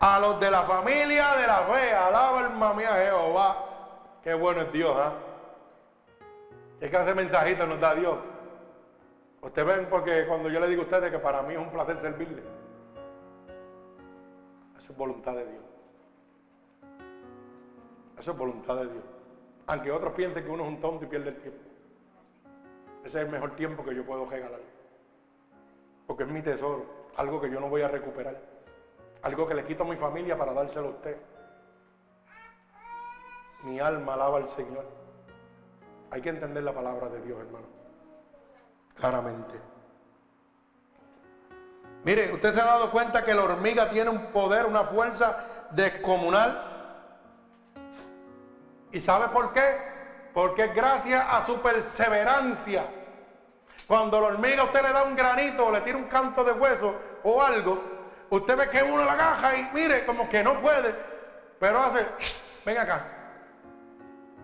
a 0.00 0.18
los 0.18 0.40
de 0.40 0.50
la 0.50 0.62
familia 0.62 1.36
de 1.36 1.46
la 1.46 1.58
fe. 1.58 1.94
Alaba 1.94 2.40
alma 2.40 2.74
mía 2.74 2.92
Jehová. 2.96 4.18
Qué 4.24 4.34
bueno 4.34 4.62
es 4.62 4.72
Dios, 4.72 4.96
¿ah? 4.98 5.12
Es 6.80 6.90
que 6.90 6.96
hace 6.96 7.14
mensajito 7.14 7.68
nos 7.68 7.78
da 7.78 7.94
Dios. 7.94 8.18
Ustedes 9.40 9.68
ven 9.68 9.86
porque 9.88 10.26
cuando 10.26 10.48
yo 10.48 10.58
le 10.58 10.66
digo 10.66 10.82
a 10.82 10.84
ustedes 10.86 11.12
que 11.12 11.20
para 11.20 11.42
mí 11.42 11.54
es 11.54 11.60
un 11.60 11.70
placer 11.70 12.00
servirle. 12.02 12.42
Eso 14.76 14.90
es 14.90 14.98
voluntad 14.98 15.34
de 15.34 15.46
Dios. 15.46 15.64
Eso 18.18 18.32
es 18.32 18.36
voluntad 18.36 18.74
de 18.74 18.86
Dios. 18.86 19.04
Aunque 19.68 19.92
otros 19.92 20.14
piensen 20.14 20.42
que 20.42 20.50
uno 20.50 20.64
es 20.64 20.68
un 20.68 20.80
tonto 20.80 21.04
y 21.04 21.06
pierde 21.06 21.28
el 21.28 21.36
tiempo. 21.36 21.67
Ese 23.08 23.20
es 23.20 23.24
el 23.24 23.32
mejor 23.32 23.56
tiempo 23.56 23.82
que 23.82 23.94
yo 23.94 24.04
puedo 24.04 24.26
regalar. 24.26 24.60
Porque 26.06 26.24
es 26.24 26.28
mi 26.28 26.42
tesoro, 26.42 26.84
algo 27.16 27.40
que 27.40 27.50
yo 27.50 27.58
no 27.58 27.70
voy 27.70 27.80
a 27.80 27.88
recuperar. 27.88 28.38
Algo 29.22 29.48
que 29.48 29.54
le 29.54 29.64
quito 29.64 29.84
a 29.84 29.86
mi 29.86 29.96
familia 29.96 30.36
para 30.36 30.52
dárselo 30.52 30.88
a 30.88 30.90
usted. 30.90 31.16
Mi 33.62 33.80
alma 33.80 34.12
alaba 34.12 34.36
al 34.36 34.50
Señor. 34.50 34.84
Hay 36.10 36.20
que 36.20 36.28
entender 36.28 36.62
la 36.62 36.74
palabra 36.74 37.08
de 37.08 37.22
Dios, 37.22 37.40
hermano. 37.40 37.64
Claramente. 38.94 39.58
Mire, 42.04 42.30
usted 42.34 42.52
se 42.52 42.60
ha 42.60 42.66
dado 42.66 42.90
cuenta 42.90 43.24
que 43.24 43.32
la 43.32 43.44
hormiga 43.44 43.88
tiene 43.88 44.10
un 44.10 44.26
poder, 44.32 44.66
una 44.66 44.84
fuerza 44.84 45.46
descomunal. 45.70 46.62
¿Y 48.92 49.00
sabe 49.00 49.28
por 49.28 49.54
qué? 49.54 49.78
Porque 50.34 50.64
es 50.64 50.74
gracias 50.74 51.26
a 51.26 51.46
su 51.46 51.62
perseverancia. 51.62 52.97
Cuando 53.88 54.20
la 54.20 54.26
hormiga 54.26 54.64
usted 54.64 54.82
le 54.82 54.92
da 54.92 55.02
un 55.02 55.16
granito 55.16 55.66
o 55.66 55.72
le 55.72 55.80
tira 55.80 55.96
un 55.96 56.04
canto 56.04 56.44
de 56.44 56.52
hueso 56.52 56.94
o 57.24 57.42
algo, 57.42 57.82
usted 58.28 58.54
ve 58.54 58.68
que 58.68 58.82
uno 58.82 59.02
la 59.02 59.12
agaja 59.12 59.56
y 59.56 59.70
mire, 59.72 60.04
como 60.04 60.28
que 60.28 60.44
no 60.44 60.60
puede, 60.60 60.94
pero 61.58 61.80
hace, 61.80 62.06
ven 62.66 62.76
acá. 62.76 63.06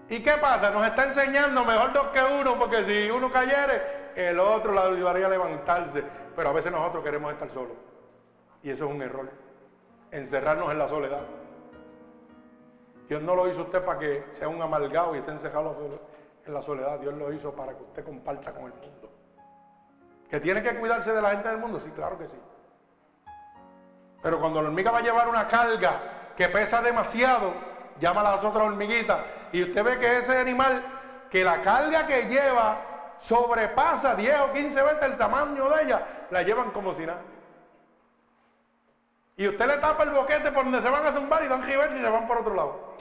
¿Y 0.08 0.22
qué 0.22 0.32
pasa? 0.40 0.70
Nos 0.70 0.86
está 0.86 1.04
enseñando 1.04 1.62
mejor 1.62 1.92
dos 1.92 2.06
que 2.08 2.22
uno, 2.22 2.58
porque 2.58 2.86
si 2.86 3.10
uno 3.10 3.30
cayere, 3.30 4.12
el 4.16 4.40
otro 4.40 4.72
la 4.72 4.86
ayudaría 4.86 5.26
a 5.26 5.30
levantarse. 5.30 6.02
Pero 6.34 6.48
a 6.48 6.52
veces 6.52 6.72
nosotros 6.72 7.04
queremos 7.04 7.30
estar 7.30 7.50
solos. 7.50 7.76
Y 8.62 8.70
eso 8.70 8.86
es 8.86 8.90
un 8.90 9.02
error. 9.02 9.30
Encerrarnos 10.10 10.72
en 10.72 10.78
la 10.78 10.88
soledad. 10.88 11.22
Dios 13.08 13.20
no 13.20 13.36
lo 13.36 13.46
hizo 13.48 13.60
usted 13.60 13.84
para 13.84 13.98
que 13.98 14.24
sea 14.32 14.48
un 14.48 14.60
amargado 14.62 15.14
y 15.14 15.18
esté 15.18 15.32
encerrado 15.32 16.00
en 16.46 16.54
la 16.54 16.62
soledad. 16.62 16.98
Dios 16.98 17.12
lo 17.14 17.30
hizo 17.30 17.52
para 17.52 17.76
que 17.76 17.82
usted 17.82 18.04
comparta 18.04 18.52
con 18.52 18.64
el 18.64 18.72
mundo. 18.72 19.13
¿Que 20.34 20.40
tiene 20.40 20.64
que 20.64 20.74
cuidarse 20.74 21.12
de 21.12 21.22
la 21.22 21.30
gente 21.30 21.48
del 21.48 21.58
mundo? 21.58 21.78
Sí, 21.78 21.92
claro 21.92 22.18
que 22.18 22.26
sí. 22.26 22.36
Pero 24.20 24.40
cuando 24.40 24.60
la 24.60 24.66
hormiga 24.66 24.90
va 24.90 24.98
a 24.98 25.02
llevar 25.02 25.28
una 25.28 25.46
carga 25.46 26.32
que 26.36 26.48
pesa 26.48 26.82
demasiado, 26.82 27.52
llama 28.00 28.20
a 28.22 28.34
las 28.34 28.42
otras 28.42 28.66
hormiguitas 28.66 29.20
y 29.52 29.62
usted 29.62 29.84
ve 29.84 29.96
que 30.00 30.18
ese 30.18 30.36
animal, 30.36 30.82
que 31.30 31.44
la 31.44 31.62
carga 31.62 32.04
que 32.08 32.22
lleva 32.22 33.14
sobrepasa 33.20 34.16
10 34.16 34.40
o 34.40 34.52
15 34.52 34.82
veces 34.82 35.02
el 35.04 35.16
tamaño 35.16 35.68
de 35.70 35.84
ella, 35.84 36.26
la 36.30 36.42
llevan 36.42 36.72
como 36.72 36.92
si 36.94 37.06
nada. 37.06 37.22
Y 39.36 39.46
usted 39.46 39.68
le 39.68 39.76
tapa 39.76 40.02
el 40.02 40.10
boquete 40.10 40.50
por 40.50 40.64
donde 40.64 40.82
se 40.82 40.90
van 40.90 41.06
a 41.06 41.12
zumbar 41.12 41.44
y 41.44 41.46
dan 41.46 41.62
reversa 41.62 41.96
y 41.96 42.02
se 42.02 42.10
van 42.10 42.26
por 42.26 42.38
otro 42.38 42.56
lado. 42.56 42.96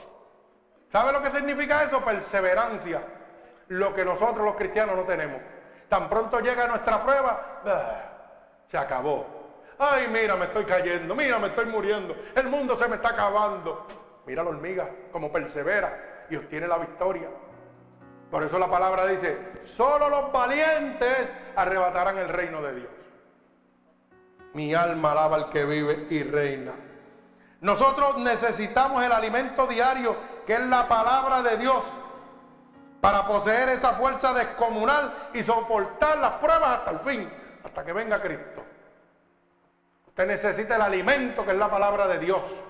¿Sabe 0.92 1.10
lo 1.10 1.20
que 1.20 1.30
significa 1.30 1.82
eso? 1.82 2.00
Perseverancia. 2.04 3.02
Lo 3.66 3.92
que 3.92 4.04
nosotros 4.04 4.44
los 4.44 4.54
cristianos 4.54 4.94
no 4.94 5.02
tenemos. 5.02 5.40
Tan 5.88 6.08
pronto 6.08 6.40
llega 6.40 6.66
nuestra 6.66 7.02
prueba, 7.02 7.62
se 8.66 8.78
acabó. 8.78 9.26
Ay, 9.78 10.08
mira, 10.08 10.36
me 10.36 10.46
estoy 10.46 10.64
cayendo, 10.64 11.14
mira, 11.14 11.38
me 11.38 11.48
estoy 11.48 11.66
muriendo, 11.66 12.14
el 12.34 12.48
mundo 12.48 12.76
se 12.76 12.88
me 12.88 12.96
está 12.96 13.10
acabando. 13.10 13.86
Mira 14.26 14.42
la 14.42 14.50
hormiga, 14.50 14.88
como 15.12 15.30
persevera 15.30 16.26
y 16.30 16.36
obtiene 16.36 16.66
la 16.66 16.78
victoria. 16.78 17.28
Por 18.30 18.42
eso 18.42 18.58
la 18.58 18.70
palabra 18.70 19.06
dice, 19.06 19.60
solo 19.64 20.08
los 20.08 20.32
valientes 20.32 21.32
arrebatarán 21.54 22.18
el 22.18 22.28
reino 22.28 22.62
de 22.62 22.74
Dios. 22.74 22.90
Mi 24.54 24.74
alma 24.74 25.12
alaba 25.12 25.36
al 25.36 25.48
que 25.50 25.64
vive 25.64 26.06
y 26.10 26.22
reina. 26.22 26.72
Nosotros 27.60 28.18
necesitamos 28.18 29.04
el 29.04 29.12
alimento 29.12 29.66
diario, 29.66 30.16
que 30.46 30.54
es 30.54 30.66
la 30.66 30.88
palabra 30.88 31.42
de 31.42 31.56
Dios, 31.56 31.90
para 33.04 33.26
poseer 33.26 33.68
esa 33.68 33.90
fuerza 33.90 34.32
descomunal 34.32 35.28
y 35.34 35.42
soportar 35.42 36.16
las 36.16 36.32
pruebas 36.36 36.78
hasta 36.78 36.90
el 36.92 37.00
fin, 37.00 37.30
hasta 37.62 37.84
que 37.84 37.92
venga 37.92 38.18
Cristo. 38.18 38.64
Usted 40.06 40.26
necesita 40.26 40.76
el 40.76 40.80
alimento, 40.80 41.44
que 41.44 41.50
es 41.50 41.58
la 41.58 41.70
palabra 41.70 42.08
de 42.08 42.18
Dios. 42.18 42.62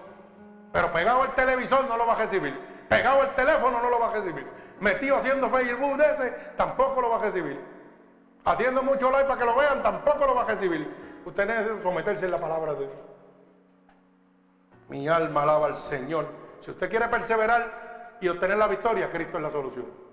Pero 0.72 0.90
pegado 0.90 1.22
al 1.22 1.36
televisor 1.36 1.86
no 1.86 1.96
lo 1.96 2.04
va 2.04 2.14
a 2.14 2.16
recibir. 2.16 2.58
Pegado 2.88 3.22
al 3.22 3.32
teléfono 3.36 3.80
no 3.80 3.88
lo 3.88 4.00
va 4.00 4.08
a 4.08 4.10
recibir. 4.14 4.44
Metido 4.80 5.18
haciendo 5.18 5.48
Facebook 5.48 5.98
de 5.98 6.10
ese, 6.10 6.30
tampoco 6.56 7.00
lo 7.00 7.10
va 7.10 7.18
a 7.18 7.20
recibir. 7.20 7.64
Haciendo 8.44 8.82
mucho 8.82 9.12
like 9.12 9.28
para 9.28 9.38
que 9.38 9.46
lo 9.46 9.54
vean, 9.54 9.84
tampoco 9.84 10.26
lo 10.26 10.34
va 10.34 10.42
a 10.42 10.46
recibir. 10.46 11.22
Usted 11.24 11.46
necesita 11.46 11.80
someterse 11.80 12.24
en 12.24 12.32
la 12.32 12.40
palabra 12.40 12.72
de 12.72 12.78
Dios. 12.80 12.92
Mi 14.88 15.06
alma 15.06 15.44
alaba 15.44 15.66
al 15.68 15.76
Señor. 15.76 16.26
Si 16.60 16.72
usted 16.72 16.90
quiere 16.90 17.06
perseverar 17.06 18.16
y 18.20 18.26
obtener 18.26 18.58
la 18.58 18.66
victoria, 18.66 19.12
Cristo 19.12 19.36
es 19.36 19.42
la 19.44 19.52
solución. 19.52 20.03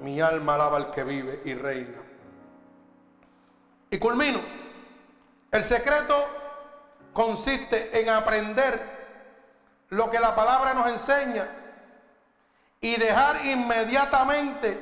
Mi 0.00 0.20
alma 0.20 0.54
alaba 0.54 0.76
al 0.76 0.90
que 0.90 1.04
vive 1.04 1.40
y 1.44 1.54
reina. 1.54 1.98
Y 3.90 3.98
culmino. 3.98 4.40
El 5.50 5.62
secreto 5.62 6.14
consiste 7.12 8.00
en 8.00 8.08
aprender 8.08 8.80
lo 9.90 10.10
que 10.10 10.18
la 10.18 10.34
palabra 10.34 10.74
nos 10.74 10.88
enseña 10.88 11.46
y 12.80 12.96
dejar 12.96 13.46
inmediatamente 13.46 14.78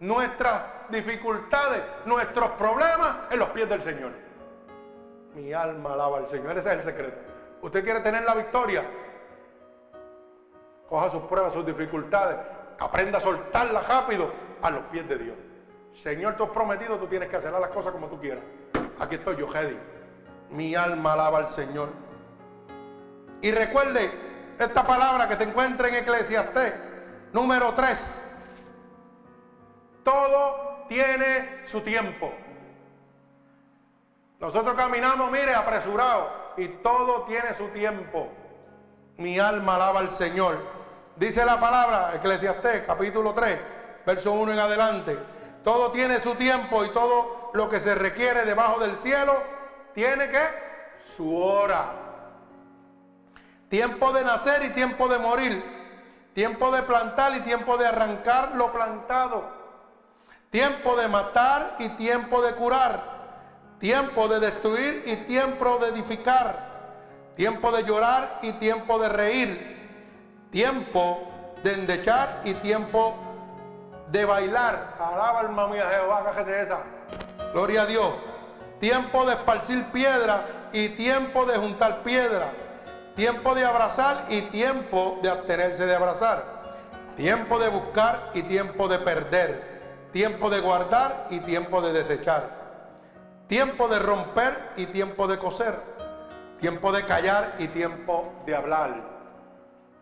nuestras 0.00 0.62
dificultades, 0.88 1.82
nuestros 2.06 2.50
problemas 2.52 3.16
en 3.30 3.38
los 3.38 3.50
pies 3.50 3.68
del 3.68 3.82
Señor. 3.82 4.12
Mi 5.34 5.52
alma 5.52 5.92
alaba 5.92 6.18
al 6.18 6.26
Señor, 6.26 6.56
ese 6.56 6.70
es 6.70 6.76
el 6.76 6.82
secreto. 6.82 7.18
Usted 7.60 7.84
quiere 7.84 8.00
tener 8.00 8.24
la 8.24 8.34
victoria, 8.34 8.84
coja 10.88 11.10
sus 11.10 11.22
pruebas, 11.24 11.52
sus 11.52 11.66
dificultades, 11.66 12.38
aprenda 12.78 13.18
a 13.18 13.20
soltarlas 13.20 13.88
rápido 13.88 14.32
a 14.62 14.70
los 14.70 14.84
pies 14.84 15.08
de 15.08 15.18
Dios. 15.18 15.36
Señor, 15.94 16.36
tú 16.36 16.44
has 16.44 16.50
prometido, 16.50 16.96
tú 16.98 17.06
tienes 17.06 17.28
que 17.28 17.36
hacer 17.36 17.52
las 17.52 17.70
cosas 17.70 17.92
como 17.92 18.06
tú 18.06 18.20
quieras. 18.20 18.44
Aquí 19.00 19.16
estoy 19.16 19.36
yo, 19.36 19.52
Hedy. 19.52 19.76
Mi 20.50 20.74
alma 20.74 21.12
alaba 21.12 21.38
al 21.38 21.48
Señor. 21.48 21.90
Y 23.42 23.50
recuerde, 23.50 24.10
esta 24.58 24.86
palabra 24.86 25.28
que 25.28 25.36
se 25.36 25.44
encuentra 25.44 25.88
en 25.88 25.96
Eclesiastés, 25.96 26.74
número 27.32 27.74
3. 27.74 28.24
Todo 30.04 30.84
tiene 30.88 31.66
su 31.66 31.80
tiempo. 31.80 32.32
Nosotros 34.40 34.74
caminamos, 34.74 35.30
mire, 35.30 35.54
apresurado, 35.54 36.30
y 36.56 36.68
todo 36.68 37.22
tiene 37.22 37.54
su 37.54 37.68
tiempo. 37.68 38.28
Mi 39.16 39.38
alma 39.38 39.74
alaba 39.74 40.00
al 40.00 40.10
Señor. 40.10 40.77
Dice 41.18 41.44
la 41.44 41.58
palabra, 41.58 42.12
Eclesiastés, 42.14 42.84
capítulo 42.86 43.34
3, 43.34 43.58
verso 44.06 44.32
1 44.34 44.52
en 44.52 44.58
adelante. 44.60 45.18
Todo 45.64 45.90
tiene 45.90 46.20
su 46.20 46.36
tiempo 46.36 46.84
y 46.84 46.90
todo 46.90 47.50
lo 47.54 47.68
que 47.68 47.80
se 47.80 47.96
requiere 47.96 48.44
debajo 48.44 48.78
del 48.78 48.96
cielo 48.96 49.36
tiene 49.94 50.28
que 50.28 50.40
su 51.16 51.36
hora. 51.36 51.86
Tiempo 53.68 54.12
de 54.12 54.22
nacer 54.22 54.64
y 54.64 54.70
tiempo 54.70 55.08
de 55.08 55.18
morir. 55.18 55.64
Tiempo 56.34 56.70
de 56.70 56.84
plantar 56.84 57.34
y 57.34 57.40
tiempo 57.40 57.76
de 57.76 57.86
arrancar 57.88 58.52
lo 58.54 58.72
plantado. 58.72 59.44
Tiempo 60.50 60.96
de 60.96 61.08
matar 61.08 61.74
y 61.80 61.88
tiempo 61.90 62.42
de 62.42 62.52
curar. 62.54 63.02
Tiempo 63.80 64.28
de 64.28 64.38
destruir 64.38 65.02
y 65.04 65.16
tiempo 65.16 65.78
de 65.78 65.88
edificar. 65.88 67.34
Tiempo 67.34 67.72
de 67.72 67.82
llorar 67.82 68.38
y 68.42 68.52
tiempo 68.52 69.00
de 69.00 69.08
reír. 69.08 69.77
Tiempo 70.50 71.30
de 71.62 71.72
endechar 71.74 72.40
y 72.44 72.54
tiempo 72.54 73.14
de 74.10 74.24
bailar. 74.24 74.96
Alaba 74.98 75.40
alma 75.40 75.68
mía 75.68 75.88
Jehová, 75.90 76.24
cájese 76.24 76.62
esa. 76.62 76.78
Gloria 77.52 77.82
a 77.82 77.86
Dios. 77.86 78.10
Tiempo 78.80 79.26
de 79.26 79.34
esparcir 79.34 79.84
piedra 79.86 80.46
y 80.72 80.90
tiempo 80.90 81.46
de 81.46 81.56
juntar 81.56 82.02
piedra 82.02 82.52
Tiempo 83.18 83.56
de 83.56 83.64
abrazar 83.64 84.26
y 84.28 84.42
tiempo 84.42 85.18
de 85.20 85.28
abstenerse 85.28 85.86
de 85.86 85.96
abrazar. 85.96 86.44
Tiempo 87.16 87.58
de 87.58 87.68
buscar 87.68 88.30
y 88.32 88.42
tiempo 88.42 88.86
de 88.86 89.00
perder. 89.00 89.80
Tiempo 90.12 90.48
de 90.48 90.60
guardar 90.60 91.26
y 91.28 91.40
tiempo 91.40 91.82
de 91.82 91.92
desechar. 91.92 92.48
Tiempo 93.48 93.88
de 93.88 93.98
romper 93.98 94.56
y 94.76 94.86
tiempo 94.86 95.26
de 95.26 95.36
coser. 95.36 95.80
Tiempo 96.60 96.92
de 96.92 97.02
callar 97.06 97.56
y 97.58 97.66
tiempo 97.66 98.32
de 98.46 98.54
hablar. 98.54 99.07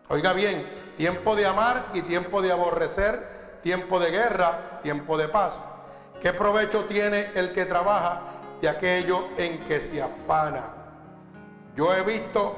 Oiga 0.09 0.31
bien, 0.33 0.93
tiempo 0.95 1.35
de 1.35 1.45
amar 1.45 1.87
y 1.93 2.01
tiempo 2.01 2.41
de 2.41 2.51
aborrecer. 2.51 3.37
Tiempo 3.61 3.99
de 3.99 4.11
guerra, 4.11 4.79
tiempo 4.81 5.17
de 5.17 5.27
paz. 5.27 5.61
¿Qué 6.21 6.31
provecho 6.31 6.85
tiene 6.85 7.31
el 7.35 7.51
que 7.51 7.65
trabaja 7.65 8.21
de 8.61 8.69
aquello 8.69 9.27
en 9.37 9.59
que 9.65 9.81
se 9.81 10.01
afana? 10.01 10.63
Yo 11.75 11.93
he 11.93 12.01
visto 12.03 12.55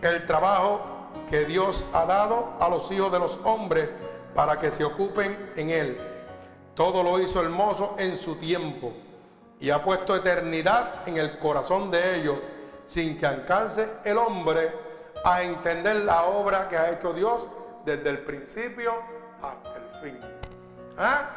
el 0.00 0.24
trabajo 0.26 1.10
que 1.28 1.44
Dios 1.44 1.84
ha 1.92 2.04
dado 2.04 2.52
a 2.60 2.68
los 2.68 2.90
hijos 2.92 3.10
de 3.10 3.18
los 3.18 3.38
hombres 3.42 3.88
para 4.34 4.60
que 4.60 4.70
se 4.70 4.84
ocupen 4.84 5.52
en 5.56 5.70
él. 5.70 5.98
Todo 6.74 7.02
lo 7.02 7.18
hizo 7.18 7.42
hermoso 7.42 7.96
en 7.98 8.16
su 8.16 8.36
tiempo 8.36 8.92
y 9.58 9.70
ha 9.70 9.82
puesto 9.82 10.14
eternidad 10.14 11.06
en 11.06 11.16
el 11.16 11.38
corazón 11.38 11.90
de 11.90 12.20
ellos 12.20 12.36
sin 12.86 13.18
que 13.18 13.26
alcance 13.26 13.88
el 14.04 14.18
hombre 14.18 14.83
a 15.24 15.42
entender 15.42 15.96
la 16.04 16.24
obra 16.24 16.68
que 16.68 16.76
ha 16.76 16.90
hecho 16.90 17.14
Dios 17.14 17.48
desde 17.84 18.10
el 18.10 18.18
principio 18.18 18.92
hasta 19.42 19.76
el 19.76 20.02
fin. 20.02 20.20
¿Ah? 20.98 21.30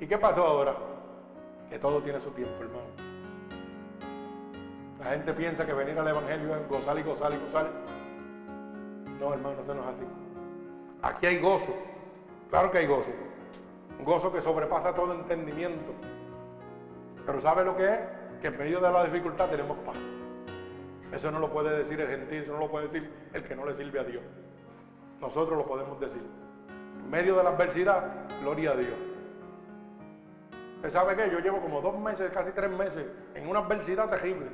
¿Y 0.00 0.06
qué 0.06 0.16
pasó 0.16 0.42
ahora? 0.44 0.74
Que 1.68 1.78
todo 1.78 2.02
tiene 2.02 2.18
su 2.20 2.30
tiempo, 2.30 2.54
hermano. 2.62 2.86
La 4.98 5.10
gente 5.10 5.34
piensa 5.34 5.66
que 5.66 5.74
venir 5.74 5.98
al 5.98 6.08
Evangelio 6.08 6.56
es 6.56 6.66
gozar 6.66 6.98
y 6.98 7.02
gozar 7.02 7.32
y 7.34 7.38
gozar. 7.38 7.70
No, 9.20 9.34
hermano, 9.34 9.60
eso 9.62 9.74
no 9.74 9.82
es 9.82 9.88
así. 9.88 10.06
Aquí 11.02 11.26
hay 11.26 11.38
gozo. 11.40 11.76
Claro 12.48 12.70
que 12.70 12.78
hay 12.78 12.86
gozo. 12.86 13.10
Un 13.98 14.04
gozo 14.04 14.32
que 14.32 14.40
sobrepasa 14.40 14.94
todo 14.94 15.12
entendimiento. 15.12 15.92
Pero 17.26 17.40
¿sabe 17.40 17.64
lo 17.64 17.76
que 17.76 17.84
es? 17.84 18.00
Que 18.40 18.48
en 18.48 18.56
medio 18.56 18.80
de 18.80 18.90
la 18.90 19.04
dificultad 19.04 19.50
tenemos 19.50 19.76
paz. 19.78 19.96
Eso 21.14 21.30
no 21.30 21.38
lo 21.38 21.52
puede 21.52 21.78
decir 21.78 22.00
el 22.00 22.08
gentil, 22.08 22.42
eso 22.42 22.52
no 22.52 22.58
lo 22.58 22.68
puede 22.68 22.86
decir 22.86 23.08
el 23.32 23.44
que 23.44 23.54
no 23.54 23.64
le 23.64 23.72
sirve 23.72 24.00
a 24.00 24.04
Dios. 24.04 24.22
Nosotros 25.20 25.56
lo 25.56 25.64
podemos 25.64 26.00
decir. 26.00 26.22
En 26.98 27.08
medio 27.08 27.36
de 27.36 27.44
la 27.44 27.50
adversidad, 27.50 28.28
gloria 28.40 28.72
a 28.72 28.74
Dios. 28.74 28.96
¿Usted 30.76 30.90
sabe 30.90 31.14
qué? 31.14 31.30
Yo 31.30 31.38
llevo 31.38 31.60
como 31.60 31.80
dos 31.80 31.96
meses, 32.00 32.30
casi 32.32 32.50
tres 32.50 32.68
meses, 32.70 33.06
en 33.34 33.48
una 33.48 33.60
adversidad 33.60 34.10
terrible. 34.10 34.48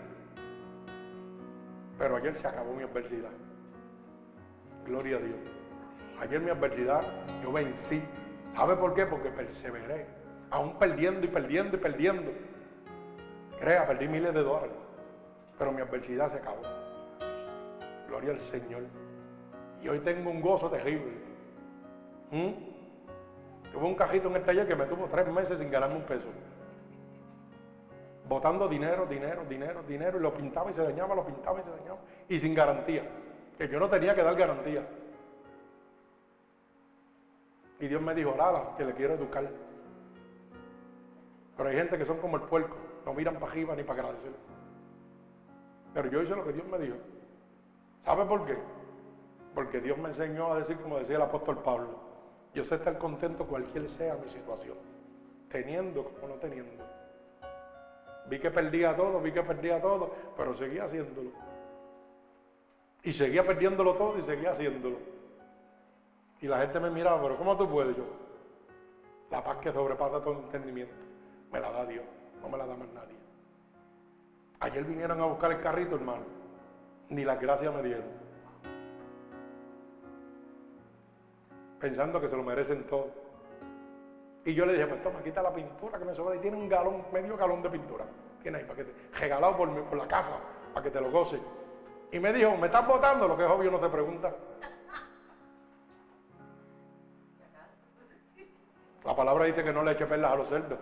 Pero 1.99 2.17
ayer 2.17 2.35
se 2.35 2.47
acabó 2.47 2.75
mi 2.75 2.83
adversidad. 2.83 3.31
Gloria 4.85 5.17
a 5.17 5.21
Dios. 5.21 5.39
Ayer 6.21 6.41
mi 6.41 6.51
adversidad 6.51 7.03
yo 7.43 7.53
vencí. 7.53 8.03
¿Sabe 8.55 8.77
por 8.77 8.93
qué? 8.93 9.07
Porque 9.07 9.31
perseveré. 9.31 10.07
Aún 10.51 10.79
perdiendo 10.79 11.25
y 11.25 11.31
perdiendo 11.31 11.79
y 11.79 11.81
perdiendo. 11.81 12.33
Crea, 13.59 13.87
perdí 13.87 14.09
miles 14.09 14.35
de 14.35 14.43
dólares. 14.43 14.77
Pero 15.61 15.71
mi 15.71 15.81
adversidad 15.81 16.29
se 16.29 16.39
acabó. 16.39 16.63
Gloria 18.09 18.33
al 18.33 18.41
Señor. 18.41 18.83
Y 19.81 19.89
hoy 19.89 20.01
tengo 20.01 20.31
un 20.31 20.41
gozo 20.41 20.69
terrible. 20.69 21.13
¿Mm? 22.33 23.71
Tuve 23.73 23.87
un 23.87 23.95
cajito 23.95 24.27
en 24.29 24.37
el 24.37 24.43
taller 24.43 24.67
que 24.67 24.75
me 24.75 24.87
tuvo 24.87 25.07
tres 25.07 25.29
meses 25.29 25.61
sin 25.61 25.71
ganarme 25.71 25.95
un 25.95 26.03
peso 26.03 26.27
botando 28.31 28.69
dinero, 28.69 29.07
dinero, 29.07 29.45
dinero, 29.45 29.83
dinero, 29.83 30.19
y 30.19 30.23
lo 30.23 30.33
pintaba 30.33 30.71
y 30.71 30.73
se 30.73 30.85
dañaba, 30.85 31.17
lo 31.17 31.27
pintaba 31.27 31.59
y 31.59 31.65
se 31.65 31.71
dañaba, 31.71 31.99
y 32.29 32.39
sin 32.39 32.55
garantía, 32.55 33.03
que 33.59 33.69
yo 33.69 33.81
no 33.81 33.89
tenía 33.89 34.15
que 34.15 34.23
dar 34.23 34.37
garantía. 34.37 34.87
Y 37.81 37.89
Dios 37.89 38.01
me 38.01 38.15
dijo, 38.15 38.33
nada, 38.39 38.77
que 38.79 38.85
le 38.85 38.95
quiero 38.95 39.15
educar. 39.15 39.51
Pero 41.57 41.69
hay 41.69 41.77
gente 41.77 41.99
que 41.99 42.05
son 42.05 42.19
como 42.19 42.37
el 42.37 42.43
puerco, 42.43 42.77
no 43.05 43.15
miran 43.15 43.35
para 43.35 43.51
arriba 43.51 43.75
ni 43.75 43.83
para 43.83 44.03
agradecer. 44.03 44.31
Pero 45.95 46.09
yo 46.09 46.23
hice 46.23 46.37
lo 46.37 46.45
que 46.45 46.53
Dios 46.53 46.67
me 46.67 46.79
dijo. 46.79 46.97
¿Sabe 48.05 48.25
por 48.25 48.47
qué? 48.47 48.57
Porque 49.55 49.81
Dios 49.81 49.99
me 49.99 50.09
enseñó 50.09 50.53
a 50.53 50.59
decir, 50.59 50.79
como 50.81 50.99
decía 50.99 51.17
el 51.17 51.23
apóstol 51.23 51.59
Pablo, 51.59 51.99
yo 52.55 52.65
sé 52.65 52.77
estar 52.77 52.99
contento 52.99 53.47
cualquier 53.47 53.89
sea 53.89 54.17
mi 54.17 54.29
situación, 54.29 54.77
teniendo 55.49 56.05
como 56.05 56.29
no 56.29 56.35
teniendo. 56.35 56.85
Vi 58.27 58.39
que 58.39 58.51
perdía 58.51 58.97
todo, 58.97 59.21
vi 59.21 59.33
que 59.33 59.43
perdía 59.43 59.81
todo, 59.81 60.13
pero 60.37 60.55
seguía 60.55 60.85
haciéndolo. 60.85 61.31
Y 63.03 63.13
seguía 63.13 63.47
perdiéndolo 63.47 63.95
todo 63.95 64.19
y 64.19 64.23
seguía 64.23 64.53
haciéndolo. 64.53 64.99
Y 66.41 66.47
la 66.47 66.59
gente 66.59 66.81
me 66.81 66.91
miraba, 66.91 67.21
pero 67.23 67.37
¿cómo 67.37 67.57
tú 67.57 67.69
puedes 67.69 67.97
yo? 67.97 68.05
La 69.31 69.43
paz 69.43 69.57
que 69.59 69.73
sobrepasa 69.73 70.23
todo 70.23 70.35
entendimiento. 70.35 70.95
Me 71.53 71.61
la 71.61 71.71
da 71.71 71.85
Dios, 71.87 72.05
no 72.41 72.49
me 72.49 72.59
la 72.59 72.67
da 72.67 72.77
más 72.77 72.89
nadie. 72.89 73.20
Ayer 74.61 74.85
vinieron 74.85 75.19
a 75.23 75.25
buscar 75.25 75.51
el 75.53 75.61
carrito, 75.63 75.97
hermano. 75.97 76.23
Ni 77.09 77.25
las 77.25 77.41
gracias 77.41 77.75
me 77.75 77.83
dieron. 77.83 78.05
Pensando 81.81 82.21
que 82.21 82.29
se 82.29 82.37
lo 82.37 82.43
merecen 82.43 82.87
todo. 82.87 83.09
Y 84.45 84.53
yo 84.53 84.67
le 84.67 84.75
dije, 84.75 84.87
pues 84.87 85.03
toma, 85.03 85.23
quita 85.23 85.43
la 85.43 85.53
pintura 85.53 85.99
que 85.99 86.05
me 86.05 86.15
sobra. 86.15 86.37
Y 86.37 86.41
tiene 86.41 86.59
un 86.59 86.69
galón, 86.69 87.07
medio 87.11 87.39
galón 87.39 87.63
de 87.63 87.71
pintura. 87.71 88.05
Tiene 88.43 88.59
ahí 88.59 88.65
para 88.65 88.77
que 88.77 88.85
te, 88.85 89.19
regalado 89.19 89.57
por, 89.57 89.85
por 89.85 89.99
la 89.99 90.07
casa, 90.07 90.33
para 90.75 90.85
que 90.85 90.91
te 90.91 91.01
lo 91.01 91.11
goce. 91.11 91.41
Y 92.13 92.19
me 92.19 92.31
dijo, 92.31 92.55
¿me 92.59 92.67
estás 92.67 92.87
votando? 92.87 93.27
Lo 93.27 93.37
que 93.39 93.45
es 93.45 93.51
obvio 93.51 93.71
no 93.71 93.81
se 93.81 93.89
pregunta. 93.89 94.35
La 99.05 99.17
palabra 99.17 99.47
dice 99.47 99.65
que 99.65 99.73
no 99.73 99.83
le 99.83 99.93
eche 99.93 100.07
perlas 100.07 100.33
a 100.33 100.37
los 100.37 100.49
cerdos. 100.49 100.79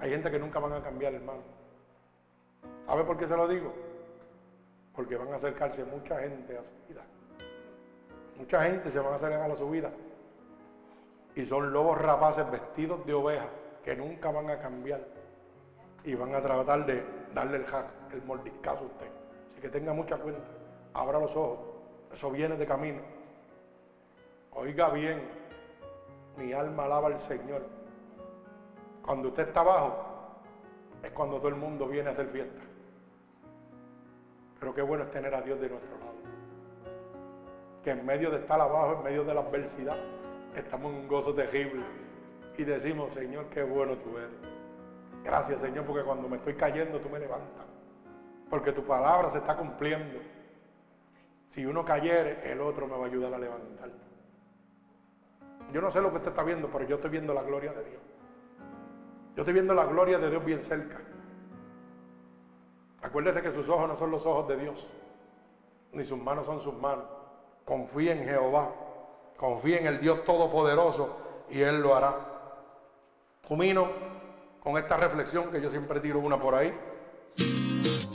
Hay 0.00 0.10
gente 0.10 0.30
que 0.30 0.38
nunca 0.38 0.58
van 0.58 0.72
a 0.72 0.82
cambiar, 0.82 1.12
hermano. 1.12 1.59
¿Sabe 2.90 3.04
por 3.04 3.16
qué 3.16 3.28
se 3.28 3.36
lo 3.36 3.46
digo? 3.46 3.72
Porque 4.96 5.14
van 5.14 5.32
a 5.32 5.36
acercarse 5.36 5.84
mucha 5.84 6.18
gente 6.18 6.58
a 6.58 6.62
su 6.64 6.88
vida. 6.88 7.02
Mucha 8.36 8.64
gente 8.64 8.90
se 8.90 8.98
van 8.98 9.12
a 9.12 9.14
acercar 9.14 9.48
a 9.48 9.56
su 9.56 9.70
vida. 9.70 9.92
Y 11.36 11.44
son 11.44 11.72
lobos 11.72 11.96
rapaces 11.98 12.50
vestidos 12.50 13.06
de 13.06 13.14
oveja 13.14 13.46
que 13.84 13.94
nunca 13.94 14.32
van 14.32 14.50
a 14.50 14.58
cambiar. 14.58 15.06
Y 16.02 16.16
van 16.16 16.34
a 16.34 16.42
tratar 16.42 16.84
de 16.84 17.04
darle 17.32 17.58
el 17.58 17.66
hack, 17.66 17.86
el 18.12 18.24
mordiscazo 18.24 18.80
a 18.80 18.86
usted. 18.86 19.08
Así 19.52 19.60
que 19.60 19.68
tenga 19.68 19.92
mucha 19.92 20.16
cuenta. 20.16 20.48
Abra 20.92 21.20
los 21.20 21.36
ojos. 21.36 21.60
Eso 22.12 22.28
viene 22.32 22.56
de 22.56 22.66
camino. 22.66 23.02
Oiga 24.50 24.88
bien, 24.90 25.22
mi 26.36 26.52
alma 26.52 26.86
alaba 26.86 27.06
al 27.06 27.20
Señor. 27.20 27.62
Cuando 29.00 29.28
usted 29.28 29.46
está 29.46 29.60
abajo, 29.60 29.94
es 31.04 31.12
cuando 31.12 31.36
todo 31.36 31.50
el 31.50 31.54
mundo 31.54 31.86
viene 31.86 32.08
a 32.08 32.12
hacer 32.14 32.26
fiesta. 32.30 32.62
Pero 34.60 34.74
qué 34.74 34.82
bueno 34.82 35.04
es 35.04 35.10
tener 35.10 35.34
a 35.34 35.40
Dios 35.40 35.58
de 35.58 35.70
nuestro 35.70 35.98
lado. 35.98 36.12
Que 37.82 37.90
en 37.90 38.04
medio 38.04 38.30
de 38.30 38.36
estar 38.36 38.60
abajo, 38.60 38.98
en 38.98 39.02
medio 39.02 39.24
de 39.24 39.34
la 39.34 39.40
adversidad, 39.40 39.96
estamos 40.54 40.92
en 40.92 40.98
un 41.00 41.08
gozo 41.08 41.34
terrible. 41.34 41.82
Y 42.58 42.64
decimos, 42.64 43.14
Señor, 43.14 43.46
qué 43.46 43.62
bueno 43.62 43.96
tú 43.96 44.18
eres. 44.18 44.30
Gracias, 45.24 45.62
Señor, 45.62 45.86
porque 45.86 46.04
cuando 46.04 46.28
me 46.28 46.36
estoy 46.36 46.54
cayendo, 46.54 47.00
tú 47.00 47.08
me 47.08 47.18
levantas. 47.18 47.64
Porque 48.50 48.72
tu 48.72 48.84
palabra 48.84 49.30
se 49.30 49.38
está 49.38 49.56
cumpliendo. 49.56 50.18
Si 51.48 51.64
uno 51.64 51.84
cayere, 51.84 52.52
el 52.52 52.60
otro 52.60 52.86
me 52.86 52.96
va 52.96 53.04
a 53.04 53.08
ayudar 53.08 53.32
a 53.32 53.38
levantar. 53.38 53.90
Yo 55.72 55.80
no 55.80 55.90
sé 55.90 56.02
lo 56.02 56.10
que 56.10 56.16
usted 56.16 56.30
está 56.30 56.42
viendo, 56.42 56.68
pero 56.70 56.86
yo 56.86 56.96
estoy 56.96 57.10
viendo 57.10 57.32
la 57.32 57.42
gloria 57.42 57.72
de 57.72 57.84
Dios. 57.84 58.02
Yo 59.36 59.42
estoy 59.42 59.54
viendo 59.54 59.72
la 59.72 59.86
gloria 59.86 60.18
de 60.18 60.28
Dios 60.28 60.44
bien 60.44 60.62
cerca. 60.62 61.00
Acuérdese 63.02 63.42
que 63.42 63.52
sus 63.52 63.68
ojos 63.68 63.88
no 63.88 63.96
son 63.96 64.10
los 64.10 64.26
ojos 64.26 64.46
de 64.48 64.56
Dios, 64.56 64.86
ni 65.92 66.04
sus 66.04 66.18
manos 66.18 66.46
son 66.46 66.60
sus 66.60 66.74
manos. 66.74 67.04
Confía 67.64 68.12
en 68.12 68.24
Jehová, 68.24 68.70
confía 69.36 69.78
en 69.78 69.86
el 69.86 70.00
Dios 70.00 70.24
Todopoderoso 70.24 71.16
y 71.48 71.60
Él 71.62 71.80
lo 71.80 71.94
hará. 71.94 72.14
Culmino 73.46 73.88
con 74.62 74.76
esta 74.76 74.96
reflexión 74.96 75.50
que 75.50 75.60
yo 75.60 75.70
siempre 75.70 76.00
tiro 76.00 76.18
una 76.18 76.38
por 76.38 76.54
ahí, 76.54 76.78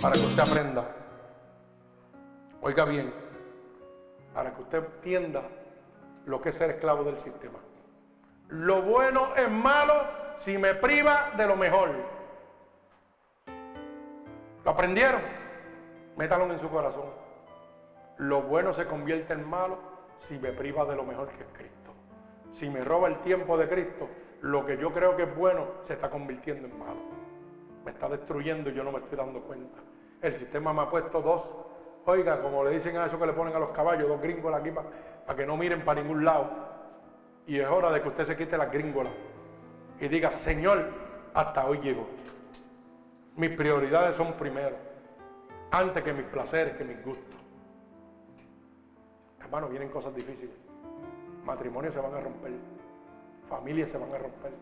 para 0.02 0.14
que 0.14 0.22
usted 0.22 0.44
aprenda. 0.44 0.88
Oiga 2.62 2.86
bien, 2.86 3.14
para 4.34 4.54
que 4.54 4.62
usted 4.62 4.84
entienda 4.84 5.42
lo 6.26 6.42
que 6.42 6.50
es 6.50 6.56
ser 6.56 6.70
esclavo 6.72 7.04
del 7.04 7.18
sistema. 7.18 7.60
Lo 8.50 8.84
bueno 8.84 9.36
es 9.36 9.50
malo 9.50 9.94
si 10.38 10.58
me 10.58 10.76
priva 10.76 11.32
de 11.36 11.48
lo 11.48 11.56
mejor. 11.56 12.15
¿Lo 14.66 14.72
aprendieron? 14.72 15.22
Métalo 16.18 16.52
en 16.52 16.58
su 16.58 16.70
corazón. 16.70 17.06
Lo 18.18 18.42
bueno 18.42 18.74
se 18.74 18.88
convierte 18.88 19.34
en 19.34 19.48
malo 19.48 19.78
si 20.18 20.40
me 20.40 20.52
priva 20.52 20.86
de 20.86 20.96
lo 20.96 21.04
mejor 21.04 21.30
que 21.30 21.44
es 21.44 21.50
Cristo. 21.54 21.94
Si 22.52 22.68
me 22.68 22.82
roba 22.82 23.08
el 23.08 23.20
tiempo 23.20 23.60
de 23.60 23.70
Cristo, 23.70 24.10
lo 24.42 24.66
que 24.66 24.78
yo 24.78 24.92
creo 24.92 25.16
que 25.16 25.24
es 25.24 25.36
bueno 25.36 25.68
se 25.84 25.94
está 25.94 26.10
convirtiendo 26.10 26.68
en 26.68 26.80
malo. 26.80 26.98
Me 27.84 27.92
está 27.92 28.10
destruyendo 28.10 28.72
y 28.72 28.74
yo 28.74 28.84
no 28.84 28.92
me 28.92 28.98
estoy 29.00 29.16
dando 29.16 29.42
cuenta. 29.42 29.78
El 30.20 30.34
sistema 30.34 30.74
me 30.74 30.82
ha 30.82 30.90
puesto 30.90 31.22
dos, 31.22 31.54
oiga, 32.06 32.42
como 32.42 32.64
le 32.64 32.72
dicen 32.72 32.98
a 32.98 33.06
eso 33.06 33.20
que 33.20 33.28
le 33.28 33.34
ponen 33.34 33.56
a 33.56 33.60
los 33.60 33.70
caballos, 33.70 34.08
dos 34.08 34.20
gringos 34.20 34.52
aquí 34.56 34.72
para, 34.72 35.36
que 35.36 35.46
no 35.46 35.58
miren 35.58 35.86
para 35.86 36.02
ningún 36.02 36.26
lado. 36.26 36.50
Y 37.46 37.60
es 37.60 37.68
hora 37.68 37.92
de 37.92 38.02
que 38.02 38.08
usted 38.08 38.26
se 38.26 38.36
quite 38.36 38.58
las 38.58 38.72
gringolas 38.72 39.14
y 40.00 40.08
diga, 40.08 40.32
Señor, 40.32 40.90
hasta 41.36 41.68
hoy 41.68 41.80
llego. 41.82 42.08
Mis 43.36 43.50
prioridades 43.50 44.16
son 44.16 44.34
primero, 44.34 44.78
antes 45.72 46.02
que 46.02 46.14
mis 46.14 46.26
placeres, 46.26 46.78
que 46.78 46.86
mis 46.86 47.04
gustos. 47.04 47.36
Hermano, 49.42 49.68
vienen 49.68 49.90
cosas 49.90 50.16
difíciles. 50.16 50.56
Matrimonios 51.44 51.94
se 51.94 52.00
van 52.00 52.14
a 52.14 52.22
romper, 52.22 52.54
familias 53.50 53.92
se 53.92 53.98
van 53.98 54.14
a 54.14 54.18
romper, 54.18 54.54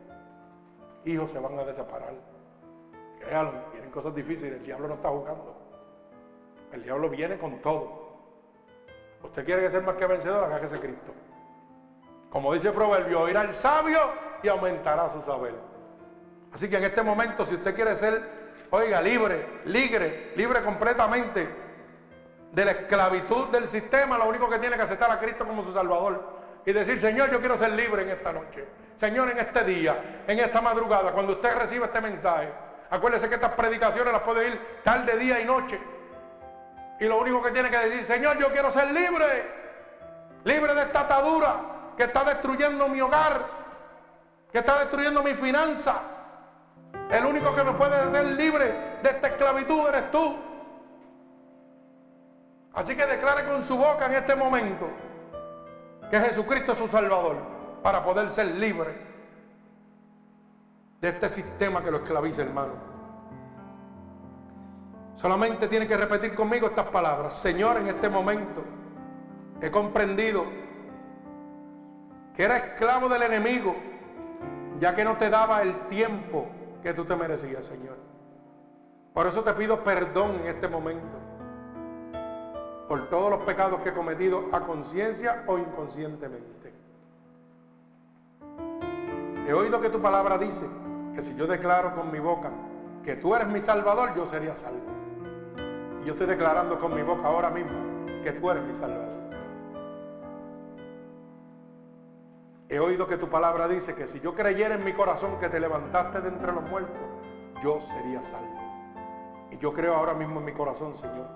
hijos 1.06 1.30
se 1.30 1.40
van 1.40 1.58
a 1.60 1.64
desaparar. 1.64 2.14
Créalo, 3.20 3.54
vienen 3.72 3.92
cosas 3.92 4.16
difíciles, 4.16 4.54
el 4.54 4.64
diablo 4.64 4.88
no 4.88 4.96
está 4.96 5.10
jugando. 5.10 5.56
El 6.72 6.84
diablo 6.84 7.10
viene 7.10 7.38
con 7.38 7.62
todo. 7.62 8.04
Usted 9.22 9.46
quiere 9.46 9.70
ser 9.70 9.84
más 9.84 9.96
que 9.96 10.08
vencedor, 10.08 10.52
hágase 10.52 10.80
Cristo. 10.80 11.14
Como 12.32 12.52
dice 12.54 12.70
el 12.70 12.74
proverbio, 12.74 13.22
oirá 13.22 13.44
el 13.44 13.54
sabio 13.54 14.00
y 14.42 14.48
aumentará 14.48 15.12
su 15.12 15.22
saber. 15.22 15.54
Así 16.52 16.68
que 16.68 16.78
en 16.78 16.84
este 16.84 17.04
momento, 17.04 17.46
si 17.46 17.54
usted 17.56 17.76
quiere 17.76 17.96
ser, 17.96 18.43
oiga, 18.76 19.02
libre, 19.02 19.62
libre, 19.66 20.32
libre 20.36 20.64
completamente 20.64 21.48
de 22.52 22.66
la 22.66 22.72
esclavitud 22.72 23.50
del 23.50 23.68
sistema, 23.68 24.18
lo 24.18 24.28
único 24.28 24.50
que 24.50 24.58
tiene 24.58 24.76
que 24.76 24.82
aceptar 24.82 25.12
a 25.12 25.20
Cristo 25.20 25.46
como 25.46 25.64
su 25.64 25.72
Salvador 25.72 26.42
y 26.66 26.74
decir, 26.74 27.00
Señor, 27.00 27.30
yo 27.30 27.40
quiero 27.40 27.56
ser 27.56 27.72
libre 27.74 28.02
en 28.02 28.10
esta 28.10 28.34
noche. 28.34 28.66
Señor, 28.96 29.30
en 29.30 29.38
este 29.38 29.64
día, 29.64 30.24
en 30.28 30.40
esta 30.40 30.60
madrugada, 30.60 31.12
cuando 31.12 31.34
usted 31.34 31.56
reciba 31.56 31.86
este 31.86 32.02
mensaje, 32.02 32.52
acuérdese 32.90 33.30
que 33.30 33.36
estas 33.36 33.54
predicaciones 33.54 34.12
las 34.12 34.24
puede 34.24 34.48
ir 34.48 34.60
tarde, 34.84 35.18
día 35.18 35.40
y 35.40 35.46
noche. 35.46 35.80
Y 37.00 37.06
lo 37.06 37.20
único 37.20 37.44
que 37.44 37.52
tiene 37.52 37.70
que 37.70 37.78
decir, 37.78 38.04
Señor, 38.04 38.40
yo 38.40 38.52
quiero 38.52 38.72
ser 38.72 38.90
libre, 38.90 39.52
libre 40.46 40.74
de 40.74 40.82
esta 40.82 41.02
atadura 41.02 41.58
que 41.96 42.06
está 42.06 42.24
destruyendo 42.24 42.90
mi 42.90 43.02
hogar, 43.02 43.46
que 44.52 44.58
está 44.58 44.80
destruyendo 44.80 45.22
mi 45.22 45.36
finanza. 45.36 46.13
El 47.12 47.26
único 47.26 47.56
que 47.56 47.64
me 47.64 47.74
puede 47.74 47.96
hacer 47.96 48.26
libre 48.26 48.98
de 49.04 49.10
esta 49.10 49.28
esclavitud 49.28 49.88
eres 49.88 50.12
tú. 50.12 50.36
Así 52.74 52.96
que 52.96 53.06
declare 53.06 53.46
con 53.46 53.62
su 53.62 53.78
boca 53.78 54.08
en 54.08 54.14
este 54.16 54.36
momento 54.36 54.90
que 56.10 56.20
Jesucristo 56.20 56.72
es 56.72 56.78
su 56.78 56.88
Salvador 56.88 57.38
para 57.84 58.04
poder 58.04 58.30
ser 58.30 58.48
libre 58.48 58.96
de 61.02 61.10
este 61.10 61.30
sistema 61.30 61.84
que 61.84 61.92
lo 61.92 61.98
esclaviza, 61.98 62.42
hermano. 62.42 62.74
Solamente 65.18 65.68
tiene 65.68 65.88
que 65.88 65.98
repetir 65.98 66.34
conmigo 66.34 66.68
estas 66.68 66.88
palabras. 66.88 67.36
Señor, 67.36 67.78
en 67.78 67.88
este 67.88 68.10
momento 68.10 68.64
he 69.62 69.70
comprendido 69.70 70.46
que 72.36 72.44
era 72.44 72.58
esclavo 72.58 73.08
del 73.08 73.22
enemigo, 73.24 73.76
ya 74.80 74.96
que 74.96 75.04
no 75.04 75.16
te 75.16 75.30
daba 75.30 75.62
el 75.62 75.88
tiempo 75.88 76.48
que 76.84 76.94
tú 76.94 77.06
te 77.06 77.16
merecías, 77.16 77.66
Señor. 77.66 77.96
Por 79.14 79.26
eso 79.26 79.42
te 79.42 79.54
pido 79.54 79.84
perdón 79.84 80.42
en 80.42 80.48
este 80.48 80.68
momento 80.68 81.24
por 82.88 83.10
todos 83.10 83.32
los 83.32 83.40
pecados 83.42 83.80
que 83.80 83.90
he 83.90 83.94
cometido 83.94 84.50
a 84.52 84.60
conciencia 84.62 85.44
o 85.48 85.58
inconscientemente. 85.58 86.74
He 89.48 89.54
oído 89.54 89.80
que 89.80 89.90
tu 89.90 90.02
palabra 90.02 90.38
dice 90.38 90.68
que 91.16 91.22
si 91.22 91.36
yo 91.36 91.48
declaro 91.48 91.96
con 91.96 92.12
mi 92.12 92.20
boca 92.20 92.52
que 93.04 93.16
tú 93.16 93.36
eres 93.36 93.48
mi 93.48 93.60
salvador, 93.60 94.16
yo 94.16 94.26
sería 94.26 94.56
salvo. 94.56 94.80
Y 96.02 96.06
yo 96.06 96.14
estoy 96.14 96.28
declarando 96.28 96.78
con 96.80 96.94
mi 96.94 97.02
boca 97.02 97.28
ahora 97.28 97.50
mismo 97.50 97.72
que 98.24 98.32
tú 98.34 98.50
eres 98.50 98.64
mi 98.64 98.74
salvador. 98.74 99.13
He 102.74 102.80
oído 102.80 103.08
que 103.08 103.18
tu 103.18 103.30
palabra 103.30 103.68
dice 103.68 103.94
que 103.94 104.08
si 104.08 104.20
yo 104.20 104.34
creyera 104.34 104.74
en 104.74 104.84
mi 104.84 104.94
corazón 104.94 105.38
que 105.40 105.48
te 105.48 105.60
levantaste 105.60 106.22
de 106.22 106.30
entre 106.30 106.52
los 106.52 106.64
muertos, 106.64 106.98
yo 107.62 107.80
sería 107.80 108.24
salvo. 108.24 108.50
Y 109.52 109.60
yo 109.60 109.72
creo 109.72 109.94
ahora 109.94 110.16
mismo 110.16 110.40
en 110.40 110.46
mi 110.46 110.54
corazón, 110.54 110.96
Señor, 110.96 111.28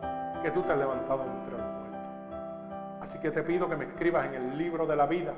que 0.41 0.49
tú 0.49 0.63
te 0.63 0.71
has 0.71 0.79
levantado 0.79 1.25
de 1.25 1.29
entre 1.29 1.51
los 1.51 1.61
muertos. 1.61 3.01
Así 3.01 3.19
que 3.19 3.29
te 3.29 3.43
pido 3.43 3.69
que 3.69 3.75
me 3.75 3.85
escribas 3.85 4.25
en 4.25 4.33
el 4.33 4.57
libro 4.57 4.87
de 4.87 4.95
la 4.95 5.05
vida 5.05 5.35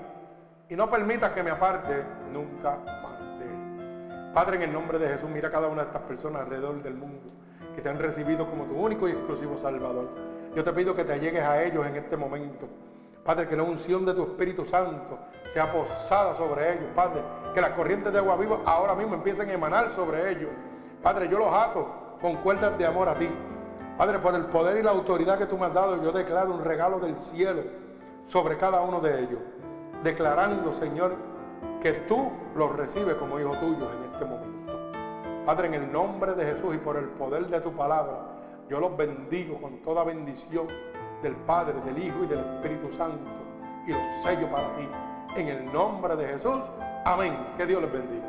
y 0.69 0.77
no 0.77 0.89
permitas 0.89 1.31
que 1.31 1.43
me 1.43 1.49
aparte 1.49 2.05
nunca 2.31 2.77
más 3.03 3.19
de 3.37 3.45
él. 3.47 4.31
Padre, 4.33 4.55
en 4.55 4.61
el 4.61 4.71
nombre 4.71 4.99
de 4.99 5.09
Jesús, 5.09 5.29
mira 5.29 5.49
a 5.49 5.51
cada 5.51 5.67
una 5.67 5.81
de 5.81 5.87
estas 5.87 6.03
personas 6.03 6.43
alrededor 6.43 6.81
del 6.81 6.93
mundo 6.93 7.29
que 7.75 7.81
te 7.81 7.89
han 7.89 7.99
recibido 7.99 8.49
como 8.49 8.63
tu 8.63 8.75
único 8.75 9.09
y 9.09 9.11
exclusivo 9.11 9.57
Salvador. 9.57 10.07
Yo 10.55 10.63
te 10.63 10.71
pido 10.71 10.95
que 10.95 11.03
te 11.03 11.19
llegues 11.19 11.43
a 11.43 11.61
ellos 11.61 11.85
en 11.85 11.97
este 11.97 12.15
momento. 12.15 12.69
Padre, 13.29 13.47
que 13.47 13.55
la 13.55 13.61
unción 13.61 14.07
de 14.07 14.15
tu 14.15 14.23
Espíritu 14.23 14.65
Santo 14.65 15.19
sea 15.53 15.71
posada 15.71 16.33
sobre 16.33 16.73
ellos, 16.73 16.87
Padre, 16.95 17.21
Que 17.53 17.61
las 17.61 17.73
corrientes 17.73 18.11
de 18.11 18.17
agua 18.17 18.35
viva 18.35 18.61
ahora 18.65 18.95
mismo 18.95 19.13
empiecen 19.13 19.47
a 19.51 19.53
emanar 19.53 19.91
sobre 19.91 20.31
ellos. 20.31 20.49
Padre, 21.03 21.29
yo 21.29 21.37
los 21.37 21.53
ato 21.53 22.17
con 22.19 22.37
cuerdas 22.37 22.75
de 22.79 22.87
amor 22.87 23.07
a 23.07 23.15
ti. 23.15 23.29
Padre, 23.99 24.17
por 24.17 24.33
el 24.33 24.45
poder 24.45 24.79
y 24.79 24.81
la 24.81 24.89
autoridad 24.89 25.37
que 25.37 25.45
tú 25.45 25.59
me 25.59 25.67
has 25.67 25.73
dado, 25.75 26.01
yo 26.01 26.11
declaro 26.11 26.51
un 26.55 26.65
regalo 26.65 26.99
del 26.99 27.19
cielo 27.19 27.61
sobre 28.25 28.57
cada 28.57 28.81
uno 28.81 28.99
de 28.99 29.19
ellos. 29.19 29.39
Declarando, 30.03 30.73
Señor, 30.73 31.13
que 31.83 31.93
tú 31.93 32.31
los 32.55 32.75
recibes 32.75 33.13
como 33.13 33.39
hijos 33.39 33.59
tuyos 33.59 33.89
en 33.95 34.11
este 34.11 34.25
momento. 34.25 34.73
Padre, 35.45 35.67
en 35.67 35.75
el 35.75 35.91
nombre 35.91 36.33
de 36.33 36.45
Jesús 36.45 36.73
y 36.73 36.79
por 36.79 36.97
el 36.97 37.09
poder 37.09 37.45
de 37.45 37.61
tu 37.61 37.73
palabra, 37.73 38.39
yo 38.67 38.79
los 38.79 38.97
bendigo 38.97 39.61
con 39.61 39.83
toda 39.83 40.03
bendición 40.03 40.65
del 41.21 41.35
Padre, 41.35 41.79
del 41.81 41.97
Hijo 41.97 42.23
y 42.23 42.27
del 42.27 42.39
Espíritu 42.39 42.91
Santo. 42.91 43.29
Y 43.85 43.91
los 43.91 44.21
sello 44.21 44.47
para 44.49 44.71
ti. 44.73 44.87
En 45.35 45.47
el 45.47 45.71
nombre 45.71 46.15
de 46.15 46.27
Jesús. 46.27 46.61
Amén. 47.05 47.35
Que 47.57 47.65
Dios 47.65 47.81
les 47.81 47.91
bendiga. 47.91 48.28